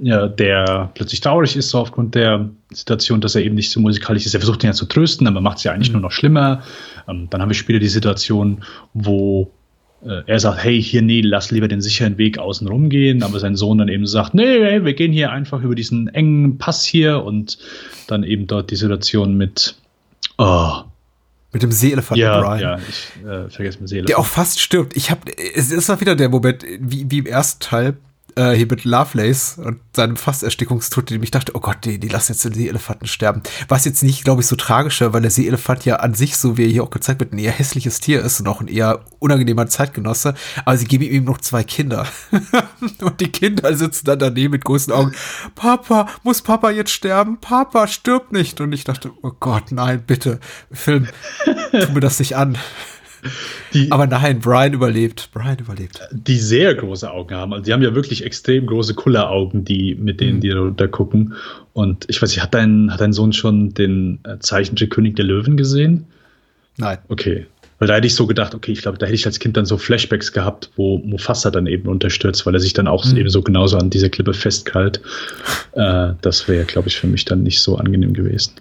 ja, 0.01 0.29
der 0.29 0.91
plötzlich 0.95 1.21
traurig 1.21 1.57
ist, 1.57 1.71
so 1.71 1.79
aufgrund 1.79 2.15
der 2.15 2.49
Situation, 2.71 3.21
dass 3.21 3.35
er 3.35 3.43
eben 3.43 3.57
nicht 3.57 3.71
so 3.71 3.81
musikalisch 3.81 4.27
ist. 4.27 4.35
Er 4.35 4.41
versucht 4.41 4.63
ihn 4.63 4.69
ja 4.69 4.73
zu 4.73 4.87
trösten, 4.87 5.27
aber 5.27 5.41
macht 5.41 5.59
es 5.59 5.65
ja 5.65 5.73
eigentlich 5.73 5.89
mhm. 5.89 5.95
nur 5.95 6.03
noch 6.03 6.13
schlimmer. 6.13 6.63
Ähm, 7.09 7.29
dann 7.31 7.43
haben 7.43 7.51
wir 7.51 7.55
später 7.55 7.81
die 7.81 7.89
Situation, 7.89 8.65
wo 8.95 9.51
äh, 10.05 10.23
er 10.27 10.39
sagt, 10.39 10.63
hey, 10.63 10.81
hier, 10.81 11.03
nee, 11.03 11.21
lass 11.21 11.51
lieber 11.51 11.69
den 11.69 11.81
sicheren 11.81 12.19
Weg 12.19 12.39
außen 12.39 12.69
rum 12.69 12.89
gehen, 12.89 13.23
aber 13.23 13.39
sein 13.41 13.57
Sohn 13.57 13.79
dann 13.79 13.89
eben 13.89 14.07
sagt, 14.07 14.35
nee, 14.35 14.61
hey, 14.61 14.85
wir 14.85 14.95
gehen 14.95 15.13
hier 15.13 15.33
einfach 15.33 15.63
über 15.63 15.75
diesen 15.75 16.09
engen 16.09 16.59
Pass 16.59 16.85
hier 16.85 17.25
und 17.25 17.59
dann 18.07 18.23
eben 18.23 18.47
dort 18.47 18.71
die 18.71 18.77
Situation 18.77 19.37
mit, 19.37 19.77
oh, 20.39 20.83
mit 21.53 21.63
dem 21.63 21.73
Seeelefanten 21.73 22.23
ja, 22.23 22.41
Brian. 22.41 22.61
Ja, 22.61 22.79
ich 22.79 23.25
äh, 23.25 23.51
vergesse 23.51 23.81
mir 23.81 23.89
Seelefanten. 23.89 24.07
Der 24.07 24.19
auch 24.19 24.27
fast 24.27 24.61
stirbt. 24.61 24.97
Ich 24.97 25.11
hab, 25.11 25.29
es 25.29 25.71
ist 25.71 25.89
mal 25.89 26.01
wieder 26.01 26.15
der 26.15 26.29
Moment, 26.29 26.65
wie, 26.79 27.11
wie 27.11 27.19
im 27.19 27.27
ersten 27.27 27.61
Teil, 27.61 27.97
äh, 28.37 28.53
hier 28.53 28.67
mit 28.67 28.85
Lovelace 28.85 29.59
und 29.59 29.81
seinem 29.95 30.17
Fasserstickungstod, 30.17 31.11
dem 31.11 31.23
ich 31.23 31.31
dachte, 31.31 31.53
oh 31.55 31.61
Gott, 31.61 31.85
die, 31.85 31.99
die 31.99 32.09
lassen 32.09 32.33
jetzt 32.33 32.45
den 32.45 32.55
Seeelefanten 32.55 33.07
sterben. 33.07 33.43
Was 33.69 33.85
jetzt 33.85 34.03
nicht, 34.03 34.25
glaube 34.25 34.43
ich, 34.43 34.47
so 34.47 34.57
tragischer, 34.57 35.13
weil 35.13 35.23
der 35.23 35.31
Seeelefant 35.31 35.85
ja 35.85 35.97
an 35.97 36.15
sich, 36.15 36.37
so 36.37 36.57
wie 36.57 36.65
er 36.65 36.71
hier 36.71 36.83
auch 36.83 36.91
gezeigt 36.91 37.21
wird, 37.21 37.33
ein 37.33 37.39
eher 37.39 37.53
hässliches 37.53 38.01
Tier 38.01 38.23
ist 38.23 38.41
und 38.41 38.49
auch 38.49 38.61
ein 38.61 38.69
eher 38.69 39.05
unangenehmer 39.19 39.67
Zeitgenosse. 39.67 40.35
Aber 40.65 40.77
sie 40.77 40.87
geben 40.87 41.05
ihm 41.05 41.25
noch 41.25 41.39
zwei 41.39 41.65
Kinder. 41.65 42.07
und 43.01 43.21
die 43.21 43.33
Kinder 43.33 43.75
sitzen 43.77 44.07
dann 44.07 44.19
daneben 44.19 44.53
mit 44.53 44.65
großen 44.65 44.93
Augen. 44.93 45.13
Papa, 45.55 46.09
muss 46.23 46.43
Papa 46.43 46.71
jetzt 46.71 46.93
sterben? 46.93 47.39
Papa, 47.41 47.87
stirb 47.87 48.33
nicht. 48.33 48.61
Und 48.61 48.73
ich 48.73 48.85
dachte, 48.85 49.11
oh 49.23 49.33
Gott, 49.39 49.73
nein, 49.73 50.03
bitte, 50.07 50.41
Film, 50.71 51.09
tu 51.45 51.93
mir 51.93 52.01
das 52.01 52.19
nicht 52.19 52.37
an. 52.37 52.59
Die, 53.75 53.91
Aber 53.93 54.07
nein, 54.07 54.41
Brian 54.41 54.73
überlebt. 54.73 55.31
Brian 55.33 55.59
überlebt. 55.59 56.01
Die 56.13 56.39
sehr 56.39 56.75
große 56.75 57.11
Augen 57.11 57.35
haben. 57.35 57.53
Also 57.53 57.65
die 57.65 57.73
haben 57.73 57.83
ja 57.83 57.95
wirklich 57.95 58.25
extrem 58.25 58.67
große 58.67 58.95
Kulleraugen, 58.95 59.65
die, 59.65 59.95
mit 59.95 60.21
denen 60.21 60.37
mhm. 60.37 60.41
die 60.41 60.73
da 60.77 60.87
gucken. 60.87 61.35
Und 61.73 62.07
ich 62.09 62.21
weiß 62.21 62.31
nicht, 62.31 62.43
hat 62.43 62.55
dein, 62.55 62.93
hat 62.93 63.01
dein 63.01 63.13
Sohn 63.13 63.33
schon 63.33 63.75
den 63.75 64.21
äh, 64.25 64.39
Zeichentrick 64.39 64.91
König 64.91 65.17
der 65.17 65.25
Löwen 65.25 65.57
gesehen? 65.57 66.07
Nein. 66.77 66.99
Okay. 67.09 67.47
Weil 67.79 67.89
da 67.89 67.95
hätte 67.95 68.07
ich 68.07 68.15
so 68.15 68.27
gedacht, 68.27 68.55
okay, 68.55 68.73
ich 68.73 68.83
glaube, 68.83 68.99
da 68.99 69.07
hätte 69.07 69.15
ich 69.15 69.25
als 69.25 69.39
Kind 69.39 69.57
dann 69.57 69.65
so 69.65 69.79
Flashbacks 69.79 70.33
gehabt, 70.33 70.71
wo 70.77 70.99
Mufasa 70.99 71.51
dann 71.51 71.67
eben 71.67 71.89
unterstützt, 71.89 72.45
weil 72.45 72.55
er 72.55 72.61
sich 72.61 72.75
dann 72.75 72.87
auch 72.87 73.07
mhm. 73.07 73.17
eben 73.17 73.31
so 73.31 73.41
genauso 73.41 73.79
an 73.79 73.89
dieser 73.89 74.11
Klippe 74.11 74.35
festkalt. 74.35 75.01
Äh, 75.73 76.13
das 76.21 76.47
wäre, 76.47 76.65
glaube 76.65 76.89
ich, 76.89 76.99
für 76.99 77.07
mich 77.07 77.25
dann 77.25 77.43
nicht 77.43 77.61
so 77.61 77.77
angenehm 77.77 78.13
gewesen 78.13 78.53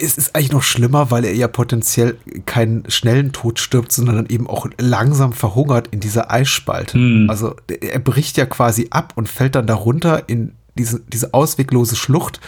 es 0.00 0.16
ist 0.16 0.34
eigentlich 0.34 0.52
noch 0.52 0.62
schlimmer, 0.62 1.10
weil 1.10 1.24
er 1.24 1.34
ja 1.34 1.48
potenziell 1.48 2.16
keinen 2.46 2.88
schnellen 2.90 3.32
Tod 3.32 3.58
stirbt, 3.58 3.92
sondern 3.92 4.16
dann 4.16 4.26
eben 4.26 4.48
auch 4.48 4.66
langsam 4.78 5.32
verhungert 5.32 5.88
in 5.90 6.00
dieser 6.00 6.30
Eisspalte. 6.30 6.98
Mhm. 6.98 7.30
Also 7.30 7.54
er 7.68 7.98
bricht 7.98 8.36
ja 8.36 8.46
quasi 8.46 8.88
ab 8.90 9.12
und 9.16 9.28
fällt 9.28 9.54
dann 9.54 9.66
darunter 9.66 10.28
in 10.28 10.52
diese, 10.76 11.00
diese 11.00 11.34
ausweglose 11.34 11.96
Schlucht 11.96 12.40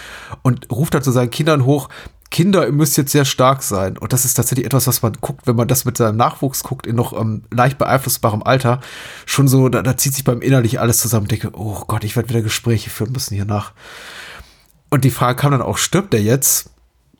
und 0.42 0.70
ruft 0.70 0.94
dann 0.94 1.02
zu 1.02 1.10
seinen 1.10 1.30
Kindern 1.30 1.64
hoch, 1.64 1.88
Kinder, 2.30 2.64
ihr 2.64 2.72
müsst 2.72 2.96
jetzt 2.96 3.12
sehr 3.12 3.26
stark 3.26 3.62
sein. 3.62 3.98
Und 3.98 4.14
das 4.14 4.24
ist 4.24 4.34
tatsächlich 4.34 4.64
etwas, 4.64 4.86
was 4.86 5.02
man 5.02 5.12
guckt, 5.20 5.46
wenn 5.46 5.54
man 5.54 5.68
das 5.68 5.84
mit 5.84 5.98
seinem 5.98 6.16
Nachwuchs 6.16 6.62
guckt, 6.62 6.86
in 6.86 6.96
noch 6.96 7.12
ähm, 7.12 7.42
leicht 7.50 7.76
beeinflussbarem 7.76 8.42
Alter. 8.42 8.80
Schon 9.26 9.48
so, 9.48 9.68
da, 9.68 9.82
da 9.82 9.98
zieht 9.98 10.14
sich 10.14 10.24
beim 10.24 10.40
innerlich 10.40 10.80
alles 10.80 10.98
zusammen. 10.98 11.28
Denke, 11.28 11.50
oh 11.52 11.84
Gott, 11.86 12.04
ich 12.04 12.16
werde 12.16 12.30
wieder 12.30 12.40
Gespräche 12.40 12.88
führen 12.88 13.12
müssen 13.12 13.34
hier 13.34 13.44
nach. 13.44 13.72
Und 14.88 15.04
die 15.04 15.10
Frage 15.10 15.36
kam 15.38 15.52
dann 15.52 15.62
auch, 15.62 15.76
stirbt 15.76 16.14
er 16.14 16.22
jetzt? 16.22 16.71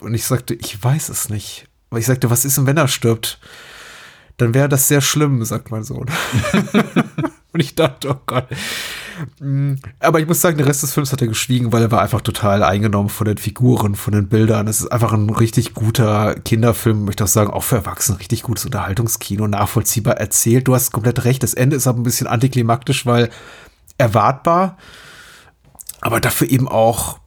Und 0.03 0.15
ich 0.15 0.25
sagte, 0.25 0.55
ich 0.55 0.83
weiß 0.83 1.09
es 1.09 1.29
nicht. 1.29 1.67
Aber 1.91 1.99
ich 1.99 2.07
sagte, 2.07 2.31
was 2.31 2.45
ist 2.45 2.57
denn, 2.57 2.67
wenn 2.67 2.77
er 2.77 2.89
stirbt? 2.89 3.39
Dann 4.37 4.55
wäre 4.55 4.69
das 4.69 4.89
sehr 4.89 5.01
schlimm, 5.01 5.45
sagt 5.45 5.71
mein 5.71 5.85
Sohn. 5.85 6.11
und 7.53 7.61
ich 7.61 7.75
dachte, 7.75 8.11
oh 8.11 8.21
Gott. 8.27 8.47
Mm, 9.41 9.75
aber 10.01 10.21
ich 10.21 10.27
muss 10.27 10.41
sagen, 10.41 10.57
der 10.57 10.67
Rest 10.67 10.83
des 10.83 10.95
Films 10.95 11.13
hat 11.13 11.21
er 11.21 11.29
geschwiegen, 11.29 11.73
weil 11.73 11.83
er 11.83 11.91
war 11.91 12.01
einfach 12.01 12.23
total 12.23 12.63
eingenommen 12.63 13.11
von 13.11 13.27
den 13.27 13.37
Figuren, 13.37 13.95
von 13.95 14.15
den 14.15 14.29
Bildern. 14.29 14.69
Es 14.69 14.81
ist 14.81 14.91
einfach 14.91 15.13
ein 15.13 15.31
richtig 15.31 15.75
guter 15.75 16.35
Kinderfilm, 16.35 17.05
möchte 17.05 17.23
ich 17.23 17.31
auch 17.31 17.33
sagen, 17.33 17.53
auch 17.53 17.63
für 17.63 17.77
Erwachsene, 17.77 18.19
richtig 18.19 18.43
gutes 18.43 18.65
Unterhaltungskino, 18.65 19.47
nachvollziehbar 19.47 20.17
erzählt. 20.17 20.67
Du 20.67 20.75
hast 20.75 20.93
komplett 20.93 21.25
recht. 21.25 21.43
Das 21.43 21.55
Ende 21.55 21.77
ist 21.77 21.87
aber 21.87 22.01
ein 22.01 22.05
bisschen 22.05 22.27
antiklimaktisch, 22.27 23.07
weil 23.07 23.31
erwartbar, 23.99 24.79
aber 26.01 26.21
dafür 26.21 26.51
eben 26.51 26.69
auch, 26.69 27.21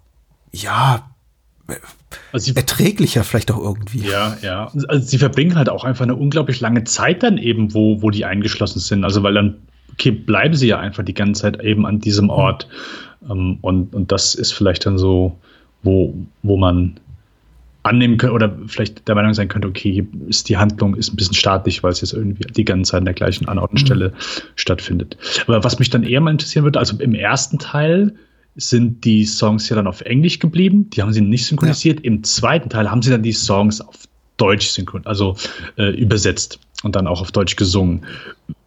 ja, 0.51 1.09
also 2.31 2.51
sie, 2.51 2.55
erträglicher 2.55 3.23
vielleicht 3.23 3.51
auch 3.51 3.59
irgendwie. 3.59 4.07
Ja, 4.07 4.37
ja. 4.41 4.71
Also 4.87 5.07
sie 5.07 5.17
verbringen 5.17 5.55
halt 5.55 5.69
auch 5.69 5.83
einfach 5.83 6.03
eine 6.03 6.15
unglaublich 6.15 6.59
lange 6.59 6.83
Zeit 6.83 7.23
dann 7.23 7.37
eben, 7.37 7.73
wo, 7.73 8.01
wo 8.01 8.09
die 8.09 8.25
eingeschlossen 8.25 8.79
sind. 8.79 9.03
Also 9.03 9.23
weil 9.23 9.33
dann, 9.33 9.55
okay, 9.93 10.11
bleiben 10.11 10.53
sie 10.53 10.67
ja 10.67 10.79
einfach 10.79 11.03
die 11.03 11.13
ganze 11.13 11.43
Zeit 11.43 11.63
eben 11.63 11.85
an 11.85 11.99
diesem 11.99 12.29
Ort. 12.29 12.67
Mhm. 13.27 13.57
und, 13.61 13.95
und 13.95 14.11
das 14.11 14.35
ist 14.35 14.51
vielleicht 14.51 14.85
dann 14.85 14.97
so, 14.97 15.37
wo, 15.81 16.13
wo 16.43 16.57
man 16.57 16.99
annehmen 17.85 18.17
könnte 18.17 18.33
oder 18.33 18.57
vielleicht 18.67 19.07
der 19.07 19.15
Meinung 19.15 19.33
sein 19.33 19.47
könnte, 19.47 19.67
okay, 19.67 20.07
ist 20.27 20.49
die 20.49 20.57
Handlung 20.57 20.95
ist 20.95 21.13
ein 21.13 21.15
bisschen 21.15 21.35
staatlich, 21.35 21.83
weil 21.83 21.91
es 21.91 22.01
jetzt 22.01 22.13
irgendwie 22.13 22.43
die 22.51 22.65
ganze 22.65 22.91
Zeit 22.91 22.99
an 22.99 23.05
der 23.05 23.13
gleichen 23.13 23.47
Anortenstelle 23.47 24.09
mhm. 24.09 24.13
stattfindet. 24.55 25.17
Aber 25.45 25.63
was 25.63 25.77
mich 25.77 25.91
dann 25.91 26.03
eher 26.03 26.19
mal 26.19 26.31
interessieren 26.31 26.63
würde, 26.63 26.79
also 26.79 26.97
im 26.97 27.13
ersten 27.13 27.59
Teil 27.59 28.15
sind 28.55 29.03
die 29.03 29.25
Songs 29.25 29.69
ja 29.69 29.75
dann 29.75 29.87
auf 29.87 30.01
Englisch 30.01 30.39
geblieben. 30.39 30.89
Die 30.89 31.01
haben 31.01 31.13
sie 31.13 31.21
nicht 31.21 31.45
synchronisiert. 31.45 31.99
Ja. 31.99 32.05
Im 32.05 32.23
zweiten 32.23 32.69
Teil 32.69 32.89
haben 32.89 33.01
sie 33.01 33.11
dann 33.11 33.23
die 33.23 33.33
Songs 33.33 33.81
auf 33.81 33.95
Deutsch 34.37 34.67
synchron, 34.67 35.05
also 35.05 35.37
äh, 35.77 35.89
übersetzt 35.91 36.59
und 36.83 36.95
dann 36.95 37.07
auch 37.07 37.21
auf 37.21 37.31
Deutsch 37.31 37.55
gesungen. 37.55 38.05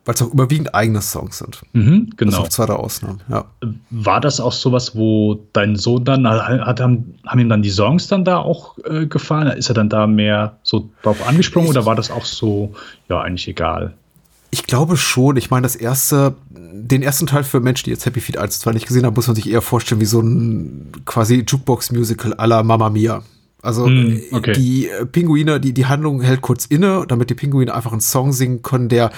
Weil 0.04 0.14
es 0.14 0.22
auch 0.22 0.32
überwiegend 0.32 0.74
eigene 0.74 1.02
Songs 1.02 1.38
sind. 1.38 1.60
Mhm, 1.72 2.10
genau. 2.16 2.30
Das 2.30 2.40
auf 2.40 2.48
zwei 2.48 2.64
der 2.64 2.78
Ausnahmen, 2.78 3.20
ja. 3.28 3.44
War 3.90 4.20
das 4.22 4.40
auch 4.40 4.52
sowas, 4.52 4.96
wo 4.96 5.46
dein 5.52 5.76
Sohn 5.76 6.04
dann, 6.04 6.26
hat, 6.26 6.80
haben, 6.80 7.14
haben 7.26 7.38
ihm 7.38 7.50
dann 7.50 7.60
die 7.60 7.68
Songs 7.68 8.08
dann 8.08 8.24
da 8.24 8.38
auch 8.38 8.78
äh, 8.84 9.06
gefallen? 9.06 9.48
Ist 9.58 9.68
er 9.68 9.74
dann 9.74 9.90
da 9.90 10.06
mehr 10.06 10.56
so 10.62 10.88
drauf 11.02 11.26
angesprungen 11.28 11.68
ich, 11.70 11.76
oder 11.76 11.84
war 11.84 11.94
das 11.94 12.10
auch 12.10 12.24
so, 12.24 12.74
ja, 13.10 13.20
eigentlich 13.20 13.48
egal? 13.48 13.94
Ich 14.50 14.64
glaube 14.64 14.96
schon. 14.96 15.36
Ich 15.36 15.50
meine, 15.50 15.62
das 15.62 15.76
erste, 15.76 16.34
den 16.50 17.02
ersten 17.02 17.26
Teil 17.26 17.44
für 17.44 17.60
Menschen, 17.60 17.84
die 17.84 17.90
jetzt 17.90 18.06
Happy 18.06 18.20
Feet 18.20 18.38
1 18.38 18.60
zwar 18.60 18.72
nicht 18.72 18.86
gesehen 18.86 19.04
haben, 19.04 19.14
muss 19.14 19.26
man 19.26 19.36
sich 19.36 19.50
eher 19.50 19.62
vorstellen 19.62 20.00
wie 20.00 20.06
so 20.06 20.20
ein 20.20 20.90
quasi 21.04 21.44
Jukebox-Musical 21.46 22.34
à 22.34 22.46
la 22.46 22.62
Mamma 22.62 22.88
Mia. 22.88 23.22
Also 23.60 23.86
mm, 23.86 24.20
okay. 24.32 24.52
die 24.52 24.88
Pinguine, 25.10 25.60
die, 25.60 25.72
die 25.72 25.86
Handlung 25.86 26.20
hält 26.20 26.42
kurz 26.42 26.64
inne, 26.66 27.04
damit 27.08 27.28
die 27.28 27.34
Pinguine 27.34 27.74
einfach 27.74 27.92
einen 27.92 28.00
Song 28.00 28.32
singen 28.32 28.62
können, 28.62 28.88
der 28.88 29.10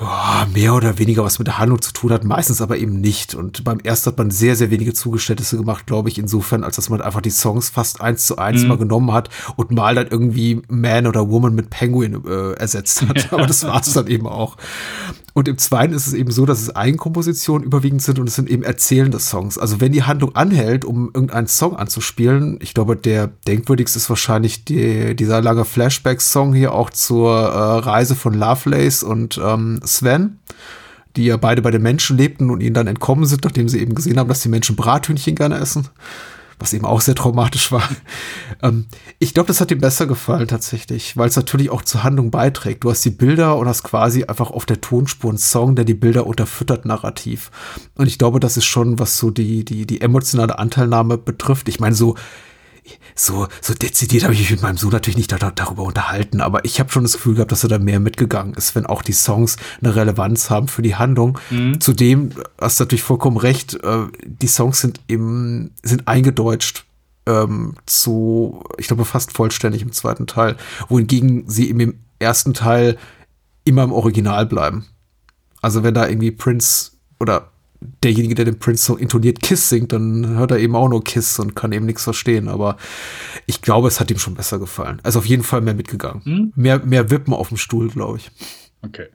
oh, 0.00 0.46
mehr 0.52 0.74
oder 0.74 0.98
weniger 0.98 1.24
was 1.24 1.38
mit 1.38 1.48
der 1.48 1.58
Handlung 1.58 1.80
zu 1.82 1.92
tun 1.92 2.12
hat, 2.12 2.24
meistens 2.24 2.60
aber 2.60 2.76
eben 2.78 3.00
nicht. 3.00 3.34
Und 3.34 3.64
beim 3.64 3.80
ersten 3.80 4.10
hat 4.10 4.18
man 4.18 4.30
sehr, 4.30 4.56
sehr 4.56 4.70
wenige 4.70 4.92
Zugeständnisse 4.92 5.56
gemacht, 5.56 5.86
glaube 5.86 6.08
ich, 6.08 6.18
insofern, 6.18 6.64
als 6.64 6.76
dass 6.76 6.88
man 6.88 7.00
einfach 7.00 7.20
die 7.20 7.30
Songs 7.30 7.70
fast 7.70 8.00
eins 8.00 8.26
zu 8.26 8.38
eins 8.38 8.62
mhm. 8.62 8.68
mal 8.68 8.78
genommen 8.78 9.12
hat 9.12 9.28
und 9.56 9.70
mal 9.70 9.94
dann 9.94 10.08
irgendwie 10.08 10.62
Man 10.68 11.06
oder 11.06 11.30
Woman 11.30 11.54
mit 11.54 11.70
Penguin 11.70 12.22
äh, 12.26 12.52
ersetzt 12.52 13.02
hat. 13.02 13.32
Aber 13.32 13.46
das 13.46 13.64
war 13.64 13.80
es 13.80 13.92
dann 13.92 14.06
eben 14.06 14.26
auch. 14.26 14.56
Und 15.34 15.48
im 15.48 15.56
zweiten 15.56 15.94
ist 15.94 16.06
es 16.06 16.12
eben 16.12 16.30
so, 16.30 16.44
dass 16.44 16.60
es 16.60 16.76
Eigenkompositionen 16.76 17.66
überwiegend 17.66 18.02
sind 18.02 18.18
und 18.18 18.28
es 18.28 18.34
sind 18.34 18.50
eben 18.50 18.62
erzählende 18.62 19.18
Songs. 19.18 19.56
Also 19.56 19.80
wenn 19.80 19.92
die 19.92 20.02
Handlung 20.02 20.36
anhält, 20.36 20.84
um 20.84 21.06
irgendeinen 21.14 21.46
Song 21.46 21.74
anzuspielen, 21.76 22.58
ich 22.60 22.74
glaube, 22.74 22.96
der 22.96 23.28
denkwürdigste 23.46 23.98
ist 23.98 24.10
wahrscheinlich 24.10 24.64
die, 24.64 25.16
dieser 25.16 25.40
lange 25.40 25.64
Flashback-Song 25.64 26.52
hier 26.52 26.74
auch 26.74 26.90
zur 26.90 27.30
äh, 27.30 27.78
Reise 27.78 28.14
von 28.14 28.34
Lovelace 28.34 29.02
und 29.02 29.40
ähm, 29.42 29.80
Sven, 29.84 30.38
die 31.16 31.24
ja 31.24 31.38
beide 31.38 31.62
bei 31.62 31.70
den 31.70 31.82
Menschen 31.82 32.18
lebten 32.18 32.50
und 32.50 32.60
ihnen 32.60 32.74
dann 32.74 32.86
entkommen 32.86 33.24
sind, 33.24 33.44
nachdem 33.44 33.68
sie 33.68 33.80
eben 33.80 33.94
gesehen 33.94 34.18
haben, 34.18 34.28
dass 34.28 34.40
die 34.40 34.50
Menschen 34.50 34.76
Brathühnchen 34.76 35.34
gerne 35.34 35.56
essen 35.56 35.88
was 36.58 36.72
eben 36.72 36.84
auch 36.84 37.00
sehr 37.00 37.14
traumatisch 37.14 37.72
war. 37.72 37.88
Ähm, 38.62 38.86
ich 39.18 39.34
glaube, 39.34 39.48
das 39.48 39.60
hat 39.60 39.70
ihm 39.70 39.80
besser 39.80 40.06
gefallen 40.06 40.46
tatsächlich, 40.48 41.16
weil 41.16 41.28
es 41.28 41.36
natürlich 41.36 41.70
auch 41.70 41.82
zur 41.82 42.04
Handlung 42.04 42.30
beiträgt. 42.30 42.84
Du 42.84 42.90
hast 42.90 43.04
die 43.04 43.10
Bilder 43.10 43.56
und 43.56 43.66
hast 43.66 43.82
quasi 43.82 44.24
einfach 44.24 44.50
auf 44.50 44.66
der 44.66 44.80
Tonspur 44.80 45.30
einen 45.30 45.38
Song, 45.38 45.74
der 45.74 45.84
die 45.84 45.94
Bilder 45.94 46.26
unterfüttert 46.26 46.84
narrativ. 46.84 47.50
Und 47.96 48.06
ich 48.06 48.18
glaube, 48.18 48.40
das 48.40 48.56
ist 48.56 48.66
schon, 48.66 48.98
was 48.98 49.18
so 49.18 49.30
die, 49.30 49.64
die, 49.64 49.86
die 49.86 50.00
emotionale 50.00 50.58
Anteilnahme 50.58 51.18
betrifft. 51.18 51.68
Ich 51.68 51.80
meine, 51.80 51.94
so 51.94 52.14
so, 53.14 53.46
so 53.60 53.74
dezidiert 53.74 54.24
habe 54.24 54.34
ich 54.34 54.40
mich 54.40 54.50
mit 54.50 54.62
meinem 54.62 54.76
Sohn 54.76 54.90
natürlich 54.90 55.16
nicht 55.16 55.32
da, 55.32 55.38
darüber 55.50 55.82
unterhalten, 55.82 56.40
aber 56.40 56.64
ich 56.64 56.80
habe 56.80 56.90
schon 56.90 57.04
das 57.04 57.14
Gefühl 57.14 57.34
gehabt, 57.34 57.52
dass 57.52 57.62
er 57.62 57.68
da 57.68 57.78
mehr 57.78 58.00
mitgegangen 58.00 58.54
ist, 58.54 58.74
wenn 58.74 58.86
auch 58.86 59.02
die 59.02 59.12
Songs 59.12 59.56
eine 59.80 59.94
Relevanz 59.94 60.50
haben 60.50 60.68
für 60.68 60.82
die 60.82 60.96
Handlung. 60.96 61.38
Mhm. 61.50 61.80
Zudem, 61.80 62.30
hast 62.60 62.80
du 62.80 62.84
natürlich 62.84 63.02
vollkommen 63.02 63.36
recht, 63.36 63.74
äh, 63.82 64.06
die 64.24 64.48
Songs 64.48 64.80
sind 64.80 65.00
eben, 65.08 65.72
sind 65.82 66.08
eingedeutscht 66.08 66.84
ähm, 67.26 67.74
zu, 67.86 68.64
ich 68.78 68.88
glaube, 68.88 69.04
fast 69.04 69.32
vollständig 69.32 69.82
im 69.82 69.92
zweiten 69.92 70.26
Teil, 70.26 70.56
wohingegen 70.88 71.48
sie 71.48 71.70
im 71.70 71.94
ersten 72.18 72.54
Teil 72.54 72.98
immer 73.64 73.84
im 73.84 73.92
Original 73.92 74.46
bleiben. 74.46 74.86
Also 75.60 75.84
wenn 75.84 75.94
da 75.94 76.08
irgendwie 76.08 76.32
Prince 76.32 76.92
oder 77.20 77.51
derjenige, 78.02 78.34
der 78.34 78.44
den 78.44 78.58
Prince-Song 78.58 78.98
intoniert, 78.98 79.40
Kiss 79.40 79.68
singt, 79.68 79.92
dann 79.92 80.26
hört 80.36 80.50
er 80.50 80.58
eben 80.58 80.76
auch 80.76 80.88
nur 80.88 81.04
Kiss 81.04 81.38
und 81.38 81.54
kann 81.54 81.72
eben 81.72 81.86
nichts 81.86 82.04
verstehen. 82.04 82.48
Aber 82.48 82.76
ich 83.46 83.62
glaube, 83.62 83.88
es 83.88 84.00
hat 84.00 84.10
ihm 84.10 84.18
schon 84.18 84.34
besser 84.34 84.58
gefallen. 84.58 85.00
Also 85.02 85.18
auf 85.18 85.26
jeden 85.26 85.42
Fall 85.42 85.60
mehr 85.60 85.74
mitgegangen. 85.74 86.24
Hm? 86.24 86.52
Mehr, 86.56 86.84
mehr 86.84 87.10
Wippen 87.10 87.34
auf 87.34 87.48
dem 87.48 87.56
Stuhl, 87.56 87.88
glaube 87.88 88.18
ich. 88.18 88.30
Okay. 88.82 89.06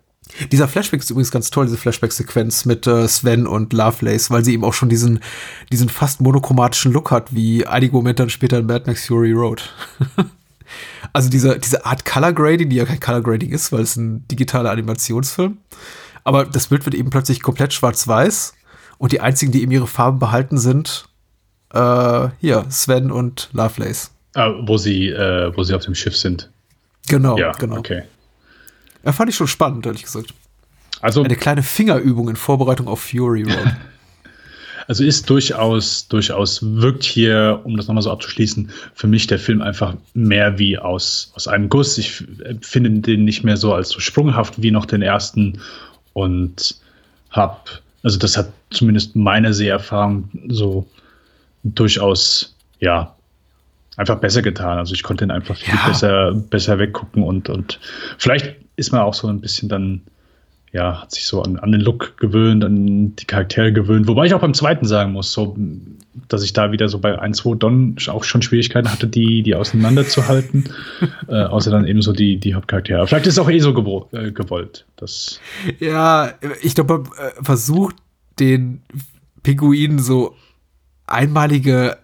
Dieser 0.51 0.67
Flashback 0.67 0.99
ist 0.99 1.09
übrigens 1.09 1.31
ganz 1.31 1.49
toll, 1.49 1.65
diese 1.65 1.77
Flashback-Sequenz 1.77 2.65
mit 2.65 2.85
äh, 2.85 3.07
Sven 3.07 3.47
und 3.47 3.73
Lovelace, 3.73 4.29
weil 4.29 4.43
sie 4.43 4.53
eben 4.53 4.63
auch 4.63 4.73
schon 4.73 4.89
diesen, 4.89 5.19
diesen 5.71 5.89
fast 5.89 6.21
monochromatischen 6.21 6.91
Look 6.91 7.11
hat, 7.11 7.33
wie 7.33 7.65
einige 7.65 7.93
Momente 7.93 8.23
dann 8.23 8.29
später 8.29 8.59
in 8.59 8.65
Mad 8.65 8.83
Max 8.87 9.07
Fury 9.07 9.31
Road. 9.31 9.73
also 11.13 11.29
diese, 11.29 11.57
diese 11.59 11.85
Art 11.85 12.05
Color 12.05 12.33
Grading, 12.33 12.69
die 12.69 12.75
ja 12.75 12.85
kein 12.85 12.99
Color 12.99 13.23
Grading 13.23 13.51
ist, 13.51 13.71
weil 13.71 13.81
es 13.81 13.95
ein 13.95 14.27
digitaler 14.27 14.71
Animationsfilm. 14.71 15.57
Aber 16.23 16.45
das 16.45 16.67
Bild 16.67 16.85
wird 16.85 16.95
eben 16.95 17.09
plötzlich 17.09 17.41
komplett 17.41 17.73
schwarz-weiß 17.73 18.53
und 18.97 19.11
die 19.11 19.21
einzigen, 19.21 19.51
die 19.51 19.61
eben 19.61 19.71
ihre 19.71 19.87
Farben 19.87 20.19
behalten, 20.19 20.57
sind 20.57 21.05
äh, 21.73 22.29
hier 22.39 22.65
Sven 22.69 23.11
und 23.11 23.49
Lovelace. 23.53 24.11
Ah, 24.35 24.53
wo 24.61 24.77
sie, 24.77 25.09
äh, 25.09 25.55
wo 25.55 25.63
sie 25.63 25.73
auf 25.73 25.83
dem 25.83 25.95
Schiff 25.95 26.15
sind. 26.15 26.49
Genau, 27.07 27.37
ja, 27.37 27.51
genau. 27.53 27.77
Okay. 27.77 28.03
Ja, 29.03 29.11
fand 29.11 29.29
ich 29.29 29.35
schon 29.35 29.47
spannend, 29.47 29.85
ehrlich 29.85 30.03
gesagt. 30.03 30.33
Also 31.01 31.23
eine 31.23 31.35
kleine 31.35 31.63
Fingerübung 31.63 32.29
in 32.29 32.35
Vorbereitung 32.35 32.87
auf 32.87 33.01
Fury 33.01 33.43
Road. 33.43 33.75
Also 34.87 35.03
ist 35.03 35.29
durchaus, 35.29 36.07
durchaus 36.07 36.61
wirkt 36.63 37.03
hier, 37.03 37.59
um 37.65 37.75
das 37.75 37.87
nochmal 37.87 38.03
so 38.03 38.11
abzuschließen, 38.11 38.71
für 38.93 39.07
mich 39.07 39.27
der 39.27 39.37
Film 39.37 39.61
einfach 39.61 39.95
mehr 40.13 40.57
wie 40.57 40.77
aus, 40.77 41.31
aus 41.35 41.49
einem 41.49 41.67
Guss. 41.67 41.97
Ich 41.97 42.23
finde 42.61 43.01
den 43.01 43.25
nicht 43.25 43.43
mehr 43.43 43.57
so 43.57 43.73
als 43.73 43.89
so 43.89 43.99
sprunghaft 43.99 44.61
wie 44.61 44.71
noch 44.71 44.85
den 44.85 45.01
ersten 45.01 45.59
und 46.13 46.77
habe 47.31 47.59
also 48.07 48.19
das 48.19 48.37
hat 48.37 48.53
zumindest 48.69 49.17
meine 49.17 49.53
Seherfahrung 49.53 50.29
so 50.47 50.87
durchaus, 51.65 52.55
ja, 52.79 53.13
einfach 53.97 54.15
besser 54.19 54.41
getan. 54.41 54.77
Also 54.77 54.93
ich 54.93 55.03
konnte 55.03 55.25
ihn 55.25 55.31
einfach 55.31 55.57
viel 55.57 55.73
ja. 55.73 55.87
besser, 55.89 56.33
besser 56.33 56.79
weggucken 56.79 57.21
und, 57.21 57.49
und 57.49 57.81
vielleicht 58.17 58.55
ist 58.77 58.93
man 58.93 59.01
auch 59.01 59.13
so 59.13 59.27
ein 59.27 59.41
bisschen 59.41 59.67
dann 59.67 60.01
ja, 60.77 61.01
hat 61.01 61.11
sich 61.11 61.25
so 61.25 61.41
an, 61.41 61.57
an 61.57 61.71
den 61.71 61.81
Look 61.81 62.17
gewöhnt, 62.17 62.63
an 62.63 63.15
die 63.15 63.25
Charaktere 63.25 63.73
gewöhnt. 63.73 64.07
Wobei 64.07 64.27
ich 64.27 64.35
auch 64.35 64.41
beim 64.41 64.53
zweiten 64.53 64.85
sagen 64.85 65.11
muss, 65.11 65.33
so, 65.33 65.57
dass 66.27 66.43
ich 66.43 66.53
da 66.53 66.71
wieder 66.71 66.87
so 66.87 66.99
bei 66.99 67.17
1, 67.17 67.37
2 67.37 67.55
Don 67.55 67.95
auch 68.09 68.23
schon 68.23 68.43
Schwierigkeiten 68.43 68.91
hatte, 68.91 69.07
die, 69.07 69.41
die 69.41 69.55
auseinanderzuhalten. 69.55 70.69
äh, 71.27 71.41
außer 71.45 71.71
dann 71.71 71.87
eben 71.87 72.03
so 72.03 72.13
die, 72.13 72.37
die 72.37 72.53
Hauptcharaktere. 72.53 73.07
Vielleicht 73.07 73.25
ist 73.25 73.33
es 73.33 73.39
auch 73.39 73.49
eh 73.49 73.57
so 73.57 73.71
äh, 74.11 74.31
gewollt. 74.31 74.85
Das 74.97 75.39
ja, 75.79 76.33
ich 76.61 76.75
glaube, 76.75 76.99
man 76.99 77.05
äh, 77.05 77.31
versucht 77.43 77.95
den 78.39 78.83
Pinguinen 79.41 79.97
so 79.97 80.35
einmalige 81.07 81.97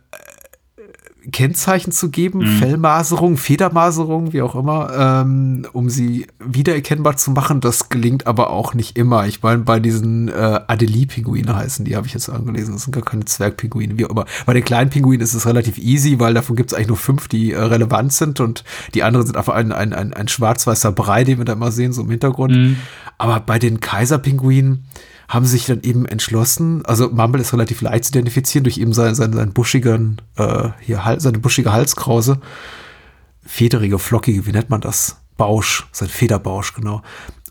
Kennzeichen 1.31 1.91
zu 1.91 2.09
geben, 2.09 2.39
mhm. 2.39 2.57
Fellmaserung, 2.57 3.37
Federmaserung, 3.37 4.33
wie 4.33 4.41
auch 4.41 4.55
immer, 4.55 5.23
ähm, 5.25 5.65
um 5.71 5.89
sie 5.89 6.27
wiedererkennbar 6.39 7.15
zu 7.17 7.31
machen. 7.31 7.61
Das 7.61 7.89
gelingt 7.89 8.27
aber 8.27 8.49
auch 8.49 8.73
nicht 8.73 8.97
immer. 8.97 9.25
Ich 9.27 9.41
meine, 9.41 9.59
bei 9.59 9.79
diesen 9.79 10.27
äh, 10.27 10.59
Adelie-Pinguine 10.67 11.55
heißen, 11.55 11.85
die 11.85 11.95
habe 11.95 12.07
ich 12.07 12.13
jetzt 12.13 12.29
angelesen, 12.29 12.73
das 12.73 12.83
sind 12.83 12.93
gar 12.93 13.03
keine 13.03 13.25
Zwergpinguine, 13.25 13.97
wie 13.97 14.05
auch 14.05 14.09
immer. 14.09 14.25
Bei 14.45 14.53
den 14.53 14.65
kleinen 14.65 14.89
Pinguinen 14.89 15.21
ist 15.21 15.33
es 15.33 15.45
relativ 15.45 15.77
easy, 15.77 16.19
weil 16.19 16.33
davon 16.33 16.55
gibt 16.55 16.71
es 16.71 16.73
eigentlich 16.75 16.89
nur 16.89 16.97
fünf, 16.97 17.27
die 17.27 17.53
äh, 17.53 17.59
relevant 17.59 18.11
sind 18.11 18.39
und 18.39 18.63
die 18.93 19.03
anderen 19.03 19.25
sind 19.25 19.37
einfach 19.37 19.53
ein, 19.53 19.71
ein, 19.71 19.93
ein, 19.93 20.13
ein 20.13 20.27
schwarz-weißer 20.27 20.91
Brei, 20.91 21.23
den 21.23 21.37
wir 21.37 21.45
da 21.45 21.53
immer 21.53 21.71
sehen, 21.71 21.93
so 21.93 22.01
im 22.01 22.09
Hintergrund. 22.09 22.53
Mhm. 22.53 22.77
Aber 23.17 23.39
bei 23.39 23.59
den 23.59 23.79
Kaiserpinguinen, 23.79 24.85
haben 25.33 25.45
sich 25.45 25.65
dann 25.65 25.81
eben 25.81 26.05
entschlossen, 26.05 26.85
also 26.85 27.09
Mumble 27.09 27.41
ist 27.41 27.53
relativ 27.53 27.81
leicht 27.81 28.05
zu 28.05 28.11
identifizieren 28.11 28.63
durch 28.63 28.77
eben 28.77 28.93
seinen, 28.93 29.15
seinen, 29.15 29.33
seinen 29.33 29.53
buschigen, 29.53 30.21
äh, 30.37 30.69
hier, 30.79 31.01
seine 31.17 31.39
buschige 31.39 31.73
Halskrause. 31.73 32.39
Federige, 33.41 33.99
flockige, 33.99 34.45
wie 34.45 34.51
nennt 34.51 34.69
man 34.69 34.81
das? 34.81 35.17
Bausch, 35.35 35.87
sein 35.91 36.07
Federbausch, 36.07 36.73
genau. 36.75 37.01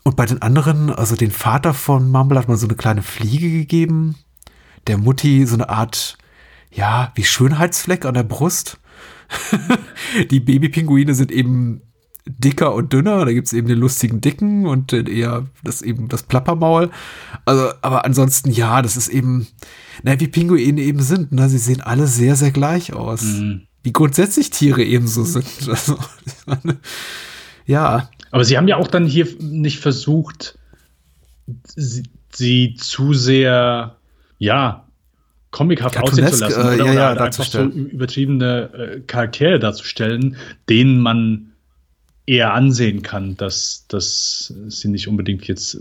Und 0.03 0.15
bei 0.15 0.25
den 0.25 0.41
anderen, 0.41 0.89
also 0.89 1.15
den 1.15 1.31
Vater 1.31 1.73
von 1.73 2.09
Mumble 2.09 2.37
hat 2.37 2.47
man 2.47 2.57
so 2.57 2.67
eine 2.67 2.75
kleine 2.75 3.01
Fliege 3.01 3.49
gegeben. 3.49 4.15
Der 4.87 4.97
Mutti 4.97 5.45
so 5.45 5.55
eine 5.55 5.69
Art, 5.69 6.17
ja, 6.71 7.11
wie 7.15 7.23
Schönheitsfleck 7.23 8.05
an 8.05 8.13
der 8.13 8.23
Brust. 8.23 8.79
die 10.31 10.39
Babypinguine 10.39 11.15
sind 11.15 11.31
eben 11.31 11.81
dicker 12.25 12.73
und 12.73 12.93
dünner. 12.93 13.25
Da 13.25 13.31
gibt 13.31 13.47
es 13.47 13.53
eben 13.53 13.67
den 13.67 13.79
lustigen 13.79 14.21
Dicken 14.21 14.65
und 14.65 14.91
den 14.91 15.07
eher 15.07 15.45
das 15.63 15.81
eben 15.81 16.07
das 16.07 16.23
Plappermaul. 16.23 16.89
Also, 17.45 17.69
aber 17.81 18.05
ansonsten, 18.05 18.51
ja, 18.51 18.81
das 18.81 18.97
ist 18.97 19.09
eben, 19.09 19.47
na, 20.03 20.19
wie 20.19 20.27
Pinguine 20.27 20.81
eben 20.81 21.01
sind. 21.01 21.31
Ne? 21.31 21.49
Sie 21.49 21.57
sehen 21.57 21.81
alle 21.81 22.07
sehr, 22.07 22.35
sehr 22.35 22.51
gleich 22.51 22.93
aus. 22.93 23.23
Mhm. 23.23 23.63
Wie 23.83 23.93
grundsätzlich 23.93 24.49
Tiere 24.49 24.83
eben 24.83 25.07
so 25.07 25.23
sind. 25.23 25.45
Also, 25.67 25.97
ja. 27.65 28.09
Aber 28.31 28.43
sie 28.43 28.57
haben 28.57 28.67
ja 28.67 28.77
auch 28.77 28.87
dann 28.87 29.05
hier 29.05 29.27
nicht 29.39 29.79
versucht, 29.79 30.57
sie, 31.75 32.03
sie 32.31 32.75
zu 32.75 33.13
sehr, 33.13 33.95
ja, 34.39 34.85
comichaft 35.51 35.97
aussehen 35.97 36.27
zu 36.27 36.39
lassen. 36.39 36.59
Oder, 36.59 36.73
äh, 36.73 36.77
ja, 36.77 36.93
ja, 36.93 37.11
oder 37.13 37.21
einfach 37.25 37.45
so 37.45 37.61
übertriebene 37.61 38.73
äh, 38.73 38.99
Charaktere 39.01 39.59
darzustellen, 39.59 40.35
denen 40.67 40.99
man 40.99 41.52
eher 42.25 42.53
ansehen 42.53 43.01
kann, 43.01 43.35
dass, 43.37 43.85
dass 43.87 44.53
sie 44.67 44.87
nicht 44.87 45.07
unbedingt 45.07 45.45
jetzt, 45.45 45.77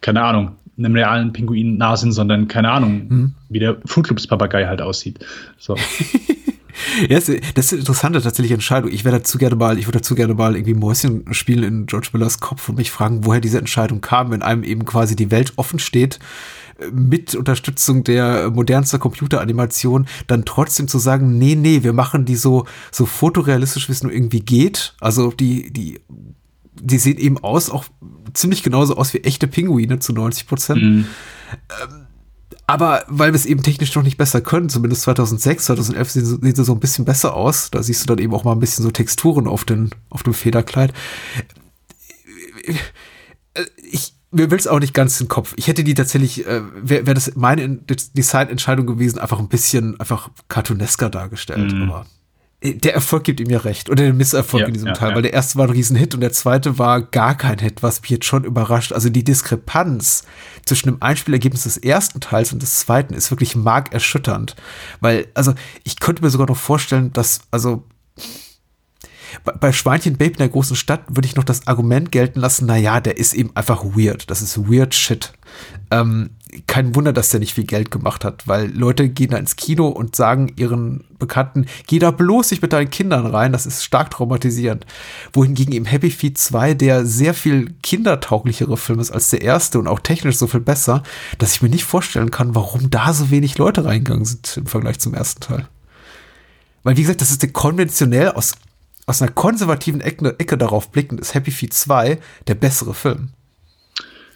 keine 0.00 0.22
Ahnung, 0.22 0.52
einem 0.78 0.94
realen 0.94 1.32
Pinguin 1.32 1.78
nah 1.78 1.96
sind, 1.96 2.12
sondern 2.12 2.48
keine 2.48 2.70
Ahnung, 2.70 3.08
mhm. 3.08 3.34
wie 3.48 3.58
der 3.58 3.76
Fruit 3.86 4.08
Loops 4.08 4.26
Papagei 4.26 4.66
halt 4.66 4.82
aussieht. 4.82 5.18
So. 5.58 5.76
Ja, 7.08 7.16
das 7.18 7.28
ist 7.28 7.72
eine 7.72 7.80
interessante 7.80 8.20
tatsächliche 8.20 8.54
Entscheidung. 8.54 8.90
Ich 8.92 9.04
wäre 9.04 9.16
dazu 9.16 9.38
gerne 9.38 9.56
mal, 9.56 9.78
ich 9.78 9.86
würde 9.86 9.98
dazu 9.98 10.14
gerne 10.14 10.34
mal 10.34 10.54
irgendwie 10.54 10.74
Mäuschen 10.74 11.24
spielen 11.32 11.64
in 11.64 11.86
George 11.86 12.08
Millers 12.12 12.40
Kopf 12.40 12.68
und 12.68 12.76
mich 12.76 12.90
fragen, 12.90 13.24
woher 13.24 13.40
diese 13.40 13.58
Entscheidung 13.58 14.00
kam, 14.00 14.30
wenn 14.30 14.42
einem 14.42 14.62
eben 14.62 14.84
quasi 14.84 15.16
die 15.16 15.30
Welt 15.30 15.54
offen 15.56 15.78
steht, 15.78 16.18
mit 16.92 17.34
Unterstützung 17.34 18.04
der 18.04 18.50
modernster 18.50 18.98
Computeranimation, 18.98 20.06
dann 20.26 20.44
trotzdem 20.44 20.88
zu 20.88 20.98
sagen, 20.98 21.38
nee, 21.38 21.54
nee, 21.54 21.82
wir 21.82 21.92
machen 21.92 22.24
die 22.24 22.36
so, 22.36 22.66
so 22.92 23.06
fotorealistisch, 23.06 23.88
wie 23.88 23.92
es 23.92 24.02
nur 24.02 24.12
irgendwie 24.12 24.40
geht. 24.40 24.94
Also 25.00 25.30
die, 25.30 25.72
die, 25.72 26.00
die 26.80 26.98
sehen 26.98 27.18
eben 27.18 27.38
aus, 27.38 27.70
auch 27.70 27.84
ziemlich 28.34 28.62
genauso 28.62 28.96
aus 28.96 29.14
wie 29.14 29.24
echte 29.24 29.46
Pinguine 29.46 29.98
zu 29.98 30.12
90 30.12 30.46
Prozent. 30.46 30.82
Mhm. 30.82 31.06
Ähm, 31.82 32.06
aber 32.66 33.04
weil 33.06 33.32
wir 33.32 33.36
es 33.36 33.46
eben 33.46 33.62
technisch 33.62 33.94
noch 33.94 34.02
nicht 34.02 34.16
besser 34.16 34.40
können, 34.40 34.68
zumindest 34.68 35.02
2006, 35.02 35.66
2011 35.66 36.10
sehen, 36.10 36.24
sehen 36.26 36.54
sie 36.54 36.64
so 36.64 36.72
ein 36.72 36.80
bisschen 36.80 37.04
besser 37.04 37.34
aus. 37.34 37.70
Da 37.70 37.82
siehst 37.82 38.02
du 38.02 38.06
dann 38.06 38.22
eben 38.22 38.34
auch 38.34 38.44
mal 38.44 38.52
ein 38.52 38.60
bisschen 38.60 38.82
so 38.82 38.90
Texturen 38.90 39.46
auf, 39.46 39.64
den, 39.64 39.90
auf 40.10 40.24
dem 40.24 40.34
Federkleid. 40.34 40.92
Ich, 43.88 44.14
mir 44.36 44.50
will 44.50 44.58
es 44.58 44.66
auch 44.66 44.80
nicht 44.80 44.94
ganz 44.94 45.18
den 45.18 45.28
Kopf. 45.28 45.54
Ich 45.56 45.66
hätte 45.66 45.84
die 45.84 45.94
tatsächlich, 45.94 46.46
äh, 46.46 46.62
wäre 46.74 47.06
wär 47.06 47.14
das 47.14 47.34
meine 47.34 47.68
Designentscheidung 47.68 48.86
gewesen, 48.86 49.18
einfach 49.18 49.38
ein 49.38 49.48
bisschen 49.48 49.98
einfach 49.98 50.30
cartoonesker 50.48 51.10
dargestellt. 51.10 51.72
Mhm. 51.72 51.90
Aber 51.90 52.06
äh, 52.60 52.74
der 52.74 52.94
Erfolg 52.94 53.24
gibt 53.24 53.40
ihm 53.40 53.50
ja 53.50 53.58
recht. 53.58 53.90
Oder 53.90 54.04
der 54.04 54.12
Misserfolg 54.12 54.62
ja, 54.62 54.66
in 54.68 54.74
diesem 54.74 54.88
ja, 54.88 54.94
Teil, 54.94 55.10
ja. 55.10 55.14
weil 55.14 55.22
der 55.22 55.32
erste 55.32 55.58
war 55.58 55.66
ein 55.66 55.70
Riesenhit 55.70 56.14
und 56.14 56.20
der 56.20 56.32
zweite 56.32 56.78
war 56.78 57.02
gar 57.02 57.34
kein 57.34 57.58
Hit, 57.58 57.82
was 57.82 58.00
mich 58.02 58.10
jetzt 58.10 58.26
schon 58.26 58.44
überrascht. 58.44 58.92
Also 58.92 59.08
die 59.08 59.24
Diskrepanz 59.24 60.24
zwischen 60.64 60.88
dem 60.88 61.02
Einspielergebnis 61.02 61.64
des 61.64 61.78
ersten 61.78 62.20
Teils 62.20 62.52
und 62.52 62.62
des 62.62 62.80
zweiten 62.80 63.14
ist 63.14 63.30
wirklich 63.30 63.56
markerschütternd. 63.56 64.56
Weil, 65.00 65.28
also, 65.34 65.54
ich 65.84 66.00
könnte 66.00 66.22
mir 66.22 66.30
sogar 66.30 66.46
noch 66.46 66.56
vorstellen, 66.56 67.12
dass, 67.12 67.40
also, 67.50 67.84
bei 69.44 69.72
Schweinchen 69.72 70.16
Babe 70.16 70.32
in 70.32 70.38
der 70.38 70.48
großen 70.48 70.76
Stadt 70.76 71.02
würde 71.08 71.26
ich 71.26 71.36
noch 71.36 71.44
das 71.44 71.66
Argument 71.66 72.12
gelten 72.12 72.40
lassen, 72.40 72.66
naja, 72.66 73.00
der 73.00 73.16
ist 73.18 73.34
eben 73.34 73.50
einfach 73.54 73.84
weird. 73.84 74.30
Das 74.30 74.42
ist 74.42 74.70
weird 74.70 74.94
shit. 74.94 75.32
Ähm, 75.90 76.30
kein 76.66 76.94
Wunder, 76.94 77.12
dass 77.12 77.30
der 77.30 77.40
nicht 77.40 77.54
viel 77.54 77.64
Geld 77.64 77.90
gemacht 77.90 78.24
hat, 78.24 78.46
weil 78.48 78.70
Leute 78.70 79.08
gehen 79.08 79.30
da 79.30 79.36
ins 79.36 79.56
Kino 79.56 79.88
und 79.88 80.16
sagen 80.16 80.52
ihren 80.56 81.04
Bekannten, 81.18 81.66
geh 81.86 81.98
da 81.98 82.10
bloß 82.10 82.50
nicht 82.50 82.62
mit 82.62 82.72
deinen 82.72 82.90
Kindern 82.90 83.26
rein, 83.26 83.52
das 83.52 83.66
ist 83.66 83.84
stark 83.84 84.10
traumatisierend. 84.10 84.86
Wohingegen 85.32 85.74
im 85.74 85.84
Happy 85.84 86.10
Feet 86.10 86.38
2, 86.38 86.74
der 86.74 87.04
sehr 87.04 87.34
viel 87.34 87.74
kindertauglichere 87.82 88.76
Film 88.76 89.00
ist 89.00 89.10
als 89.10 89.30
der 89.30 89.42
erste 89.42 89.78
und 89.78 89.88
auch 89.88 90.00
technisch 90.00 90.36
so 90.36 90.46
viel 90.46 90.60
besser, 90.60 91.02
dass 91.38 91.54
ich 91.54 91.62
mir 91.62 91.68
nicht 91.68 91.84
vorstellen 91.84 92.30
kann, 92.30 92.54
warum 92.54 92.90
da 92.90 93.12
so 93.12 93.30
wenig 93.30 93.58
Leute 93.58 93.84
reingegangen 93.84 94.24
sind 94.24 94.56
im 94.56 94.66
Vergleich 94.66 94.98
zum 94.98 95.14
ersten 95.14 95.40
Teil. 95.40 95.68
Weil, 96.82 96.96
wie 96.96 97.02
gesagt, 97.02 97.20
das 97.20 97.30
ist 97.30 97.42
der 97.42 97.50
konventionell 97.50 98.30
aus, 98.30 98.52
aus 99.06 99.22
einer 99.22 99.30
konservativen 99.30 100.00
Ecke, 100.00 100.34
Ecke 100.38 100.58
darauf 100.58 100.90
blickend, 100.90 101.20
ist 101.20 101.34
Happy 101.34 101.50
Feet 101.50 101.72
2 101.72 102.18
der 102.48 102.54
bessere 102.54 102.92
Film. 102.92 103.30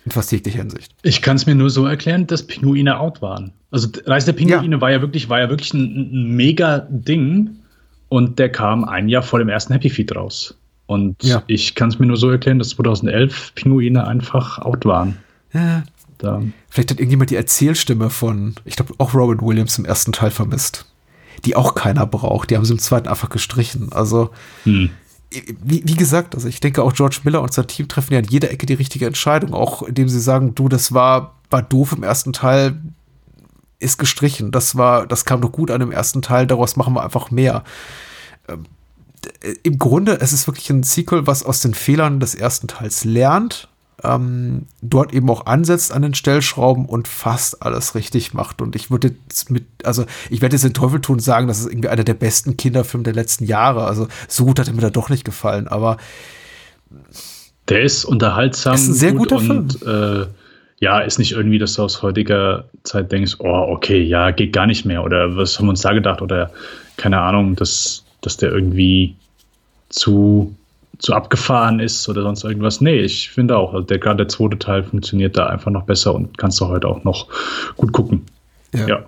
In 0.05 0.13
fast 0.13 0.33
jeglicher 0.33 0.59
Hinsicht. 0.59 0.93
Ich 1.03 1.21
kann 1.21 1.37
es 1.37 1.47
mir 1.47 1.55
nur 1.55 1.69
so 1.69 1.85
erklären, 1.85 2.27
dass 2.27 2.47
Pinguine 2.47 2.99
out 2.99 3.21
waren. 3.21 3.53
Also 3.71 3.89
Reise 4.07 4.27
der 4.27 4.33
Pinguine 4.33 4.77
ja. 4.77 4.81
war 4.81 4.91
ja 4.91 5.01
wirklich, 5.03 5.29
war 5.29 5.41
ja 5.41 5.51
wirklich 5.51 5.75
ein, 5.75 6.11
ein, 6.13 6.37
mega 6.37 6.87
Ding 6.89 7.51
und 8.09 8.39
der 8.39 8.51
kam 8.51 8.85
ein 8.85 9.09
Jahr 9.09 9.23
vor 9.23 9.39
dem 9.39 9.49
ersten 9.49 9.73
Happy 9.73 9.91
Feet 9.91 10.15
raus. 10.17 10.57
Und 10.87 11.23
ja. 11.23 11.43
ich 11.47 11.75
kann 11.75 11.91
es 11.91 11.99
mir 11.99 12.07
nur 12.07 12.17
so 12.17 12.31
erklären, 12.31 12.59
dass 12.59 12.71
2011 12.71 13.55
Pinguine 13.55 14.07
einfach 14.07 14.59
out 14.59 14.85
waren. 14.85 15.19
Ja. 15.53 15.83
Da. 16.19 16.43
Vielleicht 16.69 16.91
hat 16.91 16.99
irgendjemand 16.99 17.31
die 17.31 17.37
Erzählstimme 17.37 18.11
von, 18.11 18.55
ich 18.67 18.77
glaube, 18.77 18.93
auch 18.99 19.15
Robin 19.15 19.41
Williams 19.41 19.79
im 19.79 19.87
ersten 19.87 20.13
Teil 20.13 20.31
vermisst. 20.31 20.85
Die 21.45 21.57
auch 21.57 21.75
keiner 21.75 22.07
braucht. 22.07 22.51
Die 22.51 22.57
haben 22.57 22.65
sie 22.65 22.73
im 22.73 22.79
zweiten 22.79 23.09
einfach 23.09 23.31
gestrichen. 23.31 23.93
Also, 23.93 24.31
hm 24.65 24.91
wie, 25.31 25.83
wie, 25.87 25.95
gesagt, 25.95 26.35
also 26.35 26.49
ich 26.49 26.61
denke 26.61 26.83
auch 26.83 26.93
George 26.93 27.21
Miller 27.23 27.41
und 27.41 27.53
sein 27.53 27.69
Team 27.69 27.87
treffen 27.87 28.15
ja 28.15 28.19
an 28.19 28.25
jeder 28.25 28.51
Ecke 28.51 28.67
die 28.67 28.75
richtige 28.75 29.07
Entscheidung, 29.07 29.55
auch 29.55 29.83
indem 29.83 30.09
sie 30.09 30.21
sagen, 30.21 30.55
du, 30.55 30.69
das 30.69 30.93
war, 30.93 31.37
war 31.51 31.63
doof 31.63 31.93
im 31.93 32.03
ersten 32.03 32.33
Teil, 32.33 32.81
ist 33.79 33.99
gestrichen. 33.99 34.51
Das 34.51 34.77
war, 34.77 35.07
das 35.07 35.25
kam 35.25 35.41
doch 35.41 35.53
gut 35.53 35.71
an 35.71 35.81
dem 35.81 35.93
ersten 35.93 36.21
Teil, 36.21 36.47
daraus 36.47 36.77
machen 36.77 36.95
wir 36.95 37.05
einfach 37.05 37.31
mehr. 37.31 37.63
Ähm, 38.49 38.67
Im 39.63 39.79
Grunde, 39.79 40.21
es 40.21 40.33
ist 40.33 40.49
wirklich 40.49 40.69
ein 40.71 40.83
Sequel, 40.83 41.27
was 41.27 41.45
aus 41.45 41.61
den 41.61 41.75
Fehlern 41.75 42.19
des 42.19 42.35
ersten 42.35 42.67
Teils 42.67 43.05
lernt 43.05 43.69
ähm, 44.03 44.67
dort 44.83 45.13
eben 45.13 45.29
auch 45.31 45.47
ansetzt 45.47 45.93
an 45.93 46.03
den 46.03 46.15
Stellschrauben 46.15 46.87
und 46.87 47.09
fast 47.09 47.63
alles 47.63 47.95
richtig 47.95 48.35
macht. 48.35 48.63
Und 48.63 48.77
ich 48.77 48.91
würde 48.91 49.15
jetzt 49.29 49.51
mit, 49.51 49.65
also 49.85 50.05
ich 50.31 50.41
werde 50.43 50.55
jetzt 50.55 50.65
den 50.65 50.75
Teufel 50.75 51.01
tun 51.01 51.19
sagen, 51.19 51.49
das 51.49 51.61
ist 51.61 51.67
irgendwie 51.67 51.89
einer 51.89 52.05
der 52.05 52.15
besten 52.15 52.57
Kinderfilme 52.57 53.05
der 53.05 53.15
letzten 53.15 53.45
Jahre. 53.45 53.85
Also 53.85 54.09
so 54.29 54.45
gut 54.45 54.59
hat 54.59 54.69
er 54.69 54.75
mir 54.75 54.81
da 54.81 54.91
doch 54.91 55.09
nicht 55.09 55.25
gefallen, 55.25 55.69
aber 55.69 55.97
der 57.69 57.83
ist 57.83 58.05
unterhaltsam. 58.05 58.75
Ist 58.75 58.89
ein 58.89 58.95
sehr 58.95 59.13
guter 59.13 59.37
und, 59.37 59.79
Film. 59.79 60.23
Äh, 60.23 60.27
ja, 60.81 61.01
ist 61.01 61.19
nicht 61.19 61.33
irgendwie, 61.33 61.59
dass 61.59 61.75
du 61.75 61.83
aus 61.83 62.03
heutiger 62.03 62.65
Zeit 62.85 63.13
denkst, 63.13 63.37
oh, 63.39 63.67
okay, 63.69 64.03
ja, 64.03 64.31
geht 64.31 64.53
gar 64.53 64.67
nicht 64.67 64.87
mehr. 64.87 65.05
Oder 65.05 65.37
was 65.37 65.59
haben 65.59 65.67
wir 65.67 65.71
uns 65.71 65.83
da 65.83 65.93
gedacht? 65.93 66.23
Oder 66.23 66.51
keine 66.97 67.21
Ahnung, 67.21 67.55
dass, 67.55 68.05
dass 68.23 68.39
der 68.39 68.51
irgendwie 68.51 69.15
zu 69.91 70.55
zu 71.01 71.15
abgefahren 71.15 71.81
ist 71.81 72.09
oder 72.09 72.23
sonst 72.23 72.45
irgendwas. 72.45 72.81
Nee, 72.81 73.01
ich 73.01 73.31
finde 73.31 73.57
auch, 73.57 73.73
also 73.73 73.87
der, 73.87 73.99
gerade 73.99 74.19
der 74.19 74.29
zweite 74.29 74.59
Teil 74.59 74.85
funktioniert 74.85 75.37
da 75.37 75.47
einfach 75.47 75.71
noch 75.71 75.85
besser 75.85 76.15
und 76.15 76.37
kannst 76.39 76.61
du 76.61 76.69
heute 76.69 76.89
auch 76.89 77.05
noch 77.05 77.27
gut 77.77 77.93
gucken. 77.93 78.27
Ja. 78.75 78.87
ja. 78.87 79.07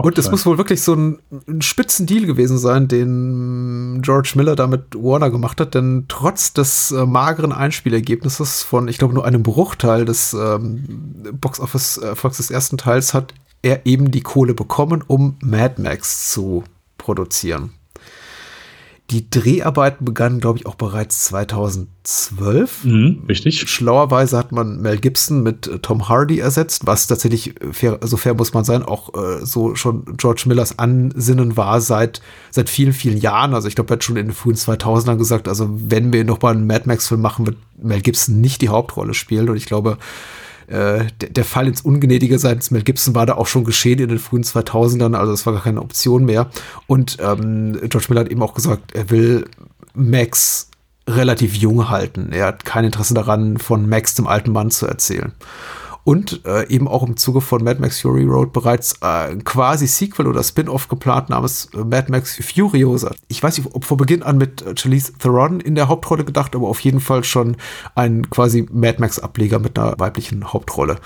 Und 0.00 0.18
es 0.18 0.30
muss 0.30 0.44
wohl 0.44 0.58
wirklich 0.58 0.82
so 0.82 0.94
ein, 0.94 1.18
ein 1.48 1.62
spitzen 1.62 2.06
Deal 2.06 2.26
gewesen 2.26 2.58
sein, 2.58 2.88
den 2.88 4.00
George 4.02 4.32
Miller 4.34 4.56
da 4.56 4.66
mit 4.66 4.94
Warner 4.94 5.30
gemacht 5.30 5.60
hat, 5.60 5.74
denn 5.74 6.04
trotz 6.08 6.52
des 6.52 6.90
äh, 6.90 7.06
mageren 7.06 7.52
Einspielergebnisses 7.52 8.62
von, 8.62 8.88
ich 8.88 8.98
glaube, 8.98 9.14
nur 9.14 9.24
einem 9.24 9.42
Bruchteil 9.42 10.04
des 10.04 10.34
ähm, 10.34 10.84
Box-Office-Erfolgs 11.32 12.36
des 12.38 12.50
ersten 12.50 12.76
Teils 12.76 13.14
hat 13.14 13.34
er 13.62 13.86
eben 13.86 14.10
die 14.10 14.20
Kohle 14.20 14.54
bekommen, 14.54 15.02
um 15.06 15.36
Mad 15.40 15.80
Max 15.80 16.32
zu 16.32 16.64
produzieren. 16.98 17.70
Die 19.10 19.30
Dreharbeiten 19.30 20.04
begannen, 20.04 20.38
glaube 20.38 20.58
ich, 20.58 20.66
auch 20.66 20.74
bereits 20.74 21.24
2012. 21.24 22.84
Mhm, 22.84 23.24
richtig. 23.26 23.60
Schlauerweise 23.60 24.36
hat 24.36 24.52
man 24.52 24.82
Mel 24.82 24.98
Gibson 24.98 25.42
mit 25.42 25.66
äh, 25.66 25.78
Tom 25.78 26.10
Hardy 26.10 26.40
ersetzt, 26.40 26.86
was 26.86 27.06
tatsächlich, 27.06 27.54
fair, 27.72 28.00
so 28.02 28.18
fair 28.18 28.34
muss 28.34 28.52
man 28.52 28.64
sein, 28.64 28.82
auch 28.82 29.14
äh, 29.14 29.46
so 29.46 29.74
schon 29.74 30.04
George 30.18 30.44
Millers 30.46 30.78
Ansinnen 30.78 31.56
war 31.56 31.80
seit, 31.80 32.20
seit 32.50 32.68
vielen, 32.68 32.92
vielen 32.92 33.16
Jahren. 33.16 33.54
Also 33.54 33.66
ich 33.66 33.76
glaube, 33.76 33.90
er 33.90 33.96
hat 33.96 34.04
schon 34.04 34.16
in 34.16 34.26
den 34.26 34.34
frühen 34.34 34.56
2000ern 34.56 35.16
gesagt, 35.16 35.48
also 35.48 35.70
wenn 35.70 36.12
wir 36.12 36.24
noch 36.24 36.42
mal 36.42 36.54
einen 36.54 36.66
Mad 36.66 36.82
Max-Film 36.84 37.22
machen, 37.22 37.46
wird 37.46 37.56
Mel 37.82 38.02
Gibson 38.02 38.42
nicht 38.42 38.60
die 38.60 38.68
Hauptrolle 38.68 39.14
spielen. 39.14 39.48
Und 39.48 39.56
ich 39.56 39.66
glaube, 39.66 39.96
äh, 40.68 41.06
der, 41.20 41.30
der, 41.30 41.44
Fall 41.44 41.66
ins 41.66 41.80
Ungnädige 41.80 42.38
seitens 42.38 42.70
Mel 42.70 42.82
Gibson 42.82 43.14
war 43.14 43.26
da 43.26 43.34
auch 43.34 43.46
schon 43.46 43.64
geschehen 43.64 43.98
in 43.98 44.08
den 44.08 44.18
frühen 44.18 44.44
2000ern, 44.44 45.14
also 45.14 45.32
das 45.32 45.46
war 45.46 45.54
gar 45.54 45.62
keine 45.62 45.80
Option 45.80 46.24
mehr. 46.24 46.50
Und 46.86 47.16
ähm, 47.20 47.78
George 47.88 48.06
Miller 48.08 48.20
hat 48.22 48.30
eben 48.30 48.42
auch 48.42 48.54
gesagt, 48.54 48.94
er 48.94 49.10
will 49.10 49.46
Max 49.94 50.70
relativ 51.08 51.54
jung 51.54 51.88
halten. 51.88 52.32
Er 52.32 52.46
hat 52.46 52.64
kein 52.64 52.84
Interesse 52.84 53.14
daran, 53.14 53.56
von 53.56 53.88
Max 53.88 54.14
dem 54.14 54.26
alten 54.26 54.52
Mann 54.52 54.70
zu 54.70 54.86
erzählen 54.86 55.32
und 56.04 56.44
äh, 56.46 56.66
eben 56.68 56.88
auch 56.88 57.06
im 57.06 57.16
Zuge 57.16 57.40
von 57.40 57.62
Mad 57.62 57.80
Max 57.80 58.00
Fury 58.00 58.24
Road 58.24 58.52
bereits 58.52 58.94
äh, 59.02 59.36
quasi 59.44 59.86
Sequel 59.86 60.26
oder 60.26 60.42
Spin-off 60.42 60.88
geplant 60.88 61.28
namens 61.28 61.68
äh, 61.74 61.78
Mad 61.78 62.10
Max 62.10 62.36
Furiosa. 62.36 63.14
Ich 63.28 63.42
weiß 63.42 63.58
nicht, 63.58 63.74
ob 63.74 63.84
von 63.84 63.96
Beginn 63.96 64.22
an 64.22 64.38
mit 64.38 64.62
äh, 64.62 64.74
Charlize 64.76 65.12
Theron 65.18 65.60
in 65.60 65.74
der 65.74 65.88
Hauptrolle 65.88 66.24
gedacht, 66.24 66.54
aber 66.54 66.68
auf 66.68 66.80
jeden 66.80 67.00
Fall 67.00 67.24
schon 67.24 67.56
ein 67.94 68.30
quasi 68.30 68.66
Mad 68.72 68.98
Max 69.00 69.18
Ableger 69.18 69.58
mit 69.58 69.78
einer 69.78 69.98
weiblichen 69.98 70.52
Hauptrolle. 70.52 70.96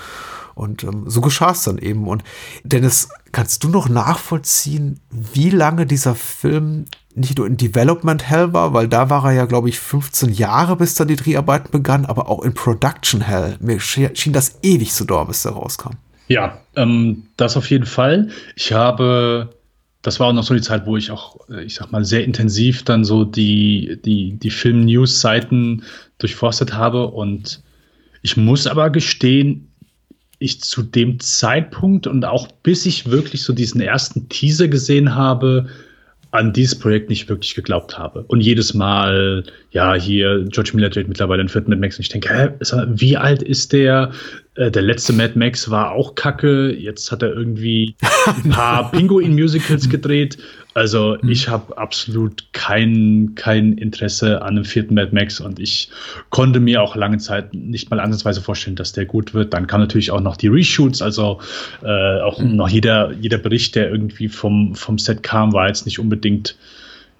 Und 0.55 0.83
ähm, 0.83 1.05
so 1.07 1.21
geschah 1.21 1.51
es 1.51 1.63
dann 1.63 1.77
eben. 1.77 2.07
Und 2.07 2.23
Dennis, 2.63 3.09
kannst 3.31 3.63
du 3.63 3.69
noch 3.69 3.89
nachvollziehen, 3.89 4.99
wie 5.09 5.49
lange 5.49 5.85
dieser 5.85 6.15
Film 6.15 6.85
nicht 7.15 7.37
nur 7.37 7.47
in 7.47 7.57
Development 7.57 8.27
Hell 8.27 8.53
war, 8.53 8.73
weil 8.73 8.87
da 8.87 9.09
war 9.09 9.25
er 9.25 9.31
ja, 9.33 9.45
glaube 9.45 9.69
ich, 9.69 9.79
15 9.79 10.29
Jahre, 10.29 10.75
bis 10.75 10.95
dann 10.95 11.07
die 11.07 11.15
Dreharbeiten 11.15 11.71
begannen, 11.71 12.05
aber 12.05 12.29
auch 12.29 12.43
in 12.43 12.53
Production 12.53 13.21
Hell. 13.21 13.57
Mir 13.59 13.79
schien 13.79 14.33
das 14.33 14.59
ewig 14.63 14.91
zu 14.91 15.05
dauern, 15.05 15.27
bis 15.27 15.43
der 15.43 15.51
rauskam. 15.51 15.93
Ja, 16.27 16.59
ähm, 16.75 17.23
das 17.37 17.57
auf 17.57 17.69
jeden 17.69 17.85
Fall. 17.85 18.29
Ich 18.55 18.73
habe, 18.73 19.53
das 20.01 20.19
war 20.19 20.27
auch 20.27 20.33
noch 20.33 20.43
so 20.43 20.53
die 20.53 20.61
Zeit, 20.61 20.85
wo 20.85 20.97
ich 20.97 21.11
auch, 21.11 21.37
äh, 21.49 21.63
ich 21.63 21.75
sag 21.75 21.91
mal, 21.91 22.05
sehr 22.05 22.23
intensiv 22.23 22.83
dann 22.83 23.03
so 23.03 23.25
die, 23.25 23.99
die, 24.03 24.33
die 24.39 24.49
Film-News-Seiten 24.49 25.83
durchforstet 26.17 26.73
habe 26.73 27.07
und 27.07 27.61
ich 28.21 28.37
muss 28.37 28.67
aber 28.67 28.89
gestehen, 28.89 29.72
ich 30.43 30.61
zu 30.61 30.83
dem 30.83 31.19
Zeitpunkt 31.19 32.07
und 32.07 32.25
auch 32.25 32.47
bis 32.63 32.85
ich 32.85 33.09
wirklich 33.09 33.43
so 33.43 33.53
diesen 33.53 33.81
ersten 33.81 34.29
Teaser 34.29 34.67
gesehen 34.67 35.15
habe, 35.15 35.67
an 36.33 36.51
dieses 36.51 36.73
Projekt 36.73 37.09
nicht 37.09 37.29
wirklich 37.29 37.53
geglaubt 37.53 37.99
habe. 37.99 38.23
Und 38.23 38.41
jedes 38.41 38.73
Mal, 38.73 39.43
ja, 39.69 39.93
hier, 39.93 40.43
George 40.49 40.71
Miller 40.73 40.89
dreht 40.89 41.07
mittlerweile 41.07 41.43
den 41.43 41.49
vierten 41.49 41.69
Mad 41.69 41.79
Max 41.79 41.97
und 41.97 42.01
ich 42.01 42.09
denke, 42.09 42.33
hä, 42.33 42.49
wie 42.87 43.15
alt 43.17 43.43
ist 43.43 43.71
der? 43.71 44.11
Äh, 44.55 44.71
der 44.71 44.81
letzte 44.81 45.13
Mad 45.13 45.37
Max 45.37 45.69
war 45.69 45.91
auch 45.91 46.15
kacke. 46.15 46.73
Jetzt 46.73 47.11
hat 47.11 47.21
er 47.21 47.31
irgendwie 47.31 47.95
ein 48.43 48.49
paar 48.49 48.91
Pinguin-Musicals 48.91 49.89
gedreht. 49.89 50.39
Also 50.73 51.17
mhm. 51.21 51.29
ich 51.29 51.49
habe 51.49 51.77
absolut 51.77 52.45
kein, 52.51 53.33
kein 53.35 53.73
Interesse 53.73 54.41
an 54.41 54.55
einem 54.55 54.65
vierten 54.65 54.95
Mad 54.95 55.09
Max 55.13 55.39
und 55.39 55.59
ich 55.59 55.89
konnte 56.29 56.59
mir 56.59 56.81
auch 56.81 56.95
lange 56.95 57.17
Zeit 57.19 57.53
nicht 57.53 57.89
mal 57.91 57.99
ansatzweise 57.99 58.41
vorstellen, 58.41 58.75
dass 58.75 58.93
der 58.93 59.05
gut 59.05 59.33
wird. 59.33 59.53
Dann 59.53 59.67
kam 59.67 59.81
natürlich 59.81 60.11
auch 60.11 60.21
noch 60.21 60.37
die 60.37 60.47
Reshoots, 60.47 61.01
also 61.01 61.39
äh, 61.83 62.21
auch 62.21 62.39
mhm. 62.39 62.55
noch 62.55 62.69
jeder, 62.69 63.11
jeder 63.13 63.37
Bericht, 63.37 63.75
der 63.75 63.91
irgendwie 63.91 64.29
vom, 64.29 64.75
vom 64.75 64.97
Set 64.97 65.23
kam, 65.23 65.53
war 65.53 65.67
jetzt 65.67 65.85
nicht 65.85 65.99
unbedingt 65.99 66.55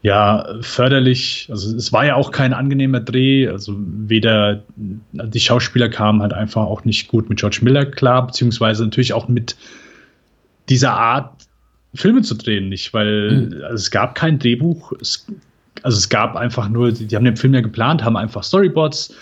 ja, 0.02 0.46
förderlich. 0.60 1.48
Also 1.50 1.76
es 1.78 1.94
war 1.94 2.06
ja 2.06 2.16
auch 2.16 2.32
kein 2.32 2.54
angenehmer 2.54 3.00
Dreh. 3.00 3.48
Also 3.48 3.74
weder 3.78 4.62
die 4.76 5.40
Schauspieler 5.40 5.88
kamen 5.88 6.22
halt 6.22 6.34
einfach 6.34 6.64
auch 6.64 6.84
nicht 6.84 7.08
gut 7.08 7.30
mit 7.30 7.40
George 7.40 7.60
Miller 7.62 7.86
klar, 7.86 8.28
beziehungsweise 8.28 8.84
natürlich 8.84 9.14
auch 9.14 9.30
mit 9.30 9.56
dieser 10.68 10.94
Art 10.94 11.43
Filme 11.96 12.22
zu 12.22 12.36
drehen 12.36 12.70
nicht, 12.70 12.94
weil 12.94 13.48
mhm. 13.48 13.64
also 13.64 13.76
es 13.76 13.92
gab 13.92 14.16
kein 14.16 14.40
Drehbuch. 14.40 14.94
Es, 15.00 15.26
also 15.82 15.98
es 15.98 16.10
gab 16.10 16.36
einfach 16.36 16.70
nur, 16.70 16.92
die, 16.92 17.06
die 17.06 17.16
haben 17.16 17.26
den 17.26 17.36
Film 17.36 17.54
ja 17.54 17.62
geplant, 17.62 18.04
haben 18.04 18.16
einfach 18.16 18.44
Storyboards 18.44 19.14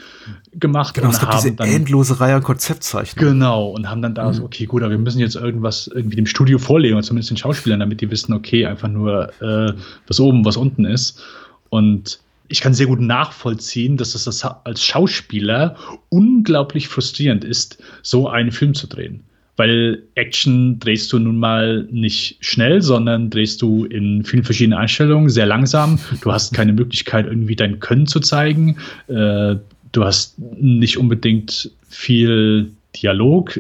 gemacht 0.54 0.94
genau, 0.94 1.08
und 1.08 1.14
es 1.14 1.22
haben 1.22 1.32
diese 1.32 1.56
dann, 1.56 1.68
endlose 1.68 2.20
Reihe 2.20 2.36
an 2.36 2.44
Konzeptzeichnungen. 2.44 3.34
Genau, 3.34 3.70
und 3.70 3.90
haben 3.90 4.02
dann 4.02 4.14
da 4.14 4.28
mhm. 4.28 4.34
so, 4.34 4.44
okay, 4.44 4.66
gut, 4.66 4.84
aber 4.84 4.92
wir 4.92 5.00
müssen 5.00 5.20
jetzt 5.20 5.36
irgendwas 5.36 5.88
irgendwie 5.88 6.16
dem 6.16 6.28
Studio 6.28 6.60
vorlegen, 6.60 6.96
oder 6.96 7.04
zumindest 7.04 7.32
den 7.32 7.38
Schauspielern, 7.38 7.80
damit 7.80 8.02
die 8.02 8.12
wissen, 8.12 8.34
okay, 8.34 8.66
einfach 8.66 8.90
nur, 8.90 9.32
äh, 9.42 9.74
was 10.08 10.20
oben, 10.20 10.46
was 10.46 10.58
unten 10.58 10.86
ist. 10.86 11.24
Und 11.70 12.20
ich 12.48 12.62
kann 12.62 12.74
sehr 12.74 12.88
gut 12.88 13.00
nachvollziehen, 13.00 13.98
dass 13.98 14.14
es 14.14 14.46
als 14.46 14.84
Schauspieler 14.84 15.78
unglaublich 16.10 16.90
frustrierend 16.90 17.44
ist, 17.44 17.82
so 18.04 18.28
einen 18.30 18.52
Film 18.52 18.76
zu 18.76 18.88
drehen 18.88 19.24
weil 19.58 20.04
Action 20.16 20.80
drehst 20.80 21.12
du 21.12 21.20
nun 21.20 21.38
mal 21.38 21.88
nicht 21.92 22.38
schnell, 22.40 22.82
sondern 22.82 23.30
drehst 23.30 23.62
du 23.62 23.86
in 23.86 24.24
vielen 24.24 24.44
verschiedenen 24.44 24.80
Einstellungen 24.80 25.30
sehr 25.30 25.46
langsam. 25.46 26.00
Du 26.22 26.32
hast 26.32 26.54
keine 26.54 26.74
Möglichkeit, 26.74 27.28
irgendwie 27.28 27.56
dein 27.56 27.80
Können 27.80 28.08
zu 28.08 28.20
zeigen. 28.20 28.78
Äh, 29.08 29.56
du 29.92 30.04
hast 30.04 30.40
nicht 30.40 30.98
unbedingt 30.98 31.70
viel 31.90 32.72
Dialog. 32.96 33.60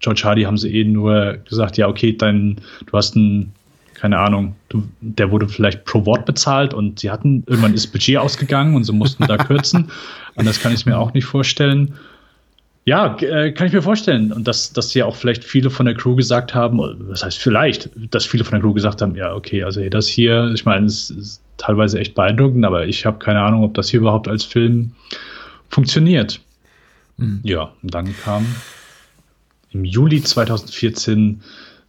George 0.00 0.22
Hardy 0.24 0.42
haben 0.42 0.58
sie 0.58 0.74
eh 0.74 0.84
nur 0.84 1.38
gesagt, 1.48 1.76
ja, 1.76 1.88
okay, 1.88 2.16
dein, 2.16 2.56
du 2.86 2.92
hast 2.96 3.16
ein, 3.16 3.52
keine 3.94 4.18
Ahnung, 4.18 4.56
du, 4.68 4.82
der 5.00 5.30
wurde 5.30 5.48
vielleicht 5.48 5.84
pro 5.84 6.04
Wort 6.06 6.26
bezahlt 6.26 6.74
und 6.74 7.00
sie 7.00 7.10
hatten, 7.10 7.44
irgendwann 7.46 7.74
ist 7.74 7.88
Budget 7.88 8.18
ausgegangen 8.18 8.74
und 8.74 8.84
sie 8.84 8.92
mussten 8.92 9.26
da 9.26 9.36
kürzen. 9.36 9.90
Anders 10.36 10.60
kann 10.60 10.72
ich 10.72 10.80
es 10.80 10.86
mir 10.86 10.98
auch 10.98 11.14
nicht 11.14 11.24
vorstellen. 11.24 11.94
Ja, 12.84 13.16
äh, 13.18 13.52
kann 13.52 13.68
ich 13.68 13.72
mir 13.72 13.82
vorstellen. 13.82 14.32
Und 14.32 14.48
dass, 14.48 14.72
dass 14.72 14.92
ja 14.94 15.06
auch 15.06 15.14
vielleicht 15.14 15.44
viele 15.44 15.70
von 15.70 15.86
der 15.86 15.94
Crew 15.94 16.16
gesagt 16.16 16.54
haben, 16.54 16.80
was 17.08 17.24
heißt 17.24 17.38
vielleicht, 17.38 17.90
dass 18.10 18.26
viele 18.26 18.44
von 18.44 18.52
der 18.52 18.60
Crew 18.60 18.72
gesagt 18.72 19.02
haben, 19.02 19.14
ja, 19.14 19.34
okay, 19.34 19.62
also 19.62 19.88
das 19.88 20.08
hier, 20.08 20.50
ich 20.52 20.64
meine, 20.64 20.86
es 20.86 21.10
ist 21.10 21.42
teilweise 21.58 22.00
echt 22.00 22.14
beeindruckend, 22.14 22.64
aber 22.64 22.86
ich 22.86 23.06
habe 23.06 23.18
keine 23.18 23.40
Ahnung, 23.40 23.62
ob 23.62 23.74
das 23.74 23.88
hier 23.88 24.00
überhaupt 24.00 24.26
als 24.26 24.44
Film 24.44 24.92
funktioniert. 25.68 26.40
Mhm. 27.18 27.40
Ja, 27.44 27.72
und 27.82 27.94
dann 27.94 28.14
kam 28.24 28.46
im 29.70 29.84
Juli 29.84 30.22
2014 30.22 31.40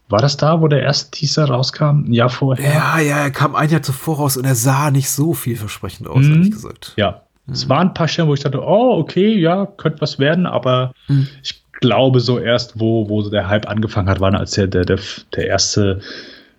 war 0.10 0.20
das 0.20 0.38
da, 0.38 0.62
wo 0.62 0.68
der 0.68 0.84
erste 0.84 1.10
Teaser 1.12 1.46
rauskam? 1.46 2.06
Ein 2.06 2.14
Jahr 2.14 2.30
vorher? 2.30 2.72
Ja, 2.72 3.00
ja, 3.00 3.18
er 3.24 3.32
kam 3.32 3.56
ein 3.56 3.70
Jahr 3.70 3.82
zuvor 3.82 4.18
raus 4.18 4.38
und 4.38 4.46
er 4.46 4.54
sah 4.54 4.92
nicht 4.92 5.10
so 5.10 5.34
vielversprechend 5.34 6.08
aus, 6.08 6.26
mhm. 6.26 6.34
ehrlich 6.34 6.52
gesagt. 6.52 6.94
Ja, 6.98 7.24
es 7.52 7.68
waren 7.68 7.90
ein 7.90 7.94
paar 7.94 8.08
Stellen, 8.08 8.28
wo 8.28 8.34
ich 8.34 8.40
dachte, 8.40 8.62
oh, 8.62 8.98
okay, 8.98 9.38
ja, 9.38 9.66
könnte 9.66 10.02
was 10.02 10.18
werden, 10.18 10.46
aber 10.46 10.94
mhm. 11.08 11.28
ich 11.44 11.62
glaube 11.82 12.22
so 12.22 12.40
erst, 12.40 12.80
wo, 12.80 13.10
wo 13.10 13.28
der 13.30 13.50
Hype 13.50 13.68
angefangen 13.68 14.10
hat, 14.10 14.22
war 14.22 14.34
als 14.34 14.52
der, 14.52 14.68
der, 14.68 14.86
der, 14.86 15.00
der 15.36 15.48
erste, 15.48 16.00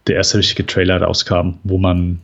der 0.06 0.16
erste 0.16 0.38
richtige 0.38 0.66
Trailer 0.66 1.00
rauskam, 1.00 1.54
wo 1.64 1.78
man 1.78 2.20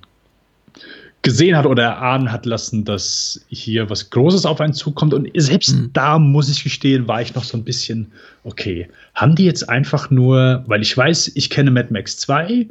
gesehen 1.23 1.57
hat 1.57 1.67
oder 1.67 1.83
erahnen 1.83 2.33
hat 2.33 2.47
lassen, 2.47 2.85
dass 2.85 3.45
hier 3.49 3.91
was 3.91 4.11
Großes 4.11 4.47
auf 4.47 4.61
einen 4.61 4.73
zukommt. 4.73 5.13
Und 5.13 5.29
selbst 5.35 5.77
mhm. 5.77 5.91
da 5.93 6.19
muss 6.19 6.49
ich 6.49 6.63
gestehen, 6.63 7.09
war 7.09 7.21
ich 7.21 7.35
noch 7.35 7.45
so 7.45 7.57
ein 7.57 7.65
bisschen, 7.65 8.13
okay, 8.45 8.89
haben 9.15 9.35
die 9.35 9.45
jetzt 9.45 9.69
einfach 9.69 10.11
nur, 10.11 10.65
weil 10.67 10.83
ich 10.83 10.97
weiß, 10.97 11.33
ich 11.35 11.51
kenne 11.51 11.71
Mad 11.71 11.89
Max 11.91 12.19
2 12.19 12.69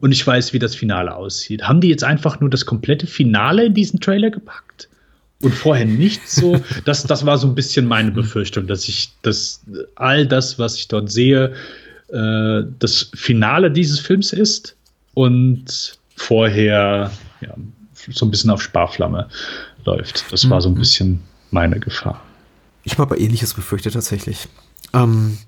und 0.00 0.12
ich 0.12 0.26
weiß, 0.26 0.52
wie 0.52 0.58
das 0.58 0.74
Finale 0.74 1.14
aussieht, 1.14 1.62
haben 1.62 1.80
die 1.80 1.88
jetzt 1.88 2.04
einfach 2.04 2.40
nur 2.40 2.50
das 2.50 2.66
komplette 2.66 3.06
Finale 3.06 3.66
in 3.66 3.74
diesen 3.74 4.00
Trailer 4.00 4.30
gepackt? 4.30 4.88
Und 5.42 5.54
vorher 5.54 5.84
nicht 5.84 6.28
so. 6.28 6.60
Das, 6.84 7.04
das 7.04 7.26
war 7.26 7.36
so 7.36 7.46
ein 7.46 7.54
bisschen 7.54 7.86
meine 7.86 8.10
Befürchtung, 8.10 8.66
dass 8.66 8.88
ich 8.88 9.10
dass 9.22 9.60
all 9.96 10.26
das, 10.26 10.58
was 10.58 10.76
ich 10.76 10.88
dort 10.88 11.10
sehe, 11.10 11.52
äh, 12.08 12.62
das 12.78 13.10
Finale 13.14 13.70
dieses 13.70 14.00
Films 14.00 14.32
ist 14.32 14.76
und 15.14 15.98
vorher 16.16 17.10
ja, 17.40 17.54
so 18.10 18.26
ein 18.26 18.30
bisschen 18.30 18.50
auf 18.50 18.62
Sparflamme 18.62 19.28
läuft. 19.84 20.24
Das 20.32 20.48
war 20.48 20.60
so 20.60 20.68
ein 20.68 20.74
mhm. 20.74 20.78
bisschen 20.78 21.20
meine 21.50 21.80
Gefahr. 21.80 22.22
Ich 22.84 22.92
habe 22.92 23.02
aber 23.02 23.18
ähnliches 23.18 23.54
befürchtet 23.54 23.94
tatsächlich. 23.94 24.48
Ähm, 24.92 25.38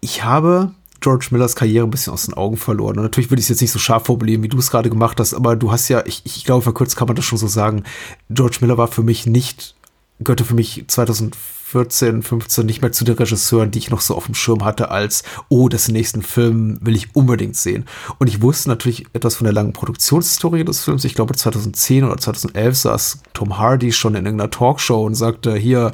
ich 0.00 0.24
habe 0.24 0.72
George 1.00 1.28
Millers 1.30 1.56
Karriere 1.56 1.86
ein 1.86 1.90
bisschen 1.90 2.12
aus 2.12 2.26
den 2.26 2.34
Augen 2.34 2.56
verloren. 2.56 2.96
Und 2.96 3.02
natürlich 3.02 3.30
würde 3.30 3.40
ich 3.40 3.46
es 3.46 3.50
jetzt 3.50 3.60
nicht 3.60 3.70
so 3.70 3.78
scharf 3.78 4.06
formulieren, 4.06 4.42
wie 4.42 4.48
du 4.48 4.58
es 4.58 4.70
gerade 4.70 4.90
gemacht 4.90 5.20
hast, 5.20 5.34
aber 5.34 5.56
du 5.56 5.70
hast 5.70 5.88
ja, 5.88 6.04
ich, 6.06 6.22
ich 6.24 6.44
glaube, 6.44 6.62
verkürzt 6.62 6.96
kann 6.96 7.08
man 7.08 7.16
das 7.16 7.24
schon 7.24 7.38
so 7.38 7.48
sagen, 7.48 7.84
George 8.30 8.58
Miller 8.60 8.78
war 8.78 8.88
für 8.88 9.02
mich 9.02 9.26
nicht, 9.26 9.74
gehörte 10.20 10.44
für 10.44 10.54
mich 10.54 10.84
2014, 10.86 12.22
15 12.22 12.66
nicht 12.66 12.82
mehr 12.82 12.92
zu 12.92 13.04
den 13.04 13.16
Regisseuren, 13.16 13.70
die 13.70 13.78
ich 13.78 13.90
noch 13.90 14.00
so 14.00 14.14
auf 14.14 14.26
dem 14.26 14.34
Schirm 14.34 14.64
hatte, 14.64 14.90
als, 14.90 15.22
oh, 15.48 15.68
das 15.68 15.88
nächsten 15.88 16.22
Film 16.22 16.78
will 16.80 16.96
ich 16.96 17.14
unbedingt 17.14 17.56
sehen. 17.56 17.84
Und 18.18 18.28
ich 18.28 18.42
wusste 18.42 18.68
natürlich 18.68 19.06
etwas 19.12 19.36
von 19.36 19.44
der 19.44 19.54
langen 19.54 19.72
Produktionshistorie 19.72 20.64
des 20.64 20.84
Films. 20.84 21.04
Ich 21.04 21.14
glaube, 21.14 21.34
2010 21.34 22.04
oder 22.04 22.16
2011 22.16 22.76
saß 22.76 23.18
Tom 23.34 23.58
Hardy 23.58 23.92
schon 23.92 24.14
in 24.14 24.24
irgendeiner 24.24 24.50
Talkshow 24.50 25.04
und 25.04 25.14
sagte, 25.14 25.56
hier, 25.56 25.92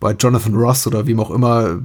bei 0.00 0.12
Jonathan 0.12 0.54
Ross 0.54 0.86
oder 0.86 1.06
wem 1.06 1.20
auch 1.20 1.30
immer, 1.30 1.78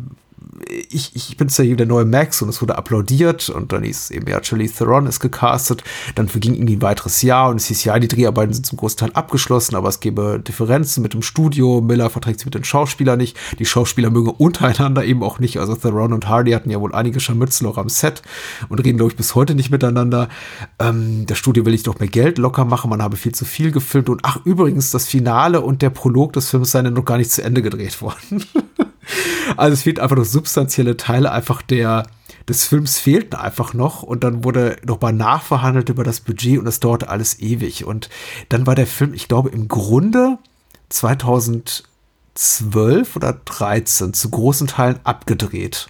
ich, 0.89 1.15
ich 1.15 1.37
bin 1.37 1.49
ja 1.49 1.75
der 1.75 1.85
neue 1.85 2.05
Max 2.05 2.41
und 2.41 2.49
es 2.49 2.61
wurde 2.61 2.77
applaudiert 2.77 3.49
und 3.49 3.71
dann 3.71 3.83
hieß 3.83 3.97
es 3.97 4.11
eben, 4.11 4.27
ja, 4.27 4.39
Charlie 4.39 4.69
Theron 4.69 5.05
ist 5.05 5.19
gecastet. 5.19 5.83
Dann 6.15 6.29
verging 6.29 6.55
irgendwie 6.55 6.77
ein 6.77 6.81
weiteres 6.81 7.21
Jahr 7.21 7.49
und 7.49 7.57
es 7.57 7.65
hieß, 7.67 7.83
ja, 7.83 7.99
die 7.99 8.07
Dreharbeiten 8.07 8.53
sind 8.53 8.65
zum 8.65 8.77
Großteil 8.77 9.11
abgeschlossen, 9.13 9.75
aber 9.75 9.89
es 9.89 9.99
gäbe 9.99 10.39
Differenzen 10.39 11.03
mit 11.03 11.13
dem 11.13 11.21
Studio. 11.21 11.81
Miller 11.81 12.09
verträgt 12.09 12.39
sich 12.39 12.45
mit 12.45 12.55
den 12.55 12.63
Schauspielern 12.63 13.17
nicht. 13.17 13.37
Die 13.59 13.65
Schauspieler 13.65 14.09
mögen 14.09 14.29
untereinander 14.29 15.03
eben 15.03 15.23
auch 15.23 15.39
nicht. 15.39 15.59
Also 15.59 15.75
Theron 15.75 16.13
und 16.13 16.27
Hardy 16.29 16.51
hatten 16.51 16.69
ja 16.69 16.79
wohl 16.79 16.95
einige 16.95 17.19
Scharmützel 17.19 17.67
auch 17.67 17.77
am 17.77 17.89
Set 17.89 18.21
und 18.69 18.79
reden, 18.79 18.97
glaube 18.97 19.11
ich, 19.11 19.17
bis 19.17 19.35
heute 19.35 19.55
nicht 19.55 19.71
miteinander. 19.71 20.29
Ähm, 20.79 21.25
das 21.25 21.37
Studio 21.37 21.65
will 21.65 21.73
ich 21.73 21.83
doch 21.83 21.99
mehr 21.99 22.09
Geld 22.09 22.37
locker 22.37 22.65
machen, 22.65 22.89
man 22.89 23.01
habe 23.01 23.17
viel 23.17 23.33
zu 23.33 23.45
viel 23.45 23.71
gefilmt 23.71 24.09
und 24.09 24.21
ach, 24.23 24.39
übrigens, 24.45 24.91
das 24.91 25.05
Finale 25.05 25.61
und 25.61 25.81
der 25.81 25.89
Prolog 25.89 26.33
des 26.33 26.49
Films 26.49 26.71
seien 26.71 26.93
noch 26.93 27.05
gar 27.05 27.17
nicht 27.17 27.31
zu 27.31 27.43
Ende 27.43 27.61
gedreht 27.61 28.01
worden. 28.01 28.45
Also 29.57 29.73
es 29.73 29.83
fehlt 29.83 29.99
einfach 29.99 30.15
noch 30.15 30.25
substanzielle 30.25 30.97
Teile 30.97 31.31
einfach 31.31 31.61
der, 31.61 32.07
des 32.47 32.65
Films 32.65 32.99
fehlten 32.99 33.35
einfach 33.35 33.73
noch 33.73 34.03
und 34.03 34.23
dann 34.23 34.43
wurde 34.43 34.77
nochmal 34.85 35.13
nachverhandelt 35.13 35.89
über 35.89 36.03
das 36.03 36.21
Budget 36.21 36.59
und 36.59 36.67
es 36.67 36.79
dauerte 36.79 37.09
alles 37.09 37.39
ewig. 37.39 37.85
Und 37.85 38.09
dann 38.49 38.67
war 38.67 38.75
der 38.75 38.87
Film, 38.87 39.13
ich 39.13 39.27
glaube, 39.27 39.49
im 39.49 39.67
Grunde 39.67 40.37
2012 40.89 43.15
oder 43.15 43.39
13 43.45 44.13
zu 44.13 44.29
großen 44.29 44.67
Teilen 44.67 44.99
abgedreht. 45.03 45.87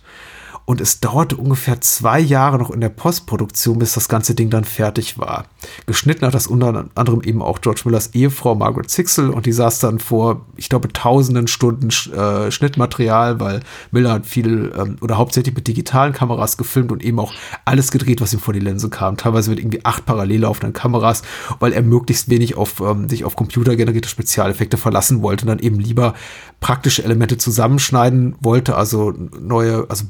Und 0.66 0.82
es 0.82 1.00
dauerte 1.00 1.38
ungefähr 1.38 1.80
zwei 1.82 2.20
Jahre 2.20 2.58
noch 2.58 2.72
in 2.72 2.82
der 2.82 2.90
Postproduktion, 2.90 3.78
bis 3.78 3.94
das 3.94 4.10
ganze 4.10 4.34
Ding 4.34 4.50
dann 4.50 4.64
fertig 4.64 5.20
war. 5.20 5.46
Geschnitten 5.86 6.26
hat 6.26 6.34
das 6.34 6.48
unter 6.48 6.86
anderem 6.96 7.22
eben 7.22 7.44
auch 7.44 7.62
George 7.62 7.82
Millers 7.86 8.16
Ehefrau 8.16 8.56
Margaret 8.56 8.90
Sixel 8.90 9.30
und 9.30 9.46
die 9.46 9.52
saß 9.52 9.80
dann 9.80 10.00
vor, 10.00 10.46
ich 10.56 10.70
glaube, 10.70 10.92
tausenden 10.92 11.48
Stunden 11.48 11.90
äh, 12.14 12.52
Schnittmaterial, 12.52 13.40
weil 13.40 13.60
Miller 13.92 14.14
hat 14.14 14.26
viel 14.26 14.74
ähm, 14.76 14.98
oder 15.02 15.18
hauptsächlich 15.18 15.54
mit 15.54 15.68
digitalen 15.68 16.14
Kameras 16.14 16.58
gefilmt 16.58 16.92
und 16.92 17.04
eben 17.04 17.20
auch 17.20 17.34
alles 17.66 17.92
gedreht, 17.92 18.20
was 18.22 18.34
ihm 18.34 18.40
vor 18.40 18.54
die 18.54 18.60
Linse 18.60 18.90
kam. 18.90 19.18
Teilweise 19.18 19.52
mit 19.52 19.60
irgendwie 19.60 19.86
acht 19.86 20.06
parallel 20.08 20.42
laufenden 20.42 20.74
Kameras, 20.74 21.22
weil 21.60 21.74
er 21.74 21.84
möglichst 21.84 22.30
wenig 22.30 22.58
auf 22.58 22.80
ähm, 22.80 23.08
sich 23.08 23.24
auf 23.24 23.36
computergenerierte 23.36 24.10
Spezialeffekte 24.10 24.78
verlassen 24.78 25.22
wollte 25.22 25.46
und 25.46 25.50
dann 25.50 25.60
eben 25.60 25.80
lieber 25.80 26.16
praktische 26.60 27.04
Elemente 27.04 27.38
zusammenschneiden 27.38 28.36
wollte, 28.40 28.76
also 28.76 29.14
neue, 29.40 29.86
also 29.90 30.06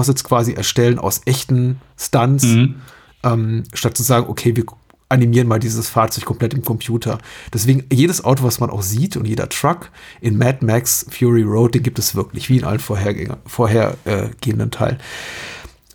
Bildcomposites 0.00 0.24
quasi 0.24 0.52
erstellen 0.52 0.98
aus 0.98 1.22
echten 1.26 1.80
Stunts, 1.98 2.44
mhm. 2.44 2.76
ähm, 3.22 3.64
statt 3.72 3.96
zu 3.96 4.02
sagen, 4.02 4.26
okay, 4.28 4.56
wir 4.56 4.64
animieren 5.08 5.48
mal 5.48 5.58
dieses 5.58 5.88
Fahrzeug 5.88 6.24
komplett 6.24 6.54
im 6.54 6.62
Computer. 6.64 7.18
Deswegen, 7.52 7.84
jedes 7.92 8.24
Auto, 8.24 8.44
was 8.44 8.60
man 8.60 8.70
auch 8.70 8.82
sieht 8.82 9.16
und 9.16 9.26
jeder 9.26 9.48
Truck 9.48 9.90
in 10.20 10.38
Mad 10.38 10.64
Max 10.64 11.04
Fury 11.10 11.42
Road, 11.42 11.74
den 11.74 11.82
gibt 11.82 11.98
es 11.98 12.14
wirklich, 12.14 12.48
wie 12.48 12.58
in 12.58 12.64
allen 12.64 12.78
vorhergehenden 12.78 14.70
Teilen. 14.70 14.98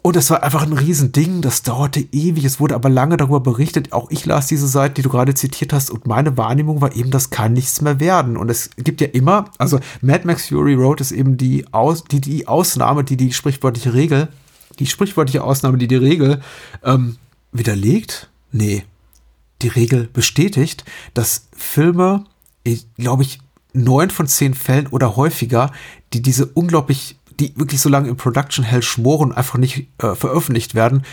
Und 0.05 0.15
es 0.15 0.29
war 0.29 0.43
einfach 0.43 0.61
ein 0.61 0.73
Riesending, 0.73 1.41
das 1.41 1.63
dauerte 1.63 1.99
ewig, 2.11 2.45
es 2.45 2.59
wurde 2.59 2.75
aber 2.75 2.89
lange 2.89 3.17
darüber 3.17 3.39
berichtet. 3.39 3.91
Auch 3.91 4.11
ich 4.11 4.23
las 4.27 4.45
diese 4.45 4.67
Seite, 4.67 4.93
die 4.93 5.01
du 5.01 5.09
gerade 5.09 5.33
zitiert 5.33 5.73
hast, 5.73 5.89
und 5.89 6.05
meine 6.05 6.37
Wahrnehmung 6.37 6.79
war 6.79 6.95
eben, 6.95 7.09
das 7.09 7.31
kann 7.31 7.53
nichts 7.53 7.81
mehr 7.81 7.99
werden. 7.99 8.37
Und 8.37 8.51
es 8.51 8.69
gibt 8.77 9.01
ja 9.01 9.07
immer, 9.07 9.45
also 9.57 9.79
Mad 10.01 10.27
Max 10.27 10.49
Fury 10.49 10.75
Road 10.75 11.01
ist 11.01 11.11
eben 11.11 11.37
die, 11.37 11.65
Aus, 11.73 12.03
die, 12.03 12.21
die 12.21 12.47
Ausnahme, 12.47 13.03
die 13.03 13.17
die 13.17 13.33
sprichwörtliche 13.33 13.95
Regel, 13.95 14.27
die 14.77 14.85
sprichwörtliche 14.85 15.43
Ausnahme, 15.43 15.79
die 15.79 15.87
die 15.87 15.95
Regel 15.95 16.39
ähm, 16.83 17.17
widerlegt, 17.51 18.29
nee, 18.51 18.83
die 19.63 19.69
Regel 19.69 20.07
bestätigt, 20.13 20.85
dass 21.15 21.47
Filme, 21.51 22.25
glaube 22.99 23.23
ich, 23.23 23.39
neun 23.73 24.11
von 24.11 24.27
zehn 24.27 24.53
Fällen 24.53 24.85
oder 24.85 25.15
häufiger, 25.15 25.71
die 26.13 26.21
diese 26.21 26.45
unglaublich, 26.45 27.17
die 27.39 27.57
wirklich 27.57 27.81
so 27.81 27.89
lange 27.89 28.09
im 28.09 28.17
Production 28.17 28.63
Hell 28.63 28.81
schmoren, 28.81 29.31
einfach 29.31 29.57
nicht 29.57 29.87
äh, 29.97 30.15
veröffentlicht 30.15 30.75
werden, 30.75 31.03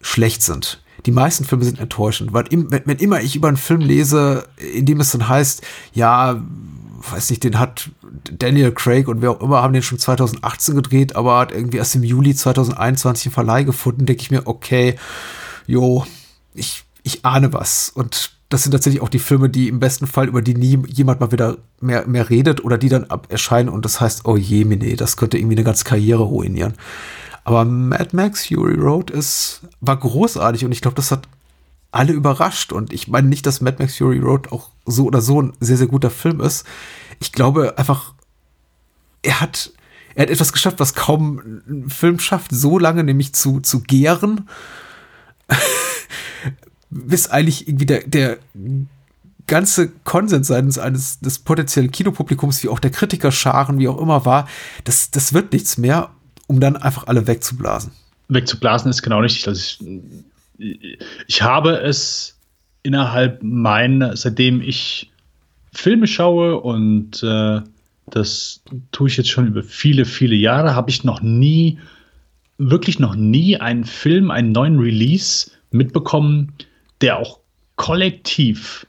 schlecht 0.00 0.42
sind. 0.42 0.82
Die 1.06 1.12
meisten 1.12 1.44
Filme 1.44 1.64
sind 1.64 1.78
enttäuschend, 1.78 2.32
weil 2.32 2.46
im, 2.48 2.70
wenn, 2.70 2.82
wenn 2.84 2.98
immer 2.98 3.20
ich 3.20 3.36
über 3.36 3.48
einen 3.48 3.56
Film 3.56 3.80
lese, 3.80 4.48
in 4.56 4.86
dem 4.86 5.00
es 5.00 5.12
dann 5.12 5.28
heißt, 5.28 5.62
ja, 5.92 6.42
weiß 7.10 7.30
nicht, 7.30 7.44
den 7.44 7.58
hat 7.58 7.90
Daniel 8.30 8.72
Craig 8.72 9.08
und 9.08 9.22
wer 9.22 9.30
auch 9.30 9.40
immer 9.40 9.62
haben 9.62 9.72
den 9.72 9.82
schon 9.82 9.98
2018 9.98 10.74
gedreht, 10.74 11.16
aber 11.16 11.38
hat 11.38 11.52
irgendwie 11.52 11.78
erst 11.78 11.94
im 11.94 12.02
Juli 12.02 12.34
2021 12.34 13.26
einen 13.26 13.32
Verleih 13.32 13.62
gefunden, 13.62 14.06
denke 14.06 14.22
ich 14.22 14.30
mir, 14.30 14.46
okay, 14.46 14.96
jo, 15.66 16.04
ich, 16.54 16.84
ich 17.02 17.24
ahne 17.24 17.52
was. 17.52 17.90
Und 17.90 18.32
das 18.50 18.64
sind 18.64 18.72
tatsächlich 18.72 19.00
auch 19.00 19.08
die 19.08 19.20
Filme, 19.20 19.48
die 19.48 19.68
im 19.68 19.78
besten 19.78 20.06
Fall, 20.06 20.28
über 20.28 20.42
die 20.42 20.54
nie 20.54 20.82
jemand 20.88 21.20
mal 21.20 21.32
wieder 21.32 21.58
mehr, 21.80 22.06
mehr 22.06 22.28
redet 22.28 22.62
oder 22.64 22.76
die 22.78 22.88
dann 22.88 23.06
erscheinen 23.28 23.68
und 23.68 23.84
das 23.84 24.00
heißt, 24.00 24.26
oh 24.26 24.36
je, 24.36 24.64
Mine, 24.64 24.96
das 24.96 25.16
könnte 25.16 25.38
irgendwie 25.38 25.56
eine 25.56 25.64
ganze 25.64 25.84
Karriere 25.84 26.24
ruinieren. 26.24 26.74
Aber 27.44 27.64
Mad 27.64 28.08
Max 28.12 28.46
Fury 28.48 28.74
Road 28.74 29.10
ist, 29.10 29.62
war 29.80 29.96
großartig 29.96 30.64
und 30.64 30.72
ich 30.72 30.82
glaube, 30.82 30.96
das 30.96 31.10
hat 31.10 31.28
alle 31.92 32.12
überrascht. 32.12 32.72
Und 32.72 32.92
ich 32.92 33.08
meine 33.08 33.28
nicht, 33.28 33.46
dass 33.46 33.60
Mad 33.60 33.76
Max 33.78 33.96
Fury 33.96 34.18
Road 34.18 34.52
auch 34.52 34.70
so 34.84 35.06
oder 35.06 35.20
so 35.20 35.40
ein 35.40 35.52
sehr, 35.60 35.76
sehr 35.76 35.86
guter 35.86 36.10
Film 36.10 36.40
ist. 36.40 36.66
Ich 37.20 37.32
glaube 37.32 37.78
einfach, 37.78 38.14
er 39.22 39.40
hat, 39.40 39.72
er 40.14 40.22
hat 40.24 40.30
etwas 40.30 40.52
geschafft, 40.52 40.80
was 40.80 40.94
kaum 40.94 41.62
ein 41.68 41.88
Film 41.88 42.18
schafft, 42.18 42.50
so 42.50 42.78
lange 42.78 43.04
nämlich 43.04 43.32
zu, 43.32 43.60
zu 43.60 43.80
gären, 43.80 44.48
bis 46.90 47.28
eigentlich 47.28 47.68
irgendwie 47.68 47.86
der, 47.86 48.02
der 48.06 48.38
ganze 49.46 49.90
Konsens 50.04 50.48
seitens 50.48 50.78
eines 50.78 51.20
des 51.20 51.38
potenziellen 51.40 51.90
Kinopublikums, 51.90 52.62
wie 52.62 52.68
auch 52.68 52.78
der 52.78 52.90
Kritikerscharen, 52.90 53.78
wie 53.78 53.88
auch 53.88 53.98
immer 53.98 54.24
war, 54.24 54.48
das, 54.84 55.10
das 55.10 55.32
wird 55.32 55.52
nichts 55.52 55.78
mehr, 55.78 56.10
um 56.46 56.60
dann 56.60 56.76
einfach 56.76 57.06
alle 57.06 57.26
wegzublasen. 57.26 57.92
Wegzublasen 58.28 58.90
ist 58.90 59.02
genau 59.02 59.20
richtig. 59.20 59.48
Also 59.48 59.60
ich, 60.58 60.98
ich 61.26 61.42
habe 61.42 61.80
es 61.80 62.36
innerhalb 62.82 63.42
meiner, 63.42 64.16
seitdem 64.16 64.60
ich 64.60 65.10
Filme 65.72 66.06
schaue 66.06 66.60
und 66.60 67.22
äh, 67.22 67.60
das 68.06 68.62
tue 68.92 69.08
ich 69.08 69.16
jetzt 69.16 69.30
schon 69.30 69.46
über 69.46 69.62
viele, 69.62 70.04
viele 70.04 70.34
Jahre, 70.34 70.74
habe 70.74 70.90
ich 70.90 71.04
noch 71.04 71.22
nie, 71.22 71.78
wirklich 72.58 72.98
noch 72.98 73.14
nie 73.14 73.56
einen 73.56 73.84
Film, 73.84 74.30
einen 74.30 74.52
neuen 74.52 74.78
Release 74.78 75.50
mitbekommen, 75.70 76.52
der 77.00 77.18
auch 77.18 77.40
kollektiv 77.76 78.86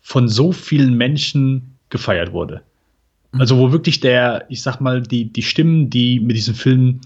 von 0.00 0.28
so 0.28 0.52
vielen 0.52 0.94
Menschen 0.94 1.76
gefeiert 1.90 2.32
wurde. 2.32 2.62
Mhm. 3.32 3.40
Also 3.40 3.58
wo 3.58 3.72
wirklich 3.72 4.00
der, 4.00 4.44
ich 4.48 4.62
sag 4.62 4.80
mal, 4.80 5.02
die, 5.02 5.32
die 5.32 5.42
Stimmen, 5.42 5.90
die 5.90 6.20
mit 6.20 6.36
diesem 6.36 6.54
Film 6.54 7.00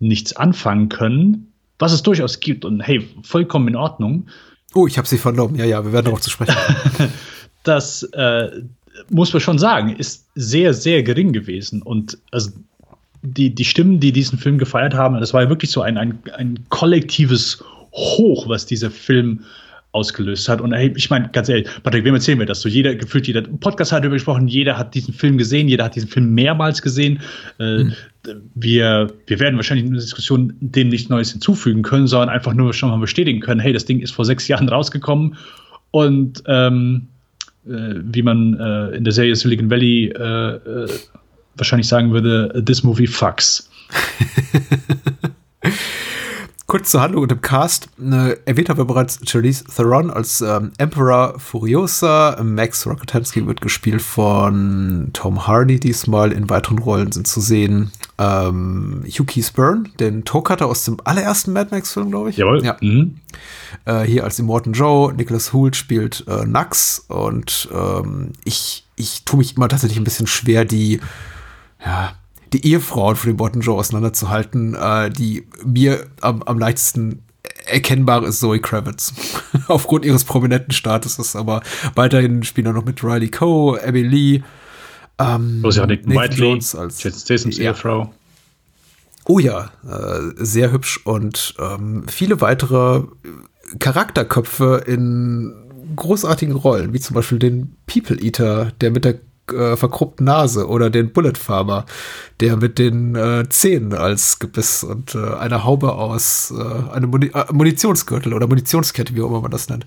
nichts 0.00 0.34
anfangen 0.36 0.88
können, 0.88 1.52
was 1.78 1.92
es 1.92 2.02
durchaus 2.02 2.40
gibt 2.40 2.64
und 2.64 2.80
hey, 2.80 3.06
vollkommen 3.22 3.68
in 3.68 3.76
Ordnung. 3.76 4.26
Oh, 4.74 4.86
ich 4.86 4.98
habe 4.98 5.06
sie 5.06 5.18
vernommen. 5.18 5.56
Ja, 5.56 5.64
ja, 5.64 5.84
wir 5.84 5.92
werden 5.92 6.06
darauf 6.06 6.20
zu 6.20 6.30
sprechen. 6.30 6.56
das 7.62 8.02
äh, 8.12 8.50
muss 9.10 9.32
man 9.32 9.40
schon 9.40 9.58
sagen, 9.58 9.94
ist 9.96 10.26
sehr, 10.34 10.74
sehr 10.74 11.02
gering 11.02 11.32
gewesen. 11.32 11.82
Und 11.82 12.18
also 12.30 12.50
die, 13.22 13.54
die 13.54 13.64
Stimmen, 13.64 14.00
die 14.00 14.12
diesen 14.12 14.38
Film 14.38 14.58
gefeiert 14.58 14.94
haben, 14.94 15.18
das 15.18 15.32
war 15.32 15.42
ja 15.42 15.48
wirklich 15.48 15.70
so 15.70 15.80
ein, 15.80 15.96
ein, 15.96 16.18
ein 16.36 16.64
kollektives 16.68 17.62
Hoch, 17.92 18.48
was 18.48 18.66
dieser 18.66 18.90
Film 18.90 19.44
ausgelöst 19.94 20.48
hat. 20.48 20.60
Und 20.60 20.72
ich 20.72 21.08
meine, 21.08 21.28
ganz 21.32 21.48
ehrlich, 21.48 21.68
Patrick, 21.82 22.04
wem 22.04 22.14
erzählen 22.14 22.38
wir 22.38 22.46
das? 22.46 22.60
So 22.60 22.68
jeder, 22.68 22.94
gefühlt 22.94 23.26
jeder 23.26 23.42
Podcast 23.42 23.92
hat 23.92 24.02
darüber 24.02 24.16
gesprochen, 24.16 24.48
jeder 24.48 24.76
hat 24.76 24.94
diesen 24.94 25.14
Film 25.14 25.38
gesehen, 25.38 25.68
jeder 25.68 25.84
hat 25.84 25.94
diesen 25.94 26.08
Film 26.08 26.34
mehrmals 26.34 26.82
gesehen. 26.82 27.20
Äh, 27.60 27.84
mhm. 27.84 27.94
wir, 28.54 29.12
wir 29.26 29.40
werden 29.40 29.56
wahrscheinlich 29.56 29.86
in 29.86 29.92
der 29.92 30.00
Diskussion 30.00 30.52
dem 30.60 30.88
nichts 30.88 31.08
Neues 31.08 31.30
hinzufügen 31.30 31.82
können, 31.82 32.08
sondern 32.08 32.28
einfach 32.28 32.54
nur 32.54 32.74
schon 32.74 32.90
mal 32.90 32.98
bestätigen 32.98 33.40
können, 33.40 33.60
hey, 33.60 33.72
das 33.72 33.84
Ding 33.84 34.00
ist 34.00 34.12
vor 34.12 34.24
sechs 34.24 34.48
Jahren 34.48 34.68
rausgekommen 34.68 35.36
und 35.92 36.42
ähm, 36.46 37.06
äh, 37.66 37.94
wie 38.02 38.22
man 38.22 38.58
äh, 38.58 38.96
in 38.96 39.04
der 39.04 39.12
Serie 39.12 39.36
Silicon 39.36 39.70
Valley 39.70 40.06
äh, 40.06 40.54
äh, 40.56 40.88
wahrscheinlich 41.56 41.86
sagen 41.86 42.12
würde, 42.12 42.64
this 42.64 42.82
movie 42.82 43.06
fucks. 43.06 43.70
Kurz 46.66 46.90
zur 46.90 47.02
Handlung 47.02 47.24
und 47.24 47.30
dem 47.30 47.42
Cast. 47.42 47.88
Äh, 48.00 48.36
erwähnt 48.46 48.70
haben 48.70 48.78
wir 48.78 48.86
bereits 48.86 49.20
Charlize 49.28 49.64
Theron 49.64 50.10
als 50.10 50.40
ähm, 50.40 50.72
Emperor 50.78 51.38
Furiosa. 51.38 52.40
Max 52.42 52.86
Rokatansky 52.86 53.46
wird 53.46 53.60
gespielt 53.60 54.00
von 54.00 55.10
Tom 55.12 55.46
Hardy 55.46 55.78
diesmal. 55.78 56.32
In 56.32 56.48
weiteren 56.48 56.78
Rollen 56.78 57.12
sind 57.12 57.26
zu 57.26 57.42
sehen 57.42 57.92
ähm, 58.16 59.04
Hugh 59.06 59.26
Keith 59.26 59.52
Byrne, 59.54 59.84
den 60.00 60.24
Tokutter 60.24 60.66
aus 60.66 60.84
dem 60.84 60.96
allerersten 61.04 61.52
Mad 61.52 61.68
Max-Film, 61.70 62.10
glaube 62.10 62.30
ich. 62.30 62.38
Jawohl. 62.38 62.64
Ja. 62.64 62.78
Mhm. 62.80 63.18
Äh, 63.84 64.04
hier 64.04 64.24
als 64.24 64.38
Immortan 64.38 64.72
Joe. 64.72 65.12
Nicholas 65.12 65.52
Hoult 65.52 65.76
spielt 65.76 66.24
äh, 66.28 66.46
Nux. 66.46 67.04
Und 67.08 67.68
ähm, 67.74 68.32
ich, 68.44 68.86
ich 68.96 69.24
tue 69.26 69.38
mich 69.38 69.56
immer 69.56 69.68
tatsächlich 69.68 69.98
ein 69.98 70.04
bisschen 70.04 70.26
schwer, 70.26 70.64
die 70.64 71.00
ja, 71.84 72.14
die 72.54 72.66
Ehefrauen 72.66 73.16
von 73.16 73.30
dem 73.30 73.36
Bottom 73.36 73.60
Joe 73.60 73.78
auseinanderzuhalten. 73.78 74.74
Äh, 74.74 75.10
die 75.10 75.46
mir 75.64 76.06
am, 76.20 76.42
am 76.42 76.58
leichtesten 76.58 77.22
erkennbar 77.66 78.24
ist 78.24 78.40
Zoe 78.40 78.60
Kravitz. 78.60 79.12
Aufgrund 79.68 80.04
ihres 80.04 80.24
prominenten 80.24 80.72
Statuses, 80.72 81.36
aber 81.36 81.62
weiterhin 81.94 82.42
spielen 82.42 82.66
da 82.66 82.72
noch 82.72 82.84
mit 82.84 83.02
Riley 83.02 83.28
Coe, 83.28 83.78
Abby 83.82 84.02
Lee, 84.02 84.42
ähm, 85.18 85.62
oh, 85.64 85.70
ja 85.70 85.86
Nathan 85.86 86.14
Whiteley, 86.14 86.48
Jones 86.48 86.74
als 86.74 87.00
Statham's 87.00 87.58
ja. 87.58 87.70
Ehefrau. 87.70 88.12
Oh 89.26 89.38
ja, 89.38 89.70
äh, 89.88 90.32
sehr 90.36 90.70
hübsch 90.70 91.00
und 91.04 91.54
ähm, 91.58 92.04
viele 92.08 92.40
weitere 92.40 93.04
Charakterköpfe 93.78 94.84
in 94.86 95.54
großartigen 95.96 96.54
Rollen, 96.54 96.92
wie 96.92 97.00
zum 97.00 97.14
Beispiel 97.14 97.38
den 97.38 97.76
People 97.86 98.20
Eater, 98.20 98.72
der 98.80 98.90
mit 98.90 99.04
der 99.04 99.20
äh, 99.52 99.76
verkruppten 99.76 100.26
Nase 100.26 100.68
oder 100.68 100.90
den 100.90 101.12
Bullet 101.12 101.34
Farmer, 101.34 101.86
der 102.40 102.56
mit 102.56 102.78
den 102.78 103.14
äh, 103.14 103.48
Zähnen 103.48 103.92
als 103.92 104.38
Gebiss 104.38 104.84
und 104.84 105.14
äh, 105.14 105.34
eine 105.34 105.64
Haube 105.64 105.92
aus 105.92 106.52
äh, 106.56 106.92
einem 106.92 107.10
Muni 107.10 107.30
äh, 107.34 107.52
Munitionsgürtel 107.52 108.32
oder 108.32 108.46
Munitionskette, 108.46 109.14
wie 109.14 109.22
auch 109.22 109.28
immer 109.28 109.42
man 109.42 109.50
das 109.50 109.68
nennt. 109.68 109.86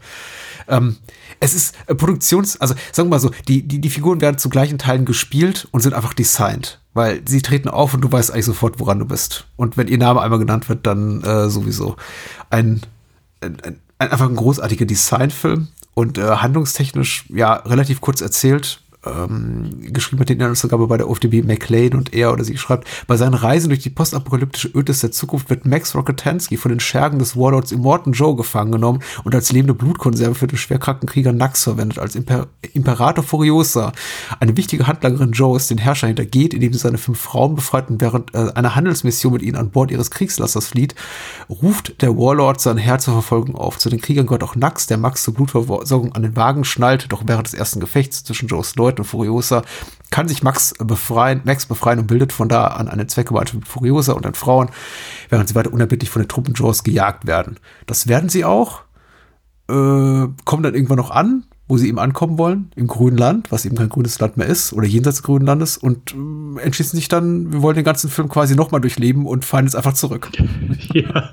Ähm, 0.68 0.98
es 1.40 1.54
ist 1.54 1.76
äh, 1.88 1.96
Produktions, 1.96 2.60
also 2.60 2.76
sagen 2.92 3.10
wir 3.10 3.16
mal 3.16 3.20
so, 3.20 3.32
die, 3.48 3.68
die, 3.68 3.80
die 3.80 3.90
Figuren 3.90 4.22
werden 4.22 4.38
zu 4.38 4.50
gleichen 4.50 4.78
Teilen 4.78 5.06
gespielt 5.06 5.68
und 5.72 5.82
sind 5.82 5.94
einfach 5.94 6.14
designt, 6.14 6.82
weil 6.94 7.22
sie 7.26 7.42
treten 7.42 7.70
auf 7.70 7.94
und 7.94 8.02
du 8.02 8.12
weißt 8.12 8.32
eigentlich 8.32 8.46
sofort, 8.46 8.80
woran 8.80 9.00
du 9.00 9.06
bist. 9.06 9.48
Und 9.56 9.78
wenn 9.78 9.88
ihr 9.88 9.98
Name 9.98 10.22
einmal 10.22 10.40
genannt 10.40 10.70
wird, 10.70 10.86
dann 10.86 11.24
äh, 11.24 11.50
sowieso 11.50 11.96
ein, 12.50 12.82
ein, 13.42 13.58
ein, 13.62 13.80
einfach 13.98 14.28
ein 14.28 14.36
großartiger 14.36 14.86
Designfilm 14.86 15.70
und 15.94 16.18
äh, 16.18 16.22
handlungstechnisch 16.22 17.26
ja 17.30 17.54
relativ 17.54 18.02
kurz 18.02 18.22
erzählt 18.22 18.82
ähm, 19.16 19.94
geschrieben 19.94 20.22
hat, 20.22 20.30
den 20.30 20.40
Inhaltsangabe 20.40 20.88
bei 20.88 20.98
der 20.98 21.10
OFDB 21.10 21.44
McLean 21.44 21.94
und 21.94 22.14
er 22.14 22.32
oder 22.32 22.44
sie 22.44 22.58
schreibt, 22.58 22.88
bei 23.08 23.18
seinen 23.18 23.34
Reisen 23.34 23.70
durch 23.70 23.82
die 23.82 23.90
postapokalyptische 23.90 24.70
Ödnis 24.74 25.02
der 25.02 25.12
Zukunft 25.12 25.50
wird 25.50 25.66
Max 25.66 25.96
Rocketansky 25.96 26.58
von 26.58 26.70
den 26.70 26.80
Schergen 26.80 27.20
des 27.20 27.36
Warlords 27.36 27.72
Immortan 27.72 28.14
Joe 28.14 28.36
gefangen 28.36 28.72
genommen 28.72 29.02
und 29.24 29.36
als 29.36 29.52
lebende 29.52 29.74
Blutkonserve 29.74 30.36
für 30.36 30.48
den 30.48 30.58
schwerkranken 30.58 31.08
Krieger 31.08 31.34
Nax 31.34 31.64
verwendet, 31.64 32.00
als 32.00 32.16
Imper 32.16 32.48
Imperator 32.74 33.24
Furiosa. 33.24 33.92
Eine 34.40 34.56
wichtige 34.58 34.88
Handlangerin 34.88 35.32
Joes 35.32 35.68
den 35.68 35.78
Herrscher 35.78 36.08
hintergeht, 36.08 36.54
indem 36.54 36.74
sie 36.74 36.80
seine 36.80 36.98
fünf 36.98 37.20
Frauen 37.20 37.56
befreit 37.56 37.90
und 37.90 38.02
während 38.02 38.34
äh, 38.34 38.52
einer 38.56 38.76
Handelsmission 38.76 39.34
mit 39.34 39.42
ihnen 39.42 39.56
an 39.56 39.72
Bord 39.72 39.92
ihres 39.92 40.12
Kriegslassers 40.12 40.68
flieht, 40.68 40.96
ruft 41.50 42.02
der 42.02 42.18
Warlord 42.18 42.62
sein 42.62 42.78
Herr 42.78 43.00
zur 43.00 43.14
Verfolgung 43.14 43.56
auf. 43.56 43.78
Zu 43.78 43.90
den 43.90 44.02
Kriegern 44.02 44.26
gehört 44.26 44.44
auch 44.44 44.56
Nax, 44.56 44.88
der 44.88 44.98
Max 44.98 45.24
zur 45.24 45.34
Blutversorgung 45.34 46.14
an 46.14 46.24
den 46.24 46.36
Wagen 46.36 46.64
schnallt, 46.64 47.12
doch 47.12 47.24
während 47.26 47.48
des 47.48 47.54
ersten 47.54 47.80
Gefechts 47.80 48.24
zwischen 48.24 48.48
Joes 48.48 48.76
Leuten 48.76 48.97
und 49.00 49.06
Furiosa 49.06 49.64
kann 50.10 50.28
sich 50.28 50.44
Max 50.44 50.74
befreien, 50.80 51.42
Max 51.44 51.66
befreien 51.66 52.00
und 52.00 52.08
bildet 52.08 52.32
von 52.32 52.50
da 52.50 52.68
an 52.68 52.88
eine 52.88 53.08
Zweckgemeinschaft 53.08 53.56
mit 53.56 53.68
Furiosa 53.68 54.14
und 54.14 54.26
den 54.26 54.34
Frauen, 54.34 54.70
während 55.30 55.50
sie 55.50 55.56
weiter 55.56 55.74
unerbittlich 55.74 56.10
von 56.10 56.22
den 56.22 56.30
Truppen 56.30 56.54
Jaws 56.56 56.84
gejagt 56.84 57.28
werden. 57.28 57.58
Das 57.86 58.08
werden 58.08 58.30
sie 58.30 58.46
auch, 58.46 58.82
äh, 59.70 59.74
kommen 60.46 60.64
dann 60.64 60.76
irgendwann 60.76 60.98
noch 60.98 61.12
an, 61.12 61.44
wo 61.68 61.78
sie 61.78 61.90
eben 61.90 62.00
ankommen 62.00 62.38
wollen, 62.38 62.72
im 62.76 62.88
grünen 62.88 63.18
Land, 63.18 63.52
was 63.52 63.66
eben 63.66 63.76
kein 63.76 63.90
grünes 63.90 64.20
Land 64.20 64.38
mehr 64.38 64.48
ist, 64.48 64.72
oder 64.72 64.88
jenseits 64.88 65.18
des 65.18 65.24
grünen 65.24 65.46
Landes, 65.46 65.78
und 65.78 66.14
äh, 66.14 66.62
entschließen 66.62 66.98
sich 66.98 67.10
dann, 67.10 67.52
wir 67.52 67.62
wollen 67.62 67.76
den 67.76 67.84
ganzen 67.84 68.10
Film 68.10 68.30
quasi 68.30 68.56
nochmal 68.56 68.80
durchleben 68.80 69.26
und 69.26 69.44
fahren 69.44 69.66
jetzt 69.66 69.76
einfach 69.76 69.94
zurück. 69.94 70.30
Ja. 70.94 71.32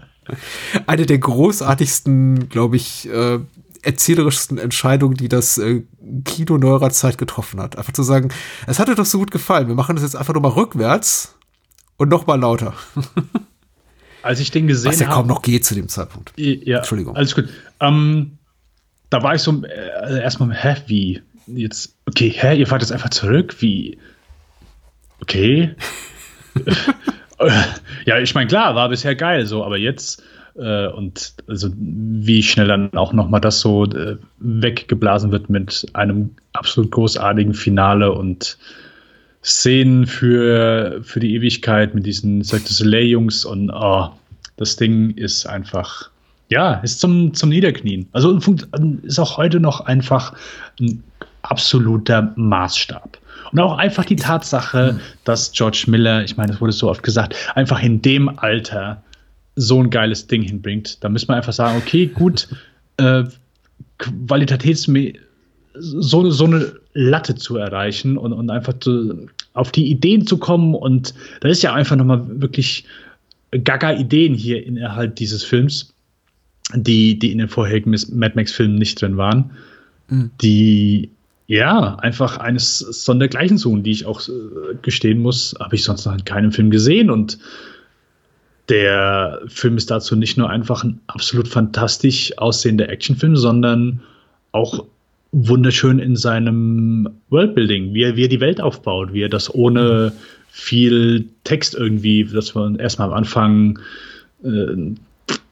Eine 0.87 1.05
der 1.05 1.19
großartigsten, 1.19 2.49
glaube 2.49 2.77
ich, 2.77 3.09
äh, 3.11 3.41
erzählerischsten 3.85 4.59
Entscheidungen, 4.59 5.17
die 5.17 5.29
das 5.29 5.59
äh, 5.59 5.83
Kino 6.25 6.59
neuerer 6.59 6.91
Zeit 6.91 7.19
getroffen 7.19 7.61
hat. 7.61 7.77
Einfach 7.77 7.93
zu 7.93 8.03
sagen, 8.03 8.33
es 8.67 8.79
hat 8.79 8.89
dir 8.89 8.95
doch 8.95 9.07
so 9.07 9.19
gut 9.19 9.31
gefallen, 9.31 9.69
wir 9.69 9.75
machen 9.75 9.97
das 9.97 10.03
jetzt 10.03 10.17
einfach 10.17 10.35
nur 10.35 10.43
mal 10.43 10.53
rückwärts 10.53 11.37
und 11.97 12.09
noch 12.09 12.27
mal 12.27 12.39
lauter. 12.39 12.75
als 14.23 14.41
ich 14.41 14.51
den 14.51 14.67
gesehen 14.67 14.87
habe. 14.87 14.95
Was 14.95 15.07
ja 15.07 15.13
kaum 15.13 15.27
noch 15.27 15.43
geht 15.43 15.65
zu 15.65 15.75
dem 15.75 15.89
Zeitpunkt. 15.89 16.33
Ja, 16.37 16.79
Entschuldigung. 16.79 17.15
Alles 17.15 17.35
gut. 17.35 17.49
Ähm, 17.81 18.39
da 19.11 19.23
war 19.23 19.35
ich 19.35 19.43
so 19.43 19.63
äh, 19.63 20.21
erstmal, 20.21 20.55
hä, 20.55 20.77
wie? 20.87 21.23
Jetzt, 21.47 21.95
okay, 22.07 22.31
hä, 22.31 22.57
ihr 22.57 22.67
fahrt 22.67 22.83
jetzt 22.83 22.91
einfach 22.91 23.11
zurück? 23.11 23.57
Wie? 23.61 23.99
Okay. 25.21 25.75
ja, 28.07 28.19
ich 28.19 28.35
meine, 28.35 28.47
klar, 28.47 28.75
war 28.75 28.89
bisher 28.89 29.15
geil 29.15 29.47
so, 29.47 29.65
aber 29.65 29.77
jetzt 29.77 30.23
äh, 30.57 30.89
und 30.89 31.35
also 31.49 31.71
wie 31.77 32.43
schnell 32.43 32.69
dann 32.69 32.93
auch 32.95 33.13
nochmal 33.13 33.41
das 33.41 33.61
so 33.61 33.85
äh, 33.85 34.17
weggeblasen 34.39 35.33
wird 35.33 35.51
mit 35.51 35.87
einem 35.93 36.31
absolut 36.53 36.91
großartigen 36.91 37.55
Finale 37.55 38.13
und 38.13 38.59
Szenen 39.43 40.07
für, 40.07 41.01
für 41.03 41.21
die 41.21 41.35
Ewigkeit 41.35 41.95
mit 41.95 42.07
diesen 42.07 42.43
Cirque 42.43 42.67
du 42.67 42.73
Soleil-Jungs 42.73 43.45
und 43.45 43.71
oh, 43.71 44.09
das 44.57 44.77
Ding 44.77 45.11
ist 45.11 45.47
einfach, 45.47 46.11
ja, 46.49 46.75
ist 46.75 47.01
zum, 47.01 47.35
zum 47.35 47.51
Niederknien. 47.51 48.09
Also 48.13 48.39
ist 49.03 49.19
auch 49.19 49.37
heute 49.37 49.61
noch 49.61 49.81
einfach 49.83 50.35
ein 50.81 51.03
absoluter 51.43 52.33
Maßstab. 52.37 53.19
Und 53.53 53.61
auch 53.61 53.77
einfach 53.77 54.05
die 54.05 54.17
Tatsache, 54.17 54.99
dass 55.25 55.53
George 55.53 55.85
Miller, 55.89 56.25
ich 56.25 56.37
meine, 56.37 56.53
es 56.55 56.61
wurde 56.61 56.73
so 56.73 56.89
oft 56.89 57.03
gesagt, 57.03 57.37
einfach 57.55 57.83
in 57.83 58.01
dem 58.01 58.39
Alter 58.39 59.03
so 59.57 59.81
ein 59.81 59.91
geiles 59.91 60.27
Ding 60.27 60.43
hinbringt. 60.43 61.03
Da 61.03 61.09
müssen 61.09 61.29
wir 61.29 61.37
einfach 61.37 61.53
sagen, 61.53 61.79
okay, 61.79 62.07
gut, 62.07 62.49
äh, 62.97 63.25
qualitätsmäßig 63.99 65.21
so, 65.77 66.31
so 66.31 66.45
eine 66.45 66.73
Latte 66.93 67.35
zu 67.35 67.57
erreichen 67.57 68.17
und, 68.17 68.33
und 68.33 68.51
einfach 68.51 68.79
zu, 68.79 69.27
auf 69.55 69.73
die 69.73 69.91
Ideen 69.91 70.27
zu 70.27 70.39
kommen. 70.39 70.75
Und 70.75 71.15
da 71.41 71.49
ist 71.49 71.63
ja 71.63 71.75
einfach 71.75 71.97
nochmal 71.97 72.23
wirklich 72.41 72.85
gaga 73.51 73.93
Ideen 73.93 74.35
hier 74.35 74.65
innerhalb 74.65 75.17
dieses 75.17 75.45
Films, 75.45 75.93
die, 76.75 77.19
die 77.19 77.33
in 77.33 77.39
den 77.39 77.49
vorherigen 77.49 77.91
Mad 77.91 78.35
Max-Filmen 78.35 78.77
nicht 78.77 79.01
drin 79.01 79.17
waren. 79.17 79.51
Mhm. 80.09 80.31
Die 80.41 81.11
ja, 81.47 81.97
einfach 81.97 82.39
eines 82.39 82.79
sondergleichen 82.79 83.59
suchen, 83.59 83.83
die 83.83 83.91
ich 83.91 84.07
auch 84.07 84.27
äh, 84.29 84.33
gestehen 84.81 85.21
muss, 85.21 85.55
habe 85.61 85.75
ich 85.75 85.85
sonst 85.85 86.07
noch 86.07 86.15
in 86.15 86.25
keinem 86.25 86.53
Film 86.53 86.71
gesehen. 86.71 87.11
Und 87.11 87.39
der 88.69 89.43
Film 89.47 89.77
ist 89.77 89.91
dazu 89.91 90.17
nicht 90.17 90.39
nur 90.39 90.49
einfach 90.49 90.85
ein 90.85 91.01
absolut 91.07 91.49
fantastisch 91.49 92.37
aussehender 92.39 92.89
Actionfilm, 92.89 93.37
sondern 93.37 94.01
auch 94.53 94.85
wunderschön 95.33 95.99
in 95.99 96.17
seinem 96.17 97.09
Worldbuilding, 97.29 97.93
wie 97.93 98.03
er, 98.05 98.17
wie 98.17 98.25
er 98.25 98.29
die 98.29 98.41
Welt 98.41 98.61
aufbaut, 98.61 99.13
wie 99.13 99.23
er 99.23 99.29
das 99.29 99.53
ohne 99.53 100.13
viel 100.49 101.29
Text 101.43 101.75
irgendwie, 101.75 102.25
dass 102.25 102.55
wir 102.55 102.79
erstmal 102.79 103.09
am 103.09 103.15
Anfang, 103.15 103.79
äh, 104.45 104.95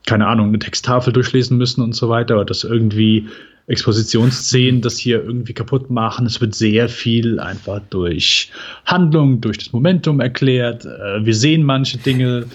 keine 0.07 0.27
Ahnung, 0.27 0.49
eine 0.49 0.61
Texttafel 0.61 1.13
durchlesen 1.13 1.59
müssen 1.59 1.83
und 1.83 1.95
so 1.95 2.09
weiter, 2.09 2.37
oder 2.37 2.45
das 2.45 2.65
irgendwie 2.65 3.27
Expositionsszenen 3.67 4.81
das 4.81 4.99
hier 4.99 5.23
irgendwie 5.23 5.53
kaputt 5.53 5.91
machen. 5.91 6.27
Es 6.27 6.41
wird 6.41 6.55
sehr 6.55 6.89
viel 6.89 7.39
einfach 7.39 7.81
durch 7.91 8.51
Handlung, 8.87 9.41
durch 9.41 9.59
das 9.59 9.73
Momentum 9.73 10.21
erklärt. 10.21 10.85
Äh, 10.85 11.25
wir 11.25 11.35
sehen 11.35 11.63
manche 11.63 11.99
Dinge 11.99 12.47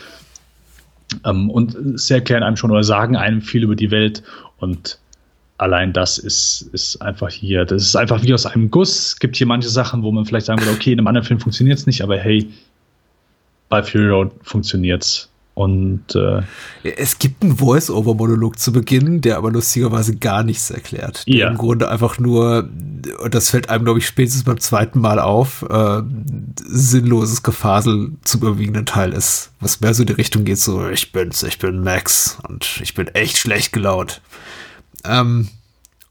ähm, 1.26 1.50
und 1.50 2.00
sie 2.00 2.14
erklären 2.14 2.44
einem 2.44 2.58
schon 2.58 2.72
oder 2.72 2.84
sagen 2.84 3.16
einem 3.16 3.42
viel 3.42 3.64
über 3.64 3.76
die 3.76 3.92
Welt 3.92 4.24
und 4.58 5.00
allein 5.58 5.94
das 5.94 6.18
ist, 6.18 6.70
ist 6.74 7.02
einfach 7.02 7.30
hier, 7.30 7.66
das 7.66 7.84
ist 7.84 7.96
einfach 7.96 8.24
wie 8.24 8.34
aus 8.34 8.46
einem 8.46 8.70
Guss. 8.70 9.08
Es 9.08 9.20
gibt 9.20 9.36
hier 9.36 9.48
manche 9.48 9.70
Sachen, 9.70 10.04
wo 10.04 10.12
man 10.12 10.26
vielleicht 10.26 10.46
sagen 10.46 10.62
würde, 10.62 10.74
okay, 10.74 10.92
in 10.94 11.00
einem 11.00 11.08
anderen 11.08 11.26
Film 11.26 11.40
funktioniert 11.40 11.80
es 11.80 11.88
nicht, 11.88 12.02
aber 12.02 12.18
hey, 12.18 12.48
bei 13.70 13.84
Fury 13.84 14.08
Road 14.08 14.32
funktioniert 14.44 15.04
es. 15.04 15.30
Und 15.58 16.14
äh, 16.14 16.44
es 16.84 17.18
gibt 17.18 17.42
einen 17.42 17.58
Voice-Over-Monolog 17.58 18.60
zu 18.60 18.72
Beginn, 18.72 19.22
der 19.22 19.38
aber 19.38 19.50
lustigerweise 19.50 20.16
gar 20.16 20.44
nichts 20.44 20.70
erklärt. 20.70 21.28
Der 21.28 21.36
ja. 21.36 21.48
im 21.48 21.58
Grunde 21.58 21.90
einfach 21.90 22.20
nur, 22.20 22.70
und 23.24 23.34
das 23.34 23.50
fällt 23.50 23.68
einem, 23.72 23.84
glaube 23.84 23.98
ich, 23.98 24.06
spätestens 24.06 24.44
beim 24.44 24.60
zweiten 24.60 25.00
Mal 25.00 25.18
auf, 25.18 25.66
äh, 25.68 26.04
sinnloses 26.64 27.42
Gefasel 27.42 28.12
zum 28.24 28.42
überwiegenden 28.42 28.86
Teil 28.86 29.14
ist. 29.14 29.50
Was 29.60 29.82
mehr 29.82 29.96
so 29.96 30.04
in 30.04 30.08
die 30.08 30.14
Richtung 30.14 30.46
geht, 30.46 30.60
so, 30.60 30.88
ich 30.90 31.12
bin's, 31.12 31.42
ich 31.42 31.58
bin 31.58 31.84
Max 31.84 32.38
und 32.48 32.80
ich 32.84 32.94
bin 32.94 33.08
echt 33.08 33.40
schlecht 33.40 33.74
gelaunt. 33.74 34.22
Ähm, 35.06 35.48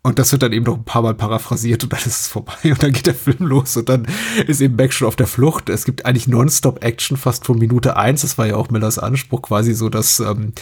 und 0.06 0.20
das 0.20 0.30
wird 0.30 0.42
dann 0.42 0.52
eben 0.52 0.64
noch 0.64 0.76
ein 0.76 0.84
paar 0.84 1.02
Mal 1.02 1.14
paraphrasiert 1.14 1.82
und 1.82 1.92
dann 1.92 1.98
ist 1.98 2.06
es 2.06 2.28
vorbei 2.28 2.54
und 2.62 2.80
dann 2.80 2.92
geht 2.92 3.08
der 3.08 3.14
Film 3.14 3.48
los 3.48 3.76
und 3.76 3.88
dann 3.88 4.06
ist 4.46 4.60
eben 4.60 4.76
Max 4.76 4.94
schon 4.94 5.08
auf 5.08 5.16
der 5.16 5.26
Flucht. 5.26 5.68
Es 5.68 5.84
gibt 5.84 6.06
eigentlich 6.06 6.28
Nonstop-Action 6.28 7.16
fast 7.16 7.44
von 7.44 7.58
Minute 7.58 7.96
eins. 7.96 8.20
Das 8.20 8.38
war 8.38 8.46
ja 8.46 8.54
auch 8.54 8.70
Millers 8.70 9.00
Anspruch, 9.00 9.42
quasi 9.42 9.74
so, 9.74 9.88
dass 9.88 10.20
ähm, 10.20 10.52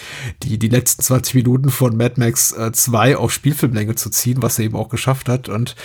die, 0.42 0.58
die 0.58 0.68
letzten 0.68 1.02
20 1.02 1.34
Minuten 1.34 1.68
von 1.68 1.94
Mad 1.94 2.14
Max 2.16 2.52
äh, 2.52 2.72
2 2.72 3.18
auf 3.18 3.32
Spielfilmlänge 3.32 3.96
zu 3.96 4.08
ziehen, 4.08 4.40
was 4.40 4.58
er 4.58 4.64
eben 4.64 4.76
auch 4.76 4.88
geschafft 4.88 5.28
hat. 5.28 5.50
Und 5.50 5.76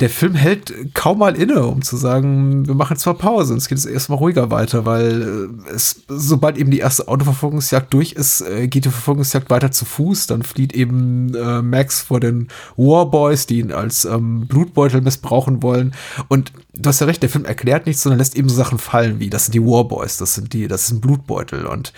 der 0.00 0.08
Film 0.08 0.34
hält 0.34 0.72
kaum 0.94 1.18
mal 1.18 1.36
inne, 1.36 1.62
um 1.66 1.82
zu 1.82 1.98
sagen, 1.98 2.66
wir 2.66 2.74
machen 2.74 2.96
zwar 2.96 3.14
Pause 3.14 3.54
es 3.54 3.68
geht 3.68 3.76
jetzt 3.76 3.86
erstmal 3.86 4.18
ruhiger 4.18 4.50
weiter, 4.50 4.86
weil 4.86 5.50
äh, 5.68 5.74
es, 5.74 6.04
sobald 6.08 6.56
eben 6.56 6.70
die 6.70 6.78
erste 6.78 7.06
Autoverfolgungsjagd 7.06 7.92
durch 7.92 8.12
ist, 8.12 8.40
äh, 8.40 8.66
geht 8.66 8.86
die 8.86 8.90
Verfolgungsjagd 8.90 9.50
weiter 9.50 9.72
zu 9.72 9.84
Fuß. 9.84 10.26
Dann 10.26 10.42
flieht 10.42 10.72
eben 10.72 11.34
äh, 11.34 11.60
Max 11.60 12.00
vor 12.00 12.18
den 12.18 12.48
Warboys, 12.94 13.46
die 13.46 13.58
ihn 13.58 13.72
als 13.72 14.04
ähm, 14.04 14.46
Blutbeutel 14.46 15.00
missbrauchen 15.00 15.62
wollen. 15.62 15.94
Und 16.28 16.52
du 16.72 16.88
hast 16.88 17.00
ja 17.00 17.06
recht, 17.06 17.22
der 17.22 17.30
Film 17.30 17.44
erklärt 17.44 17.86
nichts, 17.86 18.02
sondern 18.02 18.18
lässt 18.18 18.36
eben 18.36 18.48
so 18.48 18.54
Sachen 18.54 18.78
fallen 18.78 19.20
wie, 19.20 19.30
das 19.30 19.46
sind 19.46 19.54
die 19.54 19.64
Warboys, 19.64 20.16
das 20.16 20.34
sind 20.34 20.52
die, 20.52 20.68
das 20.68 20.84
ist 20.84 20.92
ein 20.92 21.00
Blutbeutel. 21.00 21.66
Und 21.66 21.92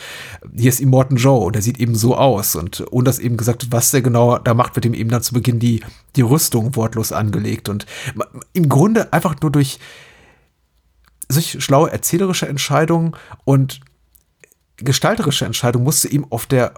hier 0.56 0.68
ist 0.68 0.80
Immortan 0.80 1.16
Joe 1.16 1.44
und 1.44 1.54
der 1.54 1.62
sieht 1.62 1.78
eben 1.78 1.94
so 1.94 2.16
aus. 2.16 2.56
Und 2.56 2.84
ohne 2.90 3.04
dass 3.04 3.18
eben 3.18 3.36
gesagt 3.36 3.62
wird, 3.62 3.72
was 3.72 3.90
der 3.90 4.02
genau 4.02 4.38
da 4.38 4.54
macht, 4.54 4.74
wird 4.76 4.86
ihm 4.86 4.94
eben 4.94 5.10
dann 5.10 5.22
zu 5.22 5.34
Beginn 5.34 5.58
die, 5.58 5.80
die 6.16 6.22
Rüstung 6.22 6.76
wortlos 6.76 7.12
angelegt. 7.12 7.68
Und 7.68 7.86
im 8.52 8.68
Grunde 8.68 9.12
einfach 9.12 9.40
nur 9.40 9.50
durch 9.50 9.78
solch 11.28 11.62
schlaue 11.62 11.90
erzählerische 11.90 12.48
Entscheidungen 12.48 13.16
und 13.44 13.80
gestalterische 14.76 15.44
Entscheidungen 15.44 15.84
musste 15.84 16.08
ihm 16.08 16.26
auf 16.30 16.46
der 16.46 16.74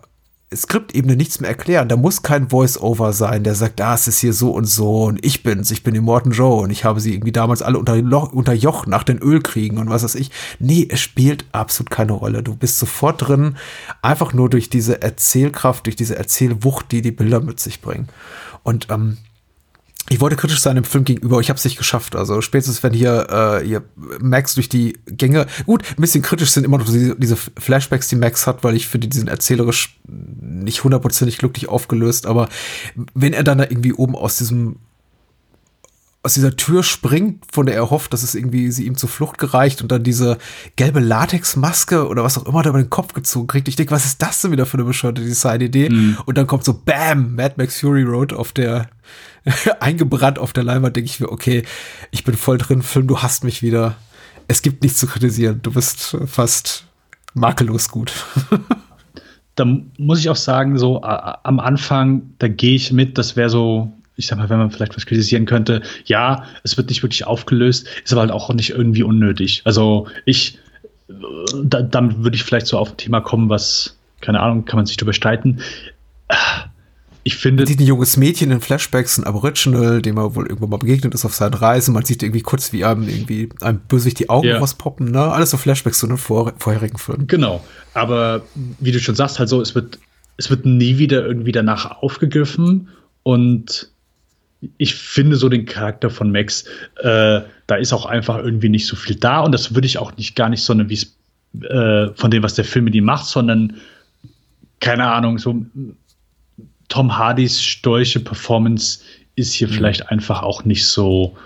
Skriptebene 0.54 1.14
nichts 1.14 1.40
mehr 1.40 1.50
erklären. 1.50 1.88
Da 1.88 1.96
muss 1.96 2.22
kein 2.22 2.48
Voice-Over 2.48 3.12
sein, 3.12 3.44
der 3.44 3.54
sagt, 3.54 3.80
ah, 3.82 3.94
es 3.94 4.08
ist 4.08 4.20
hier 4.20 4.32
so 4.32 4.52
und 4.52 4.64
so 4.64 5.04
und 5.04 5.22
ich 5.24 5.42
bin's, 5.42 5.70
ich 5.70 5.82
bin 5.82 5.94
Immortan 5.94 6.32
Joe 6.32 6.62
und 6.62 6.70
ich 6.70 6.84
habe 6.84 7.00
sie 7.00 7.12
irgendwie 7.12 7.32
damals 7.32 7.60
alle 7.60 7.78
unter, 7.78 7.94
unterjocht 8.32 8.88
nach 8.88 9.02
den 9.02 9.18
Ölkriegen 9.18 9.76
und 9.76 9.90
was 9.90 10.04
weiß 10.04 10.14
ich. 10.14 10.30
Nee, 10.58 10.88
es 10.90 11.00
spielt 11.00 11.44
absolut 11.52 11.90
keine 11.90 12.12
Rolle. 12.12 12.42
Du 12.42 12.56
bist 12.56 12.78
sofort 12.78 13.28
drin, 13.28 13.56
einfach 14.00 14.32
nur 14.32 14.48
durch 14.48 14.70
diese 14.70 15.02
Erzählkraft, 15.02 15.84
durch 15.84 15.96
diese 15.96 16.16
Erzählwucht, 16.16 16.92
die 16.92 17.02
die 17.02 17.12
Bilder 17.12 17.40
mit 17.40 17.60
sich 17.60 17.82
bringen. 17.82 18.08
Und 18.62 18.88
ähm, 18.90 19.18
ich 20.08 20.20
wollte 20.20 20.36
kritisch 20.36 20.60
sein 20.60 20.76
dem 20.76 20.84
Film 20.84 21.04
gegenüber, 21.04 21.40
ich 21.40 21.50
habe 21.50 21.58
es 21.58 21.64
nicht 21.64 21.78
geschafft. 21.78 22.16
Also 22.16 22.40
spätestens 22.40 22.82
wenn 22.82 22.92
hier, 22.92 23.60
äh, 23.62 23.66
hier 23.66 23.82
Max 24.20 24.54
durch 24.54 24.68
die 24.68 24.98
Gänge, 25.06 25.46
gut, 25.66 25.84
ein 25.90 26.00
bisschen 26.00 26.22
kritisch 26.22 26.50
sind 26.50 26.64
immer 26.64 26.78
noch 26.78 26.86
diese, 26.86 27.16
diese 27.16 27.36
Flashbacks, 27.36 28.08
die 28.08 28.16
Max 28.16 28.46
hat, 28.46 28.64
weil 28.64 28.76
ich 28.76 28.86
finde, 28.86 29.08
die 29.08 29.16
sind 29.16 29.28
erzählerisch 29.28 29.98
nicht 30.06 30.84
hundertprozentig 30.84 31.38
glücklich 31.38 31.68
aufgelöst. 31.68 32.26
Aber 32.26 32.48
wenn 33.14 33.32
er 33.32 33.44
dann 33.44 33.58
da 33.58 33.64
irgendwie 33.64 33.92
oben 33.92 34.16
aus 34.16 34.38
diesem 34.38 34.76
aus 36.24 36.34
dieser 36.34 36.56
Tür 36.56 36.82
springt, 36.82 37.44
von 37.50 37.66
der 37.66 37.76
er 37.76 37.90
hofft, 37.90 38.12
dass 38.12 38.22
es 38.22 38.34
irgendwie 38.34 38.72
sie 38.72 38.86
ihm 38.86 38.96
zur 38.96 39.08
Flucht 39.08 39.38
gereicht 39.38 39.82
und 39.82 39.92
dann 39.92 40.02
diese 40.02 40.36
gelbe 40.74 41.00
Latexmaske 41.00 42.08
oder 42.08 42.24
was 42.24 42.36
auch 42.36 42.44
immer 42.46 42.62
da 42.62 42.70
über 42.70 42.82
den 42.82 42.90
Kopf 42.90 43.14
gezogen 43.14 43.46
kriegt. 43.46 43.68
Ich 43.68 43.76
denke, 43.76 43.92
was 43.92 44.04
ist 44.04 44.20
das 44.20 44.42
denn 44.42 44.50
wieder 44.50 44.66
für 44.66 44.76
eine 44.76 44.84
bescheuerte 44.84 45.22
Design-Idee? 45.22 45.90
Mhm. 45.90 46.18
Und 46.26 46.36
dann 46.36 46.48
kommt 46.48 46.64
so 46.64 46.74
Bam, 46.74 47.36
Mad 47.36 47.54
Max 47.56 47.80
Fury 47.80 48.02
Road 48.02 48.32
auf 48.32 48.52
der 48.52 48.90
eingebrannt 49.80 50.38
auf 50.38 50.52
der 50.52 50.64
Leinwand, 50.64 50.96
denke 50.96 51.10
ich 51.10 51.20
mir, 51.20 51.30
okay, 51.30 51.64
ich 52.10 52.24
bin 52.24 52.36
voll 52.36 52.58
drin, 52.58 52.82
Film, 52.82 53.06
du 53.06 53.18
hast 53.18 53.44
mich 53.44 53.62
wieder. 53.62 53.96
Es 54.46 54.62
gibt 54.62 54.82
nichts 54.82 54.98
zu 54.98 55.06
kritisieren. 55.06 55.60
Du 55.62 55.72
bist 55.72 56.16
fast 56.26 56.84
makellos 57.34 57.88
gut. 57.90 58.12
da 59.54 59.64
muss 59.98 60.20
ich 60.20 60.30
auch 60.30 60.36
sagen, 60.36 60.78
so 60.78 61.02
am 61.02 61.60
Anfang, 61.60 62.34
da 62.38 62.48
gehe 62.48 62.76
ich 62.76 62.92
mit, 62.92 63.18
das 63.18 63.36
wäre 63.36 63.50
so, 63.50 63.92
ich 64.16 64.26
sag 64.26 64.38
mal, 64.38 64.48
wenn 64.48 64.58
man 64.58 64.70
vielleicht 64.70 64.96
was 64.96 65.04
kritisieren 65.04 65.46
könnte, 65.46 65.82
ja, 66.06 66.44
es 66.62 66.76
wird 66.76 66.88
nicht 66.88 67.02
wirklich 67.02 67.26
aufgelöst, 67.26 67.86
ist 68.04 68.12
aber 68.12 68.22
halt 68.22 68.30
auch 68.30 68.52
nicht 68.54 68.70
irgendwie 68.70 69.02
unnötig. 69.02 69.62
Also 69.64 70.06
ich, 70.24 70.58
da, 71.64 71.82
damit 71.82 72.22
würde 72.22 72.36
ich 72.36 72.44
vielleicht 72.44 72.66
so 72.66 72.78
auf 72.78 72.90
ein 72.90 72.96
Thema 72.96 73.20
kommen, 73.20 73.48
was, 73.48 73.98
keine 74.20 74.40
Ahnung, 74.40 74.64
kann 74.64 74.76
man 74.76 74.86
sich 74.86 74.96
drüber 74.96 75.12
streiten 75.12 75.60
ich 77.28 77.36
finde. 77.36 77.62
Man 77.62 77.66
sieht 77.68 77.80
ein 77.80 77.86
junges 77.86 78.16
Mädchen 78.16 78.50
in 78.50 78.60
Flashbacks, 78.60 79.18
ein 79.18 79.24
Aboriginal, 79.24 80.02
dem 80.02 80.16
er 80.16 80.34
wohl 80.34 80.46
irgendwann 80.46 80.70
mal 80.70 80.78
begegnet 80.78 81.14
ist 81.14 81.24
auf 81.24 81.34
seinen 81.34 81.54
Reisen. 81.54 81.94
Man 81.94 82.04
sieht 82.04 82.22
irgendwie 82.22 82.40
kurz, 82.42 82.72
wie 82.72 82.84
einem 82.84 83.08
irgendwie 83.08 83.50
einem 83.60 83.80
Bösewicht 83.80 84.18
die 84.18 84.28
Augen 84.28 84.48
ja. 84.48 84.58
rauspoppen, 84.58 85.10
ne? 85.10 85.20
Alles 85.20 85.50
so 85.50 85.56
Flashbacks 85.56 86.00
zu 86.00 86.06
einem 86.06 86.18
vor, 86.18 86.52
vorherigen 86.58 86.98
Film. 86.98 87.26
Genau. 87.26 87.64
Aber 87.94 88.42
wie 88.80 88.92
du 88.92 88.98
schon 88.98 89.14
sagst, 89.14 89.38
halt 89.38 89.48
so, 89.48 89.60
es 89.60 89.74
wird, 89.74 89.98
es 90.36 90.50
wird 90.50 90.66
nie 90.66 90.98
wieder 90.98 91.24
irgendwie 91.24 91.52
danach 91.52 92.02
aufgegriffen 92.02 92.88
und 93.22 93.90
ich 94.76 94.94
finde 94.94 95.36
so 95.36 95.48
den 95.48 95.66
Charakter 95.66 96.10
von 96.10 96.32
Max, 96.32 96.64
äh, 96.96 97.40
da 97.66 97.76
ist 97.76 97.92
auch 97.92 98.06
einfach 98.06 98.38
irgendwie 98.38 98.68
nicht 98.68 98.86
so 98.86 98.96
viel 98.96 99.14
da 99.14 99.40
und 99.40 99.52
das 99.52 99.74
würde 99.74 99.86
ich 99.86 99.98
auch 99.98 100.16
nicht 100.16 100.34
gar 100.34 100.48
nicht, 100.48 100.62
sondern 100.62 100.88
wie 100.88 100.94
es 100.94 101.14
äh, 101.62 102.12
von 102.14 102.30
dem, 102.30 102.42
was 102.42 102.54
der 102.54 102.64
Film 102.64 102.86
mit 102.86 102.94
ihm 102.94 103.04
macht, 103.04 103.26
sondern 103.26 103.76
keine 104.80 105.10
Ahnung, 105.10 105.38
so 105.38 105.64
Tom 106.88 107.16
Hardys 107.16 107.62
stolche 107.62 108.20
Performance 108.20 109.00
ist 109.36 109.52
hier 109.52 109.68
mhm. 109.68 109.72
vielleicht 109.72 110.08
einfach 110.10 110.42
auch 110.42 110.64
nicht 110.64 110.86
so 110.86 111.36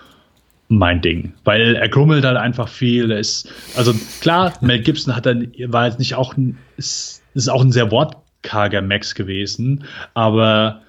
mein 0.69 1.03
Ding, 1.03 1.35
weil 1.45 1.77
er 1.77 1.89
grummelt 1.89 2.25
halt 2.25 2.39
einfach 2.39 2.69
viel. 2.69 3.11
Er 3.11 3.19
ist, 3.19 3.49
also 3.77 3.95
klar, 4.21 4.55
Mel 4.63 4.81
Gibson 4.81 5.15
hat 5.15 5.27
dann, 5.27 5.53
war 5.67 5.87
jetzt 5.87 5.99
nicht 5.99 6.15
auch, 6.15 6.35
ist, 6.77 7.23
ist 7.35 7.49
auch 7.49 7.63
ein 7.63 7.73
sehr 7.73 7.91
wortkarger 7.91 8.81
Max 8.81 9.15
gewesen, 9.15 9.85
aber 10.15 10.81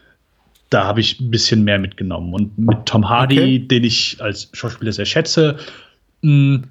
da 0.70 0.86
habe 0.86 1.02
ich 1.02 1.20
ein 1.20 1.30
bisschen 1.30 1.64
mehr 1.64 1.80
mitgenommen. 1.80 2.34
Und 2.34 2.58
mit 2.58 2.86
Tom 2.86 3.08
Hardy, 3.08 3.38
okay. 3.38 3.60
den 3.60 3.84
ich 3.84 4.18
als 4.20 4.50
Schauspieler 4.54 4.92
sehr 4.92 5.06
schätze, 5.06 5.58
hm, 6.22 6.64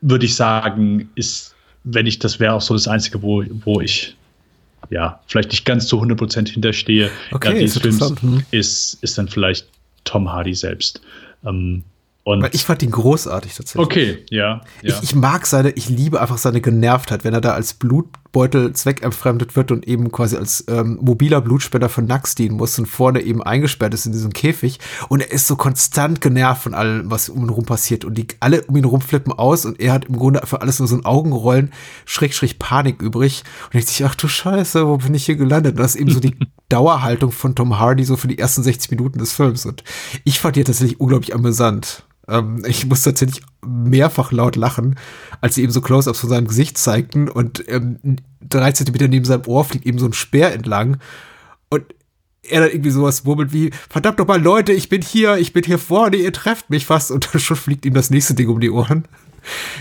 würde 0.00 0.24
ich 0.24 0.34
sagen, 0.36 1.10
ist, 1.16 1.54
wenn 1.84 2.06
ich 2.06 2.18
das 2.18 2.40
wäre, 2.40 2.54
auch 2.54 2.60
so 2.60 2.74
das 2.74 2.88
Einzige, 2.88 3.22
wo, 3.22 3.44
wo 3.64 3.80
ich 3.80 4.16
ja, 4.90 5.20
vielleicht 5.26 5.50
nicht 5.50 5.64
ganz 5.64 5.86
zu 5.86 6.00
100% 6.00 6.48
hinterstehe, 6.48 7.10
okay, 7.30 7.58
dieses 7.58 7.78
Films, 7.78 8.14
hm. 8.20 8.44
ist, 8.50 8.98
ist 9.02 9.18
dann 9.18 9.28
vielleicht 9.28 9.66
Tom 10.04 10.32
Hardy 10.32 10.54
selbst. 10.54 11.00
Ähm, 11.44 11.84
und 12.24 12.40
Weil 12.40 12.50
ich 12.52 12.64
fand 12.64 12.84
ihn 12.84 12.92
großartig 12.92 13.56
tatsächlich. 13.56 13.84
Okay, 13.84 14.24
ja. 14.30 14.60
ja. 14.80 14.94
Ich, 14.94 15.02
ich, 15.02 15.14
mag 15.16 15.44
seine, 15.44 15.70
ich 15.70 15.88
liebe 15.88 16.20
einfach 16.20 16.38
seine 16.38 16.60
Genervtheit, 16.60 17.24
wenn 17.24 17.34
er 17.34 17.40
da 17.40 17.54
als 17.54 17.74
Blutbeutel 17.74 18.72
zweckentfremdet 18.74 19.56
wird 19.56 19.72
und 19.72 19.88
eben 19.88 20.12
quasi 20.12 20.36
als 20.36 20.64
ähm, 20.68 21.00
mobiler 21.02 21.40
Blutspender 21.40 21.88
von 21.88 22.06
Nax 22.06 22.36
dienen 22.36 22.56
muss 22.56 22.78
und 22.78 22.86
vorne 22.86 23.22
eben 23.22 23.42
eingesperrt 23.42 23.92
ist 23.92 24.06
in 24.06 24.12
diesem 24.12 24.32
Käfig. 24.32 24.78
Und 25.08 25.20
er 25.20 25.32
ist 25.32 25.48
so 25.48 25.56
konstant 25.56 26.20
genervt 26.20 26.62
von 26.62 26.74
allem, 26.74 27.10
was 27.10 27.28
um 27.28 27.42
ihn 27.42 27.48
rum 27.48 27.64
passiert. 27.64 28.04
Und 28.04 28.16
die 28.16 28.28
alle 28.38 28.62
um 28.62 28.76
ihn 28.76 28.84
rum 28.84 29.00
flippen 29.00 29.32
aus 29.32 29.64
und 29.64 29.80
er 29.80 29.92
hat 29.92 30.04
im 30.04 30.16
Grunde 30.16 30.42
für 30.44 30.60
alles 30.60 30.78
nur 30.78 30.86
so 30.86 30.94
ein 30.94 31.04
Augenrollen, 31.04 31.72
Schräg, 32.04 32.34
Schräg 32.34 32.60
Panik 32.60 33.02
übrig. 33.02 33.42
Und 33.64 33.74
denkt 33.74 33.88
sich, 33.88 34.04
ach 34.04 34.14
du 34.14 34.28
Scheiße, 34.28 34.86
wo 34.86 34.98
bin 34.98 35.14
ich 35.14 35.26
hier 35.26 35.36
gelandet? 35.36 35.72
Und 35.72 35.80
das 35.80 35.96
ist 35.96 36.00
eben 36.00 36.12
so 36.12 36.20
die 36.20 36.36
Dauerhaltung 36.68 37.32
von 37.32 37.56
Tom 37.56 37.80
Hardy 37.80 38.04
so 38.04 38.16
für 38.16 38.28
die 38.28 38.38
ersten 38.38 38.62
60 38.62 38.92
Minuten 38.92 39.18
des 39.18 39.32
Films. 39.32 39.66
Und 39.66 39.82
ich 40.22 40.38
fand 40.38 40.54
die 40.54 40.62
tatsächlich 40.62 41.00
unglaublich 41.00 41.34
amüsant. 41.34 42.04
Ähm, 42.28 42.64
ich 42.66 42.86
muss 42.86 43.02
tatsächlich 43.02 43.42
mehrfach 43.66 44.32
laut 44.32 44.56
lachen, 44.56 44.96
als 45.40 45.54
sie 45.54 45.62
eben 45.62 45.72
so 45.72 45.80
Close-ups 45.80 46.20
von 46.20 46.30
seinem 46.30 46.46
Gesicht 46.46 46.78
zeigten 46.78 47.28
und 47.28 47.64
ähm, 47.68 47.98
drei 48.40 48.72
Zentimeter 48.72 49.08
neben 49.08 49.24
seinem 49.24 49.46
Ohr 49.46 49.64
fliegt 49.64 49.86
eben 49.86 49.98
so 49.98 50.06
ein 50.06 50.12
Speer 50.12 50.52
entlang 50.52 50.98
und 51.68 51.84
er 52.42 52.60
dann 52.60 52.70
irgendwie 52.70 52.90
sowas 52.90 53.24
murmelt 53.24 53.52
wie, 53.52 53.70
verdammt 53.88 54.18
doch 54.18 54.26
mal 54.26 54.40
Leute, 54.40 54.72
ich 54.72 54.88
bin 54.88 55.02
hier, 55.02 55.36
ich 55.36 55.52
bin 55.52 55.62
hier 55.64 55.78
vorne, 55.78 56.16
ihr 56.16 56.32
trefft 56.32 56.70
mich 56.70 56.86
fast 56.86 57.10
und 57.10 57.32
dann 57.32 57.40
schon 57.40 57.56
fliegt 57.56 57.84
ihm 57.86 57.94
das 57.94 58.10
nächste 58.10 58.34
Ding 58.34 58.48
um 58.48 58.60
die 58.60 58.70
Ohren. 58.70 59.04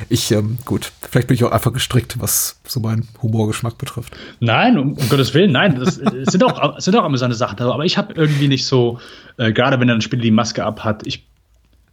Ich, 0.09 0.31
ähm, 0.31 0.57
gut, 0.65 0.91
vielleicht 1.09 1.27
bin 1.27 1.35
ich 1.35 1.43
auch 1.43 1.51
einfach 1.51 1.72
gestrickt, 1.72 2.19
was 2.19 2.59
so 2.68 2.80
meinen 2.80 3.07
Humorgeschmack 3.22 3.77
betrifft. 3.77 4.15
Nein, 4.39 4.77
um, 4.77 4.93
um 4.93 5.09
Gottes 5.09 5.34
Willen, 5.35 5.51
nein, 5.51 5.76
das 5.80 5.95
sind 5.95 6.43
auch, 6.43 6.80
sind 6.80 6.95
auch 6.95 7.03
amüsante 7.03 7.35
Sachen, 7.35 7.59
aber 7.59 7.85
ich 7.85 7.97
habe 7.97 8.13
irgendwie 8.13 8.47
nicht 8.47 8.65
so, 8.65 8.99
äh, 9.38 9.53
gerade 9.53 9.80
wenn 9.80 9.88
er 9.88 9.95
dann 9.95 10.01
später 10.01 10.23
die 10.23 10.31
Maske 10.31 10.63
abhat, 10.65 11.05
ich 11.05 11.31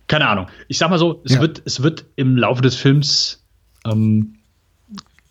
keine 0.08 0.26
Ahnung. 0.26 0.46
Ich 0.66 0.78
sag 0.78 0.90
mal 0.90 0.98
so, 0.98 1.20
es, 1.24 1.34
ja. 1.34 1.40
wird, 1.40 1.62
es 1.64 1.82
wird 1.82 2.04
im 2.16 2.36
Laufe 2.36 2.62
des 2.62 2.74
Films, 2.74 3.42
ähm, 3.86 4.34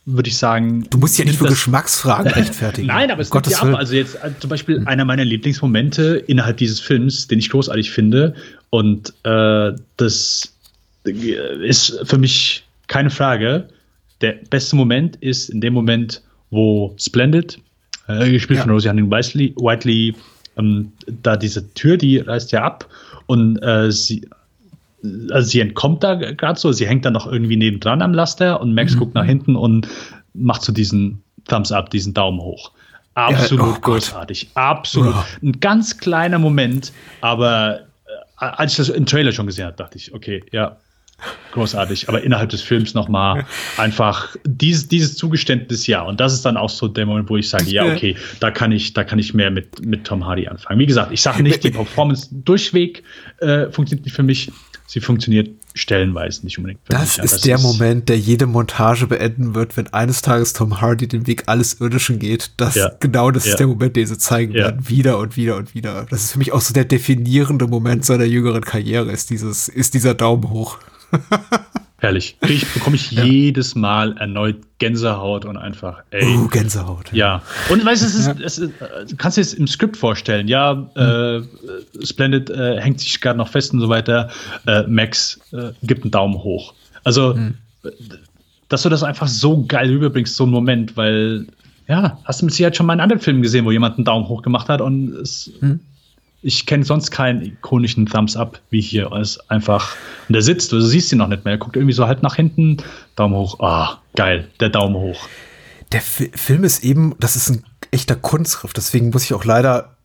würde 0.05 0.29
ich 0.29 0.37
sagen. 0.37 0.87
Du 0.89 0.97
musst 0.99 1.17
ja 1.17 1.25
nicht 1.25 1.37
für 1.37 1.45
Geschmacksfragen 1.45 2.31
rechtfertigen. 2.31 2.87
Nein, 2.87 3.11
aber 3.11 3.21
es 3.21 3.31
gibt 3.31 3.47
ja 3.47 3.57
ab. 3.57 3.75
Also 3.75 3.95
jetzt 3.95 4.15
äh, 4.15 4.31
zum 4.39 4.49
Beispiel 4.49 4.79
mhm. 4.79 4.87
einer 4.87 5.03
meiner 5.03 5.25
Lieblingsmomente 5.25 6.23
innerhalb 6.27 6.57
dieses 6.57 6.79
Films, 6.79 7.27
den 7.27 7.39
ich 7.39 7.49
großartig 7.49 7.91
finde. 7.91 8.35
Und 8.69 9.13
äh, 9.23 9.73
das 9.97 10.53
ist 11.03 11.99
für 12.03 12.17
mich 12.17 12.63
keine 12.87 13.09
Frage. 13.09 13.67
Der 14.21 14.33
beste 14.49 14.75
Moment 14.75 15.17
ist 15.17 15.49
in 15.49 15.61
dem 15.61 15.73
Moment, 15.73 16.21
wo 16.49 16.95
Splendid, 16.97 17.59
äh, 18.07 18.31
gespielt 18.31 18.57
ja. 18.57 18.63
von 18.63 18.71
Rosie 18.71 18.89
Hunting 18.89 19.11
Whiteley, 19.11 19.53
Whiteley 19.57 20.15
ähm, 20.57 20.91
da 21.23 21.37
diese 21.37 21.73
Tür, 21.73 21.97
die 21.97 22.17
reißt 22.17 22.51
ja 22.51 22.63
ab 22.63 22.87
und 23.27 23.57
äh, 23.61 23.91
sie 23.91 24.27
also 25.03 25.47
sie 25.47 25.59
entkommt 25.59 26.03
da 26.03 26.15
gerade 26.15 26.59
so, 26.59 26.71
sie 26.71 26.87
hängt 26.87 27.05
dann 27.05 27.13
noch 27.13 27.31
irgendwie 27.31 27.57
nebendran 27.57 28.01
am 28.01 28.13
Laster 28.13 28.59
und 28.61 28.73
Max 28.73 28.95
mhm. 28.95 28.99
guckt 28.99 29.15
nach 29.15 29.25
hinten 29.25 29.55
und 29.55 29.87
macht 30.33 30.61
so 30.61 30.71
diesen 30.71 31.23
Thumbs 31.47 31.71
up, 31.71 31.89
diesen 31.89 32.13
Daumen 32.13 32.39
hoch. 32.39 32.71
Absolut 33.13 33.65
ja, 33.65 33.73
oh 33.75 33.81
großartig. 33.81 34.49
Absolut. 34.53 35.15
Oh. 35.15 35.23
Ein 35.41 35.59
ganz 35.59 35.97
kleiner 35.97 36.37
Moment, 36.37 36.91
aber 37.21 37.79
äh, 37.79 38.45
als 38.45 38.73
ich 38.73 38.77
das 38.77 38.89
im 38.89 39.05
Trailer 39.07 39.31
schon 39.31 39.47
gesehen 39.47 39.65
habe, 39.65 39.75
dachte 39.75 39.97
ich, 39.97 40.13
okay, 40.13 40.43
ja, 40.51 40.77
großartig. 41.51 42.09
Aber 42.09 42.21
innerhalb 42.21 42.49
des 42.49 42.61
Films 42.61 42.93
nochmal 42.93 43.45
einfach 43.77 44.35
dieses, 44.45 44.87
dieses 44.87 45.15
Zugeständnis, 45.15 45.87
ja. 45.87 46.01
Und 46.03 46.19
das 46.19 46.33
ist 46.33 46.45
dann 46.45 46.57
auch 46.57 46.69
so 46.69 46.87
der 46.87 47.05
Moment, 47.05 47.29
wo 47.29 47.37
ich 47.37 47.49
sage, 47.49 47.65
ja, 47.69 47.85
okay, 47.85 48.15
da 48.39 48.51
kann 48.51 48.71
ich, 48.71 48.93
da 48.93 49.03
kann 49.03 49.17
ich 49.17 49.33
mehr 49.33 49.49
mit, 49.49 49.83
mit 49.83 50.05
Tom 50.05 50.25
Hardy 50.25 50.47
anfangen. 50.47 50.79
Wie 50.79 50.85
gesagt, 50.85 51.11
ich 51.11 51.21
sage 51.21 51.41
nicht, 51.43 51.63
die 51.63 51.71
Performance 51.71 52.29
durchweg 52.31 53.03
äh, 53.39 53.71
funktioniert 53.71 54.05
nicht 54.05 54.15
für 54.15 54.23
mich 54.23 54.51
sie 54.87 55.01
funktioniert 55.01 55.49
stellenweise 55.75 56.43
nicht 56.43 56.57
unbedingt. 56.57 56.79
Das 56.87 57.17
mich, 57.17 57.25
ist 57.25 57.45
der 57.45 57.57
ist 57.57 57.63
Moment, 57.63 58.09
der 58.09 58.17
jede 58.17 58.47
Montage 58.47 59.05
beenden 59.05 59.53
wird, 59.53 59.77
wenn 59.77 59.87
eines 59.93 60.23
Tages 60.23 60.53
Tom 60.53 60.81
Hardy 60.81 61.07
den 61.07 61.27
Weg 61.27 61.43
alles 61.45 61.79
Irdischen 61.79 62.17
geht. 62.17 62.51
Das 62.57 62.75
ja. 62.75 62.91
genau 62.99 63.29
das 63.29 63.45
ja. 63.45 63.51
ist 63.51 63.59
der 63.59 63.67
Moment, 63.67 63.95
den 63.95 64.07
sie 64.07 64.17
zeigen 64.17 64.53
ja. 64.53 64.65
werden, 64.65 64.89
wieder 64.89 65.19
und 65.19 65.37
wieder 65.37 65.57
und 65.57 65.75
wieder. 65.75 66.07
Das 66.09 66.23
ist 66.23 66.31
für 66.31 66.39
mich 66.39 66.53
auch 66.53 66.61
so 66.61 66.73
der 66.73 66.85
definierende 66.85 67.67
Moment 67.67 68.05
seiner 68.05 68.25
jüngeren 68.25 68.61
Karriere, 68.61 69.11
ist 69.11 69.29
dieses, 69.29 69.67
ist 69.67 69.93
dieser 69.93 70.15
Daumen 70.15 70.49
hoch. 70.49 70.79
Herrlich. 71.99 72.37
Ich 72.47 72.71
bekomme 72.73 72.95
ich 72.95 73.11
ja. 73.11 73.23
jedes 73.23 73.73
Mal 73.73 74.15
erneut 74.17 74.57
Gänsehaut 74.77 75.45
und 75.45 75.57
einfach, 75.57 76.03
ey. 76.11 76.37
Uh, 76.37 76.47
Gänsehaut. 76.47 77.11
Ja. 77.11 77.41
Und 77.69 77.83
weißt 77.83 78.03
du, 78.03 78.05
es 78.05 78.13
ist, 78.13 78.39
es 78.39 78.57
ist, 78.59 78.73
du 79.09 79.15
kannst 79.15 79.37
dir 79.37 79.41
das 79.41 79.53
im 79.53 79.65
Skript 79.65 79.97
vorstellen, 79.97 80.47
ja, 80.47 80.75
mhm. 80.75 80.89
äh, 80.95 82.05
Splendid 82.05 82.51
äh, 82.51 82.79
hängt 82.79 82.99
sich 82.99 83.19
gerade 83.19 83.37
noch 83.37 83.49
fest 83.49 83.73
und 83.73 83.79
so 83.79 83.89
weiter. 83.89 84.29
Äh, 84.67 84.83
Max 84.83 85.39
äh, 85.51 85.71
gibt 85.81 86.03
einen 86.03 86.11
Daumen 86.11 86.35
hoch. 86.35 86.75
Also, 87.03 87.33
mhm. 87.33 87.55
dass 88.69 88.83
du 88.83 88.89
das 88.89 89.01
einfach 89.01 89.27
so 89.27 89.65
geil 89.65 89.89
rüberbringst, 89.89 90.35
so 90.35 90.43
einen 90.43 90.53
Moment, 90.53 90.97
weil, 90.97 91.47
ja, 91.87 92.19
hast 92.25 92.41
du 92.41 92.45
mit 92.45 92.53
Sicherheit 92.53 92.77
schon 92.77 92.85
mal 92.85 92.93
in 92.93 92.99
anderen 92.99 93.21
Filmen 93.21 93.41
gesehen, 93.41 93.65
wo 93.65 93.71
jemand 93.71 93.97
einen 93.97 94.05
Daumen 94.05 94.27
hoch 94.27 94.43
gemacht 94.43 94.69
hat 94.69 94.81
und 94.81 95.09
es. 95.15 95.51
Mhm 95.61 95.79
ich 96.47 96.65
kenne 96.65 96.85
sonst 96.85 97.11
keinen 97.11 97.41
ikonischen 97.41 98.05
Thumbs 98.05 98.37
Up 98.37 98.61
wie 98.69 98.79
hier. 98.79 99.11
Es 99.11 99.37
einfach, 99.49 99.97
und 100.29 100.33
der 100.33 100.41
sitzt, 100.41 100.71
du 100.71 100.79
siehst 100.79 101.11
ihn 101.11 101.17
noch 101.17 101.27
nicht 101.27 101.43
mehr. 101.43 101.55
Er 101.55 101.57
guckt 101.57 101.75
irgendwie 101.75 101.93
so 101.93 102.07
halt 102.07 102.23
nach 102.23 102.35
hinten, 102.35 102.77
Daumen 103.17 103.35
hoch. 103.35 103.59
Ah, 103.59 103.99
geil, 104.15 104.47
der 104.61 104.69
Daumen 104.69 104.95
hoch. 104.95 105.27
Der 105.91 105.99
F 105.99 106.29
Film 106.33 106.63
ist 106.63 106.85
eben, 106.85 107.15
das 107.19 107.35
ist 107.35 107.49
ein 107.49 107.65
echter 107.91 108.15
Kunstgriff. 108.15 108.71
Deswegen 108.71 109.09
muss 109.09 109.25
ich 109.25 109.33
auch 109.33 109.43
leider 109.43 109.96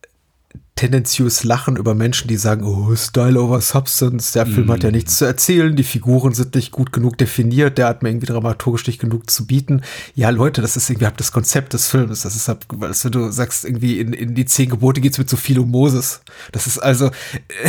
tendenziös 0.83 1.45
lachen 1.45 1.77
über 1.77 1.95
Menschen, 1.95 2.27
die 2.27 2.37
sagen, 2.37 2.65
oh, 2.65 2.97
Style 2.97 3.41
over 3.41 3.61
Substance, 3.61 4.33
der 4.33 4.47
Film 4.47 4.67
mm. 4.67 4.71
hat 4.73 4.83
ja 4.83 4.89
mhm. 4.89 4.97
nichts 4.97 5.17
zu 5.17 5.25
erzählen, 5.25 5.77
die 5.77 5.85
Figuren 5.85 6.35
sind 6.35 6.57
nicht 6.57 6.73
gut 6.73 6.93
genug 6.93 7.17
definiert, 7.19 7.79
der 7.79 7.87
hat 7.87 8.03
mir 8.03 8.09
irgendwie 8.09 8.27
dramaturgisch 8.27 8.89
nicht 8.89 9.01
genug 9.01 9.31
zu 9.31 9.47
bieten. 9.47 9.83
Ja, 10.17 10.31
Leute, 10.31 10.61
das 10.61 10.77
ist 10.77 10.91
irgendwie 10.91 11.07
das 11.17 11.31
Konzept 11.31 11.73
des 11.73 11.87
Films. 11.87 12.23
Das 12.23 12.35
ist 12.35 12.49
halt, 12.49 12.67
als 12.81 13.05
wenn 13.05 13.13
du 13.13 13.31
sagst, 13.31 13.65
irgendwie 13.65 14.01
in, 14.01 14.13
in 14.13 14.35
die 14.35 14.45
zehn 14.45 14.71
Gebote 14.71 15.01
geht's 15.01 15.19
mit 15.19 15.31
so 15.31 15.37
viel 15.37 15.61
um 15.61 15.71
Moses. 15.71 16.23
Das 16.51 16.67
ist 16.67 16.81
also, 16.81 17.13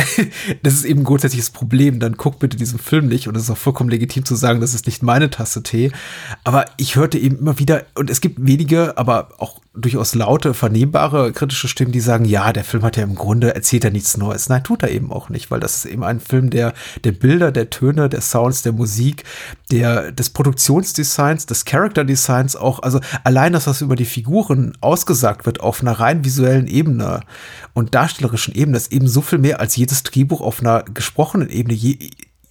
das 0.64 0.74
ist 0.74 0.84
eben 0.84 1.02
ein 1.02 1.04
grundsätzliches 1.04 1.50
Problem. 1.50 2.00
Dann 2.00 2.16
guck 2.16 2.40
bitte 2.40 2.56
diesen 2.56 2.80
Film 2.80 3.06
nicht 3.06 3.28
und 3.28 3.36
es 3.36 3.44
ist 3.44 3.50
auch 3.50 3.58
vollkommen 3.58 3.90
legitim 3.90 4.24
zu 4.24 4.34
sagen, 4.34 4.60
das 4.60 4.74
ist 4.74 4.86
nicht 4.86 5.04
meine 5.04 5.30
Tasse 5.30 5.62
Tee. 5.62 5.92
Aber 6.42 6.64
ich 6.78 6.96
hörte 6.96 7.18
eben 7.18 7.38
immer 7.38 7.60
wieder, 7.60 7.84
und 7.94 8.10
es 8.10 8.20
gibt 8.20 8.44
wenige, 8.44 8.98
aber 8.98 9.28
auch 9.38 9.60
durchaus 9.76 10.14
laute, 10.14 10.54
vernehmbare 10.54 11.32
kritische 11.32 11.66
Stimmen, 11.66 11.90
die 11.90 12.00
sagen, 12.00 12.24
ja, 12.24 12.52
der 12.52 12.64
Film 12.64 12.84
hat 12.84 12.96
ja 12.96 13.02
im 13.02 13.16
Grunde, 13.16 13.54
erzählt 13.54 13.84
er 13.84 13.90
nichts 13.90 14.16
Neues. 14.16 14.48
Nein, 14.48 14.62
tut 14.62 14.82
er 14.82 14.90
eben 14.90 15.12
auch 15.12 15.28
nicht, 15.28 15.50
weil 15.50 15.60
das 15.60 15.76
ist 15.76 15.86
eben 15.86 16.04
ein 16.04 16.20
Film 16.20 16.50
der, 16.50 16.74
der 17.02 17.12
Bilder, 17.12 17.50
der 17.50 17.70
Töne, 17.70 18.08
der 18.08 18.20
Sounds, 18.20 18.62
der 18.62 18.72
Musik, 18.72 19.24
der, 19.72 20.12
des 20.12 20.30
Produktionsdesigns, 20.30 21.46
des 21.46 21.64
Character 21.64 22.04
Designs 22.04 22.54
auch, 22.54 22.82
also 22.82 23.00
allein 23.24 23.52
das, 23.52 23.66
was 23.66 23.80
über 23.80 23.96
die 23.96 24.04
Figuren 24.04 24.74
ausgesagt 24.80 25.44
wird 25.44 25.60
auf 25.60 25.80
einer 25.80 25.92
rein 25.92 26.24
visuellen 26.24 26.68
Ebene 26.68 27.20
und 27.72 27.94
darstellerischen 27.94 28.54
Ebene, 28.54 28.76
ist 28.76 28.92
eben 28.92 29.08
so 29.08 29.22
viel 29.22 29.38
mehr 29.38 29.58
als 29.58 29.74
jedes 29.74 30.04
Drehbuch 30.04 30.40
auf 30.40 30.60
einer 30.60 30.84
gesprochenen 30.84 31.50
Ebene 31.50 31.74
je, 31.74 31.98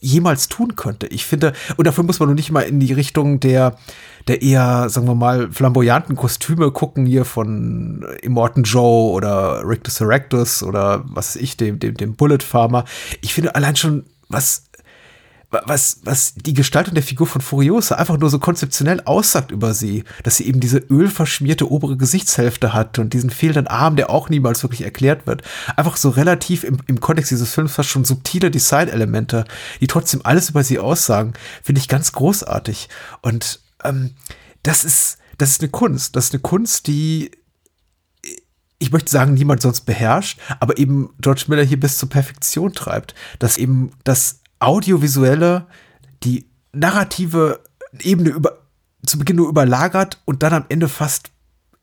jemals 0.03 0.49
tun 0.49 0.75
könnte. 0.75 1.07
Ich 1.07 1.25
finde, 1.25 1.53
und 1.77 1.87
dafür 1.87 2.03
muss 2.03 2.19
man 2.19 2.29
noch 2.29 2.35
nicht 2.35 2.51
mal 2.51 2.61
in 2.61 2.79
die 2.79 2.93
Richtung 2.93 3.39
der, 3.39 3.77
der 4.27 4.41
eher, 4.41 4.89
sagen 4.89 5.07
wir 5.07 5.15
mal, 5.15 5.51
flamboyanten 5.51 6.15
Kostüme 6.15 6.71
gucken 6.71 7.05
hier 7.05 7.25
von 7.25 8.05
Immortan 8.21 8.63
Joe 8.63 9.11
oder 9.11 9.63
Rick 9.65 9.81
the 9.85 9.91
Seractus 9.91 10.61
oder 10.61 11.03
was 11.05 11.35
weiß 11.35 11.41
ich, 11.41 11.57
dem, 11.57 11.79
dem, 11.79 11.95
dem 11.95 12.15
Bullet 12.15 12.39
Farmer. 12.39 12.83
Ich 13.21 13.33
finde 13.33 13.55
allein 13.55 13.75
schon, 13.75 14.03
was 14.27 14.65
was, 15.65 15.99
was 16.03 16.33
die 16.35 16.53
Gestaltung 16.53 16.93
der 16.93 17.03
Figur 17.03 17.27
von 17.27 17.41
Furiosa 17.41 17.95
einfach 17.95 18.17
nur 18.17 18.29
so 18.29 18.39
konzeptionell 18.39 19.01
aussagt 19.05 19.51
über 19.51 19.73
sie, 19.73 20.03
dass 20.23 20.37
sie 20.37 20.47
eben 20.47 20.59
diese 20.59 20.77
ölverschmierte 20.77 21.71
obere 21.71 21.97
Gesichtshälfte 21.97 22.73
hat 22.73 22.99
und 22.99 23.13
diesen 23.13 23.29
fehlenden 23.29 23.67
Arm, 23.67 23.95
der 23.95 24.09
auch 24.09 24.29
niemals 24.29 24.63
wirklich 24.63 24.83
erklärt 24.83 25.27
wird. 25.27 25.43
Einfach 25.75 25.97
so 25.97 26.09
relativ 26.09 26.63
im, 26.63 26.77
im 26.87 26.99
Kontext 26.99 27.31
dieses 27.31 27.53
Films 27.53 27.73
fast 27.73 27.89
schon 27.89 28.05
subtile 28.05 28.51
Designelemente, 28.51 29.45
die 29.81 29.87
trotzdem 29.87 30.21
alles 30.23 30.49
über 30.49 30.63
sie 30.63 30.79
aussagen, 30.79 31.33
finde 31.61 31.79
ich 31.79 31.87
ganz 31.87 32.11
großartig. 32.11 32.89
Und 33.21 33.61
ähm, 33.83 34.11
das 34.63 34.83
ist, 34.83 35.17
das 35.37 35.51
ist 35.51 35.61
eine 35.61 35.69
Kunst. 35.69 36.15
Das 36.15 36.25
ist 36.25 36.33
eine 36.33 36.41
Kunst, 36.41 36.87
die 36.87 37.31
ich 38.83 38.91
möchte 38.91 39.09
sagen, 39.09 39.33
niemand 39.33 39.61
sonst 39.61 39.81
beherrscht, 39.81 40.39
aber 40.59 40.77
eben 40.77 41.09
George 41.21 41.45
Miller 41.47 41.63
hier 41.63 41.79
bis 41.79 41.97
zur 41.97 42.09
Perfektion 42.09 42.73
treibt, 42.73 43.15
dass 43.39 43.57
eben 43.57 43.91
das 44.03 44.41
Audiovisuelle, 44.63 45.67
die 46.23 46.45
narrative 46.71 47.59
Ebene 48.01 48.29
über, 48.29 48.59
zu 49.05 49.19
Beginn 49.19 49.35
nur 49.35 49.49
überlagert 49.49 50.19
und 50.25 50.43
dann 50.43 50.53
am 50.53 50.65
Ende 50.69 50.87
fast 50.87 51.31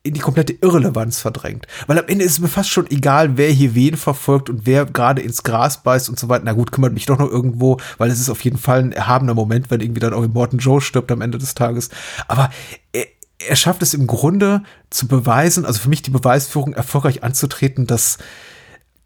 in 0.03 0.15
die 0.15 0.21
komplette 0.21 0.55
Irrelevanz 0.55 1.21
verdrängt. 1.21 1.67
Weil 1.87 1.99
am 1.99 2.09
Ende 2.09 2.25
ist 2.25 2.41
mir 2.41 2.49
fast 2.49 2.71
schon 2.71 2.91
egal, 2.91 3.37
wer 3.37 3.51
hier 3.51 3.75
wen 3.75 3.97
verfolgt 3.97 4.49
und 4.49 4.65
wer 4.65 4.87
gerade 4.87 5.21
ins 5.21 5.43
Gras 5.43 5.83
beißt 5.83 6.09
und 6.09 6.19
so 6.19 6.29
weiter. 6.29 6.45
Na 6.47 6.55
gut, 6.55 6.73
kümmert 6.73 6.95
mich 6.95 7.05
doch 7.05 7.19
noch 7.19 7.31
irgendwo, 7.31 7.77
weil 7.99 8.11
es 8.11 8.19
ist 8.19 8.31
auf 8.31 8.43
jeden 8.43 8.57
Fall 8.57 8.81
ein 8.81 8.93
erhabener 8.93 9.35
Moment, 9.35 9.71
wenn 9.71 9.81
irgendwie 9.81 10.01
dann 10.01 10.15
auch 10.15 10.27
Morton 10.27 10.59
Joe 10.59 10.81
stirbt 10.81 11.13
am 11.13 11.21
Ende 11.21 11.37
des 11.37 11.55
Tages. 11.55 11.91
Aber 12.29 12.49
er, 12.93 13.05
er 13.47 13.57
schafft 13.57 13.83
es 13.83 13.93
im 13.93 14.07
Grunde 14.07 14.63
zu 14.89 15.07
beweisen, 15.07 15.67
also 15.67 15.81
für 15.81 15.91
mich 15.91 16.03
die 16.03 16.11
Beweisführung 16.11 16.73
erfolgreich 16.73 17.23
anzutreten, 17.23 17.87
dass 17.87 18.17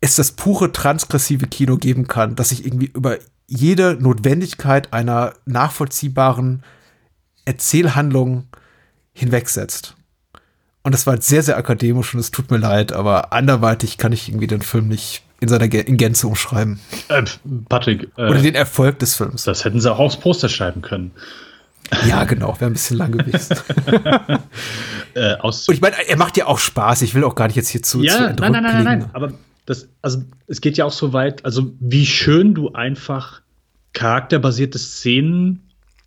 es 0.00 0.16
das 0.16 0.32
pure 0.32 0.70
transgressive 0.70 1.46
Kino 1.48 1.76
geben 1.76 2.06
kann, 2.06 2.36
dass 2.36 2.50
sich 2.50 2.64
irgendwie 2.64 2.90
über 2.94 3.18
jede 3.46 3.96
Notwendigkeit 4.00 4.92
einer 4.92 5.34
nachvollziehbaren 5.44 6.62
Erzählhandlung 7.44 8.48
hinwegsetzt. 9.12 9.94
Und 10.82 10.92
das 10.92 11.06
war 11.06 11.20
sehr, 11.20 11.42
sehr 11.42 11.56
akademisch 11.56 12.14
und 12.14 12.20
es 12.20 12.30
tut 12.30 12.50
mir 12.50 12.58
leid, 12.58 12.92
aber 12.92 13.32
anderweitig 13.32 13.96
kann 13.96 14.12
ich 14.12 14.28
irgendwie 14.28 14.46
den 14.46 14.62
Film 14.62 14.88
nicht 14.88 15.22
in 15.40 15.48
seiner 15.48 15.64
in 15.64 15.96
Gänze 15.96 16.26
umschreiben. 16.26 16.80
Äh, 17.08 17.22
Patrick. 17.68 18.10
Äh, 18.16 18.28
Oder 18.28 18.40
den 18.40 18.54
Erfolg 18.54 18.98
des 18.98 19.14
Films. 19.14 19.44
Das 19.44 19.64
hätten 19.64 19.80
sie 19.80 19.90
auch 19.90 19.98
aufs 19.98 20.16
Poster 20.16 20.48
schreiben 20.48 20.82
können. 20.82 21.12
Ja, 22.06 22.24
genau, 22.24 22.54
wäre 22.60 22.70
ein 22.70 22.72
bisschen 22.72 22.96
lang 22.96 23.12
gewesen. 23.12 23.56
äh, 25.14 25.36
und 25.42 25.68
ich 25.68 25.80
meine, 25.80 25.96
er 26.08 26.16
macht 26.16 26.36
ja 26.36 26.46
auch 26.46 26.58
Spaß. 26.58 27.02
Ich 27.02 27.14
will 27.14 27.24
auch 27.24 27.34
gar 27.34 27.46
nicht 27.46 27.56
jetzt 27.56 27.68
hier 27.68 27.82
zu. 27.82 28.02
Ja, 28.02 28.34
zu 28.34 28.40
nein, 28.40 28.52
nein, 28.52 28.62
nein, 28.62 28.62
nein, 28.62 28.84
nein. 28.84 29.10
Aber 29.12 29.32
das, 29.66 29.88
also 30.02 30.22
es 30.46 30.60
geht 30.60 30.76
ja 30.76 30.84
auch 30.84 30.92
so 30.92 31.12
weit, 31.12 31.44
also 31.44 31.72
wie 31.80 32.06
schön 32.06 32.54
du 32.54 32.72
einfach 32.72 33.40
charakterbasierte 33.92 34.78
Szenen 34.78 35.60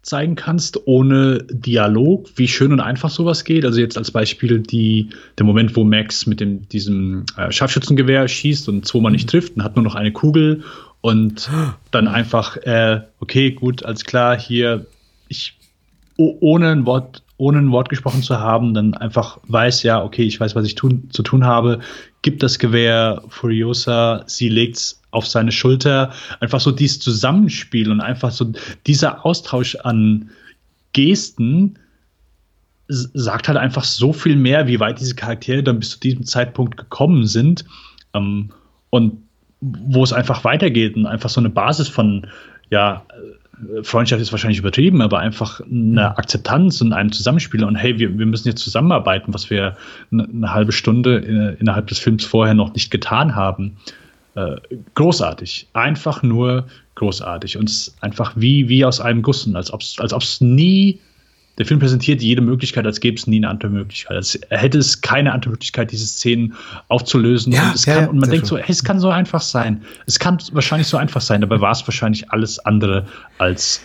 zeigen 0.08 0.36
kannst, 0.36 0.88
ohne 0.88 1.40
Dialog, 1.52 2.30
wie 2.38 2.48
schön 2.48 2.72
und 2.72 2.80
einfach 2.80 3.10
sowas 3.10 3.44
geht. 3.44 3.66
Also 3.66 3.82
jetzt 3.82 3.98
als 3.98 4.12
Beispiel 4.12 4.60
die, 4.60 5.10
der 5.38 5.46
Moment, 5.46 5.76
wo 5.76 5.84
Max 5.84 6.26
mit 6.26 6.40
dem, 6.40 6.68
diesem 6.70 7.26
äh, 7.36 7.52
Scharfschützengewehr 7.52 8.28
schießt 8.28 8.70
und 8.70 8.88
zweimal 8.88 9.12
nicht 9.12 9.30
trifft 9.30 9.58
und 9.58 9.64
hat 9.64 9.76
nur 9.76 9.84
noch 9.84 9.96
eine 9.96 10.14
Kugel 10.14 10.64
und 11.02 11.50
dann 11.92 12.08
einfach, 12.08 12.56
äh, 12.58 13.02
okay, 13.20 13.52
gut, 13.52 13.84
alles 13.84 14.06
klar, 14.06 14.40
hier, 14.40 14.86
ich, 15.28 15.58
ohne 16.16 16.70
ein 16.72 16.86
Wort, 16.86 17.22
ohne 17.36 17.60
ein 17.60 17.72
Wort 17.72 17.90
gesprochen 17.90 18.24
zu 18.24 18.40
haben, 18.40 18.74
dann 18.74 18.94
einfach 18.94 19.40
weiß, 19.48 19.84
ja, 19.84 20.02
okay, 20.04 20.24
ich 20.24 20.40
weiß, 20.40 20.56
was 20.56 20.66
ich 20.66 20.76
tun, 20.76 21.10
zu 21.12 21.22
tun 21.22 21.46
habe, 21.46 21.80
gibt 22.22 22.44
das 22.44 22.60
Gewehr 22.60 23.24
Furiosa, 23.30 24.24
sie 24.28 24.50
legt's 24.50 25.02
auf 25.12 25.28
seine 25.28 25.52
Schulter. 25.52 26.12
Einfach 26.40 26.60
so 26.60 26.72
dieses 26.72 27.00
Zusammenspiel 27.00 27.92
und 27.92 28.02
einfach 28.02 28.32
so 28.32 28.52
dieser 28.86 29.26
Austausch 29.26 29.76
an 29.76 30.30
Gesten 30.94 31.78
sagt 32.90 33.48
halt 33.48 33.58
einfach 33.58 33.84
so 33.84 34.14
viel 34.14 34.36
mehr, 34.36 34.68
wie 34.68 34.80
weit 34.80 35.00
diese 35.00 35.16
Charaktere 35.16 35.62
dann 35.62 35.80
bis 35.80 35.92
zu 35.92 36.00
diesem 36.00 36.26
Zeitpunkt 36.26 36.78
gekommen 36.78 37.28
sind 37.28 37.66
ähm, 38.14 38.52
und 38.90 39.24
wo 39.60 40.04
es 40.04 40.14
einfach 40.14 40.44
weitergeht 40.44 40.96
und 40.96 41.06
einfach 41.06 41.30
so 41.30 41.42
eine 41.42 41.50
Basis 41.50 41.90
von, 41.90 42.28
ja, 42.70 43.06
Freundschaft 43.82 44.22
ist 44.22 44.32
wahrscheinlich 44.32 44.60
übertrieben, 44.60 45.02
aber 45.02 45.20
einfach 45.20 45.62
eine 45.62 46.18
Akzeptanz 46.18 46.82
und 46.82 46.94
einem 46.94 47.12
Zusammenspiel 47.12 47.64
und 47.64 47.76
hey, 47.76 47.98
wir, 47.98 48.18
wir 48.18 48.26
müssen 48.26 48.48
jetzt 48.48 48.62
zusammenarbeiten, 48.62 49.34
was 49.34 49.50
wir 49.50 49.76
eine, 50.12 50.24
eine 50.26 50.54
halbe 50.54 50.72
Stunde 50.72 51.18
in, 51.18 51.58
innerhalb 51.60 51.88
des 51.88 52.00
Films 52.00 52.26
vorher 52.26 52.54
noch 52.54 52.74
nicht 52.74 52.92
getan 52.92 53.36
haben. 53.36 53.78
Äh, 54.36 54.58
großartig. 54.94 55.68
Einfach 55.74 56.22
nur 56.22 56.68
großartig. 56.94 57.58
Und 57.58 57.70
es 57.70 57.88
ist 57.88 58.04
einfach 58.04 58.34
wie, 58.36 58.70
wie 58.70 58.86
aus 58.86 59.02
einem 59.02 59.24
Guss, 59.24 59.52
als 59.54 59.74
ob 59.74 59.82
es 59.82 60.00
als 60.00 60.42
nie. 60.42 61.00
Der 61.58 61.66
Film 61.66 61.80
präsentiert 61.80 62.22
jede 62.22 62.42
Möglichkeit, 62.42 62.86
als 62.86 63.00
gäbe 63.00 63.18
es 63.18 63.26
nie 63.26 63.38
eine 63.38 63.50
andere 63.50 63.72
Möglichkeit. 63.72 64.16
Als 64.16 64.40
hätte 64.50 64.78
es 64.78 65.02
keine 65.02 65.34
andere 65.34 65.52
Möglichkeit, 65.52 65.92
diese 65.92 66.06
Szenen 66.06 66.54
aufzulösen. 66.88 67.52
Ja, 67.52 67.72
und, 67.72 67.86
ja, 67.86 67.96
kann, 67.96 68.10
und 68.10 68.20
man 68.20 68.30
denkt 68.30 68.48
schön. 68.48 68.58
so, 68.58 68.64
hey, 68.64 68.72
es 68.72 68.84
kann 68.84 69.00
so 69.00 69.10
einfach 69.10 69.42
sein. 69.42 69.82
Es 70.06 70.20
kann 70.20 70.38
wahrscheinlich 70.52 70.88
so 70.88 70.98
einfach 70.98 71.22
sein, 71.22 71.42
dabei 71.42 71.60
war 71.60 71.72
es 71.72 71.88
wahrscheinlich 71.88 72.32
alles 72.32 72.60
andere 72.60 73.08
als 73.38 73.82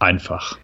einfach. 0.00 0.58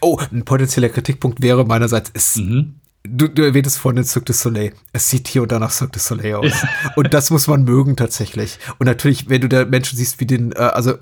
Oh, 0.00 0.20
ein 0.32 0.44
potenzieller 0.44 0.88
Kritikpunkt 0.88 1.42
wäre 1.42 1.64
meinerseits, 1.64 2.10
es 2.14 2.36
mhm. 2.36 2.76
Du, 3.06 3.28
du 3.28 3.42
erwähntest 3.42 3.76
vorhin 3.76 3.96
den 3.96 4.06
Cirque 4.06 4.24
du 4.24 4.32
Soleil. 4.32 4.72
Es 4.94 5.10
sieht 5.10 5.28
hier 5.28 5.42
und 5.42 5.52
da 5.52 5.58
nach 5.58 5.70
Cirque 5.70 5.92
du 5.92 5.98
Soleil 5.98 6.36
aus. 6.36 6.62
Ja. 6.62 6.68
Und 6.96 7.12
das 7.12 7.30
muss 7.30 7.46
man 7.48 7.64
mögen 7.64 7.96
tatsächlich. 7.96 8.58
Und 8.78 8.86
natürlich, 8.86 9.28
wenn 9.28 9.42
du 9.42 9.48
da 9.48 9.66
Menschen 9.66 9.98
siehst 9.98 10.20
wie 10.20 10.26
den, 10.26 10.52
äh, 10.52 10.60
also 10.60 10.94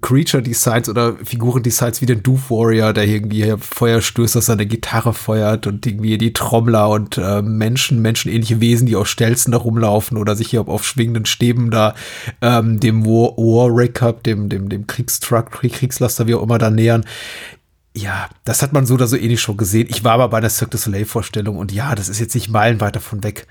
Creature 0.00 0.42
Designs 0.42 0.88
oder 0.88 1.16
Figuren 1.24 1.62
Designs 1.62 2.00
wie 2.00 2.06
den 2.06 2.22
Doof 2.22 2.50
Warrior, 2.50 2.92
der 2.92 3.06
irgendwie 3.06 3.54
Feuerstöße 3.58 4.38
aus 4.38 4.46
seiner 4.46 4.66
Gitarre 4.66 5.14
feuert 5.14 5.66
und 5.66 5.86
irgendwie 5.86 6.18
die 6.18 6.32
Trommler 6.32 6.90
und 6.90 7.16
äh, 7.16 7.42
Menschen, 7.42 8.02
menschenähnliche 8.02 8.60
Wesen, 8.60 8.86
die 8.86 8.96
aus 8.96 9.08
Stelzen 9.08 9.52
da 9.52 9.58
rumlaufen 9.58 10.18
oder 10.18 10.36
sich 10.36 10.50
hier 10.50 10.68
auf 10.68 10.84
schwingenden 10.86 11.26
Stäben 11.26 11.70
da 11.70 11.94
ähm, 12.42 12.80
dem 12.80 13.06
War, 13.06 13.36
War 13.36 13.88
Cup, 13.88 14.22
dem, 14.24 14.48
dem, 14.48 14.68
dem 14.68 14.86
Kriegstruck, 14.86 15.50
Kriegslaster, 15.50 16.26
wie 16.26 16.34
auch 16.34 16.42
immer, 16.42 16.58
da 16.58 16.70
nähern 16.70 17.04
ja, 17.96 18.28
das 18.44 18.62
hat 18.62 18.72
man 18.72 18.86
so 18.86 18.94
oder 18.94 19.08
so 19.08 19.16
ähnlich 19.16 19.40
schon 19.40 19.56
gesehen. 19.56 19.88
Ich 19.90 20.04
war 20.04 20.12
aber 20.12 20.28
bei 20.28 20.38
einer 20.38 20.50
Cirque 20.50 20.70
du 20.70 20.78
Soleil-Vorstellung 20.78 21.56
und 21.56 21.72
ja, 21.72 21.94
das 21.96 22.08
ist 22.08 22.20
jetzt 22.20 22.34
nicht 22.34 22.48
meilenweit 22.48 22.94
davon 22.94 23.24
weg. 23.24 23.48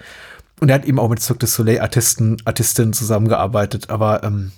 Und 0.59 0.69
er 0.69 0.75
hat 0.75 0.85
eben 0.85 0.99
auch 0.99 1.09
mit 1.09 1.21
Cirque 1.21 1.39
du 1.39 1.47
Soleil-Artisten, 1.47 2.37
Artistinnen 2.45 2.93
zusammengearbeitet, 2.93 3.89
aber 3.89 4.23
ähm, 4.23 4.51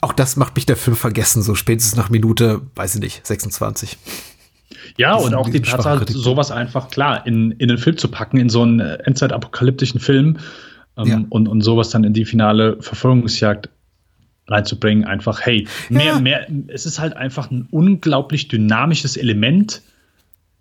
auch 0.00 0.12
das 0.12 0.36
macht 0.36 0.54
mich 0.54 0.66
der 0.66 0.76
Film 0.76 0.96
vergessen, 0.96 1.42
so 1.42 1.54
spätestens 1.54 1.96
nach 1.96 2.10
Minute, 2.10 2.62
weiß 2.74 2.96
ich 2.96 3.00
nicht, 3.00 3.26
26. 3.26 3.98
Ja, 4.96 5.14
und 5.14 5.34
auch 5.34 5.48
die 5.48 5.60
Tatsache, 5.60 6.04
sowas 6.10 6.50
einfach 6.50 6.88
klar 6.88 7.26
in, 7.26 7.52
in 7.52 7.68
den 7.68 7.78
Film 7.78 7.96
zu 7.96 8.08
packen, 8.08 8.38
in 8.38 8.48
so 8.48 8.62
einen 8.62 8.80
Endzeit-apokalyptischen 8.80 10.00
Film 10.00 10.38
ähm, 10.96 11.06
ja. 11.06 11.24
und, 11.28 11.48
und 11.48 11.60
sowas 11.62 11.90
dann 11.90 12.04
in 12.04 12.12
die 12.12 12.24
finale 12.24 12.80
Verfolgungsjagd 12.80 13.68
reinzubringen. 14.46 15.04
Einfach, 15.04 15.40
hey, 15.40 15.66
mehr, 15.88 16.14
ja. 16.14 16.20
mehr, 16.20 16.46
es 16.68 16.86
ist 16.86 16.98
halt 16.98 17.16
einfach 17.16 17.50
ein 17.50 17.68
unglaublich 17.70 18.48
dynamisches 18.48 19.16
Element 19.16 19.82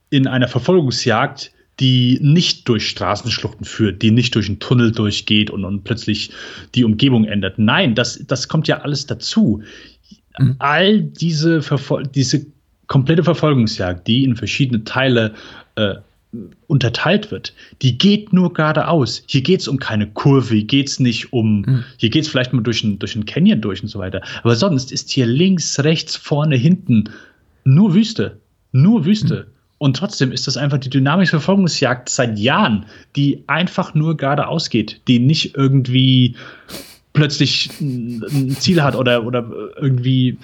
in 0.10 0.28
einer 0.28 0.48
Verfolgungsjagd, 0.48 1.52
die 1.80 2.20
nicht 2.22 2.68
durch 2.68 2.88
Straßenschluchten 2.90 3.66
führt, 3.66 4.02
die 4.02 4.12
nicht 4.12 4.34
durch 4.36 4.48
einen 4.48 4.60
Tunnel 4.60 4.92
durchgeht 4.92 5.50
und, 5.50 5.64
und 5.64 5.84
plötzlich 5.84 6.32
die 6.76 6.84
Umgebung 6.84 7.26
ändert. 7.26 7.60
Nein, 7.60 7.94
das, 7.94 8.24
das 8.28 8.48
kommt 8.48 8.68
ja 8.68 8.80
alles 8.82 9.06
dazu. 9.06 9.62
Mhm. 10.40 10.56
All 10.60 11.02
diese, 11.02 11.62
Verfol 11.62 12.04
diese 12.04 12.46
komplette 12.88 13.24
Verfolgungsjagd, 13.24 14.08
die 14.08 14.24
in 14.24 14.36
verschiedene 14.36 14.84
Teile 14.84 15.36
äh, 15.76 15.96
unterteilt 16.68 17.32
wird, 17.32 17.54
die 17.82 17.98
geht 17.98 18.34
nur 18.34 18.54
geradeaus. 18.54 19.24
Hier 19.28 19.42
geht 19.42 19.62
es 19.62 19.68
um 19.68 19.80
keine 19.80 20.08
Kurve, 20.08 20.56
hier 20.56 20.66
geht 20.66 20.90
es 20.90 21.00
nicht 21.00 21.32
um, 21.32 21.62
mhm. 21.62 21.84
hier 21.98 22.10
geht 22.10 22.24
es 22.24 22.28
vielleicht 22.28 22.54
mal 22.54 22.62
durch 22.62 22.84
einen 22.84 23.00
durch 23.00 23.16
ein 23.16 23.26
Canyon 23.26 23.62
durch 23.62 23.82
und 23.82 23.90
so 23.90 24.00
weiter. 24.00 24.22
Aber 24.44 24.56
sonst 24.56 24.92
ist 24.92 25.10
hier 25.10 25.26
links, 25.26 25.80
rechts, 25.80 26.16
vorne, 26.16 26.56
hinten 26.56 27.10
nur 27.64 27.94
Wüste. 27.94 28.40
Nur 28.72 29.06
Wüste. 29.06 29.48
Mhm. 29.48 29.57
Und 29.80 29.96
trotzdem 29.96 30.32
ist 30.32 30.48
das 30.48 30.58
einfach 30.58 30.80
die 30.80 30.90
dynamische 30.90 31.32
Verfolgungsjagd 31.32 32.10
seit 32.10 32.40
Jahren, 32.40 32.86
die 33.16 33.44
einfach 33.48 33.94
nur 33.94 34.18
geradeaus 34.18 34.70
geht, 34.70 35.02
die 35.08 35.20
nicht 35.20 35.56
irgendwie 35.56 36.36
plötzlich 37.14 37.70
ein 37.80 38.56
Ziel 38.60 38.82
hat 38.82 38.96
oder, 38.96 39.26
oder 39.26 39.46
irgendwie 39.80 40.38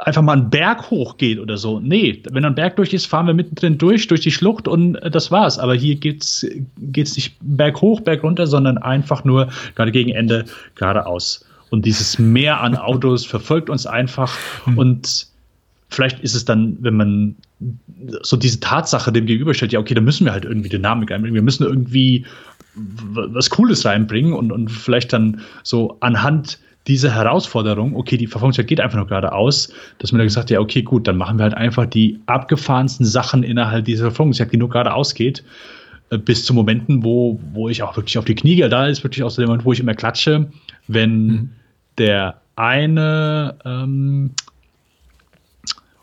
einfach 0.00 0.22
mal 0.22 0.34
einen 0.34 0.50
Berg 0.50 0.90
hochgeht 0.90 1.38
oder 1.38 1.56
so. 1.56 1.80
Nee, 1.80 2.22
wenn 2.30 2.44
ein 2.44 2.54
Berg 2.54 2.76
durch 2.76 2.92
ist, 2.92 3.06
fahren 3.06 3.26
wir 3.26 3.34
mittendrin 3.34 3.78
durch, 3.78 4.06
durch 4.06 4.20
die 4.20 4.30
Schlucht 4.30 4.68
und 4.68 4.96
äh, 4.96 5.10
das 5.10 5.30
war's. 5.30 5.58
Aber 5.58 5.74
hier 5.74 5.96
geht's, 5.96 6.46
geht's 6.78 7.16
nicht 7.16 7.36
Berg 7.40 7.80
hoch, 7.80 8.00
Berg 8.00 8.22
runter, 8.22 8.46
sondern 8.46 8.78
einfach 8.78 9.24
nur 9.24 9.48
gerade 9.74 9.92
gegen 9.92 10.10
Ende 10.10 10.44
geradeaus. 10.74 11.44
Und 11.70 11.84
dieses 11.84 12.18
Meer 12.18 12.60
an 12.60 12.76
Autos 12.76 13.26
verfolgt 13.26 13.70
uns 13.70 13.86
einfach 13.86 14.36
und 14.76 15.26
vielleicht 15.88 16.20
ist 16.20 16.34
es 16.34 16.44
dann, 16.44 16.76
wenn 16.80 16.96
man 16.96 17.36
so 18.22 18.36
diese 18.36 18.60
Tatsache 18.60 19.12
dem 19.12 19.26
gegenüberstellt, 19.26 19.72
ja, 19.72 19.80
okay, 19.80 19.94
da 19.94 20.00
müssen 20.00 20.24
wir 20.24 20.32
halt 20.32 20.44
irgendwie 20.44 20.68
Dynamik 20.68 21.10
einbringen, 21.10 21.34
wir 21.34 21.42
müssen 21.42 21.64
irgendwie 21.64 22.24
was 22.74 23.50
Cooles 23.50 23.84
reinbringen 23.84 24.32
und, 24.32 24.52
und 24.52 24.70
vielleicht 24.70 25.12
dann 25.12 25.40
so 25.62 25.96
anhand 26.00 26.58
diese 26.86 27.14
Herausforderung, 27.14 27.94
okay, 27.96 28.16
die 28.16 28.26
Verfolgungsjagd 28.26 28.68
geht 28.68 28.80
einfach 28.80 28.96
nur 28.96 29.06
geradeaus, 29.06 29.72
dass 29.98 30.10
man 30.10 30.18
da 30.18 30.24
gesagt 30.24 30.44
hat, 30.44 30.50
ja, 30.50 30.60
okay, 30.60 30.82
gut, 30.82 31.06
dann 31.06 31.18
machen 31.18 31.38
wir 31.38 31.44
halt 31.44 31.54
einfach 31.54 31.86
die 31.86 32.18
abgefahrensten 32.26 33.04
Sachen 33.04 33.42
innerhalb 33.42 33.84
dieser 33.84 34.04
Verfolgungsjagd, 34.04 34.52
die 34.52 34.56
nur 34.56 34.70
geradeaus 34.70 35.14
geht, 35.14 35.44
äh, 36.10 36.16
bis 36.16 36.44
zu 36.44 36.54
Momenten, 36.54 37.04
wo, 37.04 37.38
wo 37.52 37.68
ich 37.68 37.82
auch 37.82 37.96
wirklich 37.96 38.16
auf 38.16 38.24
die 38.24 38.34
Knie 38.34 38.56
gehe. 38.56 38.68
Da 38.70 38.86
ist 38.86 39.04
wirklich 39.04 39.22
auch 39.22 39.30
so 39.30 39.42
der 39.42 39.48
Moment, 39.48 39.66
wo 39.66 39.72
ich 39.72 39.80
immer 39.80 39.94
klatsche, 39.94 40.50
wenn 40.86 41.26
mhm. 41.26 41.50
der 41.98 42.40
eine 42.56 43.56
ähm, 43.66 44.30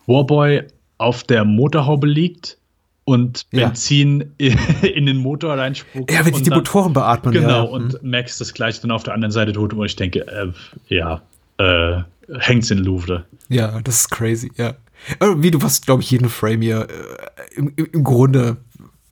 Warboy 0.08 0.64
auf 0.98 1.24
der 1.24 1.46
Motorhaube 1.46 2.08
liegt 2.08 2.58
und 3.06 3.50
Benzin 3.52 4.32
ja. 4.40 4.56
in 4.82 5.06
den 5.06 5.18
Motor 5.18 5.58
reinspuckt. 5.58 6.12
Ja, 6.12 6.26
wenn 6.26 6.34
die, 6.34 6.44
die 6.44 6.50
Motoren 6.50 6.94
beatmen. 6.94 7.34
Genau, 7.34 7.48
ja. 7.48 7.62
und 7.62 8.02
mhm. 8.02 8.10
Max 8.10 8.38
das 8.38 8.54
gleiche 8.54 8.82
dann 8.82 8.92
auf 8.92 9.04
der 9.04 9.14
anderen 9.14 9.32
Seite 9.32 9.54
tut, 9.54 9.76
wo 9.76 9.84
ich 9.84 9.96
denke, 9.96 10.28
äh, 10.28 10.52
ja, 10.90 11.22
äh, 11.58 12.02
hängt's 12.40 12.72
in 12.72 12.80
Louvre. 12.80 13.26
Ja, 13.50 13.80
das 13.82 14.02
ist 14.02 14.12
crazy, 14.12 14.52
ja. 14.58 14.74
Äh, 15.20 15.36
wie 15.38 15.52
du 15.52 15.60
fast, 15.60 15.86
glaube 15.86 16.02
ich, 16.02 16.12
jeden 16.12 16.30
Frame 16.30 16.62
hier 16.62 16.88
äh, 16.90 17.56
im, 17.56 17.72
im 17.76 18.04
Grunde 18.04 18.58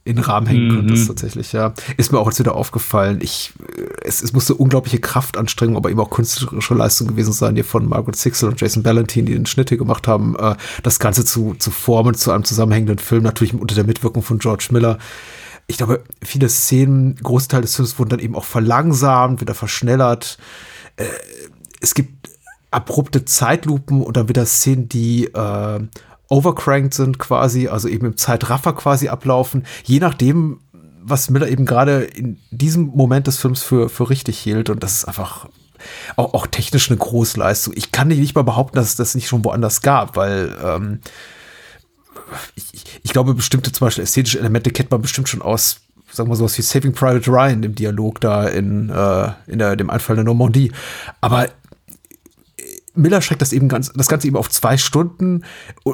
in 0.05 0.17
den 0.17 0.25
Rahmen 0.25 0.47
hängen 0.47 0.67
mhm. 0.67 0.75
könntest, 0.75 1.07
tatsächlich, 1.07 1.53
ja. 1.53 1.73
Ist 1.95 2.11
mir 2.11 2.19
auch 2.19 2.27
jetzt 2.27 2.39
wieder 2.39 2.55
aufgefallen. 2.55 3.19
Ich, 3.21 3.53
äh, 3.77 3.83
es, 4.01 4.21
es 4.21 4.33
musste 4.33 4.55
unglaubliche 4.55 4.99
Kraftanstrengung, 4.99 5.77
aber 5.77 5.89
eben 5.89 5.99
auch 5.99 6.09
künstlerische 6.09 6.73
Leistung 6.73 7.07
gewesen 7.07 7.31
sein, 7.31 7.55
hier 7.55 7.63
von 7.63 7.87
Margaret 7.87 8.15
Sixel 8.15 8.49
und 8.49 8.59
Jason 8.59 8.83
Ballantine, 8.83 9.25
die 9.25 9.33
den 9.33 9.45
Schnitt 9.45 9.69
hier 9.69 9.77
gemacht 9.77 10.07
haben, 10.07 10.35
äh, 10.37 10.55
das 10.83 10.99
Ganze 10.99 11.23
zu, 11.23 11.55
zu 11.57 11.71
formen, 11.71 12.15
zu 12.15 12.31
einem 12.31 12.43
zusammenhängenden 12.43 12.99
Film, 12.99 13.23
natürlich 13.23 13.53
unter 13.53 13.75
der 13.75 13.85
Mitwirkung 13.85 14.23
von 14.23 14.39
George 14.39 14.67
Miller. 14.71 14.97
Ich 15.67 15.77
glaube, 15.77 16.03
viele 16.21 16.49
Szenen, 16.49 17.15
Großteil 17.15 17.61
des 17.61 17.75
Films 17.75 17.97
wurden 17.97 18.09
dann 18.09 18.19
eben 18.19 18.35
auch 18.35 18.43
verlangsamt, 18.43 19.39
wieder 19.39 19.53
verschnellert. 19.53 20.37
Äh, 20.97 21.05
es 21.79 21.93
gibt 21.93 22.29
abrupte 22.71 23.23
Zeitlupen 23.23 24.01
und 24.01 24.17
dann 24.17 24.27
wieder 24.27 24.45
Szenen, 24.45 24.89
die 24.89 25.25
äh, 25.27 25.79
overcranked 26.33 26.93
sind 26.93 27.19
quasi, 27.19 27.67
also 27.67 27.87
eben 27.87 28.07
im 28.07 28.17
Zeitraffer 28.17 28.73
quasi 28.73 29.07
ablaufen, 29.07 29.65
je 29.83 29.99
nachdem, 29.99 30.59
was 31.01 31.29
Miller 31.29 31.47
eben 31.47 31.65
gerade 31.65 32.03
in 32.03 32.39
diesem 32.49 32.87
Moment 32.87 33.27
des 33.27 33.37
Films 33.37 33.61
für, 33.61 33.87
für 33.87 34.09
richtig 34.09 34.39
hielt. 34.39 34.69
Und 34.69 34.81
das 34.81 34.95
ist 34.95 35.05
einfach 35.05 35.47
auch, 36.15 36.33
auch 36.33 36.47
technisch 36.47 36.89
eine 36.89 36.97
Großleistung. 36.97 37.73
Ich 37.77 37.91
kann 37.91 38.07
nicht 38.07 38.35
mal 38.35 38.43
behaupten, 38.43 38.77
dass 38.77 38.87
es 38.87 38.95
das 38.95 39.15
nicht 39.15 39.27
schon 39.27 39.45
woanders 39.45 39.81
gab, 39.81 40.15
weil 40.15 40.55
ähm, 40.63 41.01
ich, 42.55 42.83
ich 43.03 43.11
glaube, 43.11 43.35
bestimmte 43.35 43.71
zum 43.71 43.85
Beispiel 43.85 44.03
ästhetische 44.03 44.39
Elemente 44.39 44.71
kennt 44.71 44.89
man 44.89 45.01
bestimmt 45.01 45.29
schon 45.29 45.41
aus 45.41 45.81
sagen 46.13 46.29
wir 46.29 46.35
so 46.35 46.45
was 46.45 46.57
wie 46.57 46.61
Saving 46.61 46.93
Private 46.93 47.29
Ryan 47.29 47.63
im 47.63 47.75
Dialog 47.75 48.21
da 48.21 48.47
in, 48.47 48.89
äh, 48.89 49.31
in 49.47 49.59
der, 49.59 49.75
dem 49.75 49.89
Einfall 49.89 50.15
der 50.15 50.25
Normandie. 50.25 50.71
Aber 51.21 51.49
Miller 52.95 53.21
schreckt 53.21 53.41
das 53.41 53.53
eben 53.53 53.67
ganz, 53.67 53.91
das 53.93 54.07
Ganze 54.07 54.27
eben 54.27 54.37
auf 54.37 54.49
zwei 54.49 54.77
Stunden, 54.77 55.43
äh, 55.85 55.91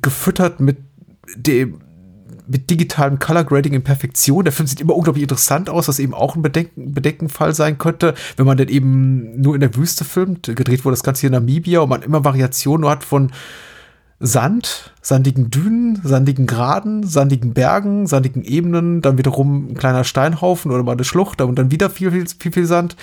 gefüttert 0.00 0.60
mit 0.60 0.78
dem, 1.36 1.80
mit 2.46 2.68
digitalem 2.70 3.18
Color 3.18 3.44
Grading 3.44 3.72
in 3.72 3.84
Perfektion. 3.84 4.44
Der 4.44 4.52
Film 4.52 4.66
sieht 4.66 4.80
immer 4.80 4.94
unglaublich 4.94 5.22
interessant 5.22 5.70
aus, 5.70 5.88
was 5.88 5.98
eben 5.98 6.14
auch 6.14 6.36
ein 6.36 6.42
Bedenken, 6.42 6.92
Bedenkenfall 6.92 7.54
sein 7.54 7.78
könnte, 7.78 8.14
wenn 8.36 8.46
man 8.46 8.56
denn 8.56 8.68
eben 8.68 9.40
nur 9.40 9.54
in 9.54 9.60
der 9.60 9.74
Wüste 9.76 10.04
filmt. 10.04 10.54
Gedreht 10.54 10.84
wurde 10.84 10.94
das 10.94 11.02
Ganze 11.02 11.22
hier 11.22 11.28
in 11.28 11.34
Namibia 11.34 11.80
und 11.80 11.88
man 11.88 12.02
immer 12.02 12.24
Variationen 12.24 12.88
hat 12.88 13.04
von 13.04 13.32
Sand, 14.20 14.92
sandigen 15.02 15.50
Dünen, 15.50 16.00
sandigen 16.02 16.46
Graden, 16.46 17.06
sandigen 17.06 17.52
Bergen, 17.52 18.06
sandigen 18.06 18.44
Ebenen, 18.44 19.02
dann 19.02 19.18
wiederum 19.18 19.72
ein 19.72 19.74
kleiner 19.74 20.04
Steinhaufen 20.04 20.70
oder 20.70 20.82
mal 20.82 20.92
eine 20.92 21.04
Schlucht 21.04 21.40
und 21.40 21.58
dann 21.58 21.70
wieder 21.70 21.90
viel, 21.90 22.10
viel, 22.10 22.26
viel, 22.26 22.52
viel 22.52 22.66
Sand. 22.66 22.96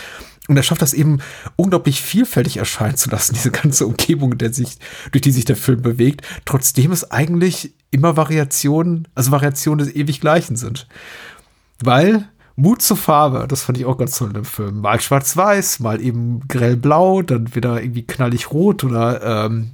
Und 0.48 0.58
er 0.58 0.64
schafft 0.64 0.82
das 0.82 0.94
eben 0.94 1.20
unglaublich 1.56 2.02
vielfältig 2.02 2.58
erscheinen 2.58 2.98
zu 2.98 3.10
lassen, 3.10 3.34
diese 3.36 3.52
ganze 3.52 3.86
Umgebung, 3.86 4.38
der 4.38 4.54
sich, 4.54 4.78
durch 5.12 5.22
die 5.22 5.32
sich 5.32 5.46
der 5.46 5.56
Film 5.56 5.82
bewegt, 5.82 6.26
trotzdem 6.46 6.92
es 6.92 7.12
eigentlich 7.12 7.74
immer 7.92 8.18
Variationen, 8.18 9.08
also 9.14 9.32
Variationen 9.32 9.86
des 9.86 9.96
ewig 9.96 10.22
Gleichen 10.22 10.56
sind. 10.56 10.88
Weil 11.84 12.28
Mut 12.56 12.82
zur 12.82 12.98
Farbe, 12.98 13.48
das 13.48 13.64
fand 13.64 13.78
ich 13.78 13.86
auch 13.86 13.98
ganz 13.98 14.18
toll 14.18 14.34
dem 14.34 14.46
Film. 14.46 14.82
Mal 14.82 15.00
schwarz-weiß, 15.00 15.80
mal 15.80 16.02
eben 16.02 16.48
grellblau, 16.48 17.22
dann 17.22 17.56
wieder 17.56 17.82
irgendwie 17.82 18.04
knallig 18.04 18.52
rot 18.52 18.84
oder 18.84 19.46
ähm, 19.46 19.72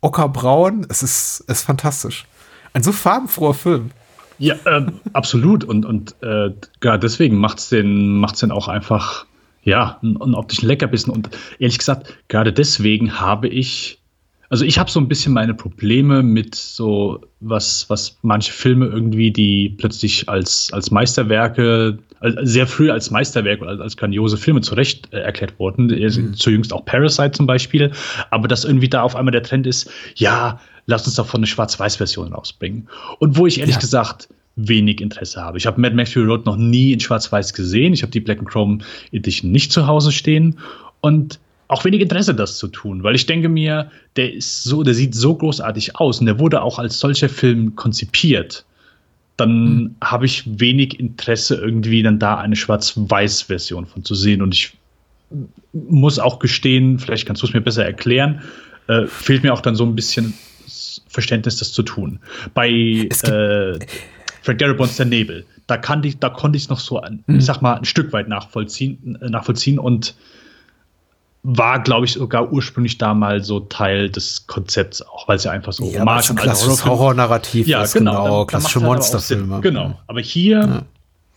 ockerbraun. 0.00 0.86
Es 0.88 1.02
ist, 1.02 1.44
ist 1.48 1.62
fantastisch. 1.62 2.26
Ein 2.72 2.82
so 2.82 2.92
farbenfroher 2.92 3.54
Film. 3.54 3.90
Ja, 4.38 4.54
äh, 4.64 4.86
absolut. 5.12 5.64
Und, 5.64 5.84
und 5.84 6.14
äh, 6.22 6.50
ja, 6.82 6.98
deswegen 6.98 7.38
macht 7.38 7.58
es 7.58 7.68
den, 7.68 8.18
macht's 8.18 8.40
den 8.40 8.52
auch 8.52 8.68
einfach 8.68 9.26
ja, 9.62 9.98
einen 10.02 10.34
optischen 10.34 10.66
Leckerbissen. 10.68 11.12
Und 11.12 11.30
ehrlich 11.58 11.78
gesagt, 11.78 12.16
gerade 12.28 12.52
deswegen 12.52 13.20
habe 13.20 13.48
ich, 13.48 13.98
also 14.48 14.64
ich 14.64 14.78
habe 14.78 14.90
so 14.90 15.00
ein 15.00 15.08
bisschen 15.08 15.32
meine 15.32 15.54
Probleme 15.54 16.22
mit 16.22 16.54
so 16.54 17.20
was, 17.40 17.90
was 17.90 18.18
manche 18.22 18.52
Filme 18.52 18.86
irgendwie, 18.86 19.30
die 19.30 19.74
plötzlich 19.76 20.28
als, 20.28 20.72
als 20.72 20.90
Meisterwerke, 20.90 21.98
sehr 22.42 22.66
früh 22.66 22.90
als 22.90 23.10
Meisterwerk 23.10 23.62
oder 23.62 23.80
als 23.80 23.96
grandiose 23.96 24.36
Filme 24.36 24.60
zurecht 24.60 25.12
äh, 25.12 25.18
erklärt 25.18 25.58
wurden. 25.58 25.86
Mhm. 25.86 26.34
Zu 26.34 26.50
jüngst 26.50 26.72
auch 26.72 26.84
Parasite 26.84 27.32
zum 27.32 27.46
Beispiel. 27.46 27.92
Aber 28.30 28.48
dass 28.48 28.64
irgendwie 28.64 28.88
da 28.88 29.02
auf 29.02 29.16
einmal 29.16 29.32
der 29.32 29.42
Trend 29.42 29.66
ist, 29.66 29.90
ja, 30.16 30.60
lass 30.86 31.06
uns 31.06 31.16
doch 31.16 31.26
von 31.26 31.38
eine 31.40 31.46
Schwarz-Weiß-Version 31.46 32.32
rausbringen. 32.32 32.88
Und 33.18 33.36
wo 33.36 33.46
ich 33.46 33.60
ehrlich 33.60 33.76
ja. 33.76 33.80
gesagt 33.80 34.28
wenig 34.56 35.00
Interesse 35.00 35.40
habe. 35.40 35.56
Ich 35.58 35.66
habe 35.66 35.80
Mad 35.80 35.94
Max 35.94 36.12
Fury 36.12 36.26
Road 36.26 36.44
noch 36.44 36.56
nie 36.56 36.92
in 36.92 37.00
Schwarz-Weiß 37.00 37.54
gesehen. 37.54 37.92
Ich 37.92 38.02
habe 38.02 38.10
die 38.10 38.20
Black 38.20 38.40
and 38.40 38.48
Chrome 38.48 38.78
Edition 39.12 39.52
nicht 39.52 39.70
zu 39.72 39.86
Hause 39.86 40.10
stehen 40.10 40.58
und 41.00 41.38
auch 41.68 41.84
wenig 41.84 42.00
Interesse, 42.00 42.34
das 42.34 42.58
zu 42.58 42.66
tun, 42.68 43.02
weil 43.02 43.14
ich 43.14 43.26
denke 43.26 43.48
mir, 43.48 43.90
der 44.16 44.32
ist 44.32 44.64
so, 44.64 44.82
der 44.82 44.94
sieht 44.94 45.14
so 45.14 45.34
großartig 45.34 45.96
aus 45.96 46.18
und 46.18 46.26
der 46.26 46.38
wurde 46.38 46.62
auch 46.62 46.78
als 46.78 46.98
solcher 46.98 47.28
Film 47.28 47.76
konzipiert. 47.76 48.64
Dann 49.38 49.74
mhm. 49.74 49.94
habe 50.04 50.26
ich 50.26 50.44
wenig 50.60 51.00
Interesse, 51.00 51.54
irgendwie 51.54 52.02
dann 52.02 52.18
da 52.18 52.36
eine 52.36 52.56
Schwarz-Weiß-Version 52.56 53.86
von 53.86 54.04
zu 54.04 54.14
sehen. 54.14 54.42
Und 54.42 54.54
ich 54.54 54.76
muss 55.72 56.18
auch 56.18 56.38
gestehen, 56.38 56.98
vielleicht 56.98 57.26
kannst 57.26 57.42
du 57.42 57.46
es 57.46 57.54
mir 57.54 57.62
besser 57.62 57.84
erklären, 57.84 58.42
äh, 58.88 59.06
fehlt 59.06 59.42
mir 59.42 59.54
auch 59.54 59.60
dann 59.62 59.74
so 59.74 59.84
ein 59.84 59.94
bisschen 59.94 60.34
Verständnis, 61.08 61.56
das 61.56 61.72
zu 61.72 61.82
tun. 61.82 62.18
Bei 62.52 62.68
äh, 62.68 63.78
Frank 64.42 64.58
Darabonts 64.58 64.96
Der 64.96 65.06
Nebel. 65.06 65.46
Da, 65.66 65.76
kann 65.76 66.02
ich, 66.02 66.18
da 66.18 66.30
konnte 66.30 66.56
ich 66.56 66.64
es 66.64 66.68
noch 66.68 66.80
so, 66.80 67.00
ein, 67.00 67.22
mhm. 67.26 67.38
ich 67.38 67.44
sag 67.44 67.62
mal, 67.62 67.74
ein 67.74 67.84
Stück 67.84 68.12
weit 68.12 68.28
nachvollziehen, 68.28 69.18
äh, 69.20 69.28
nachvollziehen 69.28 69.78
und 69.78 70.14
war, 71.42 71.82
glaube 71.82 72.06
ich, 72.06 72.12
sogar 72.12 72.52
ursprünglich 72.52 72.98
da 72.98 73.14
mal 73.14 73.42
so 73.42 73.60
Teil 73.60 74.10
des 74.10 74.46
Konzepts, 74.46 75.02
auch 75.02 75.28
weil 75.28 75.36
es 75.36 75.44
ja 75.44 75.52
einfach 75.52 75.72
so 75.72 75.84
ja, 75.90 76.00
Hommage 76.00 76.30
an 76.30 76.36
klassisches 76.36 76.84
Horror-Narrativ 76.84 77.66
ja, 77.66 77.82
ist, 77.82 77.94
genau, 77.94 78.24
genau 78.24 78.44
klassische 78.44 78.80
Monsterfilme. 78.80 79.60
Genau, 79.60 79.98
aber 80.06 80.20
hier 80.20 80.84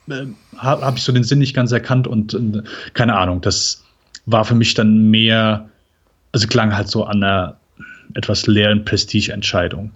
ja. 0.08 0.16
äh, 0.16 0.28
habe 0.58 0.86
hab 0.86 0.98
ich 0.98 1.04
so 1.04 1.12
den 1.12 1.24
Sinn 1.24 1.40
nicht 1.40 1.54
ganz 1.54 1.72
erkannt 1.72 2.08
und 2.08 2.34
äh, 2.34 2.64
keine 2.94 3.16
Ahnung, 3.16 3.42
das 3.42 3.84
war 4.26 4.44
für 4.46 4.56
mich 4.56 4.74
dann 4.74 5.10
mehr, 5.10 5.70
also 6.32 6.48
klang 6.48 6.76
halt 6.76 6.88
so 6.88 7.06
an 7.06 7.24
einer 7.24 7.58
etwas 8.14 8.48
leeren 8.48 8.84
Prestige-Entscheidung. 8.84 9.92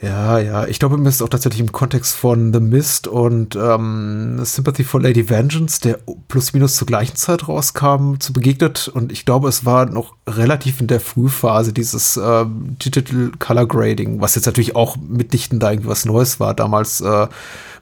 Ja, 0.00 0.38
ja, 0.38 0.66
ich 0.66 0.78
glaube, 0.78 0.96
mir 0.96 1.08
ist 1.08 1.22
auch 1.22 1.28
tatsächlich 1.28 1.60
im 1.60 1.72
Kontext 1.72 2.14
von 2.14 2.54
The 2.54 2.60
Mist 2.60 3.06
und 3.06 3.56
ähm, 3.56 4.40
Sympathy 4.44 4.84
for 4.84 5.00
Lady 5.00 5.28
Vengeance, 5.28 5.80
der 5.80 5.98
plus 6.28 6.54
minus 6.54 6.76
zur 6.76 6.86
gleichen 6.86 7.16
Zeit 7.16 7.48
rauskam, 7.48 8.14
zu 8.18 8.32
begegnet. 8.32 8.88
Und 8.88 9.12
ich 9.12 9.26
glaube, 9.26 9.48
es 9.48 9.64
war 9.66 9.86
noch 9.86 10.14
relativ 10.26 10.80
in 10.80 10.86
der 10.86 11.00
Frühphase 11.00 11.72
dieses 11.72 12.16
ähm, 12.16 12.76
Digital 12.82 13.32
Color 13.38 13.66
Grading, 13.66 14.20
was 14.20 14.36
jetzt 14.36 14.46
natürlich 14.46 14.74
auch 14.74 14.96
mitnichten 14.96 15.58
da 15.58 15.70
irgendwas 15.70 16.06
Neues 16.06 16.40
war, 16.40 16.54
damals 16.54 17.02
äh, 17.02 17.28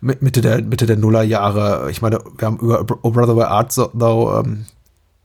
Mitte 0.01 0.40
der 0.40 0.62
Mitte 0.62 0.86
der 0.86 0.97
Nullerjahre. 0.97 1.90
Ich 1.90 2.03
meine, 2.03 2.19
wir 2.36 2.47
haben 2.47 2.59
über 2.59 2.85
Oh 3.03 3.11
Brother 3.11 3.36
Where 3.36 3.49
Art 3.49 3.74
Thou 3.74 4.40
ähm, 4.40 4.66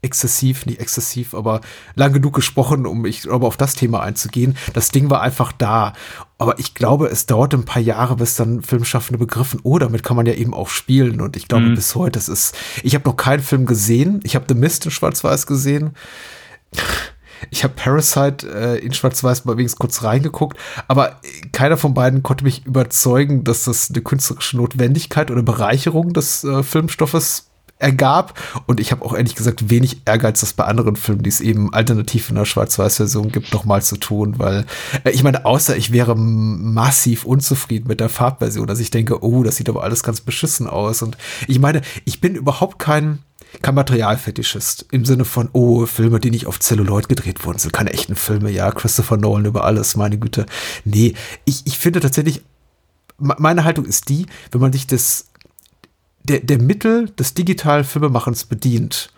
exzessiv, 0.04 0.66
nicht 0.66 0.80
exzessiv, 0.80 1.34
aber 1.34 1.60
lang 1.94 2.12
genug 2.12 2.34
gesprochen, 2.34 2.86
um 2.86 3.04
ich 3.06 3.22
glaube 3.22 3.46
auf 3.46 3.56
das 3.56 3.74
Thema 3.74 4.02
einzugehen. 4.02 4.56
Das 4.72 4.90
Ding 4.90 5.10
war 5.10 5.22
einfach 5.22 5.50
da. 5.52 5.94
Aber 6.38 6.58
ich 6.58 6.74
glaube, 6.74 7.06
es 7.06 7.26
dauerte 7.26 7.56
ein 7.56 7.64
paar 7.64 7.82
Jahre, 7.82 8.16
bis 8.16 8.36
dann 8.36 8.62
Filmschaffende 8.62 9.18
begriffen, 9.18 9.60
oh, 9.62 9.78
damit 9.78 10.02
kann 10.02 10.16
man 10.16 10.26
ja 10.26 10.34
eben 10.34 10.52
auch 10.52 10.68
spielen. 10.68 11.20
Und 11.20 11.36
ich 11.36 11.48
glaube, 11.48 11.64
mhm. 11.64 11.74
bis 11.74 11.94
heute, 11.94 12.18
das 12.18 12.28
ist, 12.28 12.56
ich 12.82 12.94
habe 12.94 13.08
noch 13.08 13.16
keinen 13.16 13.42
Film 13.42 13.66
gesehen. 13.66 14.20
Ich 14.24 14.36
habe 14.36 14.44
The 14.48 14.54
Mist 14.54 14.84
in 14.84 14.90
Schwarz-Weiß 14.90 15.46
gesehen. 15.46 15.94
Ich 17.50 17.62
habe 17.64 17.74
Parasite 17.74 18.46
äh, 18.48 18.78
in 18.78 18.92
Schwarz-Weiß 18.92 19.44
mal 19.44 19.56
wenigstens 19.56 19.78
kurz 19.78 20.02
reingeguckt, 20.02 20.58
aber 20.88 21.20
keiner 21.52 21.76
von 21.76 21.92
beiden 21.92 22.22
konnte 22.22 22.44
mich 22.44 22.64
überzeugen, 22.64 23.44
dass 23.44 23.64
das 23.64 23.90
eine 23.90 24.02
künstlerische 24.02 24.56
Notwendigkeit 24.56 25.30
oder 25.30 25.42
Bereicherung 25.42 26.12
des 26.12 26.44
äh, 26.44 26.62
Filmstoffes 26.62 27.50
ergab. 27.78 28.40
Und 28.66 28.80
ich 28.80 28.92
habe 28.92 29.04
auch 29.04 29.14
ehrlich 29.14 29.34
gesagt 29.34 29.70
wenig 29.70 30.02
Ehrgeiz, 30.04 30.40
das 30.40 30.52
bei 30.52 30.64
anderen 30.64 30.96
Filmen, 30.96 31.22
die 31.22 31.28
es 31.28 31.40
eben 31.40 31.72
alternativ 31.72 32.30
in 32.30 32.36
der 32.36 32.44
Schwarz-Weiß-Version 32.44 33.32
gibt, 33.32 33.52
noch 33.52 33.64
mal 33.64 33.82
zu 33.82 33.96
tun, 33.96 34.38
weil 34.38 34.64
äh, 35.04 35.10
ich 35.10 35.22
meine, 35.22 35.44
außer 35.44 35.76
ich 35.76 35.92
wäre 35.92 36.16
massiv 36.16 37.24
unzufrieden 37.24 37.88
mit 37.88 38.00
der 38.00 38.08
Farbversion, 38.08 38.66
dass 38.66 38.80
ich 38.80 38.90
denke, 38.90 39.22
oh, 39.24 39.42
das 39.42 39.56
sieht 39.56 39.68
aber 39.68 39.82
alles 39.82 40.02
ganz 40.02 40.20
beschissen 40.20 40.66
aus. 40.66 41.02
Und 41.02 41.18
ich 41.46 41.58
meine, 41.58 41.82
ich 42.04 42.20
bin 42.20 42.34
überhaupt 42.34 42.78
kein 42.78 43.20
kein 43.62 43.76
Materialfetischist 43.76 44.86
im 44.90 45.04
Sinne 45.04 45.24
von, 45.24 45.48
oh, 45.52 45.86
Filme, 45.86 46.18
die 46.18 46.32
nicht 46.32 46.46
auf 46.46 46.58
Celluloid 46.58 47.08
gedreht 47.08 47.44
wurden, 47.44 47.58
sind 47.58 47.72
keine 47.72 47.92
echten 47.92 48.16
Filme, 48.16 48.50
ja, 48.50 48.72
Christopher 48.72 49.16
Nolan 49.16 49.44
über 49.44 49.62
alles, 49.62 49.96
meine 49.96 50.18
Güte. 50.18 50.46
Nee, 50.84 51.14
ich, 51.44 51.62
ich 51.64 51.78
finde 51.78 52.00
tatsächlich, 52.00 52.42
meine 53.18 53.62
Haltung 53.62 53.84
ist 53.84 54.08
die, 54.08 54.26
wenn 54.50 54.60
man 54.60 54.72
sich 54.72 54.88
das 54.88 55.26
der, 56.24 56.40
der 56.40 56.60
Mittel 56.60 57.10
des 57.10 57.34
digitalen 57.34 57.84
Filmemachens 57.84 58.44
bedient, 58.44 59.12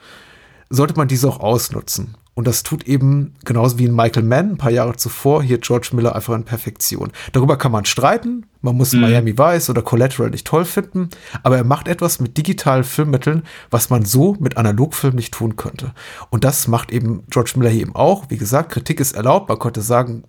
sollte 0.69 0.95
man 0.97 1.09
diese 1.09 1.29
auch 1.29 1.41
ausnutzen. 1.41 2.17
Und 2.35 2.47
das 2.47 2.63
tut 2.63 2.87
eben 2.87 3.33
genauso 3.47 3.79
wie 3.79 3.87
in 3.87 3.95
Michael 3.95 4.25
Mann 4.25 4.51
ein 4.51 4.57
paar 4.59 4.71
Jahre 4.71 4.95
zuvor 4.97 5.43
hier 5.43 5.57
George 5.57 5.89
Miller 5.95 6.15
einfach 6.15 6.35
in 6.35 6.45
Perfektion. 6.45 7.11
Darüber 7.33 7.57
kann 7.57 7.73
man 7.73 7.87
streiten. 7.87 8.45
Man 8.61 8.77
muss 8.77 8.93
mhm. 8.93 9.01
Miami 9.01 9.39
Vice 9.39 9.71
oder 9.71 9.81
Collateral 9.81 10.29
nicht 10.29 10.47
toll 10.47 10.67
finden. 10.67 11.09
Aber 11.43 11.57
er 11.57 11.65
macht 11.65 11.89
etwas 11.89 12.21
mit 12.21 12.37
digitalen 12.37 12.85
Filmmitteln, 12.85 13.45
was 13.71 13.89
man 13.89 14.05
so 14.05 14.37
mit 14.39 14.59
Analogfilm 14.59 15.15
nicht 15.15 15.33
tun 15.33 15.57
könnte. 15.57 15.95
Und 16.29 16.45
das 16.45 16.69
macht 16.69 16.93
eben 16.93 17.25
George 17.31 17.53
Miller 17.57 17.71
hier 17.71 17.81
eben 17.81 17.95
auch. 17.95 18.27
Wie 18.29 18.37
gesagt, 18.37 18.71
Kritik 18.71 19.01
ist 19.01 19.13
erlaubt. 19.13 19.49
Man 19.49 19.59
könnte 19.59 19.81
sagen, 19.81 20.25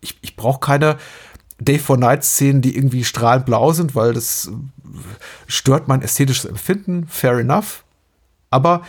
ich, 0.00 0.18
ich 0.20 0.34
brauche 0.34 0.58
keine 0.58 0.96
Day 1.60 1.78
for 1.78 1.96
Night 1.96 2.24
Szenen, 2.24 2.60
die 2.60 2.76
irgendwie 2.76 3.04
strahlend 3.04 3.46
blau 3.46 3.72
sind, 3.72 3.94
weil 3.94 4.14
das 4.14 4.50
stört 5.46 5.88
mein 5.88 6.02
ästhetisches 6.02 6.44
Empfinden. 6.44 7.06
Fair 7.08 7.38
enough. 7.38 7.84
Aber 8.50 8.82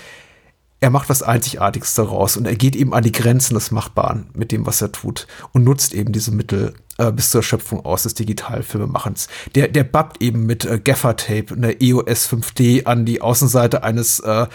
er 0.83 0.89
macht 0.89 1.07
was 1.07 1.23
Einzigartiges 1.23 1.93
daraus 1.93 2.35
und 2.35 2.45
er 2.45 2.55
geht 2.55 2.75
eben 2.75 2.93
an 2.93 3.03
die 3.03 3.13
Grenzen 3.13 3.53
des 3.53 3.71
Machbaren 3.71 4.27
mit 4.33 4.51
dem, 4.51 4.65
was 4.65 4.81
er 4.81 4.91
tut 4.91 5.27
und 5.53 5.63
nutzt 5.63 5.93
eben 5.93 6.11
diese 6.11 6.31
Mittel 6.31 6.73
äh, 6.97 7.09
bis 7.13 7.31
zur 7.31 7.39
Erschöpfung 7.39 7.85
aus 7.85 8.03
des 8.03 8.15
Digitalfilmemachens. 8.15 9.29
Der, 9.55 9.69
der 9.69 9.85
babbt 9.85 10.21
eben 10.21 10.45
mit 10.45 10.65
äh, 10.65 10.79
Gaffer-Tape, 10.83 11.53
einer 11.55 11.81
EOS 11.81 12.29
5D 12.29 12.85
an 12.85 13.05
die 13.05 13.21
Außenseite 13.21 13.83
eines 13.83 14.19
äh, 14.19 14.47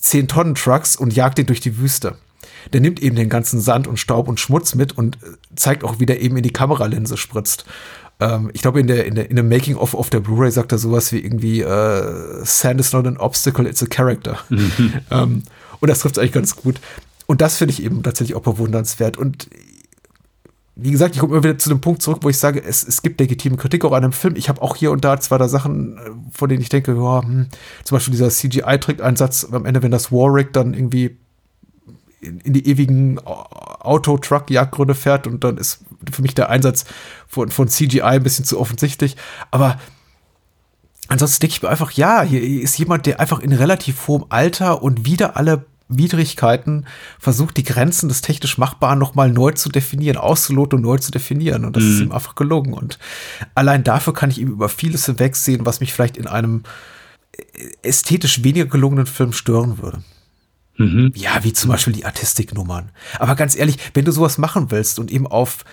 10-Tonnen-Trucks 0.00 0.94
und 0.94 1.14
jagt 1.14 1.40
ihn 1.40 1.46
durch 1.46 1.60
die 1.60 1.78
Wüste. 1.78 2.16
Der 2.72 2.80
nimmt 2.80 3.00
eben 3.00 3.16
den 3.16 3.28
ganzen 3.28 3.60
Sand 3.60 3.88
und 3.88 3.98
Staub 3.98 4.28
und 4.28 4.38
Schmutz 4.38 4.76
mit 4.76 4.96
und 4.96 5.16
äh, 5.16 5.30
zeigt 5.56 5.82
auch, 5.82 5.98
wie 5.98 6.06
der 6.06 6.20
eben 6.20 6.36
in 6.36 6.44
die 6.44 6.52
Kameralinse 6.52 7.16
spritzt. 7.16 7.64
Ähm, 8.20 8.50
ich 8.52 8.62
glaube, 8.62 8.80
in 8.80 8.86
der, 8.86 9.04
in 9.06 9.14
der, 9.14 9.30
in 9.30 9.36
der 9.36 9.44
Making-of 9.44 9.94
of 9.94 10.10
der 10.10 10.20
Blu-ray 10.20 10.50
sagt 10.50 10.72
er 10.72 10.78
sowas 10.78 11.12
wie 11.12 11.20
irgendwie, 11.20 11.60
äh, 11.60 12.44
Sand 12.44 12.80
is 12.80 12.92
not 12.92 13.06
an 13.06 13.16
obstacle, 13.18 13.66
it's 13.66 13.82
a 13.82 13.86
character. 13.86 14.38
Ähm, 15.10 15.42
und 15.80 15.88
das 15.88 16.00
trifft 16.00 16.18
eigentlich 16.18 16.32
ganz 16.32 16.56
gut. 16.56 16.80
Und 17.26 17.40
das 17.40 17.58
finde 17.58 17.72
ich 17.72 17.82
eben 17.82 18.02
tatsächlich 18.02 18.36
auch 18.36 18.42
bewundernswert. 18.42 19.16
Und 19.16 19.48
wie 20.74 20.90
gesagt, 20.90 21.14
ich 21.14 21.20
komme 21.20 21.34
immer 21.34 21.44
wieder 21.44 21.58
zu 21.58 21.68
dem 21.70 21.80
Punkt 21.80 22.02
zurück, 22.02 22.18
wo 22.22 22.28
ich 22.28 22.38
sage, 22.38 22.62
es, 22.62 22.86
es 22.86 23.02
gibt 23.02 23.18
legitime 23.20 23.56
Kritik 23.56 23.84
auch 23.84 23.92
an 23.92 24.04
einem 24.04 24.12
Film. 24.12 24.36
Ich 24.36 24.48
habe 24.48 24.62
auch 24.62 24.76
hier 24.76 24.90
und 24.90 25.04
da 25.04 25.18
zwar 25.20 25.38
da 25.38 25.48
Sachen, 25.48 25.98
äh, 25.98 26.10
von 26.32 26.48
denen 26.48 26.60
ich 26.60 26.68
denke, 26.68 26.92
ja, 26.92 27.22
hm, 27.22 27.48
zum 27.84 27.96
Beispiel 27.96 28.12
dieser 28.12 28.30
CGI-Trick-Einsatz 28.30 29.48
am 29.50 29.64
Ende, 29.64 29.82
wenn 29.82 29.90
das 29.90 30.12
Warwick 30.12 30.52
dann 30.52 30.74
irgendwie 30.74 31.16
in, 32.20 32.40
in 32.40 32.52
die 32.52 32.68
ewigen 32.68 33.18
Auto-Truck-Jagdgründe 33.24 34.94
fährt 34.94 35.26
und 35.26 35.44
dann 35.44 35.56
ist 35.56 35.80
für 36.10 36.22
mich 36.22 36.34
der 36.34 36.50
Einsatz 36.50 36.84
von, 37.26 37.50
von 37.50 37.68
CGI 37.68 38.02
ein 38.02 38.22
bisschen 38.22 38.44
zu 38.44 38.60
offensichtlich. 38.60 39.16
Aber 39.50 39.78
ansonsten 41.08 41.40
denke 41.40 41.56
ich 41.56 41.62
mir 41.62 41.68
einfach, 41.68 41.92
ja, 41.92 42.22
hier 42.22 42.42
ist 42.42 42.78
jemand, 42.78 43.06
der 43.06 43.20
einfach 43.20 43.40
in 43.40 43.52
relativ 43.52 44.08
hohem 44.08 44.26
Alter 44.28 44.82
und 44.82 45.04
wieder 45.04 45.36
alle 45.36 45.66
Widrigkeiten 45.88 46.86
versucht, 47.18 47.56
die 47.56 47.64
Grenzen 47.64 48.08
des 48.08 48.20
technisch 48.20 48.58
Machbaren 48.58 48.98
nochmal 48.98 49.30
neu 49.30 49.52
zu 49.52 49.68
definieren, 49.68 50.16
auszuloten 50.16 50.78
und 50.78 50.82
neu 50.82 50.98
zu 50.98 51.12
definieren. 51.12 51.64
Und 51.64 51.76
das 51.76 51.84
mhm. 51.84 51.90
ist 51.92 52.00
ihm 52.00 52.12
einfach 52.12 52.34
gelungen. 52.34 52.72
Und 52.72 52.98
allein 53.54 53.84
dafür 53.84 54.12
kann 54.12 54.30
ich 54.30 54.38
ihm 54.38 54.48
über 54.48 54.68
vieles 54.68 55.06
hinwegsehen, 55.06 55.64
was 55.64 55.80
mich 55.80 55.92
vielleicht 55.92 56.16
in 56.16 56.26
einem 56.26 56.64
ästhetisch 57.82 58.42
weniger 58.42 58.66
gelungenen 58.66 59.06
Film 59.06 59.32
stören 59.32 59.80
würde. 59.80 60.02
Mhm. 60.76 61.12
Ja, 61.14 61.42
wie 61.44 61.52
zum 61.52 61.70
Beispiel 61.70 61.92
die 61.92 62.04
Artistiknummern. 62.04 62.90
Aber 63.18 63.34
ganz 63.34 63.56
ehrlich, 63.56 63.78
wenn 63.94 64.04
du 64.04 64.12
sowas 64.12 64.38
machen 64.38 64.70
willst 64.70 64.98
und 64.98 65.10
eben 65.10 65.26
auf 65.26 65.64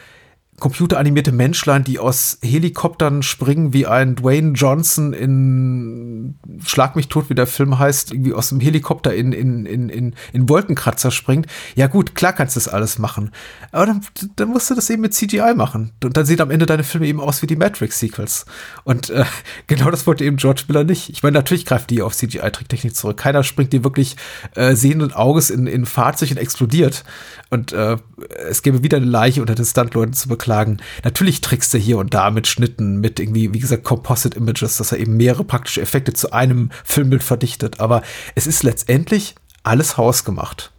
computeranimierte 0.60 1.32
Menschlein, 1.32 1.84
die 1.84 2.00
aus 2.00 2.38
Helikoptern 2.42 3.24
springen, 3.24 3.74
wie 3.74 3.88
ein 3.88 4.16
Dwayne 4.16 4.54
Johnson 4.54 5.14
in 5.14 6.36
Schlag 6.66 6.96
mich 6.96 7.08
tot, 7.10 7.30
wie 7.30 7.36
der 7.36 7.48
Film 7.48 7.80
heißt, 7.80 8.12
irgendwie 8.12 8.34
aus 8.34 8.50
dem 8.50 8.60
Helikopter 8.60 9.14
in, 9.14 9.34
in, 9.34 9.66
in, 9.66 9.90
in, 9.90 10.16
in 10.32 10.50
Wolkenkratzer 10.50 11.12
springt. 11.12 11.48
Ja 11.76 11.88
gut, 11.88 12.16
klar 12.16 12.34
kannst 12.34 12.56
du 12.56 12.60
das 12.60 12.68
alles 12.68 13.00
machen. 13.00 13.32
Aber 13.72 13.88
dann, 13.88 14.02
dann 14.36 14.50
musst 14.50 14.70
du 14.70 14.76
das 14.76 14.90
eben 14.90 15.02
mit 15.02 15.14
CGI 15.14 15.54
machen. 15.56 15.92
Und 16.04 16.16
dann 16.16 16.26
sehen 16.26 16.40
am 16.42 16.52
Ende 16.52 16.66
deine 16.66 16.84
Filme 16.84 17.08
eben 17.08 17.20
aus 17.20 17.42
wie 17.42 17.48
die 17.48 17.56
Matrix-Sequels. 17.56 18.46
Und 18.84 19.10
äh, 19.10 19.26
genau 19.68 19.92
das 19.92 20.08
wollte 20.08 20.24
eben 20.24 20.38
George 20.38 20.64
Miller 20.68 20.84
nicht. 20.84 21.10
Ich 21.10 21.24
meine, 21.24 21.34
natürlich 21.34 21.66
greift 21.66 21.90
die 21.90 22.02
auf 22.02 22.16
CGI-Tricktechnik 22.16 22.96
zurück. 22.96 23.18
Keiner 23.18 23.44
springt 23.44 23.74
dir 23.74 23.84
wirklich 23.84 24.16
äh, 24.56 24.76
sehenden 24.76 25.14
Auges 25.14 25.50
in, 25.50 25.68
in 25.68 25.86
Fahrzeug 25.86 26.32
und 26.32 26.38
explodiert. 26.38 27.04
Und 27.50 27.74
äh, 27.74 27.98
es 28.50 28.62
gäbe 28.62 28.84
wieder 28.84 28.98
eine 28.98 29.06
Leiche 29.06 29.42
unter 29.42 29.56
den 29.56 29.66
Stuntleuten 29.66 30.14
zu 30.14 30.30
beklagen. 30.44 30.78
Natürlich 31.04 31.40
trickst 31.42 31.74
du 31.74 31.78
hier 31.78 31.98
und 31.98 32.14
da 32.14 32.30
mit 32.30 32.48
Schnitten, 32.48 33.00
mit 33.00 33.20
irgendwie, 33.20 33.54
wie 33.54 33.60
gesagt, 33.60 33.84
Composite 33.84 34.38
Images, 34.38 34.78
dass 34.78 34.92
er 34.92 35.00
eben 35.00 35.16
mehrere 35.16 35.46
praktische 35.46 35.82
Effekte 35.82 36.12
zu 36.14 36.34
einem 36.34 36.70
Filmbild 36.84 37.24
verdichtet. 37.24 37.80
Aber 37.80 38.02
es 38.36 38.46
ist 38.46 38.64
letztendlich 38.64 39.36
alles 39.64 39.96
hausgemacht. 39.96 40.72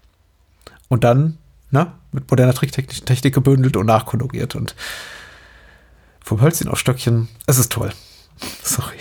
Und 0.88 1.02
dann, 1.02 1.38
na, 1.70 1.98
mit 2.12 2.30
moderner 2.30 2.52
Tricktechnik 2.52 3.06
Technik 3.06 3.34
gebündelt 3.34 3.76
und 3.76 3.86
nachkonjugiert. 3.86 4.54
Und 4.54 4.76
vom 6.20 6.42
Hölzchen 6.42 6.68
auf 6.68 6.78
Stöckchen, 6.78 7.28
es 7.46 7.58
ist 7.58 7.72
toll. 7.72 7.90
Sorry. 8.62 8.96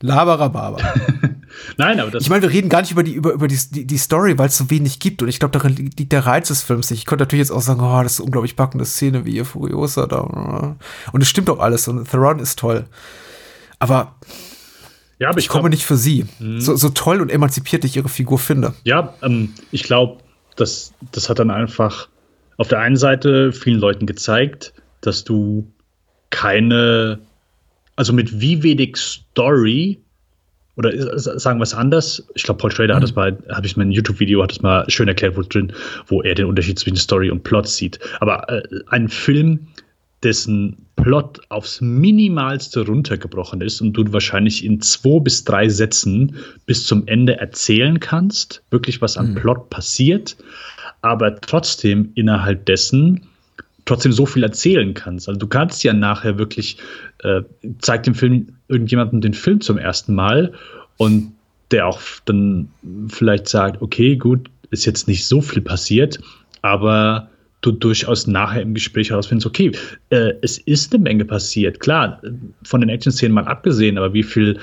Laberababa. 0.00 0.78
Nein, 1.76 2.00
aber 2.00 2.10
das. 2.10 2.22
Ich 2.22 2.30
meine, 2.30 2.42
wir 2.42 2.50
reden 2.50 2.68
gar 2.68 2.80
nicht 2.80 2.90
über 2.90 3.02
die, 3.02 3.12
über, 3.12 3.32
über 3.32 3.48
die, 3.48 3.58
die, 3.70 3.86
die 3.86 3.98
Story, 3.98 4.38
weil 4.38 4.48
es 4.48 4.58
so 4.58 4.70
wenig 4.70 4.98
gibt. 4.98 5.22
Und 5.22 5.28
ich 5.28 5.38
glaube, 5.38 5.58
darin 5.58 5.74
liegt 5.76 6.12
der 6.12 6.26
Reiz 6.26 6.48
des 6.48 6.62
Films 6.62 6.90
nicht. 6.90 7.00
Ich 7.00 7.06
könnte 7.06 7.22
natürlich 7.22 7.40
jetzt 7.40 7.50
auch 7.50 7.62
sagen, 7.62 7.80
oh, 7.80 8.02
das 8.02 8.14
ist 8.14 8.20
eine 8.20 8.26
unglaublich 8.26 8.56
packende 8.56 8.84
Szene, 8.84 9.24
wie 9.24 9.36
ihr 9.36 9.44
Furiosa 9.44 10.06
da. 10.06 10.76
Und 11.12 11.20
es 11.20 11.28
stimmt 11.28 11.50
auch 11.50 11.58
alles. 11.58 11.88
Und 11.88 12.08
Theron 12.10 12.38
ist 12.38 12.58
toll. 12.58 12.84
Aber. 13.78 14.16
Ja, 15.18 15.28
aber 15.28 15.38
ich, 15.38 15.44
ich 15.44 15.48
komme 15.48 15.70
nicht 15.70 15.84
für 15.84 15.96
sie. 15.96 16.26
Mhm. 16.38 16.60
So, 16.60 16.76
so 16.76 16.88
toll 16.88 17.20
und 17.20 17.30
emanzipiert 17.30 17.84
ich 17.84 17.96
ihre 17.96 18.08
Figur 18.08 18.38
finde. 18.38 18.74
Ja, 18.84 19.14
ähm, 19.22 19.52
ich 19.70 19.84
glaube, 19.84 20.18
das, 20.56 20.92
das 21.12 21.28
hat 21.28 21.38
dann 21.38 21.50
einfach 21.50 22.08
auf 22.56 22.68
der 22.68 22.80
einen 22.80 22.96
Seite 22.96 23.52
vielen 23.52 23.78
Leuten 23.78 24.06
gezeigt, 24.06 24.74
dass 25.00 25.24
du 25.24 25.66
keine 26.30 27.20
also 27.96 28.12
mit 28.12 28.40
wie 28.40 28.62
wenig 28.62 28.96
Story 28.96 30.01
oder 30.84 31.18
sagen 31.18 31.58
wir 31.58 31.64
es 31.64 31.74
anders, 31.74 32.26
ich 32.34 32.42
glaube, 32.42 32.58
Paul 32.58 32.72
Schrader 32.72 32.94
mhm. 32.94 32.96
hat 32.96 33.02
das 33.02 33.14
mal, 33.14 33.38
habe 33.50 33.66
ich 33.66 33.76
mein 33.76 33.90
YouTube-Video, 33.90 34.42
hat 34.42 34.50
das 34.50 34.62
mal 34.62 34.88
schön 34.88 35.08
erklärt, 35.08 35.36
wo 35.36 35.42
drin, 35.42 35.72
wo 36.06 36.22
er 36.22 36.34
den 36.34 36.46
Unterschied 36.46 36.78
zwischen 36.78 36.96
Story 36.96 37.30
und 37.30 37.42
Plot 37.42 37.68
sieht. 37.68 37.98
Aber 38.20 38.48
äh, 38.48 38.62
ein 38.88 39.08
Film, 39.08 39.68
dessen 40.22 40.86
Plot 40.96 41.40
aufs 41.48 41.80
Minimalste 41.80 42.86
runtergebrochen 42.86 43.60
ist 43.60 43.80
und 43.80 43.94
du 43.94 44.12
wahrscheinlich 44.12 44.64
in 44.64 44.80
zwei 44.80 45.18
bis 45.18 45.44
drei 45.44 45.68
Sätzen 45.68 46.36
bis 46.66 46.86
zum 46.86 47.06
Ende 47.06 47.38
erzählen 47.40 47.98
kannst, 47.98 48.62
wirklich 48.70 49.00
was 49.02 49.16
am 49.16 49.30
mhm. 49.30 49.34
Plot 49.36 49.70
passiert, 49.70 50.36
aber 51.00 51.40
trotzdem 51.40 52.12
innerhalb 52.14 52.66
dessen 52.66 53.26
trotzdem 53.84 54.12
so 54.12 54.26
viel 54.26 54.42
erzählen 54.42 54.94
kannst. 54.94 55.28
Also 55.28 55.38
du 55.38 55.46
kannst 55.46 55.82
ja 55.84 55.92
nachher 55.92 56.38
wirklich, 56.38 56.76
äh, 57.20 57.42
zeigt 57.78 58.06
dem 58.06 58.14
Film 58.14 58.48
irgendjemandem 58.68 59.20
den 59.20 59.34
Film 59.34 59.60
zum 59.60 59.78
ersten 59.78 60.14
Mal 60.14 60.52
und 60.96 61.32
der 61.70 61.86
auch 61.86 62.00
dann 62.24 62.68
vielleicht 63.08 63.48
sagt, 63.48 63.80
okay, 63.82 64.16
gut, 64.16 64.50
ist 64.70 64.84
jetzt 64.84 65.08
nicht 65.08 65.24
so 65.24 65.40
viel 65.40 65.62
passiert, 65.62 66.18
aber 66.62 67.28
du 67.62 67.72
durchaus 67.72 68.26
nachher 68.26 68.62
im 68.62 68.74
Gespräch 68.74 69.10
herausfindest, 69.10 69.46
okay, 69.46 69.72
äh, 70.10 70.32
es 70.42 70.58
ist 70.58 70.92
eine 70.92 71.02
Menge 71.02 71.24
passiert. 71.24 71.80
Klar, 71.80 72.20
von 72.64 72.80
den 72.80 72.90
Action-Szenen 72.90 73.34
mal 73.34 73.46
abgesehen, 73.46 73.98
aber 73.98 74.12
wie 74.12 74.22
viel 74.22 74.58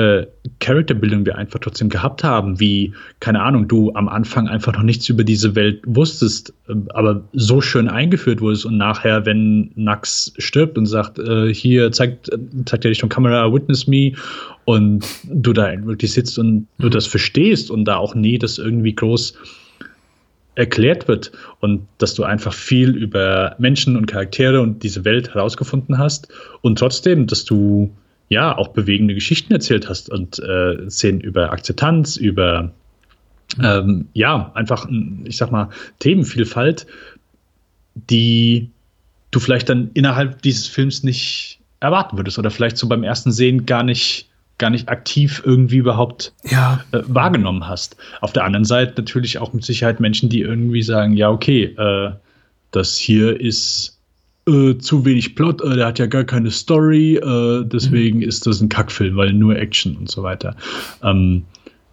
äh, 0.00 0.26
Charakterbildung 0.60 1.26
wir 1.26 1.36
einfach 1.36 1.58
trotzdem 1.58 1.90
gehabt 1.90 2.24
haben, 2.24 2.58
wie, 2.58 2.94
keine 3.20 3.42
Ahnung, 3.42 3.68
du 3.68 3.92
am 3.94 4.08
Anfang 4.08 4.48
einfach 4.48 4.72
noch 4.72 4.82
nichts 4.82 5.08
über 5.08 5.24
diese 5.24 5.54
Welt 5.54 5.82
wusstest, 5.84 6.54
äh, 6.68 6.74
aber 6.94 7.22
so 7.32 7.60
schön 7.60 7.88
eingeführt 7.88 8.40
wurdest 8.40 8.64
und 8.64 8.78
nachher, 8.78 9.26
wenn 9.26 9.72
Nax 9.74 10.32
stirbt 10.38 10.78
und 10.78 10.86
sagt, 10.86 11.18
äh, 11.18 11.52
hier 11.52 11.92
zeigt, 11.92 12.30
zeigt 12.64 12.84
er 12.84 12.90
Richtung 12.90 13.10
Kamera, 13.10 13.52
witness 13.52 13.86
me 13.86 14.12
und 14.64 15.04
du 15.24 15.52
da 15.52 15.70
wirklich 15.84 16.12
sitzt 16.12 16.38
und 16.38 16.66
du 16.78 16.86
mhm. 16.86 16.92
das 16.92 17.06
verstehst 17.06 17.70
und 17.70 17.84
da 17.84 17.96
auch 17.96 18.14
nie 18.14 18.38
das 18.38 18.56
irgendwie 18.58 18.94
groß 18.94 19.34
erklärt 20.54 21.08
wird 21.08 21.32
und 21.60 21.86
dass 21.98 22.14
du 22.14 22.24
einfach 22.24 22.54
viel 22.54 22.96
über 22.96 23.54
Menschen 23.58 23.96
und 23.96 24.06
Charaktere 24.06 24.60
und 24.62 24.82
diese 24.82 25.04
Welt 25.04 25.34
herausgefunden 25.34 25.98
hast 25.98 26.28
und 26.62 26.78
trotzdem, 26.78 27.26
dass 27.26 27.44
du 27.44 27.90
ja 28.30 28.56
auch 28.56 28.68
bewegende 28.68 29.12
Geschichten 29.12 29.52
erzählt 29.52 29.88
hast 29.88 30.08
und 30.08 30.38
äh, 30.38 30.88
Szenen 30.88 31.20
über 31.20 31.52
Akzeptanz, 31.52 32.16
über 32.16 32.72
ähm, 33.62 34.08
ja, 34.14 34.52
einfach, 34.54 34.88
ich 35.24 35.36
sag 35.36 35.50
mal, 35.50 35.68
Themenvielfalt, 35.98 36.86
die 37.94 38.70
du 39.32 39.40
vielleicht 39.40 39.68
dann 39.68 39.90
innerhalb 39.94 40.40
dieses 40.42 40.68
Films 40.68 41.02
nicht 41.02 41.58
erwarten 41.80 42.16
würdest 42.16 42.38
oder 42.38 42.50
vielleicht 42.50 42.76
so 42.76 42.88
beim 42.88 43.02
ersten 43.02 43.32
Sehen 43.32 43.66
gar 43.66 43.82
nicht 43.82 44.28
gar 44.58 44.70
nicht 44.70 44.90
aktiv 44.90 45.42
irgendwie 45.44 45.78
überhaupt 45.78 46.34
ja. 46.44 46.84
äh, 46.92 47.00
wahrgenommen 47.06 47.66
hast. 47.66 47.96
Auf 48.20 48.34
der 48.34 48.44
anderen 48.44 48.66
Seite 48.66 48.92
natürlich 49.00 49.38
auch 49.38 49.54
mit 49.54 49.64
Sicherheit 49.64 50.00
Menschen, 50.00 50.28
die 50.28 50.42
irgendwie 50.42 50.82
sagen, 50.82 51.16
ja, 51.16 51.30
okay, 51.30 51.64
äh, 51.64 52.12
das 52.70 52.98
hier 52.98 53.40
ist 53.40 53.99
äh, 54.50 54.78
zu 54.78 55.04
wenig 55.04 55.34
Plot, 55.36 55.62
äh, 55.62 55.76
der 55.76 55.86
hat 55.86 55.98
ja 55.98 56.06
gar 56.06 56.24
keine 56.24 56.50
Story, 56.50 57.16
äh, 57.16 57.64
deswegen 57.64 58.18
mhm. 58.18 58.24
ist 58.24 58.46
das 58.46 58.60
ein 58.60 58.68
Kackfilm, 58.68 59.16
weil 59.16 59.32
nur 59.32 59.56
Action 59.56 59.96
und 59.96 60.10
so 60.10 60.22
weiter. 60.22 60.56
Ähm, 61.02 61.44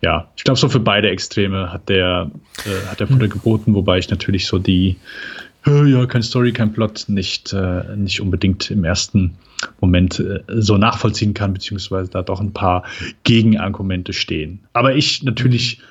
ja, 0.01 0.27
ich 0.35 0.43
glaube, 0.43 0.59
so 0.59 0.69
für 0.69 0.79
beide 0.79 1.09
Extreme 1.09 1.71
hat 1.71 1.89
der, 1.89 2.31
äh, 2.65 2.87
hat 2.87 2.99
der 2.99 3.07
Futter 3.07 3.27
geboten, 3.27 3.73
wobei 3.73 3.97
ich 3.97 4.09
natürlich 4.09 4.47
so 4.47 4.59
die, 4.59 4.95
äh, 5.65 5.85
ja, 5.85 6.05
kein 6.05 6.23
Story, 6.23 6.51
kein 6.51 6.73
Plot, 6.73 7.05
nicht, 7.07 7.55
nicht 7.95 8.21
unbedingt 8.21 8.71
im 8.71 8.83
ersten 8.83 9.35
Moment 9.81 10.23
so 10.47 10.77
nachvollziehen 10.77 11.33
kann, 11.33 11.53
beziehungsweise 11.53 12.11
da 12.11 12.21
doch 12.21 12.39
ein 12.39 12.53
paar 12.53 12.83
Gegenargumente 13.23 14.13
stehen. 14.13 14.59
Aber 14.73 14.95
ich 14.95 15.23
natürlich 15.23 15.81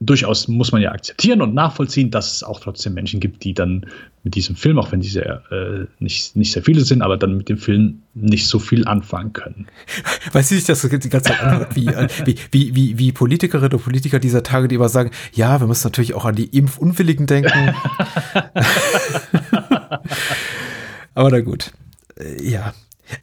durchaus 0.00 0.48
muss 0.48 0.72
man 0.72 0.82
ja 0.82 0.92
akzeptieren 0.92 1.42
und 1.42 1.54
nachvollziehen, 1.54 2.10
dass 2.10 2.36
es 2.36 2.42
auch 2.42 2.60
trotzdem 2.60 2.94
Menschen 2.94 3.20
gibt, 3.20 3.44
die 3.44 3.54
dann 3.54 3.86
mit 4.28 4.34
diesem 4.34 4.56
Film, 4.56 4.78
auch 4.78 4.92
wenn 4.92 5.00
die 5.00 5.08
sehr, 5.08 5.42
äh, 5.50 5.86
nicht, 6.00 6.36
nicht 6.36 6.52
sehr 6.52 6.62
viele 6.62 6.82
sind, 6.82 7.00
aber 7.00 7.16
dann 7.16 7.38
mit 7.38 7.48
dem 7.48 7.56
Film 7.56 8.02
nicht 8.12 8.46
so 8.46 8.58
viel 8.58 8.86
anfangen 8.86 9.32
können. 9.32 9.68
Weißt 10.32 10.50
du, 10.50 10.54
wie 10.54 10.58
sich 10.58 10.66
das 10.66 10.82
die 10.82 10.90
ganze 10.90 11.30
Zeit 11.30 11.40
anhört, 11.42 11.74
wie, 11.74 11.86
äh, 11.86 12.08
wie, 12.26 12.36
wie, 12.50 12.74
wie, 12.74 12.98
wie 12.98 13.12
Politikerinnen 13.12 13.72
und 13.72 13.82
Politiker 13.82 14.18
dieser 14.18 14.42
Tage, 14.42 14.68
die 14.68 14.74
immer 14.74 14.90
sagen, 14.90 15.12
ja, 15.32 15.58
wir 15.60 15.66
müssen 15.66 15.86
natürlich 15.86 16.12
auch 16.12 16.26
an 16.26 16.34
die 16.34 16.44
Impfunwilligen 16.44 17.26
denken. 17.26 17.74
aber 21.14 21.30
na 21.30 21.40
gut. 21.40 21.72
Äh, 22.20 22.50
ja. 22.50 22.74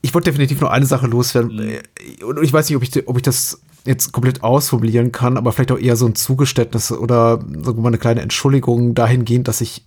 Ich 0.02 0.12
wollte 0.12 0.32
definitiv 0.32 0.60
nur 0.60 0.72
eine 0.72 0.86
Sache 0.86 1.06
loswerden. 1.06 1.54
Mhm. 1.54 1.78
Und 2.26 2.42
ich 2.42 2.52
weiß 2.52 2.68
nicht, 2.68 2.76
ob 2.76 2.82
ich, 2.82 3.06
ob 3.06 3.16
ich 3.16 3.22
das 3.22 3.60
jetzt 3.84 4.10
komplett 4.10 4.42
ausformulieren 4.42 5.12
kann, 5.12 5.36
aber 5.36 5.52
vielleicht 5.52 5.70
auch 5.70 5.78
eher 5.78 5.94
so 5.94 6.06
ein 6.06 6.16
Zugeständnis 6.16 6.90
oder 6.90 7.44
wir 7.46 7.74
mal 7.74 7.86
eine 7.90 7.98
kleine 7.98 8.22
Entschuldigung 8.22 8.96
dahingehend, 8.96 9.46
dass 9.46 9.60
ich 9.60 9.86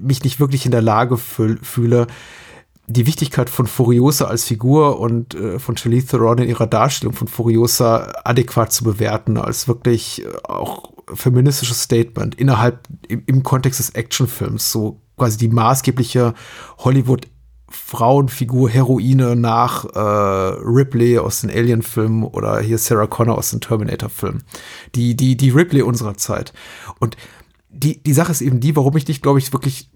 mich 0.00 0.24
nicht 0.24 0.40
wirklich 0.40 0.64
in 0.64 0.72
der 0.72 0.82
Lage 0.82 1.16
fühle, 1.16 2.06
die 2.88 3.06
Wichtigkeit 3.06 3.50
von 3.50 3.66
Furiosa 3.66 4.26
als 4.26 4.44
Figur 4.44 4.98
und 4.98 5.34
äh, 5.34 5.58
von 5.58 5.76
Charlize 5.76 6.06
Theron 6.06 6.38
in 6.38 6.48
ihrer 6.48 6.66
Darstellung 6.66 7.14
von 7.14 7.28
Furiosa 7.28 8.12
adäquat 8.24 8.72
zu 8.72 8.82
bewerten, 8.82 9.36
als 9.36 9.68
wirklich 9.68 10.24
äh, 10.24 10.28
auch 10.44 10.90
feministisches 11.14 11.82
Statement 11.82 12.34
innerhalb, 12.36 12.88
im, 13.06 13.22
im 13.26 13.42
Kontext 13.42 13.78
des 13.78 13.90
Actionfilms, 13.90 14.72
so 14.72 15.02
quasi 15.18 15.36
die 15.36 15.48
maßgebliche 15.48 16.32
Hollywood 16.78 17.26
Frauenfigur, 17.70 18.70
Heroine 18.70 19.36
nach 19.36 19.84
äh, 19.84 19.98
Ripley 19.98 21.18
aus 21.18 21.42
den 21.42 21.50
Alien-Filmen 21.50 22.24
oder 22.24 22.60
hier 22.60 22.78
Sarah 22.78 23.06
Connor 23.06 23.36
aus 23.36 23.50
den 23.50 23.60
Terminator-Filmen. 23.60 24.42
Die, 24.94 25.14
die, 25.14 25.36
die 25.36 25.50
Ripley 25.50 25.82
unserer 25.82 26.16
Zeit. 26.16 26.54
Und 26.98 27.18
die, 27.70 28.02
die 28.02 28.12
Sache 28.12 28.32
ist 28.32 28.40
eben 28.40 28.60
die, 28.60 28.76
warum 28.76 28.96
ich 28.96 29.06
nicht, 29.06 29.22
glaube 29.22 29.38
ich, 29.38 29.52
wirklich 29.52 29.90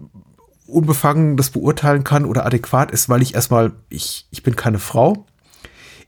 unbefangen 0.67 1.37
das 1.37 1.49
beurteilen 1.49 2.03
kann 2.03 2.25
oder 2.25 2.45
adäquat 2.45 2.91
ist, 2.91 3.09
weil 3.09 3.21
ich 3.21 3.35
erstmal, 3.35 3.73
ich, 3.89 4.27
ich 4.31 4.43
bin 4.43 4.55
keine 4.55 4.79
Frau. 4.79 5.25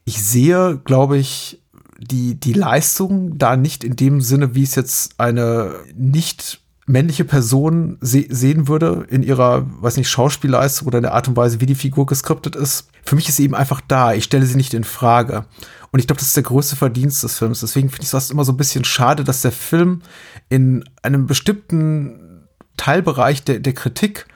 Ich 0.05 0.23
sehe, 0.23 0.81
glaube 0.83 1.17
ich, 1.17 1.61
die, 1.99 2.39
die 2.39 2.53
Leistung 2.53 3.37
da 3.37 3.57
nicht 3.57 3.83
in 3.83 3.95
dem 3.95 4.21
Sinne, 4.21 4.55
wie 4.55 4.63
es 4.63 4.75
jetzt 4.75 5.19
eine 5.19 5.75
nicht 5.95 6.61
männliche 6.85 7.25
Person 7.25 7.97
se 8.01 8.25
sehen 8.29 8.67
würde 8.67 9.07
in 9.09 9.23
ihrer, 9.23 9.65
weiß 9.81 9.97
nicht, 9.97 10.09
Schauspielleistung 10.09 10.87
oder 10.87 10.99
in 10.99 11.03
der 11.03 11.13
Art 11.13 11.27
und 11.27 11.35
Weise, 11.35 11.59
wie 11.59 11.65
die 11.65 11.75
Figur 11.75 12.05
geskriptet 12.05 12.55
ist. 12.55 12.89
Für 13.03 13.15
mich 13.15 13.27
ist 13.27 13.37
sie 13.37 13.43
eben 13.43 13.55
einfach 13.55 13.81
da. 13.87 14.13
Ich 14.13 14.23
stelle 14.23 14.45
sie 14.45 14.55
nicht 14.55 14.73
in 14.73 14.83
Frage. 14.83 15.45
Und 15.91 15.99
ich 15.99 16.07
glaube, 16.07 16.19
das 16.19 16.27
ist 16.27 16.37
der 16.37 16.43
größte 16.43 16.75
Verdienst 16.75 17.23
des 17.23 17.37
Films. 17.37 17.61
Deswegen 17.61 17.89
finde 17.89 18.01
ich 18.01 18.07
es 18.07 18.11
fast 18.11 18.31
immer 18.31 18.45
so 18.45 18.51
ein 18.51 18.57
bisschen 18.57 18.85
schade, 18.85 19.23
dass 19.23 19.41
der 19.41 19.51
Film 19.51 20.01
in 20.49 20.83
einem 21.01 21.25
bestimmten 21.25 22.47
Teilbereich 22.77 23.43
der, 23.43 23.59
der 23.59 23.73
Kritik 23.73 24.27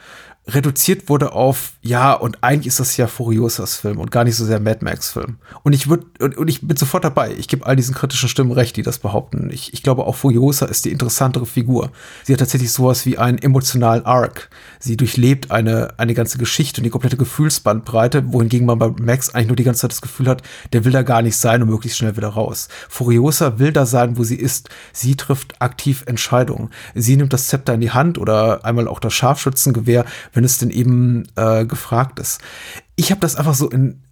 reduziert 0.53 1.09
wurde 1.09 1.31
auf, 1.31 1.73
ja, 1.81 2.13
und 2.13 2.43
eigentlich 2.43 2.67
ist 2.67 2.79
das 2.79 2.97
ja 2.97 3.07
Furiosas 3.07 3.75
Film 3.75 3.99
und 3.99 4.11
gar 4.11 4.23
nicht 4.23 4.35
so 4.35 4.45
sehr 4.45 4.59
Mad 4.59 4.83
Max 4.83 5.11
Film. 5.11 5.37
Und 5.63 5.73
ich 5.73 5.89
würde, 5.89 6.05
und, 6.19 6.37
und, 6.37 6.47
ich 6.47 6.67
bin 6.67 6.75
sofort 6.75 7.03
dabei. 7.03 7.33
Ich 7.37 7.47
gebe 7.47 7.65
all 7.65 7.75
diesen 7.75 7.95
kritischen 7.95 8.29
Stimmen 8.29 8.51
recht, 8.51 8.75
die 8.75 8.81
das 8.81 8.99
behaupten. 8.99 9.49
Ich, 9.51 9.73
ich 9.73 9.83
glaube 9.83 10.05
auch 10.05 10.15
Furiosa 10.15 10.65
ist 10.65 10.85
die 10.85 10.91
interessantere 10.91 11.45
Figur. 11.45 11.91
Sie 12.23 12.33
hat 12.33 12.39
tatsächlich 12.39 12.71
sowas 12.71 13.05
wie 13.05 13.17
einen 13.17 13.37
emotionalen 13.37 14.05
Arc. 14.05 14.49
Sie 14.79 14.97
durchlebt 14.97 15.51
eine, 15.51 15.93
eine 15.97 16.13
ganze 16.13 16.37
Geschichte 16.37 16.81
und 16.81 16.83
die 16.83 16.89
komplette 16.89 17.17
Gefühlsbandbreite, 17.17 18.33
wohingegen 18.33 18.65
man 18.65 18.79
bei 18.79 18.89
Max 18.99 19.29
eigentlich 19.29 19.47
nur 19.47 19.55
die 19.55 19.63
ganze 19.63 19.81
Zeit 19.81 19.91
das 19.91 20.01
Gefühl 20.01 20.27
hat, 20.27 20.41
der 20.73 20.85
will 20.85 20.91
da 20.91 21.03
gar 21.03 21.21
nicht 21.21 21.35
sein 21.35 21.61
und 21.61 21.69
möglichst 21.69 21.97
schnell 21.97 22.17
wieder 22.17 22.29
raus. 22.29 22.67
Furiosa 22.89 23.59
will 23.59 23.71
da 23.71 23.85
sein, 23.85 24.17
wo 24.17 24.23
sie 24.23 24.35
ist. 24.35 24.69
Sie 24.93 25.15
trifft 25.15 25.61
aktiv 25.61 26.03
Entscheidungen. 26.07 26.69
Sie 26.95 27.15
nimmt 27.15 27.33
das 27.33 27.47
Zepter 27.47 27.73
in 27.73 27.81
die 27.81 27.91
Hand 27.91 28.17
oder 28.17 28.65
einmal 28.65 28.87
auch 28.87 28.99
das 28.99 29.13
Scharfschützengewehr, 29.13 30.05
wenn 30.39 30.45
es 30.45 30.57
denn 30.57 30.69
eben 30.69 31.27
äh, 31.35 31.65
gefragt 31.65 32.17
ist. 32.17 32.39
Ich 32.95 33.11
habe 33.11 33.19
das 33.19 33.35
einfach 33.35 33.55
so 33.55 33.69
in, 33.69 34.03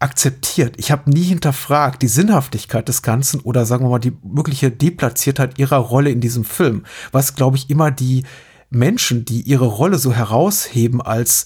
akzeptiert. 0.00 0.74
Ich 0.78 0.90
habe 0.90 1.08
nie 1.08 1.22
hinterfragt 1.22 2.02
die 2.02 2.08
Sinnhaftigkeit 2.08 2.88
des 2.88 3.02
Ganzen 3.02 3.38
oder 3.38 3.64
sagen 3.64 3.84
wir 3.84 3.90
mal 3.90 4.00
die 4.00 4.16
mögliche 4.24 4.72
Deplatziertheit 4.72 5.60
ihrer 5.60 5.76
Rolle 5.76 6.10
in 6.10 6.20
diesem 6.20 6.44
Film, 6.44 6.84
was 7.12 7.36
glaube 7.36 7.56
ich 7.56 7.70
immer 7.70 7.92
die 7.92 8.24
Menschen, 8.68 9.24
die 9.24 9.42
ihre 9.42 9.66
Rolle 9.66 9.98
so 9.98 10.12
herausheben 10.12 11.00
als 11.00 11.44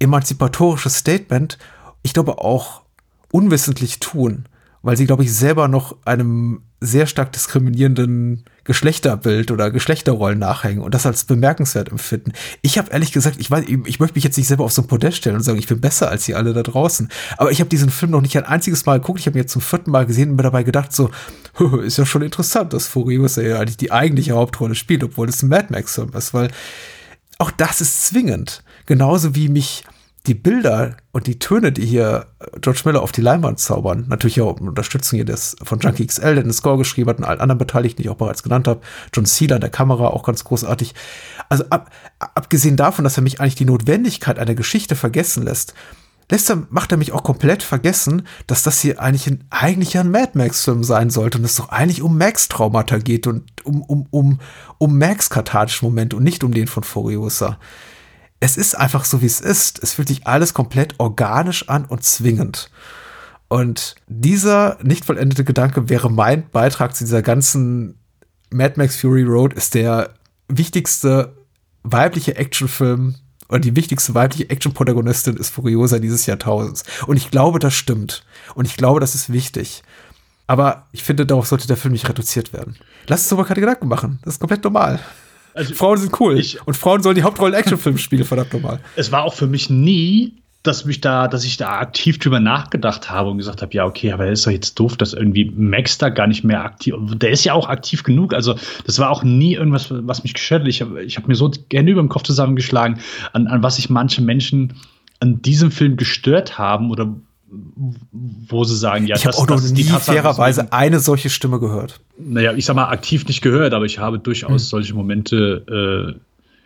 emanzipatorisches 0.00 0.98
Statement, 0.98 1.56
ich 2.02 2.12
glaube 2.12 2.40
auch 2.40 2.82
unwissentlich 3.30 4.00
tun, 4.00 4.50
weil 4.82 4.98
sie 4.98 5.06
glaube 5.06 5.24
ich 5.24 5.32
selber 5.32 5.66
noch 5.66 5.96
einem 6.04 6.60
sehr 6.82 7.06
stark 7.06 7.32
diskriminierenden 7.32 8.44
Geschlechterbild 8.64 9.50
oder 9.50 9.70
Geschlechterrollen 9.70 10.38
nachhängen 10.38 10.82
und 10.82 10.94
das 10.94 11.06
als 11.06 11.24
bemerkenswert 11.24 11.90
empfinden. 11.90 12.32
Ich 12.62 12.78
habe 12.78 12.90
ehrlich 12.90 13.12
gesagt, 13.12 13.36
ich 13.40 13.50
weiß, 13.50 13.64
ich 13.66 14.00
möchte 14.00 14.14
mich 14.14 14.24
jetzt 14.24 14.36
nicht 14.36 14.46
selber 14.46 14.64
auf 14.64 14.72
so 14.72 14.82
ein 14.82 14.88
Podest 14.88 15.18
stellen 15.18 15.36
und 15.36 15.42
sagen, 15.42 15.58
ich 15.58 15.66
bin 15.66 15.80
besser 15.80 16.08
als 16.08 16.24
die 16.24 16.34
alle 16.34 16.52
da 16.52 16.62
draußen. 16.62 17.08
Aber 17.38 17.50
ich 17.50 17.60
habe 17.60 17.68
diesen 17.68 17.90
Film 17.90 18.12
noch 18.12 18.20
nicht 18.20 18.36
ein 18.36 18.44
einziges 18.44 18.86
Mal 18.86 19.00
geguckt. 19.00 19.20
Ich 19.20 19.26
habe 19.26 19.36
ihn 19.36 19.42
jetzt 19.42 19.52
zum 19.52 19.62
vierten 19.62 19.90
Mal 19.90 20.06
gesehen 20.06 20.30
und 20.30 20.36
mir 20.36 20.44
dabei 20.44 20.62
gedacht, 20.62 20.92
so, 20.92 21.10
ist 21.84 21.98
ja 21.98 22.06
schon 22.06 22.22
interessant, 22.22 22.72
dass 22.72 22.86
Furious 22.86 23.36
ja 23.36 23.58
eigentlich 23.58 23.76
die 23.76 23.92
eigentliche 23.92 24.32
Hauptrolle 24.32 24.74
spielt, 24.74 25.02
obwohl 25.02 25.28
es 25.28 25.42
ein 25.42 25.48
Mad 25.48 25.66
Max-Film 25.70 26.12
ist, 26.14 26.32
weil 26.32 26.50
auch 27.38 27.50
das 27.50 27.80
ist 27.80 28.06
zwingend. 28.06 28.62
Genauso 28.86 29.34
wie 29.34 29.48
mich 29.48 29.84
die 30.26 30.34
Bilder 30.34 30.96
und 31.10 31.26
die 31.26 31.38
Töne, 31.38 31.72
die 31.72 31.84
hier 31.84 32.26
äh, 32.38 32.60
George 32.60 32.82
Miller 32.84 33.02
auf 33.02 33.12
die 33.12 33.20
Leinwand 33.20 33.58
zaubern, 33.58 34.04
natürlich 34.08 34.40
auch 34.40 34.60
Unterstützung 34.60 35.16
hier 35.16 35.24
des 35.24 35.56
von 35.62 35.80
Junkie 35.80 36.06
XL, 36.06 36.34
der 36.34 36.44
den 36.44 36.52
Score 36.52 36.78
geschrieben 36.78 37.10
hat 37.10 37.18
und 37.18 37.24
allen 37.24 37.40
anderen 37.40 37.58
Beteiligten, 37.58 38.02
die 38.02 38.06
ich 38.06 38.10
auch 38.10 38.16
bereits 38.16 38.42
genannt 38.42 38.68
habe, 38.68 38.80
John 39.12 39.26
Cena 39.26 39.58
der 39.58 39.70
Kamera, 39.70 40.08
auch 40.08 40.22
ganz 40.22 40.44
großartig. 40.44 40.94
Also 41.48 41.64
ab, 41.70 41.90
abgesehen 42.18 42.76
davon, 42.76 43.04
dass 43.04 43.16
er 43.16 43.24
mich 43.24 43.40
eigentlich 43.40 43.56
die 43.56 43.64
Notwendigkeit 43.64 44.38
einer 44.38 44.54
Geschichte 44.54 44.94
vergessen 44.94 45.42
lässt, 45.42 45.74
lässt 46.30 46.50
er, 46.50 46.66
macht 46.70 46.92
er 46.92 46.98
mich 46.98 47.10
auch 47.12 47.24
komplett 47.24 47.64
vergessen, 47.64 48.26
dass 48.46 48.62
das 48.62 48.80
hier 48.80 49.00
eigentlich 49.00 49.26
ein, 49.26 49.44
eigentlich 49.50 49.98
ein 49.98 50.10
Mad 50.10 50.30
Max-Film 50.34 50.84
sein 50.84 51.10
sollte 51.10 51.38
und 51.38 51.44
es 51.44 51.56
doch 51.56 51.70
eigentlich 51.70 52.00
um 52.00 52.16
Max-Traumata 52.16 52.98
geht 52.98 53.26
und 53.26 53.50
um, 53.64 53.82
um, 53.82 54.06
um, 54.10 54.40
um 54.78 54.98
Max 54.98 55.30
kathartischen 55.30 55.86
Moment 55.88 56.14
und 56.14 56.22
nicht 56.22 56.44
um 56.44 56.54
den 56.54 56.68
von 56.68 56.84
Furiosa 56.84 57.58
es 58.42 58.56
ist 58.56 58.74
einfach 58.74 59.04
so, 59.04 59.22
wie 59.22 59.26
es 59.26 59.40
ist. 59.40 59.80
Es 59.84 59.92
fühlt 59.92 60.08
sich 60.08 60.26
alles 60.26 60.52
komplett 60.52 60.98
organisch 60.98 61.68
an 61.68 61.84
und 61.84 62.02
zwingend. 62.02 62.72
Und 63.46 63.94
dieser 64.08 64.78
nicht 64.82 65.04
vollendete 65.04 65.44
Gedanke 65.44 65.88
wäre 65.88 66.10
mein 66.10 66.50
Beitrag 66.50 66.96
zu 66.96 67.04
dieser 67.04 67.22
ganzen 67.22 68.00
Mad 68.50 68.74
Max 68.76 68.96
Fury 68.96 69.22
Road 69.22 69.52
ist 69.52 69.74
der 69.74 70.14
wichtigste 70.48 71.36
weibliche 71.84 72.34
Actionfilm 72.34 73.14
und 73.46 73.64
die 73.64 73.76
wichtigste 73.76 74.12
weibliche 74.16 74.50
Action-Protagonistin 74.50 75.36
ist 75.36 75.50
Furiosa 75.50 76.00
dieses 76.00 76.26
Jahrtausends. 76.26 76.82
Und 77.06 77.18
ich 77.18 77.30
glaube, 77.30 77.60
das 77.60 77.74
stimmt. 77.74 78.24
Und 78.56 78.66
ich 78.66 78.76
glaube, 78.76 78.98
das 78.98 79.14
ist 79.14 79.32
wichtig. 79.32 79.84
Aber 80.48 80.88
ich 80.90 81.04
finde, 81.04 81.26
darauf 81.26 81.46
sollte 81.46 81.68
der 81.68 81.76
Film 81.76 81.92
nicht 81.92 82.08
reduziert 82.08 82.52
werden. 82.52 82.76
Lass 83.06 83.22
uns 83.22 83.32
aber 83.34 83.44
keine 83.44 83.60
Gedanken 83.60 83.86
machen. 83.86 84.18
Das 84.24 84.34
ist 84.34 84.40
komplett 84.40 84.64
normal. 84.64 84.98
Also 85.54 85.74
Frauen 85.74 85.98
sind 85.98 86.18
cool. 86.20 86.38
Ich, 86.38 86.64
und 86.66 86.76
Frauen 86.76 87.02
sollen 87.02 87.16
die 87.16 87.22
Hauptrollen 87.22 87.54
Actionfilm 87.54 87.98
spielen, 87.98 88.24
verdammt 88.24 88.52
nochmal. 88.52 88.80
Es 88.96 89.12
war 89.12 89.22
auch 89.22 89.34
für 89.34 89.46
mich 89.46 89.70
nie, 89.70 90.42
dass 90.62 90.84
mich 90.84 91.00
da, 91.00 91.26
dass 91.26 91.44
ich 91.44 91.56
da 91.56 91.80
aktiv 91.80 92.18
drüber 92.18 92.38
nachgedacht 92.38 93.10
habe 93.10 93.30
und 93.30 93.38
gesagt 93.38 93.62
habe, 93.62 93.74
ja, 93.74 93.84
okay, 93.84 94.12
aber 94.12 94.26
er 94.26 94.32
ist 94.32 94.46
doch 94.46 94.52
jetzt 94.52 94.78
doof, 94.78 94.96
dass 94.96 95.12
irgendwie 95.12 95.50
Max 95.56 95.98
da 95.98 96.08
gar 96.08 96.28
nicht 96.28 96.44
mehr 96.44 96.64
aktiv, 96.64 96.94
der 97.16 97.30
ist 97.30 97.44
ja 97.44 97.52
auch 97.52 97.68
aktiv 97.68 98.04
genug. 98.04 98.32
Also, 98.32 98.54
das 98.86 98.98
war 98.98 99.10
auch 99.10 99.24
nie 99.24 99.54
irgendwas, 99.54 99.88
was 99.90 100.22
mich 100.22 100.34
hat. 100.50 100.66
Ich 100.68 100.80
habe 100.80 101.02
ich 101.02 101.16
hab 101.16 101.26
mir 101.26 101.34
so 101.34 101.50
gerne 101.68 101.90
über 101.90 102.02
den 102.02 102.08
Kopf 102.08 102.22
zusammengeschlagen, 102.22 103.00
an, 103.32 103.48
an 103.48 103.62
was 103.62 103.76
sich 103.76 103.90
manche 103.90 104.22
Menschen 104.22 104.74
an 105.18 105.42
diesem 105.42 105.70
Film 105.70 105.96
gestört 105.96 106.58
haben 106.58 106.90
oder 106.90 107.12
wo 108.48 108.64
sie 108.64 108.76
sagen, 108.76 109.06
ja, 109.06 109.16
ich 109.16 109.26
habe 109.26 109.36
auch 109.36 109.46
noch 109.46 109.60
nie 109.60 109.84
fairerweise 109.84 110.72
eine 110.72 111.00
solche 111.00 111.30
Stimme 111.30 111.60
gehört. 111.60 112.00
Naja, 112.18 112.54
ich 112.54 112.64
sag 112.64 112.76
mal, 112.76 112.88
aktiv 112.88 113.26
nicht 113.26 113.42
gehört, 113.42 113.74
aber 113.74 113.84
ich 113.84 113.98
habe 113.98 114.18
durchaus 114.18 114.62
hm. 114.62 114.68
solche 114.68 114.94
Momente 114.94 116.16
äh, 116.16 116.18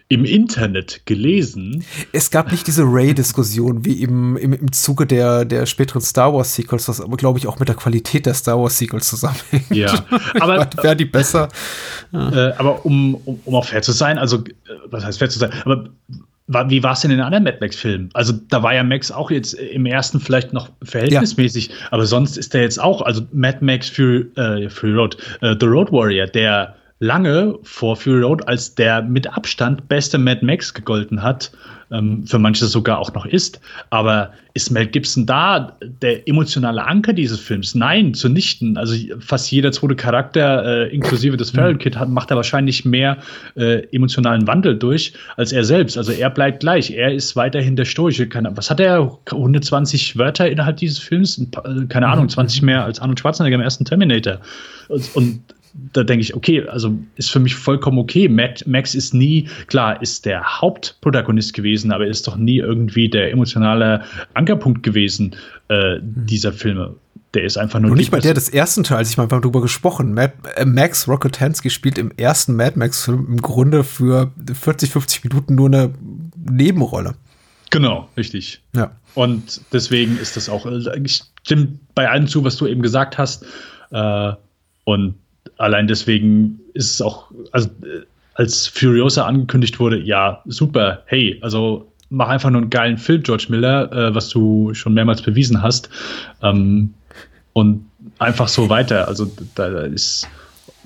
im 0.09 0.25
Internet 0.25 1.03
gelesen. 1.05 1.85
Es 2.13 2.31
gab 2.31 2.53
nicht 2.53 2.67
diese 2.69 2.85
Ray-Diskussion 2.85 3.85
wie 3.85 4.03
im, 4.03 4.37
im, 4.37 4.53
im 4.53 4.71
Zuge 4.71 5.05
der, 5.05 5.45
der 5.45 5.67
späteren 5.67 6.01
Star 6.01 6.33
Wars-Sequels, 6.33 6.89
was 6.89 7.01
aber, 7.01 7.17
glaube 7.17 7.41
ich, 7.41 7.49
auch 7.49 7.59
mit 7.59 7.69
der 7.69 7.75
Qualität 7.75 8.25
der 8.27 8.35
Star 8.35 8.57
Wars-Sequels 8.57 9.09
zusammenhängt. 9.09 9.71
Ja, 9.71 9.93
aber. 10.41 10.69
Wäre 10.81 10.95
die 10.95 11.07
besser? 11.07 11.49
Äh, 12.13 12.53
aber 12.57 12.87
um, 12.87 13.17
um, 13.25 13.41
um 13.45 13.55
auch 13.57 13.65
fair 13.65 13.83
zu 13.83 13.91
sein, 13.91 14.19
also, 14.19 14.39
äh, 14.39 14.43
was 14.91 15.05
heißt 15.05 15.19
fair 15.19 15.29
zu 15.29 15.41
sein, 15.41 15.51
aber 15.65 15.89
wie 16.49 16.83
war 16.83 16.93
es 16.93 17.01
denn 17.01 17.11
in 17.11 17.19
den 17.19 17.25
anderen 17.25 17.45
Mad 17.45 17.59
Max-Filmen? 17.61 18.11
Also 18.15 18.33
da 18.49 18.63
war 18.63 18.75
ja 18.75 18.85
Max 18.85 19.11
auch 19.11 19.31
jetzt 19.31 19.55
im 19.55 19.87
ersten 19.87 20.21
vielleicht 20.21 20.53
noch 20.53 20.71
verhältnismäßig, 20.83 21.69
ja. 21.69 21.75
aber 21.91 22.07
sonst 22.07 22.37
ist 22.37 22.55
der 22.55 22.63
jetzt 22.63 22.81
auch, 22.81 23.03
also 23.03 23.23
Mad 23.33 23.59
Max 23.61 23.89
Fury, 23.89 24.27
äh, 24.37 24.69
Fury 24.69 24.95
Road, 24.95 25.17
äh, 25.41 25.57
The 25.59 25.67
Road 25.67 25.91
Warrior, 25.91 26.27
der 26.27 26.77
lange 27.01 27.59
vor 27.63 27.97
Fury 27.97 28.23
Road 28.23 28.47
als 28.49 28.75
der 28.75 29.03
mit 29.03 29.27
Abstand 29.37 29.89
beste 29.89 30.19
Mad 30.19 30.45
Max 30.45 30.73
gegolten 30.73 31.23
hat, 31.23 31.51
ähm, 31.91 32.27
für 32.27 32.39
manche 32.39 32.67
sogar 32.67 32.99
auch 32.99 33.13
noch 33.15 33.27
ist. 33.27 33.61
Aber 33.91 34.33
ist 34.55 34.71
Mel 34.71 34.87
Gibson 34.87 35.27
da 35.27 35.77
der 36.03 36.27
emotionale 36.27 36.85
Anker 36.85 37.13
dieses 37.13 37.39
Films? 37.39 37.75
Nein, 37.75 38.15
zunichten. 38.15 38.77
Also 38.77 38.97
fast 39.21 39.51
jeder 39.51 39.71
zweite 39.73 39.97
Charakter, 39.97 40.87
äh, 40.87 40.95
inklusive 40.95 41.37
des 41.37 41.51
Feral 41.51 41.77
Kid, 41.77 41.97
hat, 41.97 42.09
macht 42.09 42.31
da 42.31 42.37
wahrscheinlich 42.37 42.85
mehr 42.85 43.19
äh, 43.57 43.87
emotionalen 43.95 44.47
Wandel 44.47 44.79
durch 44.79 45.13
als 45.37 45.53
er 45.53 45.65
selbst. 45.65 45.99
Also 45.99 46.13
er 46.13 46.31
bleibt 46.31 46.61
gleich. 46.61 46.91
Er 46.91 47.13
ist 47.13 47.37
weiterhin 47.37 47.77
der 47.77 47.85
Stoische. 47.85 48.29
Keine, 48.29 48.57
was 48.57 48.71
hat 48.71 48.81
er? 48.81 49.19
120 49.31 50.17
Wörter 50.17 50.49
innerhalb 50.49 50.79
dieses 50.79 50.99
Films? 50.99 51.39
Äh, 51.39 51.87
keine 51.89 52.09
Ahnung, 52.09 52.29
20 52.29 52.63
mehr 52.63 52.85
als 52.85 52.99
Arnold 52.99 53.21
Schwarzenegger 53.21 53.57
im 53.57 53.63
ersten 53.63 53.85
Terminator. 53.85 54.39
Und, 54.89 55.17
und 55.17 55.41
da 55.93 56.05
denke 56.05 56.23
ich, 56.23 56.35
okay, 56.35 56.67
also 56.67 56.97
ist 57.17 57.31
für 57.31 57.41
mich 57.41 57.55
vollkommen 57.55 57.99
okay. 57.99 58.29
Max 58.29 58.95
ist 58.95 59.15
nie, 59.15 59.49
klar, 59.67 60.01
ist 60.03 60.27
der 60.27 60.61
Hauptprotagonist 60.61 61.55
gewesen, 61.55 61.93
aber 61.93 62.07
ist 62.07 62.27
doch 62.27 62.37
nie 62.37 62.59
irgendwie 62.59 63.09
der 63.09 63.31
emotionale 63.31 64.03
Ankerpunkt 64.35 64.83
gewesen 64.83 65.37
äh, 65.69 65.97
dieser 66.01 66.53
Filme. 66.53 66.95
Der 67.35 67.45
ist 67.45 67.59
einfach 67.59 67.81
nur. 67.81 67.91
Und 67.91 67.99
nicht 67.99 68.13
mal 68.13 68.21
der 68.21 68.35
des 68.35 68.49
ersten 68.49 68.83
Teils, 68.83 69.11
ich 69.11 69.17
meine, 69.17 69.31
wir 69.31 69.37
haben 69.37 69.43
darüber 69.43 69.61
gesprochen. 69.61 70.15
Mad, 70.15 70.33
äh, 70.57 70.65
Max 70.65 71.09
Rocketansky 71.09 71.71
spielt 71.71 71.99
im 71.99 72.11
ersten 72.17 72.57
Mad 72.57 72.79
Max-Film 72.79 73.27
im 73.29 73.43
Grunde 73.43 73.85
für 73.85 74.33
40, 74.53 74.91
50 74.91 75.25
Minuten 75.25 75.55
nur 75.55 75.67
eine 75.67 75.93
Nebenrolle. 76.37 77.15
Genau, 77.71 78.09
richtig. 78.17 78.63
Ja. 78.75 78.93
Und 79.15 79.61
deswegen 79.73 80.19
ist 80.19 80.37
das 80.37 80.49
auch, 80.49 80.67
ich 80.67 81.23
stimme 81.43 81.79
bei 81.95 82.09
allem 82.09 82.27
zu, 82.27 82.45
was 82.45 82.57
du 82.57 82.67
eben 82.67 82.81
gesagt 82.81 83.19
hast. 83.19 83.45
Äh, 83.91 84.33
und 84.85 85.17
allein 85.57 85.87
deswegen 85.87 86.61
ist 86.75 86.93
es 86.93 87.03
auch, 87.03 87.31
also 87.53 87.69
als 88.35 88.67
Furiosa 88.67 89.27
angekündigt 89.27 89.81
wurde, 89.81 89.99
ja, 89.99 90.43
super, 90.47 91.03
hey, 91.07 91.39
also 91.43 91.91
mach 92.11 92.29
einfach 92.29 92.51
nur 92.51 92.61
einen 92.61 92.71
geilen 92.71 92.99
Film, 92.99 93.23
George 93.23 93.47
Miller, 93.49 93.91
äh, 93.93 94.15
was 94.15 94.29
du 94.29 94.75
schon 94.75 94.95
mehrmals 94.95 95.23
bewiesen 95.23 95.63
hast. 95.63 95.89
Ähm, 96.43 96.95
und 97.53 97.87
einfach 98.19 98.49
so 98.49 98.69
weiter. 98.69 99.09
Also 99.09 99.31
da, 99.55 99.71
da 99.71 99.81
ist 99.81 100.29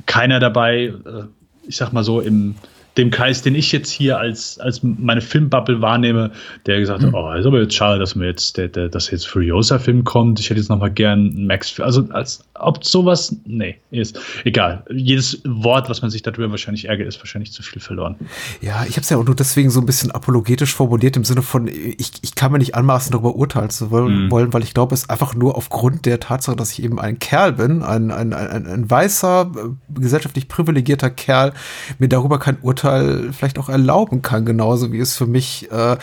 keiner 0.07 0.39
dabei, 0.39 0.85
äh, 0.85 1.24
ich 1.66 1.77
sag 1.77 1.93
mal 1.93 2.05
so, 2.05 2.20
im 2.20 2.55
dem 2.97 3.11
Kreis, 3.11 3.43
den 3.43 3.55
ich 3.55 3.73
jetzt 3.73 3.91
hier 3.91 4.19
als, 4.19 4.59
als 4.59 4.82
meine 4.82 5.20
Filmbubble 5.20 5.81
wahrnehme, 5.81 6.32
der 6.66 6.81
gesagt 6.81 7.03
hat, 7.03 7.09
mhm. 7.09 7.15
oh, 7.15 7.32
ist 7.32 7.47
aber 7.47 7.61
jetzt 7.61 7.74
schade, 7.74 7.99
dass 7.99 8.15
mir 8.15 8.27
jetzt, 8.27 8.57
der, 8.57 8.69
der, 8.69 8.89
dass 8.89 9.11
jetzt 9.11 9.28
Furiosa-Film 9.28 10.05
kommt. 10.05 10.41
Ich 10.41 10.51
hätte 10.51 10.59
jetzt 10.61 10.69
noch 10.69 10.78
mal 10.78 10.91
gern 10.91 11.47
Max, 11.47 11.78
also 11.81 12.07
als 12.11 12.45
ob 12.61 12.85
sowas, 12.85 13.37
nee, 13.45 13.77
ist 13.91 14.19
egal. 14.45 14.85
Jedes 14.91 15.41
Wort, 15.45 15.89
was 15.89 16.03
man 16.03 16.11
sich 16.11 16.23
darüber 16.23 16.51
wahrscheinlich 16.51 16.87
ärgert, 16.87 17.09
ist 17.09 17.19
wahrscheinlich 17.19 17.53
zu 17.53 17.62
viel 17.62 17.81
verloren. 17.81 18.16
Ja, 18.61 18.85
ich 18.85 18.93
habe 18.93 19.03
es 19.03 19.11
ja 19.11 19.16
auch 19.16 19.24
nur 19.24 19.37
deswegen 19.37 19.70
so 19.70 19.81
ein 19.81 19.87
bisschen 19.87 20.11
apologetisch 20.11 20.74
formuliert 20.74 21.16
im 21.16 21.24
Sinne 21.24 21.43
von, 21.43 21.69
ich, 21.69 22.12
ich 22.23 22.35
kann 22.35 22.53
mir 22.53 22.59
nicht 22.59 22.74
anmaßen, 22.74 23.12
darüber 23.12 23.35
urteilen 23.37 23.70
zu 23.70 23.91
wollen, 23.91 24.27
mhm. 24.27 24.53
weil 24.53 24.62
ich 24.62 24.74
glaube, 24.74 24.95
es 24.95 25.09
einfach 25.09 25.35
nur 25.35 25.57
aufgrund 25.57 26.07
der 26.07 26.20
Tatsache, 26.20 26.57
dass 26.57 26.73
ich 26.73 26.82
eben 26.82 26.99
ein 26.99 27.19
Kerl 27.19 27.53
bin, 27.53 27.82
ein, 27.82 28.11
ein, 28.11 28.32
ein, 28.32 28.66
ein 28.66 28.91
weißer, 28.91 29.51
äh, 29.55 30.01
gesellschaftlich 30.01 30.49
privilegierter 30.49 31.11
Kerl, 31.11 31.53
mir 31.99 32.09
darüber 32.09 32.39
kein 32.39 32.59
Urteil 32.61 32.81
Urteil 32.81 33.32
vielleicht 33.32 33.59
auch 33.59 33.69
erlauben 33.69 34.23
kann, 34.23 34.45
genauso 34.45 34.93
wie 34.93 35.01
es 35.01 35.16
für 35.16 35.27
mich 35.27 35.70
äh, 35.70 35.97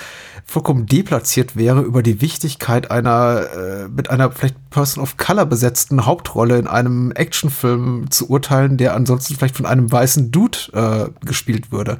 vollkommen 0.45 0.85
deplatziert 0.85 1.55
wäre, 1.55 1.81
über 1.81 2.03
die 2.03 2.21
Wichtigkeit 2.21 2.91
einer 2.91 3.45
äh, 3.55 3.87
mit 3.89 4.09
einer 4.09 4.31
vielleicht 4.31 4.69
Person 4.69 5.03
of 5.03 5.17
Color 5.17 5.45
besetzten 5.45 6.05
Hauptrolle 6.05 6.46
in 6.55 6.67
einem 6.67 7.11
Actionfilm 7.11 8.09
zu 8.09 8.29
urteilen, 8.29 8.77
der 8.77 8.95
ansonsten 8.95 9.35
vielleicht 9.35 9.57
von 9.57 9.65
einem 9.65 9.91
weißen 9.91 10.31
Dude 10.31 10.57
äh, 10.73 11.25
gespielt 11.25 11.71
würde 11.71 11.97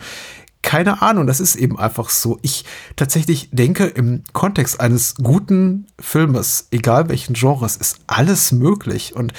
keine 0.68 1.02
Ahnung, 1.02 1.28
das 1.28 1.40
ist 1.40 1.56
eben 1.56 1.80
einfach 1.80 2.10
so. 2.10 2.40
Ich 2.41 2.65
tatsächlich 2.98 3.48
denke, 3.53 3.86
im 3.86 4.24
Kontext 4.34 4.82
eines 4.82 5.15
guten 5.15 5.88
Filmes, 5.98 6.68
egal 6.72 7.07
welchen 7.07 7.36
Genres, 7.36 7.78
ist 7.78 8.02
alles 8.06 8.52
möglich. 8.52 9.15
Und 9.15 9.32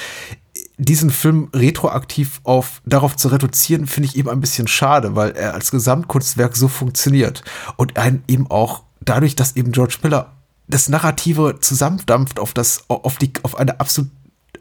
diesen 0.79 1.11
Film 1.11 1.51
retroaktiv 1.53 2.41
auf 2.45 2.81
darauf 2.87 3.15
zu 3.15 3.29
reduzieren, 3.29 3.87
finde 3.87 4.09
ich 4.09 4.17
eben 4.17 4.31
ein 4.31 4.41
bisschen 4.41 4.69
schade, 4.69 5.17
weil 5.17 5.33
er 5.33 5.53
als 5.53 5.71
Gesamtkunstwerk 5.71 6.57
so 6.57 6.67
funktioniert 6.67 7.45
und 7.77 7.99
einen 7.99 8.23
eben 8.27 8.51
auch 8.51 8.85
dadurch, 9.03 9.37
dass 9.37 9.55
eben 9.55 9.73
George 9.73 9.99
Miller 10.03 10.33
das 10.67 10.89
Narrative 10.89 11.59
zusammendampft 11.61 12.39
auf 12.39 12.55
das 12.55 12.85
auf 12.89 13.17
die 13.17 13.33
auf 13.43 13.59
eine 13.59 13.81
absolut 13.81 14.11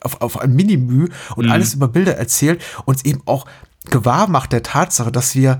auf, 0.01 0.21
auf 0.21 0.39
ein 0.39 0.55
Minimü 0.55 1.09
und 1.35 1.45
mhm. 1.45 1.51
alles 1.51 1.73
über 1.73 1.87
Bilder 1.87 2.17
erzählt, 2.17 2.61
uns 2.85 3.05
eben 3.05 3.21
auch 3.25 3.45
gewahr 3.89 4.27
macht 4.27 4.51
der 4.51 4.63
Tatsache, 4.63 5.11
dass 5.11 5.35
wir 5.35 5.59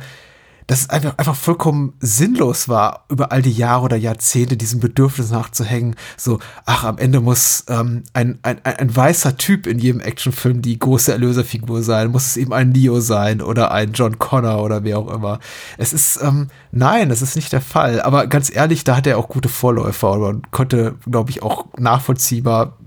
dass 0.68 0.82
es 0.82 0.90
einfach, 0.90 1.18
einfach 1.18 1.36
vollkommen 1.36 1.94
sinnlos 2.02 2.68
war, 2.68 3.06
über 3.10 3.32
all 3.32 3.42
die 3.42 3.52
Jahre 3.52 3.86
oder 3.86 3.96
Jahrzehnte 3.96 4.58
diesem 4.58 4.82
Bedürfnis 4.82 5.32
nachzuhängen. 5.32 5.96
So, 6.18 6.40
ach, 6.66 6.84
am 6.84 6.98
Ende 6.98 7.22
muss 7.22 7.64
ähm, 7.70 8.04
ein, 8.12 8.38
ein, 8.42 8.64
ein, 8.64 8.96
weißer 8.96 9.38
Typ 9.38 9.66
in 9.66 9.80
jedem 9.80 10.02
Actionfilm 10.02 10.62
die 10.62 10.78
große 10.78 11.12
Erlöserfigur 11.14 11.84
sein, 11.84 12.12
muss 12.12 12.26
es 12.26 12.38
eben 12.38 12.52
ein 12.52 12.70
Neo 12.70 13.00
sein 13.00 13.42
oder 13.42 13.72
ein 13.72 13.94
John 13.94 14.20
Connor 14.20 14.62
oder 14.62 14.84
wer 14.84 15.00
auch 15.00 15.10
immer. 15.10 15.40
Es 15.78 15.94
ist, 15.94 16.20
ähm, 16.22 16.50
nein, 16.72 17.08
das 17.08 17.22
ist 17.22 17.38
nicht 17.38 17.54
der 17.54 17.62
Fall. 17.62 18.02
Aber 18.02 18.28
ganz 18.28 18.54
ehrlich, 18.54 18.84
da 18.84 18.98
hat 18.98 19.08
er 19.08 19.18
auch 19.18 19.30
gute 19.30 19.50
Vorläufer 19.50 20.12
und 20.12 20.52
konnte, 20.52 20.96
glaube 21.10 21.32
ich, 21.32 21.44
auch 21.44 21.68
nachvollziehbar 21.78 22.78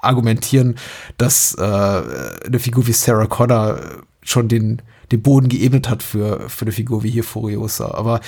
argumentieren, 0.00 0.76
dass 1.16 1.54
äh, 1.54 1.62
eine 1.62 2.58
Figur 2.58 2.86
wie 2.86 2.92
Sarah 2.92 3.26
Connor 3.26 3.80
schon 4.22 4.48
den 4.48 4.82
den 5.12 5.22
Boden 5.22 5.48
geebnet 5.48 5.88
hat 5.88 6.02
für, 6.02 6.48
für 6.48 6.66
eine 6.66 6.72
Figur 6.72 7.02
wie 7.02 7.10
hier 7.10 7.24
Furiosa. 7.24 7.92
Aber 7.92 8.20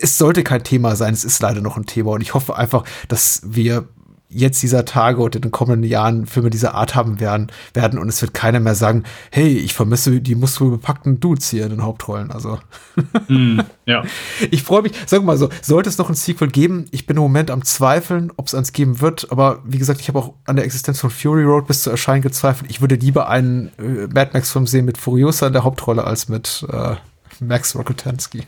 es 0.00 0.18
sollte 0.18 0.44
kein 0.44 0.64
Thema 0.64 0.96
sein, 0.96 1.14
es 1.14 1.24
ist 1.24 1.40
leider 1.42 1.60
noch 1.60 1.76
ein 1.76 1.86
Thema 1.86 2.12
und 2.12 2.20
ich 2.20 2.34
hoffe 2.34 2.56
einfach, 2.56 2.84
dass 3.08 3.40
wir 3.44 3.88
jetzt 4.30 4.62
dieser 4.62 4.84
Tage 4.84 5.22
und 5.22 5.34
in 5.36 5.42
den 5.42 5.50
kommenden 5.50 5.88
Jahren 5.88 6.26
Filme 6.26 6.50
dieser 6.50 6.74
Art 6.74 6.94
haben 6.94 7.18
werden, 7.18 7.48
werden 7.72 7.98
und 7.98 8.08
es 8.08 8.20
wird 8.20 8.34
keiner 8.34 8.60
mehr 8.60 8.74
sagen, 8.74 9.04
hey, 9.30 9.56
ich 9.56 9.72
vermisse 9.72 10.20
die 10.20 10.34
muskelbepackten 10.34 11.18
Dudes 11.18 11.48
hier 11.50 11.64
in 11.64 11.70
den 11.70 11.82
Hauptrollen. 11.82 12.30
Also 12.30 12.58
mm, 13.28 13.60
ja. 13.86 14.02
Ich 14.50 14.62
freue 14.62 14.82
mich, 14.82 14.92
sag 15.06 15.24
mal 15.24 15.38
so, 15.38 15.48
sollte 15.62 15.88
es 15.88 15.98
noch 15.98 16.08
ein 16.08 16.14
Sequel 16.14 16.48
geben? 16.48 16.86
Ich 16.90 17.06
bin 17.06 17.16
im 17.16 17.22
Moment 17.22 17.50
am 17.50 17.64
Zweifeln, 17.64 18.30
ob 18.36 18.46
es 18.46 18.54
eins 18.54 18.72
geben 18.72 19.00
wird, 19.00 19.30
aber 19.30 19.60
wie 19.64 19.78
gesagt, 19.78 20.00
ich 20.00 20.08
habe 20.08 20.18
auch 20.18 20.34
an 20.44 20.56
der 20.56 20.64
Existenz 20.64 21.00
von 21.00 21.10
Fury 21.10 21.44
Road 21.44 21.66
bis 21.66 21.82
zu 21.82 21.90
Erscheinen 21.90 22.22
gezweifelt. 22.22 22.70
Ich 22.70 22.80
würde 22.80 22.96
lieber 22.96 23.28
einen 23.28 23.70
äh, 23.78 24.06
Mad 24.12 24.30
Max-Film 24.34 24.66
sehen 24.66 24.84
mit 24.84 24.98
Furiosa 24.98 25.46
in 25.46 25.52
der 25.54 25.64
Hauptrolle 25.64 26.04
als 26.04 26.28
mit 26.28 26.66
äh, 26.70 26.96
Max 27.40 27.74
Rokotansky. 27.76 28.42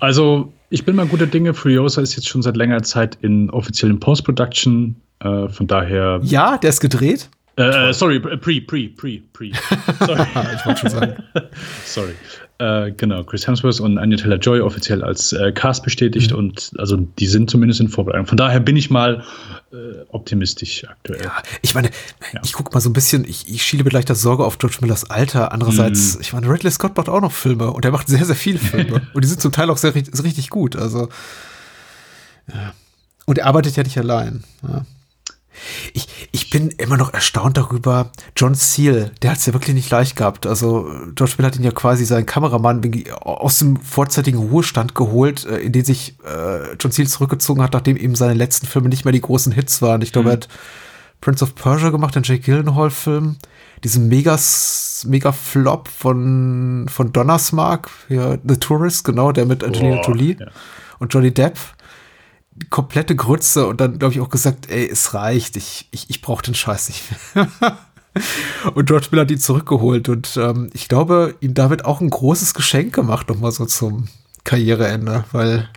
Also, 0.00 0.52
ich 0.68 0.84
bin 0.84 0.96
mal 0.96 1.06
guter 1.06 1.26
Dinge. 1.26 1.54
Furiosa 1.54 2.02
ist 2.02 2.16
jetzt 2.16 2.28
schon 2.28 2.42
seit 2.42 2.56
längerer 2.56 2.82
Zeit 2.82 3.18
in 3.20 3.50
offiziellen 3.50 4.00
Post-Production 4.00 4.96
äh, 5.22 5.48
von 5.48 5.66
daher. 5.66 6.20
Ja, 6.22 6.58
der 6.58 6.70
ist 6.70 6.80
gedreht. 6.80 7.28
Äh, 7.56 7.90
äh 7.90 7.92
sorry, 7.92 8.18
pre, 8.20 8.38
pre, 8.38 8.88
pre, 8.88 9.20
pre. 9.32 9.52
Sorry. 10.00 10.26
ich 10.56 10.66
wollte 10.66 10.80
schon 10.80 10.90
sagen. 10.90 11.22
sorry. 11.84 12.14
Äh, 12.62 12.92
genau, 12.92 13.24
Chris 13.24 13.46
Hemsworth 13.46 13.80
und 13.80 13.98
Anya 13.98 14.16
Taylor 14.16 14.38
Joy 14.38 14.60
offiziell 14.60 15.02
als 15.02 15.32
äh, 15.32 15.50
Cast 15.52 15.82
bestätigt 15.82 16.30
mhm. 16.30 16.38
und 16.38 16.72
also 16.78 16.96
die 16.96 17.26
sind 17.26 17.50
zumindest 17.50 17.80
in 17.80 17.88
Vorbereitung. 17.88 18.26
Von 18.26 18.36
daher 18.36 18.60
bin 18.60 18.76
ich 18.76 18.88
mal 18.88 19.24
äh, 19.72 19.76
optimistisch 20.10 20.86
aktuell. 20.88 21.24
Ja, 21.24 21.42
ich 21.60 21.74
meine, 21.74 21.90
ja. 22.32 22.40
ich 22.44 22.52
gucke 22.52 22.72
mal 22.72 22.80
so 22.80 22.88
ein 22.88 22.92
bisschen, 22.92 23.24
ich, 23.24 23.48
ich 23.48 23.64
schiele 23.64 23.82
mit 23.82 23.92
leichter 23.92 24.14
Sorge 24.14 24.44
auf 24.44 24.58
George 24.58 24.78
Millers 24.80 25.10
Alter. 25.10 25.50
Andererseits, 25.50 26.14
mhm. 26.14 26.20
ich 26.20 26.32
meine, 26.34 26.48
Ridley 26.48 26.70
Scott 26.70 26.96
macht 26.96 27.08
auch 27.08 27.20
noch 27.20 27.32
Filme 27.32 27.72
und 27.72 27.84
er 27.84 27.90
macht 27.90 28.08
sehr, 28.08 28.24
sehr 28.24 28.36
viele 28.36 28.58
Filme 28.58 29.02
und 29.12 29.24
die 29.24 29.28
sind 29.28 29.40
zum 29.40 29.50
Teil 29.50 29.68
auch 29.68 29.78
sehr 29.78 29.94
richtig 29.94 30.48
gut. 30.48 30.76
Also, 30.76 31.08
ja. 32.48 32.74
Und 33.26 33.38
er 33.38 33.46
arbeitet 33.46 33.76
ja 33.76 33.82
nicht 33.82 33.98
allein. 33.98 34.44
Ja. 34.62 34.84
Ich, 35.92 36.28
ich 36.32 36.50
bin 36.50 36.70
immer 36.78 36.96
noch 36.96 37.12
erstaunt 37.12 37.56
darüber. 37.56 38.10
John 38.36 38.54
Seal, 38.54 39.12
der 39.22 39.30
hat 39.30 39.38
es 39.38 39.46
ja 39.46 39.52
wirklich 39.52 39.74
nicht 39.74 39.90
leicht 39.90 40.16
gehabt. 40.16 40.46
Also 40.46 40.90
George 41.14 41.34
Mill 41.38 41.46
hat 41.46 41.56
ihn 41.56 41.64
ja 41.64 41.70
quasi 41.70 42.04
seinen 42.04 42.26
Kameramann 42.26 42.82
aus 43.20 43.58
dem 43.58 43.76
vorzeitigen 43.76 44.38
Ruhestand 44.38 44.94
geholt, 44.94 45.44
äh, 45.46 45.58
in 45.58 45.72
den 45.72 45.84
sich 45.84 46.16
äh, 46.24 46.74
John 46.80 46.92
Seal 46.92 47.06
zurückgezogen 47.06 47.62
hat, 47.62 47.72
nachdem 47.72 47.96
eben 47.96 48.14
seine 48.14 48.34
letzten 48.34 48.66
Filme 48.66 48.88
nicht 48.88 49.04
mehr 49.04 49.12
die 49.12 49.20
großen 49.20 49.52
Hits 49.52 49.82
waren. 49.82 50.02
Ich 50.02 50.12
glaube, 50.12 50.26
mhm. 50.26 50.30
er 50.30 50.32
hat 50.34 50.48
Prince 51.20 51.44
of 51.44 51.54
Persia 51.54 51.90
gemacht, 51.90 52.14
den 52.14 52.22
Jake 52.24 52.42
Gyllenhaal-Film. 52.42 53.36
Diesen 53.84 54.08
Megas, 54.08 55.04
Mega-Flop 55.08 55.88
von, 55.88 56.86
von 56.88 57.12
Donnersmark, 57.12 57.90
ja, 58.08 58.36
The 58.44 58.56
Tourist, 58.56 59.04
genau, 59.04 59.32
der 59.32 59.44
mit 59.44 59.64
Angelina 59.64 60.00
Jolie 60.02 60.36
ja. 60.38 60.46
und 61.00 61.12
Johnny 61.12 61.32
Depp 61.32 61.58
komplette 62.70 63.16
Grütze 63.16 63.66
und 63.66 63.80
dann, 63.80 63.98
glaube 63.98 64.14
ich, 64.14 64.20
auch 64.20 64.28
gesagt, 64.28 64.70
ey, 64.70 64.88
es 64.88 65.14
reicht, 65.14 65.56
ich, 65.56 65.88
ich, 65.90 66.10
ich 66.10 66.20
brauche 66.22 66.42
den 66.42 66.54
Scheiß 66.54 66.88
nicht 66.88 67.02
mehr. 67.34 67.48
und 68.74 68.86
George 68.86 69.08
Miller 69.10 69.22
hat 69.22 69.30
ihn 69.30 69.38
zurückgeholt 69.38 70.08
und 70.08 70.36
ähm, 70.36 70.70
ich 70.74 70.88
glaube, 70.88 71.34
ihm 71.40 71.54
damit 71.54 71.84
auch 71.84 72.00
ein 72.00 72.10
großes 72.10 72.54
Geschenk 72.54 72.94
gemacht, 72.94 73.28
nochmal 73.28 73.52
so 73.52 73.64
zum, 73.64 74.08
Karriereende, 74.44 75.24
weil, 75.32 75.68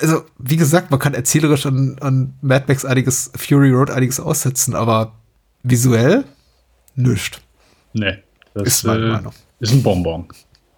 also, 0.00 0.24
wie 0.38 0.56
gesagt, 0.56 0.90
man 0.90 1.00
kann 1.00 1.14
erzählerisch 1.14 1.66
an, 1.66 1.96
an 2.00 2.34
Mad 2.40 2.64
Max 2.68 2.84
einiges, 2.84 3.30
Fury 3.36 3.70
Road 3.70 3.90
einiges 3.90 4.20
aussetzen, 4.20 4.74
aber 4.74 5.12
visuell 5.62 6.24
nischt. 6.94 7.40
Nee, 7.92 8.18
das 8.54 8.68
Ist 8.68 8.84
meine 8.84 9.04
äh, 9.04 9.08
Meinung. 9.10 9.32
ist 9.60 9.72
ein 9.72 9.82
Bonbon. 9.82 10.28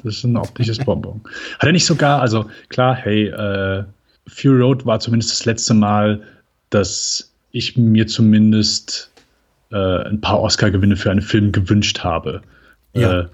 Das 0.03 0.17
ist 0.17 0.25
ein 0.25 0.37
optisches 0.37 0.79
Bonbon. 0.79 1.23
Hat 1.59 1.67
er 1.67 1.73
nicht 1.73 1.87
sogar, 1.87 2.21
also 2.21 2.47
klar, 2.69 2.95
hey, 2.95 3.29
äh, 3.29 3.85
Fury 4.29 4.61
Road 4.61 4.87
war 4.87 5.01
zumindest 5.01 5.33
das 5.33 5.45
letzte 5.45 5.75
Mal, 5.75 6.23
dass 6.71 7.33
ich 7.53 7.77
mir 7.77 8.07
zumindest 8.07 9.11
äh, 9.71 9.77
ein 9.77 10.21
paar 10.21 10.41
Oscar-Gewinne 10.41 10.97
für 10.97 11.11
einen 11.11 11.23
Film 11.23 11.53
gewünscht 11.53 12.01
habe. 12.01 12.43
Ja. 12.93 13.21
Äh, 13.21 13.27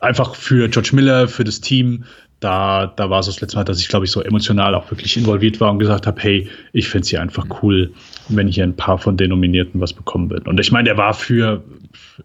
einfach 0.00 0.34
für 0.34 0.68
George 0.68 0.90
Miller, 0.92 1.28
für 1.28 1.44
das 1.44 1.60
Team. 1.60 2.04
Da, 2.40 2.86
da 2.86 3.10
war 3.10 3.18
es 3.18 3.26
das 3.26 3.40
letzte 3.40 3.56
Mal, 3.56 3.64
dass 3.64 3.80
ich, 3.80 3.88
glaube 3.88 4.04
ich, 4.04 4.12
so 4.12 4.22
emotional 4.22 4.74
auch 4.76 4.88
wirklich 4.92 5.16
involviert 5.16 5.60
war 5.60 5.72
und 5.72 5.80
gesagt 5.80 6.06
habe, 6.06 6.20
hey, 6.20 6.48
ich 6.72 6.88
fände 6.88 7.02
es 7.02 7.08
hier 7.08 7.20
einfach 7.20 7.46
cool, 7.62 7.92
wenn 8.28 8.46
hier 8.46 8.62
ein 8.62 8.76
paar 8.76 8.98
von 8.98 9.16
den 9.16 9.30
Nominierten 9.30 9.80
was 9.80 9.92
bekommen 9.92 10.30
wird. 10.30 10.46
Und 10.46 10.60
ich 10.60 10.70
meine, 10.70 10.84
der 10.84 10.96
war 10.96 11.14
für 11.14 11.64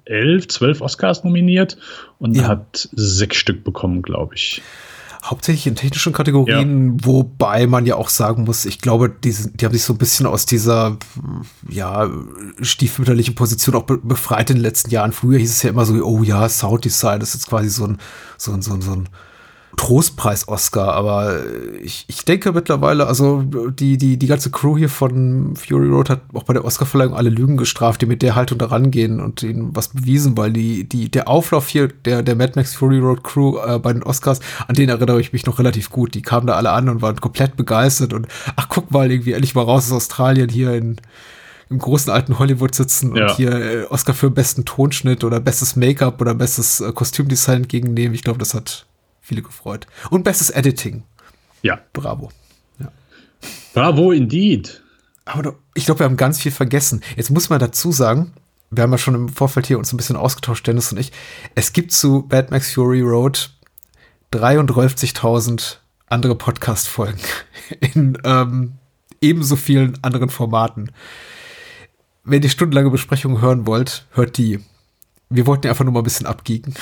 elf, 0.06 0.48
zwölf 0.50 0.82
Oscars 0.82 1.24
nominiert 1.24 1.78
und 2.20 2.36
Ja. 2.36 2.48
hat 2.48 2.90
sechs 2.92 3.38
Stück 3.38 3.64
bekommen, 3.64 4.04
glaube 4.04 4.36
ich. 4.36 4.62
Hauptsächlich 5.24 5.68
in 5.68 5.76
technischen 5.76 6.12
Kategorien, 6.12 6.98
wobei 7.06 7.66
man 7.66 7.86
ja 7.86 7.96
auch 7.96 8.10
sagen 8.10 8.44
muss, 8.44 8.66
ich 8.66 8.80
glaube, 8.80 9.10
die, 9.10 9.34
die 9.54 9.66
haben 9.66 9.72
sich 9.72 9.84
so 9.84 9.94
ein 9.94 9.98
bisschen 9.98 10.26
aus 10.26 10.46
dieser 10.46 10.98
ja, 11.70 12.10
stiefmütterlichen 12.62 13.34
Position 13.34 13.76
auch 13.76 13.84
be 13.84 13.98
befreit 14.00 14.50
in 14.50 14.58
den 14.58 14.64
letzten 14.64 14.90
Jahren. 14.90 15.14
Früher 15.14 15.40
hieß 15.40 15.50
es 15.50 15.64
ja 15.64 15.70
immer 15.70 15.86
so, 15.86 15.94
oh 16.04 16.24
ja, 16.24 16.50
Sounddesign 16.50 17.22
ist 17.22 17.36
jetzt 17.36 17.48
quasi 17.48 17.70
so 17.70 17.86
ein, 17.86 18.00
so 18.38 18.52
ein, 18.52 18.62
so 18.62 18.74
ein, 18.74 18.82
so 18.82 18.92
ein 18.92 19.10
Trostpreis-Oscar, 19.76 20.94
aber 20.94 21.42
ich, 21.82 22.06
ich 22.08 22.24
denke 22.26 22.52
mittlerweile, 22.52 23.08
also 23.08 23.42
die, 23.42 23.98
die, 23.98 24.18
die 24.18 24.28
ganze 24.28 24.52
Crew 24.52 24.78
hier 24.78 24.90
von 24.90 25.56
Fury 25.56 25.88
Road 25.88 26.10
hat 26.10 26.22
auch 26.34 26.44
bei 26.44 26.54
der 26.54 26.66
Oscarverleihung 26.66 27.14
alle 27.16 27.30
Lügen 27.30 27.58
gestraft, 27.58 28.02
die 28.02 28.06
mit 28.06 28.22
der 28.22 28.36
Haltung 28.36 28.58
da 28.58 28.68
rangehen 28.68 29.20
und 29.20 29.44
ihnen 29.44 29.76
was 29.76 29.90
bewiesen, 29.90 30.38
weil 30.38 30.54
die, 30.54 30.88
die, 30.88 31.10
der 31.10 31.28
Auflauf 31.28 31.68
hier 31.68 31.88
der, 31.88 32.24
der 32.24 32.36
Mad 32.36 32.54
Max 32.56 32.76
Fury 32.76 33.00
Road 33.00 33.24
Crew 33.24 33.58
äh, 33.58 33.80
bei 33.80 33.94
den 33.94 34.04
Oscars, 34.04 34.40
an 34.68 34.76
den 34.76 34.90
erinnere 34.90 35.20
ich 35.20 35.34
mich 35.34 35.46
noch 35.46 35.60
relativ 35.60 35.90
gut. 35.90 36.14
Die 36.16 36.22
kamen 36.22 36.48
da 36.48 36.54
alle 36.54 36.72
an 36.72 36.90
und 36.90 37.02
waren 37.02 37.20
komplett 37.20 37.56
begeistert 37.56 38.14
und 38.14 38.28
ach, 38.56 38.68
guck 38.70 38.92
mal, 38.92 39.12
irgendwie 39.12 39.34
endlich 39.34 39.56
mal 39.56 39.64
raus 39.64 39.88
aus 39.88 39.94
Australien 39.94 40.50
hier 40.50 40.74
in, 40.74 40.98
im 41.70 41.80
großen 41.80 42.12
alten 42.12 42.40
Hollywood 42.40 42.76
sitzen 42.76 43.16
Ja. 43.16 43.28
und 43.28 43.36
hier 43.36 43.52
äh, 43.52 43.84
Oscar 43.90 44.14
für 44.14 44.30
besten 44.30 44.66
Tonschnitt 44.66 45.24
oder 45.24 45.40
bestes 45.40 45.76
Make-up 45.76 46.22
oder 46.22 46.36
bestes 46.36 46.82
äh, 46.82 46.92
Kostümdesign 46.92 47.64
entgegennehmen. 47.64 48.14
Ich 48.14 48.24
glaube, 48.24 48.40
das 48.40 48.54
hat 48.54 48.86
viele 49.24 49.42
gefreut. 49.42 49.88
Und 50.12 50.24
bestes 50.24 50.52
Editing. 50.52 51.04
Ja. 51.64 51.80
Bravo. 51.94 52.30
Bravo, 53.74 54.12
indeed. 54.12 54.84
Aber 55.26 55.56
ich 55.74 55.86
glaube, 55.86 56.02
wir 56.02 56.06
haben 56.06 56.18
ganz 56.18 56.40
viel 56.40 56.52
vergessen. 56.52 57.02
Jetzt 57.16 57.32
muss 57.32 57.50
man 57.50 57.60
dazu 57.60 57.92
sagen, 57.92 58.34
wir 58.70 58.84
haben 58.84 58.92
ja 58.92 58.98
schon 58.98 59.16
im 59.16 59.30
Vorfeld 59.30 59.66
hier 59.66 59.78
uns 59.78 59.92
ein 59.94 59.98
bisschen 59.98 60.16
ausgetauscht, 60.16 60.68
Dennis 60.68 60.92
und 60.92 61.00
ich. 61.00 61.12
Es 61.56 61.74
gibt 61.74 61.92
zu 61.92 62.24
Bad 62.24 62.52
Max 62.52 62.74
Fury 62.74 63.02
Road 63.02 63.52
53.000 64.32 65.78
andere 66.08 66.36
Podcast-Folgen 66.36 67.20
in 67.80 68.18
ähm, 68.24 68.74
ebenso 69.22 69.56
vielen 69.56 69.98
anderen 70.04 70.30
Formaten. 70.30 70.92
Wenn 72.24 72.44
ihr 72.44 72.50
stundenlange 72.50 72.90
Besprechungen 72.90 73.42
hören 73.42 73.66
wollt, 73.66 74.06
hört 74.12 74.38
die. 74.38 74.60
Wir 75.30 75.48
wollten 75.48 75.66
ja 75.66 75.72
einfach 75.72 75.86
nur 75.86 75.94
mal 75.94 76.02
ein 76.02 76.06
bisschen 76.06 76.28
abgeeken. 76.28 76.76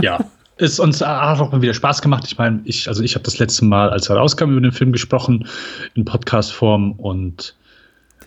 Ja. 0.00 0.30
Ist 0.60 0.78
uns 0.78 1.00
hat 1.00 1.40
auch 1.40 1.52
mal 1.52 1.62
wieder 1.62 1.72
Spaß 1.72 2.02
gemacht. 2.02 2.24
Ich 2.26 2.36
meine, 2.36 2.60
ich, 2.64 2.86
also 2.86 3.02
ich 3.02 3.14
habe 3.14 3.24
das 3.24 3.38
letzte 3.38 3.64
Mal, 3.64 3.88
als 3.88 4.10
er 4.10 4.16
rauskam, 4.16 4.50
über 4.50 4.60
den 4.60 4.72
Film 4.72 4.92
gesprochen, 4.92 5.48
in 5.94 6.04
Podcast-Form 6.04 6.92
und 6.92 7.54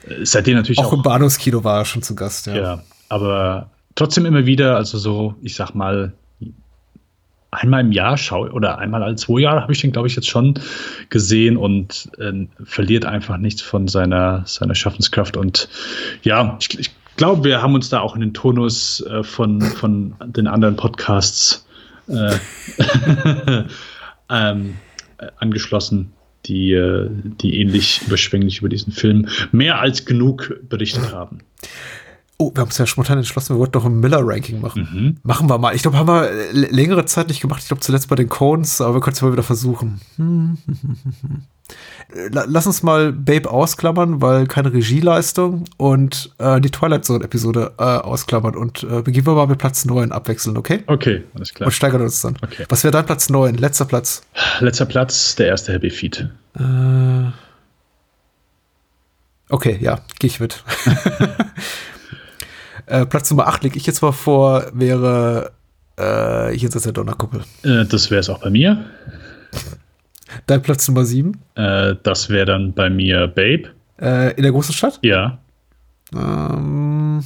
äh, 0.08 0.26
seitdem 0.26 0.56
natürlich 0.56 0.80
Auch 0.80 0.86
auch. 0.86 0.94
im 0.94 1.04
Bahnhofskino 1.04 1.64
war 1.64 1.80
er 1.80 1.86
schon 1.86 2.02
zu 2.02 2.16
Gast, 2.16 2.48
ja. 2.48 2.56
ja, 2.56 2.84
aber 3.10 3.70
trotzdem 3.94 4.26
immer 4.26 4.48
wieder, 4.48 4.78
also 4.78 4.98
so, 4.98 5.36
ich 5.44 5.54
sag 5.54 5.76
mal, 5.76 6.14
einmal 7.52 7.82
im 7.82 7.92
Jahr 7.92 8.18
schau 8.18 8.48
oder 8.48 8.80
einmal 8.80 9.04
alle 9.04 9.16
zwei 9.16 9.42
Jahre 9.42 9.62
habe 9.62 9.72
ich 9.72 9.82
den, 9.82 9.92
glaube 9.92 10.08
ich, 10.08 10.16
jetzt 10.16 10.28
schon 10.28 10.60
gesehen 11.10 11.56
und 11.56 12.10
äh, 12.18 12.48
verliert 12.64 13.06
einfach 13.06 13.38
nichts 13.38 13.62
von 13.62 13.88
seiner, 13.88 14.42
seiner 14.48 14.74
Schaffenskraft. 14.74 15.38
Und 15.38 15.70
ja, 16.24 16.58
ich, 16.60 16.80
ich 16.80 16.92
glaube, 17.16 17.44
wir 17.44 17.62
haben 17.62 17.76
uns 17.76 17.90
da 17.90 18.00
auch 18.00 18.16
in 18.16 18.22
den 18.22 18.34
Tonus 18.34 19.02
äh, 19.02 19.24
von, 19.24 19.62
von 19.62 20.16
den 20.26 20.48
anderen 20.48 20.76
Podcasts 20.76 21.68
äh, 22.08 22.38
ähm, 24.30 24.76
äh, 25.18 25.28
angeschlossen, 25.38 26.14
die, 26.46 26.74
äh, 26.74 27.10
die 27.12 27.60
ähnlich 27.62 28.02
überschwänglich 28.06 28.60
über 28.60 28.70
diesen 28.70 28.92
Film 28.92 29.28
mehr 29.52 29.80
als 29.80 30.06
genug 30.06 30.54
berichtet 30.68 31.12
haben. 31.14 31.40
Oh, 32.38 32.52
wir 32.54 32.62
haben 32.62 32.68
uns 32.68 32.78
ja 32.78 32.88
spontan 32.88 33.20
entschlossen, 33.20 33.56
wir 33.56 33.60
wollten 33.60 33.74
doch 33.74 33.86
ein 33.86 34.00
Miller-Ranking 34.00 34.60
machen. 34.60 34.88
Mhm. 34.92 35.18
Machen 35.24 35.48
wir 35.50 35.58
mal. 35.60 35.76
Ich 35.76 35.84
glaube, 35.84 35.98
haben 35.98 36.08
wir 36.08 36.30
längere 36.52 37.06
Zeit 37.06 37.28
nicht 37.28 37.42
gemacht. 37.42 37.62
Ich 37.62 37.68
glaube, 37.68 37.82
zuletzt 37.82 38.10
bei 38.10 38.16
den 38.16 38.28
Cones, 38.28 38.82
aber 38.82 38.96
wir 38.96 39.02
können 39.02 39.14
es 39.14 39.22
mal 39.22 39.32
wieder 39.32 39.44
versuchen. 39.44 40.02
La- 42.32 42.46
Lass 42.48 42.68
uns 42.68 42.84
mal 42.84 43.12
Babe 43.12 43.50
ausklammern, 43.50 44.22
weil 44.22 44.46
keine 44.48 44.74
Regieleistung 44.74 45.64
und 45.78 46.32
äh, 46.38 46.60
die 46.62 46.70
Twilight 46.70 47.06
Zone-Episode 47.06 47.74
äh, 47.80 47.84
ausklammern. 47.84 48.56
Und 48.56 48.84
äh, 48.84 49.02
beginnen 49.02 49.26
wir 49.26 49.34
mal 49.34 49.48
mit 49.48 49.58
Platz 49.60 49.86
9 49.86 50.12
abwechseln, 50.12 50.58
okay? 50.58 50.84
Okay, 50.88 51.24
alles 51.36 51.54
klar. 51.54 51.68
Und 51.68 51.72
steigern 51.72 52.02
uns 52.02 52.22
dann. 52.22 52.38
Okay. 52.44 52.66
Was 52.70 52.84
wäre 52.84 52.92
dein 52.92 53.06
Platz 53.06 53.30
9? 53.30 53.56
Letzter 53.56 53.86
Platz. 53.86 54.24
Letzter 54.60 54.86
Platz, 54.86 55.36
der 55.36 55.48
erste 55.48 55.74
Happy 55.74 55.90
Feet. 55.90 56.28
Äh, 56.60 57.32
okay, 59.50 59.78
ja, 59.82 60.00
gehe 60.20 60.28
ich 60.28 60.40
mit. 60.40 60.64
äh, 62.86 63.06
Platz 63.06 63.30
Nummer 63.32 63.48
8 63.48 63.64
lege 63.64 63.78
ich 63.78 63.86
jetzt 63.86 64.02
mal 64.02 64.12
vor, 64.12 64.66
wäre 64.74 65.52
äh, 66.00 66.56
Jenseits 66.56 66.84
der 66.84 66.94
Donnerkuppel. 66.94 67.42
Äh, 67.64 67.86
das 67.86 68.12
wäre 68.12 68.20
es 68.20 68.30
auch 68.30 68.40
bei 68.42 68.50
mir. 68.50 68.86
Dein 70.48 70.62
Platz 70.62 70.88
Nummer 70.88 71.06
7 71.06 71.34
Äh, 71.56 71.96
das 72.04 72.30
wäre 72.30 72.46
dann 72.46 72.74
bei 72.74 72.90
mir 72.90 73.28
Babe. 73.28 73.70
äh, 74.02 74.34
in 74.36 74.44
der 74.44 74.52
großen 74.52 74.74
Stadt. 74.74 75.00
Ja. 75.02 75.40
Ähm, 76.14 77.24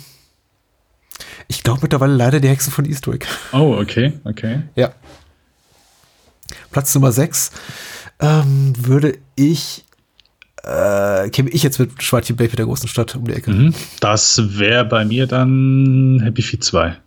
ich 1.48 1.64
glaube 1.64 1.80
mittlerweile 1.84 2.14
leider 2.16 2.40
die 2.40 2.48
Hexe 2.50 2.72
von 2.72 2.86
Eastwick. 2.86 3.28
Oh, 3.54 3.78
okay, 3.80 4.14
okay. 4.26 4.62
Ja. 4.76 4.92
Platz 6.72 6.94
Nummer 6.96 7.12
6 7.12 7.52
ähm, 8.20 8.74
würde 8.78 9.18
ich 9.36 9.84
äh, 10.64 11.30
käme 11.30 11.50
ich 11.50 11.64
jetzt 11.64 11.80
mit 11.80 12.02
Schweitchen 12.04 12.36
Baby 12.36 12.56
der 12.58 12.66
großen 12.66 12.90
Stadt 12.90 13.16
um 13.16 13.26
die 13.26 13.34
Ecke. 13.34 13.52
Mhm. 13.52 13.74
Das 14.02 14.58
wäre 14.60 14.84
bei 14.86 15.06
mir 15.06 15.28
dann 15.28 16.20
Happy 16.24 16.42
Feet 16.42 16.64
2. 16.64 16.98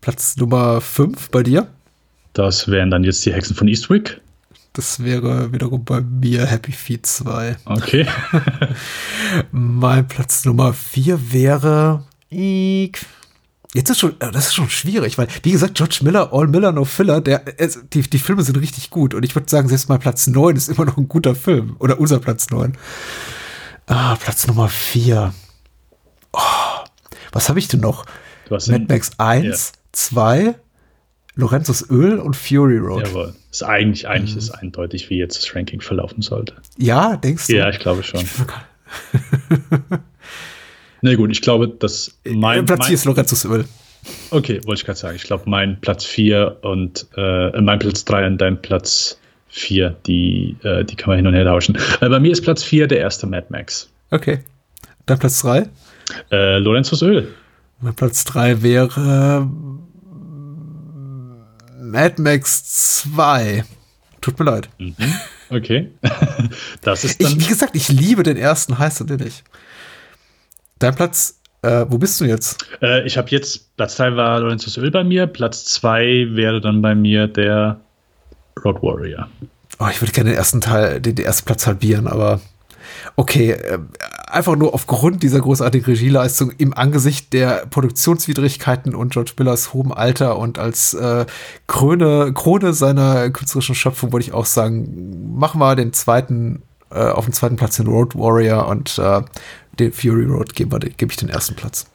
Platz 0.00 0.36
Nummer 0.36 0.80
5 0.80 1.30
bei 1.30 1.42
dir. 1.42 1.66
Das 2.34 2.68
wären 2.68 2.90
dann 2.90 3.02
jetzt 3.04 3.24
die 3.26 3.32
Hexen 3.32 3.56
von 3.56 3.66
Eastwick. 3.68 4.20
Das 4.72 5.02
wäre 5.02 5.52
wiederum 5.52 5.84
bei 5.84 6.00
mir 6.00 6.46
Happy 6.46 6.72
Feet 6.72 7.06
2. 7.06 7.56
Okay. 7.64 8.06
Mein 9.52 10.06
Platz 10.06 10.44
Nummer 10.44 10.72
4 10.72 11.32
wäre. 11.32 12.04
Ik. 12.30 13.04
Jetzt 13.74 13.90
ist 13.90 13.98
schon, 13.98 14.18
äh, 14.20 14.30
das 14.30 14.46
ist 14.46 14.54
schon 14.54 14.70
schwierig, 14.70 15.18
weil, 15.18 15.28
wie 15.42 15.52
gesagt, 15.52 15.74
George 15.74 15.98
Miller, 16.02 16.32
All 16.32 16.46
Miller, 16.46 16.72
No 16.72 16.84
Filler, 16.84 17.20
der, 17.20 17.40
die, 17.92 18.02
die 18.02 18.18
Filme 18.18 18.42
sind 18.42 18.56
richtig 18.56 18.90
gut. 18.90 19.14
Und 19.14 19.24
ich 19.24 19.34
würde 19.34 19.50
sagen, 19.50 19.68
selbst 19.68 19.88
mein 19.88 19.98
Platz 19.98 20.26
9 20.26 20.56
ist 20.56 20.68
immer 20.68 20.84
noch 20.84 20.96
ein 20.96 21.08
guter 21.08 21.34
Film. 21.34 21.76
Oder 21.78 21.98
unser 22.00 22.18
Platz 22.18 22.48
9. 22.50 22.76
Ah, 23.86 24.16
Platz 24.16 24.46
Nummer 24.46 24.68
4. 24.68 25.34
Oh, 26.32 26.38
was 27.32 27.48
habe 27.48 27.58
ich 27.58 27.68
denn 27.68 27.80
noch? 27.80 28.04
Mad 28.50 28.86
Max 28.88 29.10
1, 29.18 29.72
2, 29.92 30.54
Lorenzos 31.38 31.88
Öl 31.88 32.18
und 32.18 32.34
Fury 32.34 32.78
Road. 32.78 33.06
Jawohl. 33.06 33.32
Ist 33.52 33.62
eigentlich, 33.62 34.08
eigentlich 34.08 34.32
Mhm. 34.32 34.38
ist 34.38 34.50
eindeutig, 34.50 35.08
wie 35.08 35.18
jetzt 35.18 35.38
das 35.38 35.54
Ranking 35.54 35.80
verlaufen 35.80 36.20
sollte. 36.20 36.54
Ja, 36.78 37.16
denkst 37.16 37.46
du? 37.46 37.54
Ja, 37.56 37.70
ich 37.70 37.78
glaube 37.78 38.02
schon. 38.02 38.24
Na 41.00 41.14
gut, 41.14 41.30
ich 41.30 41.40
glaube, 41.40 41.68
dass 41.68 42.18
mein, 42.24 42.64
Platz 42.66 42.80
mein 42.80 42.86
4 42.88 42.94
ist 42.94 43.04
Lorenzos 43.04 43.44
Öl. 43.44 43.64
Okay, 44.30 44.60
wollte 44.64 44.80
ich 44.80 44.84
gerade 44.84 44.98
sagen. 44.98 45.14
Ich 45.16 45.22
glaube, 45.22 45.44
mein 45.46 45.80
Platz 45.80 46.04
4 46.04 46.58
und 46.62 47.06
äh, 47.16 47.60
mein 47.60 47.78
Platz 47.78 48.04
3 48.04 48.26
und 48.26 48.38
dein 48.38 48.60
Platz 48.60 49.20
4, 49.48 49.96
die, 50.06 50.56
äh, 50.64 50.84
die 50.84 50.96
kann 50.96 51.10
man 51.10 51.16
hin 51.18 51.26
und 51.28 51.34
her 51.34 51.44
tauschen. 51.44 51.78
Äh, 52.00 52.08
bei 52.08 52.18
mir 52.18 52.32
ist 52.32 52.42
Platz 52.42 52.64
4 52.64 52.88
der 52.88 52.98
erste 52.98 53.26
Mad 53.28 53.46
Max. 53.50 53.88
Okay. 54.10 54.40
Dann 55.06 55.18
Platz 55.20 55.40
3. 55.42 55.68
Äh, 56.32 56.58
Lorenzos 56.58 57.02
Öl. 57.02 57.28
Mein 57.80 57.94
Platz 57.94 58.24
3 58.24 58.62
wäre 58.62 59.48
Mad 61.90 62.20
Max 62.20 63.02
2. 63.02 63.64
Tut 64.20 64.38
mir 64.38 64.44
leid. 64.44 64.68
Okay. 65.50 65.90
das 66.82 67.04
ist 67.04 67.20
Ich, 67.20 67.28
dann. 67.30 67.40
wie 67.40 67.46
gesagt, 67.46 67.74
ich 67.76 67.88
liebe 67.88 68.22
den 68.22 68.36
ersten, 68.36 68.78
heißt 68.78 69.00
du 69.00 69.16
nicht. 69.16 69.44
Dein 70.78 70.94
Platz, 70.94 71.40
äh, 71.62 71.86
wo 71.88 71.98
bist 71.98 72.20
du 72.20 72.24
jetzt? 72.24 72.64
Äh, 72.82 73.06
ich 73.06 73.16
habe 73.16 73.30
jetzt, 73.30 73.74
Platz 73.76 73.96
3 73.96 74.16
war 74.16 74.40
Lorenzos 74.40 74.76
Öl 74.76 74.90
bei 74.90 75.02
mir, 75.02 75.26
Platz 75.26 75.64
2 75.64 76.28
wäre 76.32 76.60
dann 76.60 76.82
bei 76.82 76.94
mir 76.94 77.26
der 77.26 77.80
Road 78.64 78.82
Warrior. 78.82 79.28
Oh, 79.78 79.86
ich 79.90 80.00
würde 80.02 80.12
gerne 80.12 80.30
den 80.30 80.36
ersten 80.36 80.60
Teil, 80.60 81.00
den, 81.00 81.14
den 81.14 81.24
ersten 81.24 81.46
Platz 81.46 81.66
halbieren, 81.66 82.06
aber 82.06 82.40
okay, 83.18 83.50
äh, 83.50 83.80
einfach 84.28 84.54
nur 84.54 84.74
aufgrund 84.74 85.24
dieser 85.24 85.40
großartigen 85.40 85.84
Regieleistung 85.86 86.52
im 86.56 86.72
Angesicht 86.72 87.32
der 87.32 87.66
Produktionswidrigkeiten 87.66 88.94
und 88.94 89.12
George 89.12 89.32
Millers 89.36 89.74
hohem 89.74 89.90
Alter 89.90 90.38
und 90.38 90.60
als 90.60 90.94
äh, 90.94 91.26
Krone, 91.66 92.32
Krone 92.32 92.72
seiner 92.74 93.28
künstlerischen 93.30 93.74
Schöpfung 93.74 94.12
würde 94.12 94.24
ich 94.24 94.32
auch 94.32 94.46
sagen, 94.46 95.34
machen 95.36 95.60
wir 95.60 95.74
den 95.74 95.92
zweiten, 95.92 96.62
äh, 96.92 97.00
auf 97.00 97.24
dem 97.24 97.34
zweiten 97.34 97.56
Platz 97.56 97.76
den 97.76 97.88
Road 97.88 98.14
Warrior 98.14 98.68
und 98.68 98.98
äh, 98.98 99.22
den 99.80 99.92
Fury 99.92 100.24
Road 100.24 100.54
gebe 100.54 100.78
geb 100.78 101.10
ich 101.10 101.16
den 101.16 101.28
ersten 101.28 101.56
Platz. 101.56 101.86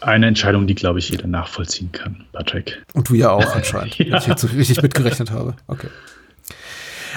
Eine 0.00 0.28
Entscheidung, 0.28 0.68
die, 0.68 0.76
glaube 0.76 1.00
ich, 1.00 1.08
jeder 1.08 1.26
nachvollziehen 1.26 1.90
kann, 1.90 2.24
Patrick. 2.32 2.80
Und 2.92 3.08
du 3.08 3.14
ja 3.14 3.32
auch 3.32 3.52
anscheinend, 3.52 3.98
ja. 3.98 4.12
wenn 4.12 4.18
ich 4.18 4.26
jetzt 4.28 4.42
so 4.42 4.46
richtig 4.46 4.80
mitgerechnet 4.80 5.32
habe. 5.32 5.56
Okay. 5.66 5.88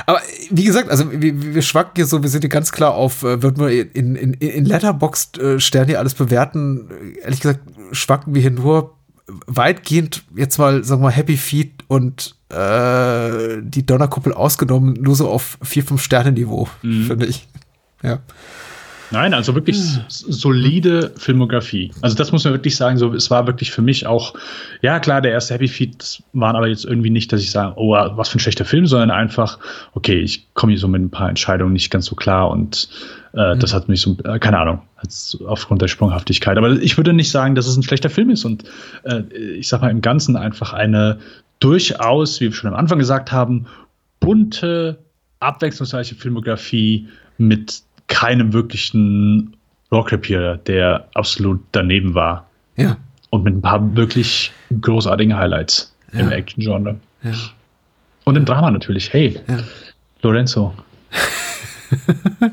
Aber 0.05 0.21
wie 0.49 0.63
gesagt, 0.63 0.89
also 0.89 1.11
wir, 1.11 1.53
wir 1.55 1.61
schwanken 1.61 1.93
hier 1.95 2.05
so, 2.05 2.21
wir 2.23 2.29
sind 2.29 2.41
hier 2.41 2.49
ganz 2.49 2.71
klar 2.71 2.93
auf, 2.93 3.23
äh, 3.23 3.41
würden 3.41 3.63
wir 3.63 3.95
in, 3.95 4.15
in, 4.15 4.33
in 4.33 4.65
Letterboxd 4.65 5.37
äh, 5.37 5.59
hier 5.59 5.99
alles 5.99 6.13
bewerten. 6.13 6.89
Ehrlich 7.21 7.41
gesagt, 7.41 7.61
schwanken 7.91 8.33
wir 8.33 8.41
hier 8.41 8.51
nur 8.51 8.95
weitgehend 9.47 10.23
jetzt 10.35 10.57
mal, 10.57 10.83
sagen 10.83 11.01
wir 11.01 11.05
mal, 11.05 11.11
Happy 11.11 11.37
Feet 11.37 11.71
und 11.87 12.35
äh, 12.49 13.61
die 13.61 13.85
Donnerkuppel 13.85 14.33
ausgenommen, 14.33 14.93
nur 14.99 15.15
so 15.15 15.29
auf 15.29 15.57
vier, 15.61 15.83
fünf 15.83 16.01
Sterne 16.01 16.31
Niveau, 16.31 16.67
mhm. 16.81 17.05
finde 17.05 17.25
ich. 17.27 17.47
Ja. 18.03 18.19
Nein, 19.11 19.33
also 19.33 19.55
wirklich 19.55 19.77
hm. 19.77 20.03
solide 20.07 21.11
Filmografie. 21.17 21.91
Also 22.01 22.15
das 22.15 22.31
muss 22.31 22.43
man 22.45 22.53
wirklich 22.53 22.75
sagen. 22.75 22.97
So, 22.97 23.13
es 23.13 23.29
war 23.29 23.45
wirklich 23.45 23.71
für 23.71 23.81
mich 23.81 24.07
auch, 24.07 24.33
ja 24.81 24.99
klar, 24.99 25.21
der 25.21 25.31
erste 25.31 25.53
Happy 25.53 25.67
Feet 25.67 26.23
waren 26.33 26.55
aber 26.55 26.67
jetzt 26.67 26.85
irgendwie 26.85 27.09
nicht, 27.09 27.31
dass 27.33 27.41
ich 27.41 27.51
sage, 27.51 27.73
oh, 27.75 27.91
was 27.91 28.29
für 28.29 28.37
ein 28.37 28.39
schlechter 28.39 28.65
Film, 28.65 28.85
sondern 28.85 29.11
einfach, 29.11 29.59
okay, 29.93 30.19
ich 30.19 30.53
komme 30.53 30.71
hier 30.71 30.79
so 30.79 30.87
mit 30.87 31.01
ein 31.01 31.09
paar 31.09 31.29
Entscheidungen 31.29 31.73
nicht 31.73 31.91
ganz 31.91 32.05
so 32.05 32.15
klar 32.15 32.49
und 32.49 32.89
äh, 33.33 33.55
mhm. 33.55 33.59
das 33.59 33.73
hat 33.73 33.89
mich 33.89 34.01
so, 34.01 34.17
äh, 34.23 34.39
keine 34.39 34.59
Ahnung, 34.59 34.81
aufgrund 35.45 35.81
der 35.81 35.87
Sprunghaftigkeit. 35.87 36.57
Aber 36.57 36.71
ich 36.71 36.97
würde 36.97 37.13
nicht 37.13 37.31
sagen, 37.31 37.55
dass 37.55 37.67
es 37.67 37.75
ein 37.75 37.83
schlechter 37.83 38.09
Film 38.09 38.29
ist 38.29 38.45
und 38.45 38.63
äh, 39.03 39.23
ich 39.33 39.67
sag 39.67 39.81
mal 39.81 39.91
im 39.91 40.01
Ganzen 40.01 40.35
einfach 40.37 40.73
eine 40.73 41.19
durchaus, 41.59 42.39
wie 42.39 42.45
wir 42.45 42.53
schon 42.53 42.69
am 42.69 42.79
Anfang 42.79 42.99
gesagt 42.99 43.31
haben, 43.31 43.67
bunte, 44.19 44.99
abwechslungsreiche 45.39 46.15
Filmografie 46.15 47.07
mit 47.37 47.83
keinem 48.11 48.53
wirklichen 48.53 49.55
Rockrepeater, 49.91 50.57
der 50.57 51.07
absolut 51.15 51.61
daneben 51.71 52.13
war. 52.13 52.47
Ja. 52.75 52.97
Und 53.29 53.43
mit 53.43 53.55
ein 53.55 53.61
paar 53.61 53.95
wirklich 53.95 54.51
großartigen 54.81 55.35
Highlights 55.35 55.95
ja. 56.13 56.19
im 56.19 56.31
Action-Genre. 56.31 56.97
Ja. 57.23 57.31
Und 58.25 58.35
im 58.35 58.45
Drama 58.45 58.69
natürlich. 58.69 59.11
Hey, 59.13 59.39
ja. 59.47 59.59
Lorenzo. 60.21 60.73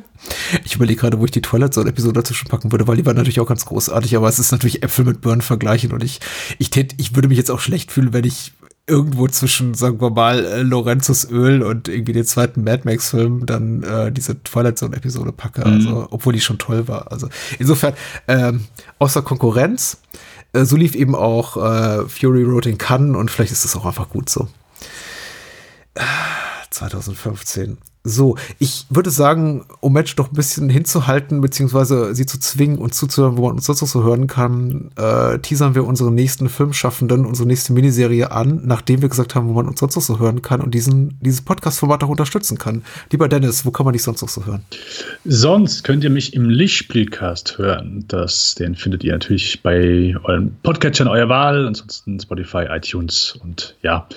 ich 0.64 0.76
überlege 0.76 1.00
gerade, 1.00 1.18
wo 1.18 1.24
ich 1.24 1.30
die 1.30 1.42
Twilight 1.42 1.74
Zone-Episode 1.74 2.14
dazwischen 2.14 2.48
packen 2.48 2.72
würde, 2.72 2.86
weil 2.86 2.96
die 2.96 3.06
war 3.06 3.14
natürlich 3.14 3.40
auch 3.40 3.46
ganz 3.46 3.66
großartig, 3.66 4.16
aber 4.16 4.28
es 4.28 4.38
ist 4.38 4.52
natürlich 4.52 4.82
Äpfel 4.82 5.04
mit 5.04 5.20
Birnen 5.20 5.42
vergleichen 5.42 5.92
und 5.92 6.02
ich, 6.02 6.20
ich, 6.58 6.70
tät, 6.70 6.94
ich 6.98 7.14
würde 7.14 7.28
mich 7.28 7.38
jetzt 7.38 7.50
auch 7.50 7.60
schlecht 7.60 7.92
fühlen, 7.92 8.12
wenn 8.12 8.24
ich 8.24 8.52
irgendwo 8.88 9.28
zwischen, 9.28 9.74
sagen 9.74 10.00
wir 10.00 10.10
mal, 10.10 10.44
äh, 10.44 10.62
Lorenzos 10.62 11.30
Öl 11.30 11.62
und 11.62 11.88
irgendwie 11.88 12.12
den 12.12 12.24
zweiten 12.24 12.64
Mad 12.64 12.82
Max-Film 12.84 13.46
dann 13.46 13.82
äh, 13.82 14.10
diese 14.10 14.42
Twilight 14.42 14.78
Zone-Episode 14.78 15.32
packe. 15.32 15.66
Mhm. 15.66 15.74
Also, 15.74 16.08
obwohl 16.10 16.32
die 16.32 16.40
schon 16.40 16.58
toll 16.58 16.88
war. 16.88 17.12
Also 17.12 17.28
insofern, 17.58 17.94
ähm, 18.26 18.64
außer 18.98 19.22
Konkurrenz, 19.22 20.00
äh, 20.52 20.64
so 20.64 20.76
lief 20.76 20.94
eben 20.94 21.14
auch 21.14 21.56
äh, 21.56 22.08
Fury 22.08 22.42
Road 22.42 22.66
in 22.66 22.78
Cannes 22.78 23.16
und 23.16 23.30
vielleicht 23.30 23.52
ist 23.52 23.64
das 23.64 23.76
auch 23.76 23.84
einfach 23.84 24.08
gut 24.08 24.30
so. 24.30 24.48
2015. 26.70 27.78
So, 28.04 28.36
ich 28.58 28.86
würde 28.88 29.10
sagen, 29.10 29.66
um 29.80 29.92
Match 29.92 30.16
doch 30.16 30.30
ein 30.30 30.34
bisschen 30.34 30.70
hinzuhalten, 30.70 31.40
beziehungsweise 31.40 32.14
sie 32.14 32.26
zu 32.26 32.38
zwingen 32.38 32.78
und 32.78 32.94
zuzuhören, 32.94 33.36
wo 33.36 33.46
man 33.46 33.56
uns 33.56 33.66
sonst 33.66 33.82
noch 33.82 33.88
so 33.88 34.02
hören 34.02 34.26
kann, 34.26 34.90
äh, 34.96 35.38
teasern 35.40 35.74
wir 35.74 35.84
unsere 35.84 36.10
nächsten 36.10 36.48
Filmschaffenden, 36.48 37.26
unsere 37.26 37.46
nächste 37.46 37.72
Miniserie 37.72 38.30
an, 38.30 38.62
nachdem 38.64 39.02
wir 39.02 39.08
gesagt 39.08 39.34
haben, 39.34 39.48
wo 39.48 39.52
man 39.52 39.68
uns 39.68 39.80
sonst 39.80 39.96
noch 39.96 40.02
so 40.02 40.18
hören 40.18 40.42
kann 40.42 40.60
und 40.60 40.74
diesen, 40.74 41.18
dieses 41.20 41.42
Podcast-Format 41.42 42.02
auch 42.02 42.08
unterstützen 42.08 42.56
kann. 42.56 42.82
Lieber 43.12 43.28
Dennis, 43.28 43.66
wo 43.66 43.72
kann 43.72 43.84
man 43.84 43.92
dich 43.92 44.04
sonst 44.04 44.22
noch 44.22 44.28
so 44.28 44.46
hören? 44.46 44.62
Sonst 45.24 45.84
könnt 45.84 46.02
ihr 46.02 46.10
mich 46.10 46.32
im 46.32 46.48
Lichtspielcast 46.48 47.58
hören. 47.58 48.04
Das, 48.08 48.54
den 48.54 48.74
findet 48.74 49.04
ihr 49.04 49.12
natürlich 49.12 49.62
bei 49.62 50.16
euren 50.22 50.56
Podcatchern 50.62 51.08
eurer 51.08 51.28
Wahl, 51.28 51.66
ansonsten 51.66 52.18
Spotify, 52.18 52.66
iTunes 52.70 53.38
und 53.42 53.76
ja, 53.82 54.08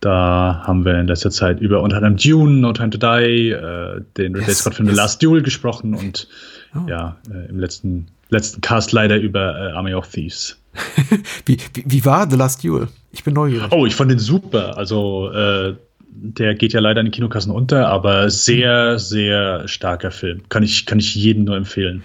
da 0.00 0.62
haben 0.66 0.84
wir 0.84 0.98
in 0.98 1.06
letzter 1.06 1.30
Zeit 1.30 1.60
über 1.60 1.82
unter 1.82 1.96
anderem 1.96 2.16
Dune, 2.16 2.60
No 2.60 2.72
Time 2.72 2.90
to 2.90 2.98
Die, 2.98 3.50
äh, 3.50 4.00
den 4.16 4.34
Ridley 4.34 4.48
yes, 4.48 4.58
Scott 4.60 4.74
Film 4.74 4.88
yes. 4.88 4.96
The 4.96 5.00
Last 5.00 5.22
Duel 5.22 5.42
gesprochen 5.42 5.94
und 5.94 6.26
oh. 6.74 6.88
ja, 6.88 7.16
äh, 7.30 7.48
im 7.48 7.58
letzten, 7.58 8.08
letzten 8.30 8.60
Cast 8.62 8.92
leider 8.92 9.16
über 9.18 9.54
äh, 9.58 9.72
Army 9.72 9.94
of 9.94 10.08
Thieves. 10.08 10.56
wie, 11.44 11.58
wie, 11.74 11.84
wie, 11.86 12.04
war 12.04 12.30
The 12.30 12.36
Last 12.36 12.64
Duel? 12.64 12.88
Ich 13.12 13.24
bin 13.24 13.34
neugierig. 13.34 13.70
Oh, 13.72 13.86
ich 13.86 13.94
fand 13.94 14.10
den 14.10 14.18
super. 14.18 14.78
Also, 14.78 15.30
äh, 15.32 15.74
der 16.12 16.54
geht 16.54 16.72
ja 16.72 16.80
leider 16.80 17.00
in 17.00 17.06
den 17.06 17.12
Kinokassen 17.12 17.52
unter, 17.52 17.88
aber 17.88 18.30
sehr, 18.30 18.98
sehr 18.98 19.68
starker 19.68 20.10
Film. 20.10 20.42
Kann 20.48 20.62
ich, 20.62 20.86
kann 20.86 20.98
ich 20.98 21.14
jedem 21.14 21.44
nur 21.44 21.56
empfehlen. 21.56 22.02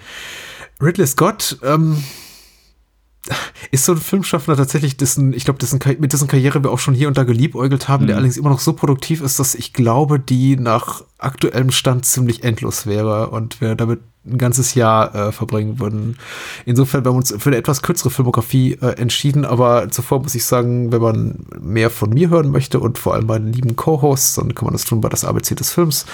Ridley 0.81 1.07
Scott, 1.07 1.57
ähm, 1.63 2.03
ist 3.71 3.85
so 3.85 3.93
ein 3.93 3.97
Filmschaffender 3.97 4.57
tatsächlich, 4.57 4.97
dessen, 4.97 5.33
ich 5.33 5.45
glaube, 5.45 5.59
dessen, 5.59 5.79
mit 5.99 6.13
dessen 6.13 6.27
Karriere 6.27 6.63
wir 6.63 6.71
auch 6.71 6.79
schon 6.79 6.93
hier 6.93 7.07
und 7.07 7.17
da 7.17 7.23
geliebäugelt 7.23 7.87
haben, 7.87 8.03
mhm. 8.03 8.07
der 8.07 8.15
allerdings 8.17 8.37
immer 8.37 8.49
noch 8.49 8.59
so 8.59 8.73
produktiv 8.73 9.21
ist, 9.21 9.39
dass 9.39 9.55
ich 9.55 9.73
glaube, 9.73 10.19
die 10.19 10.57
nach 10.57 11.03
aktuellem 11.17 11.71
Stand 11.71 12.05
ziemlich 12.05 12.43
endlos 12.43 12.85
wäre 12.85 13.29
und 13.29 13.61
wir 13.61 13.75
damit 13.75 14.01
ein 14.25 14.37
ganzes 14.37 14.73
Jahr 14.73 15.13
äh, 15.13 15.31
verbringen 15.31 15.79
würden. 15.79 16.17
Insofern, 16.65 17.05
wir 17.05 17.09
haben 17.09 17.17
uns 17.17 17.33
für 17.37 17.49
eine 17.49 17.57
etwas 17.57 17.81
kürzere 17.81 18.09
Filmografie 18.09 18.73
äh, 18.81 18.97
entschieden, 18.99 19.45
aber 19.45 19.89
zuvor 19.91 20.21
muss 20.21 20.35
ich 20.35 20.45
sagen, 20.45 20.91
wenn 20.91 21.01
man 21.01 21.45
mehr 21.59 21.89
von 21.89 22.09
mir 22.09 22.29
hören 22.29 22.51
möchte 22.51 22.79
und 22.79 22.97
vor 22.97 23.13
allem 23.13 23.27
meinen 23.27 23.53
lieben 23.53 23.75
Co-Hosts, 23.75 24.35
dann 24.35 24.55
kann 24.55 24.65
man 24.65 24.73
das 24.73 24.85
tun 24.85 25.01
bei 25.01 25.09
das 25.09 25.25
ABC 25.25 25.55
des 25.55 25.71
Films, 25.71 26.05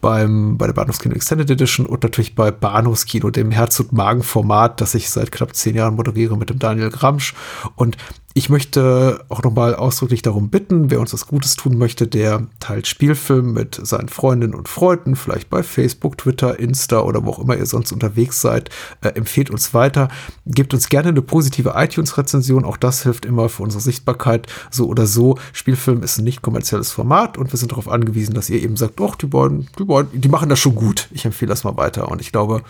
beim, 0.00 0.58
bei 0.58 0.66
der 0.66 0.74
Bahnhofskino 0.74 1.14
Extended 1.14 1.50
Edition 1.50 1.86
und 1.86 2.02
natürlich 2.02 2.34
bei 2.34 2.50
Bahnhofskino, 2.50 3.30
dem 3.30 3.52
Herz- 3.52 3.80
und 3.80 3.92
Magen-Format, 3.92 4.80
das 4.80 4.94
ich 4.94 5.08
seit 5.10 5.30
knapp 5.30 5.54
zehn 5.54 5.76
Jahren 5.76 5.94
moderiere 5.94 6.36
mit 6.36 6.50
dem 6.50 6.58
Daniel 6.58 6.90
Gramsch. 6.90 7.34
Und 7.76 7.96
ich 8.34 8.48
möchte 8.48 9.24
auch 9.28 9.42
nochmal 9.42 9.74
ausdrücklich 9.74 10.22
darum 10.22 10.48
bitten, 10.48 10.90
wer 10.90 11.00
uns 11.00 11.12
was 11.12 11.26
Gutes 11.26 11.54
tun 11.56 11.76
möchte, 11.76 12.06
der 12.06 12.46
teilt 12.60 12.86
Spielfilm 12.86 13.52
mit 13.52 13.78
seinen 13.82 14.08
Freundinnen 14.08 14.54
und 14.54 14.68
Freunden, 14.68 15.16
vielleicht 15.16 15.50
bei 15.50 15.62
Facebook, 15.62 16.16
Twitter, 16.16 16.58
Insta 16.58 17.00
oder 17.00 17.24
wo 17.24 17.30
auch 17.30 17.38
immer 17.38 17.56
ihr 17.56 17.66
sonst 17.66 17.92
unterwegs 17.92 18.40
seid. 18.40 18.70
Äh, 19.02 19.08
empfehlt 19.10 19.50
uns 19.50 19.74
weiter. 19.74 20.08
Gebt 20.46 20.72
uns 20.72 20.88
gerne 20.88 21.10
eine 21.10 21.22
positive 21.22 21.74
iTunes-Rezension. 21.76 22.64
Auch 22.64 22.78
das 22.78 23.02
hilft 23.02 23.26
immer 23.26 23.48
für 23.48 23.64
unsere 23.64 23.82
Sichtbarkeit. 23.82 24.46
So 24.70 24.86
oder 24.86 25.06
so. 25.06 25.38
Spielfilm 25.52 26.02
ist 26.02 26.18
ein 26.18 26.24
nicht 26.24 26.42
kommerzielles 26.42 26.90
Format 26.90 27.36
und 27.36 27.52
wir 27.52 27.58
sind 27.58 27.72
darauf 27.72 27.88
angewiesen, 27.88 28.34
dass 28.34 28.48
ihr 28.48 28.62
eben 28.62 28.76
sagt, 28.76 28.98
doch, 28.98 29.14
die 29.14 29.26
beiden, 29.26 29.68
die 29.78 29.84
beiden, 29.84 30.20
die 30.20 30.28
machen 30.28 30.48
das 30.48 30.58
schon 30.58 30.74
gut. 30.74 31.08
Ich 31.10 31.26
empfehle 31.26 31.50
das 31.50 31.64
mal 31.64 31.76
weiter. 31.76 32.08
Und 32.08 32.20
ich 32.22 32.32
glaube, 32.32 32.62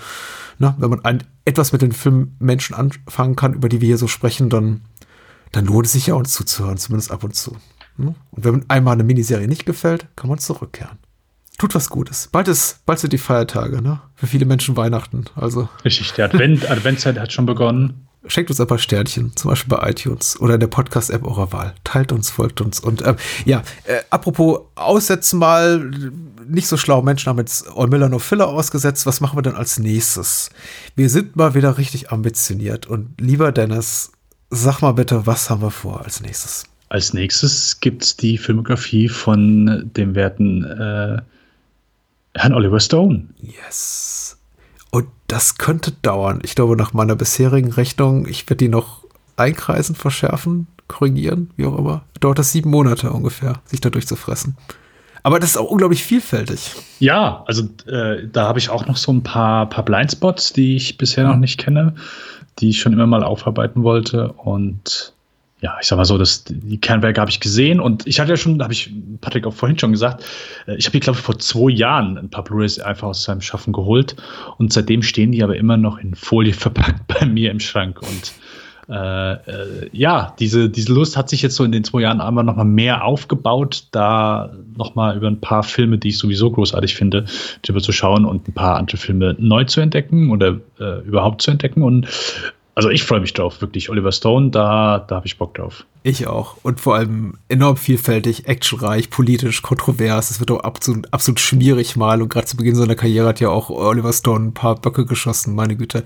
na, 0.58 0.74
wenn 0.78 0.90
man 0.90 1.04
ein, 1.04 1.24
etwas 1.44 1.72
mit 1.72 1.82
den 1.82 1.92
Filmmenschen 1.92 2.74
anfangen 2.74 3.36
kann, 3.36 3.54
über 3.54 3.68
die 3.68 3.80
wir 3.80 3.86
hier 3.86 3.98
so 3.98 4.08
sprechen, 4.08 4.48
dann 4.48 4.82
dann 5.52 5.66
lohnt 5.66 5.86
es 5.86 5.92
sich 5.92 6.06
ja 6.08 6.14
uns 6.14 6.32
zuzuhören, 6.32 6.78
zumindest 6.78 7.10
ab 7.10 7.24
und 7.24 7.34
zu. 7.34 7.56
Hm? 7.96 8.14
Und 8.30 8.44
wenn 8.44 8.64
einmal 8.68 8.94
eine 8.94 9.04
Miniserie 9.04 9.48
nicht 9.48 9.66
gefällt, 9.66 10.06
kann 10.16 10.28
man 10.28 10.38
zurückkehren. 10.38 10.98
Tut 11.58 11.74
was 11.74 11.90
Gutes. 11.90 12.28
Bald 12.32 12.48
ist, 12.48 12.84
bald 12.86 12.98
sind 12.98 13.12
die 13.12 13.18
Feiertage, 13.18 13.82
ne? 13.82 14.00
Für 14.14 14.26
viele 14.26 14.46
Menschen 14.46 14.76
Weihnachten. 14.76 15.26
Also. 15.36 15.68
Richtig, 15.84 16.12
die 16.12 16.22
Advent, 16.22 16.68
Adventszeit 16.70 17.18
hat 17.18 17.32
schon 17.32 17.46
begonnen. 17.46 18.08
Schenkt 18.26 18.50
uns 18.50 18.60
ein 18.60 18.66
paar 18.66 18.78
Sternchen, 18.78 19.36
zum 19.36 19.50
Beispiel 19.50 19.76
bei 19.76 19.90
iTunes 19.90 20.40
oder 20.40 20.54
in 20.54 20.60
der 20.60 20.68
Podcast-App 20.68 21.24
eurer 21.24 21.52
Wahl. 21.52 21.74
Teilt 21.82 22.12
uns, 22.12 22.30
folgt 22.30 22.60
uns. 22.60 22.78
Und 22.78 23.04
ähm, 23.04 23.16
ja, 23.44 23.62
äh, 23.84 24.00
apropos 24.10 24.60
aussetzen 24.76 25.40
mal, 25.40 25.90
nicht 26.46 26.68
so 26.68 26.76
schlaue 26.76 27.04
Menschen 27.04 27.28
haben 27.28 27.38
jetzt 27.38 27.68
All 27.76 27.88
Miller 27.88 28.08
No 28.08 28.20
Filler 28.20 28.48
ausgesetzt. 28.48 29.06
Was 29.06 29.20
machen 29.20 29.36
wir 29.36 29.42
denn 29.42 29.56
als 29.56 29.78
nächstes? 29.78 30.50
Wir 30.94 31.10
sind 31.10 31.36
mal 31.36 31.54
wieder 31.54 31.78
richtig 31.78 32.12
ambitioniert. 32.12 32.86
Und 32.86 33.20
lieber 33.20 33.50
Dennis, 33.50 34.12
Sag 34.54 34.82
mal 34.82 34.92
bitte, 34.92 35.26
was 35.26 35.48
haben 35.48 35.62
wir 35.62 35.70
vor 35.70 36.04
als 36.04 36.20
nächstes? 36.20 36.64
Als 36.90 37.14
nächstes 37.14 37.80
gibt 37.80 38.02
es 38.04 38.18
die 38.18 38.36
Filmografie 38.36 39.08
von 39.08 39.90
dem 39.96 40.14
werten 40.14 40.62
äh, 40.62 41.22
Herrn 42.34 42.52
Oliver 42.52 42.78
Stone. 42.78 43.28
Yes. 43.40 44.36
Und 44.90 45.08
das 45.26 45.56
könnte 45.56 45.92
dauern. 46.02 46.40
Ich 46.44 46.54
glaube, 46.54 46.76
nach 46.76 46.92
meiner 46.92 47.16
bisherigen 47.16 47.72
Rechnung, 47.72 48.28
ich 48.28 48.44
werde 48.44 48.56
die 48.56 48.68
noch 48.68 49.04
einkreisen, 49.36 49.94
verschärfen, 49.94 50.66
korrigieren, 50.86 51.50
wie 51.56 51.64
auch 51.64 51.78
immer. 51.78 52.04
Dauert 52.20 52.38
das 52.38 52.52
sieben 52.52 52.68
Monate 52.68 53.10
ungefähr, 53.10 53.62
sich 53.64 53.80
da 53.80 53.88
durchzufressen. 53.88 54.58
Aber 55.22 55.40
das 55.40 55.52
ist 55.52 55.56
auch 55.56 55.70
unglaublich 55.70 56.04
vielfältig. 56.04 56.72
Ja, 56.98 57.42
also 57.46 57.70
äh, 57.86 58.28
da 58.30 58.48
habe 58.48 58.58
ich 58.58 58.68
auch 58.68 58.84
noch 58.86 58.98
so 58.98 59.12
ein 59.14 59.22
paar, 59.22 59.66
paar 59.70 59.84
Blindspots, 59.86 60.52
die 60.52 60.76
ich 60.76 60.98
bisher 60.98 61.26
noch 61.26 61.36
nicht 61.36 61.58
kenne 61.58 61.94
die 62.58 62.70
ich 62.70 62.80
schon 62.80 62.92
immer 62.92 63.06
mal 63.06 63.22
aufarbeiten 63.22 63.82
wollte. 63.82 64.32
Und 64.32 65.12
ja, 65.60 65.76
ich 65.80 65.86
sag 65.86 65.96
mal 65.96 66.04
so, 66.04 66.18
das, 66.18 66.44
die 66.44 66.80
Kernwerke 66.80 67.20
habe 67.20 67.30
ich 67.30 67.40
gesehen. 67.40 67.78
Und 67.80 68.06
ich 68.06 68.18
hatte 68.18 68.30
ja 68.32 68.36
schon, 68.36 68.60
habe 68.62 68.72
ich 68.72 68.90
Patrick 69.20 69.46
auch 69.46 69.54
vorhin 69.54 69.78
schon 69.78 69.92
gesagt, 69.92 70.24
äh, 70.66 70.74
ich 70.74 70.86
habe 70.86 70.92
die, 70.92 71.00
glaube 71.00 71.18
ich, 71.18 71.24
vor 71.24 71.38
zwei 71.38 71.70
Jahren 71.70 72.18
ein 72.18 72.28
paar 72.28 72.44
Blu-rays 72.44 72.80
einfach 72.80 73.08
aus 73.08 73.22
seinem 73.22 73.40
Schaffen 73.40 73.72
geholt. 73.72 74.16
Und 74.58 74.72
seitdem 74.72 75.02
stehen 75.02 75.32
die 75.32 75.42
aber 75.42 75.56
immer 75.56 75.76
noch 75.76 75.98
in 75.98 76.14
Folie 76.14 76.52
verpackt 76.52 77.06
bei 77.18 77.26
mir 77.26 77.50
im 77.50 77.60
Schrank. 77.60 78.02
Und 78.02 78.32
äh, 78.92 79.32
äh, 79.32 79.88
ja, 79.92 80.34
diese, 80.38 80.68
diese 80.68 80.92
Lust 80.92 81.16
hat 81.16 81.30
sich 81.30 81.40
jetzt 81.40 81.56
so 81.56 81.64
in 81.64 81.72
den 81.72 81.82
zwei 81.82 82.02
Jahren 82.02 82.20
einmal 82.20 82.44
noch 82.44 82.56
mal 82.56 82.64
mehr 82.64 83.04
aufgebaut, 83.04 83.86
da 83.90 84.52
noch 84.76 84.94
mal 84.94 85.16
über 85.16 85.28
ein 85.28 85.40
paar 85.40 85.62
Filme, 85.62 85.96
die 85.96 86.08
ich 86.08 86.18
sowieso 86.18 86.50
großartig 86.50 86.94
finde, 86.94 87.24
drüber 87.62 87.80
zu 87.80 87.92
schauen 87.92 88.26
und 88.26 88.46
ein 88.48 88.52
paar 88.52 88.76
andere 88.76 88.98
Filme 88.98 89.34
neu 89.38 89.64
zu 89.64 89.80
entdecken 89.80 90.30
oder 90.30 90.60
äh, 90.78 91.00
überhaupt 91.06 91.40
zu 91.40 91.50
entdecken. 91.50 91.82
Und 91.82 92.06
also 92.74 92.88
ich 92.88 93.04
freue 93.04 93.20
mich 93.20 93.34
drauf, 93.34 93.60
wirklich. 93.60 93.90
Oliver 93.90 94.12
Stone, 94.12 94.50
da, 94.50 94.98
da 94.98 95.16
habe 95.16 95.26
ich 95.26 95.36
Bock 95.36 95.54
drauf. 95.54 95.84
Ich 96.04 96.26
auch. 96.26 96.56
Und 96.62 96.80
vor 96.80 96.96
allem 96.96 97.34
enorm 97.48 97.76
vielfältig, 97.76 98.48
actionreich, 98.48 99.10
politisch, 99.10 99.60
kontrovers. 99.62 100.30
Es 100.30 100.40
wird 100.40 100.50
auch 100.50 100.60
absolut, 100.60 101.12
absolut 101.12 101.38
schmierig 101.38 101.96
mal. 101.96 102.22
Und 102.22 102.30
gerade 102.30 102.46
zu 102.46 102.56
Beginn 102.56 102.74
seiner 102.74 102.94
Karriere 102.94 103.28
hat 103.28 103.40
ja 103.40 103.50
auch 103.50 103.68
Oliver 103.68 104.12
Stone 104.12 104.46
ein 104.46 104.54
paar 104.54 104.76
Böcke 104.76 105.04
geschossen, 105.04 105.54
meine 105.54 105.76
Güte. 105.76 106.02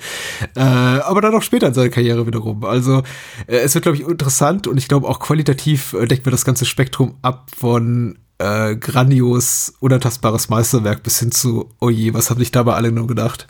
Äh, 0.57 0.61
aber 0.61 1.21
dann 1.21 1.35
auch 1.35 1.43
später 1.43 1.69
in 1.69 1.75
seiner 1.75 1.89
Karriere 1.89 2.27
wiederum. 2.27 2.65
Also 2.65 3.05
äh, 3.47 3.59
es 3.59 3.75
wird, 3.75 3.83
glaube 3.83 3.97
ich, 3.97 4.07
interessant 4.07 4.67
und 4.67 4.77
ich 4.77 4.89
glaube 4.89 5.09
auch 5.09 5.21
qualitativ 5.21 5.93
äh, 5.95 6.07
deckt 6.07 6.27
wir 6.27 6.33
das 6.33 6.45
ganze 6.45 6.67
Spektrum 6.67 7.17
ab 7.23 7.51
von 7.57 8.19
äh, 8.39 8.77
grandios, 8.77 9.75
unantastbares 9.81 10.49
Meisterwerk 10.49 11.03
bis 11.03 11.19
hin 11.21 11.31
zu, 11.31 11.71
oh 11.81 11.89
je, 11.89 12.13
was 12.13 12.31
haben 12.31 12.39
sich 12.39 12.53
dabei 12.53 12.75
alle 12.75 12.93
nur 12.93 13.07
gedacht? 13.07 13.47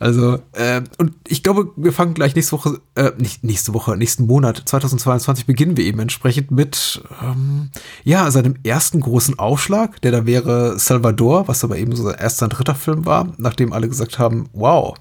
Also, 0.00 0.38
äh, 0.52 0.82
und 0.98 1.12
ich 1.28 1.42
glaube, 1.42 1.70
wir 1.76 1.92
fangen 1.92 2.14
gleich 2.14 2.34
nächste 2.34 2.52
Woche, 2.52 2.80
äh, 2.94 3.12
nicht 3.18 3.44
nächste 3.44 3.74
Woche, 3.74 3.96
nächsten 3.96 4.26
Monat, 4.26 4.62
2022, 4.64 5.46
beginnen 5.46 5.76
wir 5.76 5.84
eben 5.84 6.00
entsprechend 6.00 6.50
mit, 6.50 7.02
ähm, 7.22 7.70
ja, 8.04 8.30
seinem 8.30 8.54
ersten 8.64 9.00
großen 9.00 9.38
Aufschlag, 9.38 10.00
der 10.00 10.12
da 10.12 10.26
wäre 10.26 10.78
Salvador, 10.78 11.48
was 11.48 11.62
aber 11.62 11.76
eben 11.76 11.94
so 11.94 12.04
sein 12.04 12.18
erster 12.18 12.46
und 12.46 12.50
dritter 12.50 12.74
Film 12.74 13.04
war, 13.04 13.32
nachdem 13.36 13.72
alle 13.72 13.88
gesagt 13.88 14.18
haben, 14.18 14.48
wow, 14.52 14.94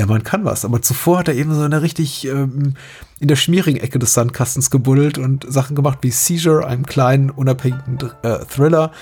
der 0.00 0.06
Mann 0.06 0.24
kann 0.24 0.46
was. 0.46 0.64
Aber 0.64 0.80
zuvor 0.80 1.18
hat 1.18 1.28
er 1.28 1.34
eben 1.34 1.54
so 1.54 1.60
eine 1.60 1.82
richtig 1.82 2.26
ähm, 2.26 2.74
in 3.20 3.28
der 3.28 3.36
schmierigen 3.36 3.78
Ecke 3.78 3.98
des 3.98 4.14
Sandkastens 4.14 4.70
gebuddelt 4.70 5.18
und 5.18 5.44
Sachen 5.46 5.76
gemacht 5.76 5.98
wie 6.00 6.10
Seizure, 6.10 6.66
einem 6.66 6.86
kleinen, 6.86 7.28
unabhängigen 7.28 7.98
äh, 8.22 8.38
Thriller 8.46 8.92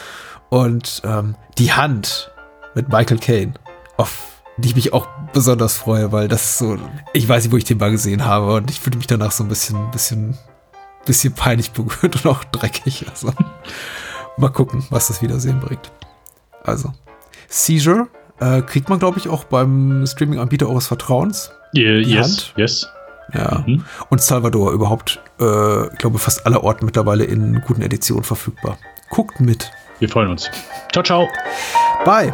und 0.50 1.00
ähm, 1.04 1.36
Die 1.56 1.72
Hand 1.72 2.32
mit 2.74 2.88
Michael 2.88 3.18
Caine, 3.18 3.54
auf 3.96 4.42
die 4.56 4.68
ich 4.68 4.74
mich 4.74 4.92
auch 4.92 5.06
besonders 5.32 5.76
freue, 5.76 6.10
weil 6.10 6.26
das 6.26 6.58
so, 6.58 6.76
ich 7.12 7.28
weiß 7.28 7.44
nicht, 7.44 7.52
wo 7.52 7.56
ich 7.56 7.64
den 7.64 7.78
mal 7.78 7.92
gesehen 7.92 8.24
habe 8.24 8.54
und 8.54 8.68
ich 8.68 8.80
fühle 8.80 8.96
mich 8.96 9.06
danach 9.06 9.30
so 9.30 9.44
ein 9.44 9.48
bisschen, 9.48 9.92
bisschen, 9.92 10.36
bisschen 11.06 11.32
peinlich 11.32 11.70
berührt 11.70 12.16
und 12.24 12.26
auch 12.26 12.42
dreckig. 12.42 13.06
Also 13.08 13.32
mal 14.36 14.48
gucken, 14.48 14.84
was 14.90 15.06
das 15.06 15.22
Wiedersehen 15.22 15.60
bringt. 15.60 15.92
Also, 16.64 16.92
Seizure 17.46 18.08
äh, 18.40 18.62
kriegt 18.62 18.88
man, 18.88 18.98
glaube 18.98 19.18
ich, 19.18 19.28
auch 19.28 19.44
beim 19.44 20.06
Streaming-Anbieter 20.06 20.68
eures 20.68 20.86
Vertrauens. 20.86 21.50
Yeah, 21.74 21.98
yes, 21.98 22.22
Hand. 22.22 22.52
yes. 22.56 22.88
Ja. 23.34 23.64
Mhm. 23.66 23.84
Und 24.08 24.22
Salvador 24.22 24.72
überhaupt, 24.72 25.20
äh, 25.40 25.86
ich 25.88 25.98
glaube, 25.98 26.18
fast 26.18 26.46
aller 26.46 26.64
Orten 26.64 26.86
mittlerweile 26.86 27.24
in 27.24 27.60
guten 27.66 27.82
Editionen 27.82 28.24
verfügbar. 28.24 28.78
Guckt 29.10 29.40
mit. 29.40 29.70
Wir 29.98 30.08
freuen 30.08 30.30
uns. 30.30 30.50
Ciao, 30.92 31.02
ciao. 31.02 31.28
Bye. 32.04 32.32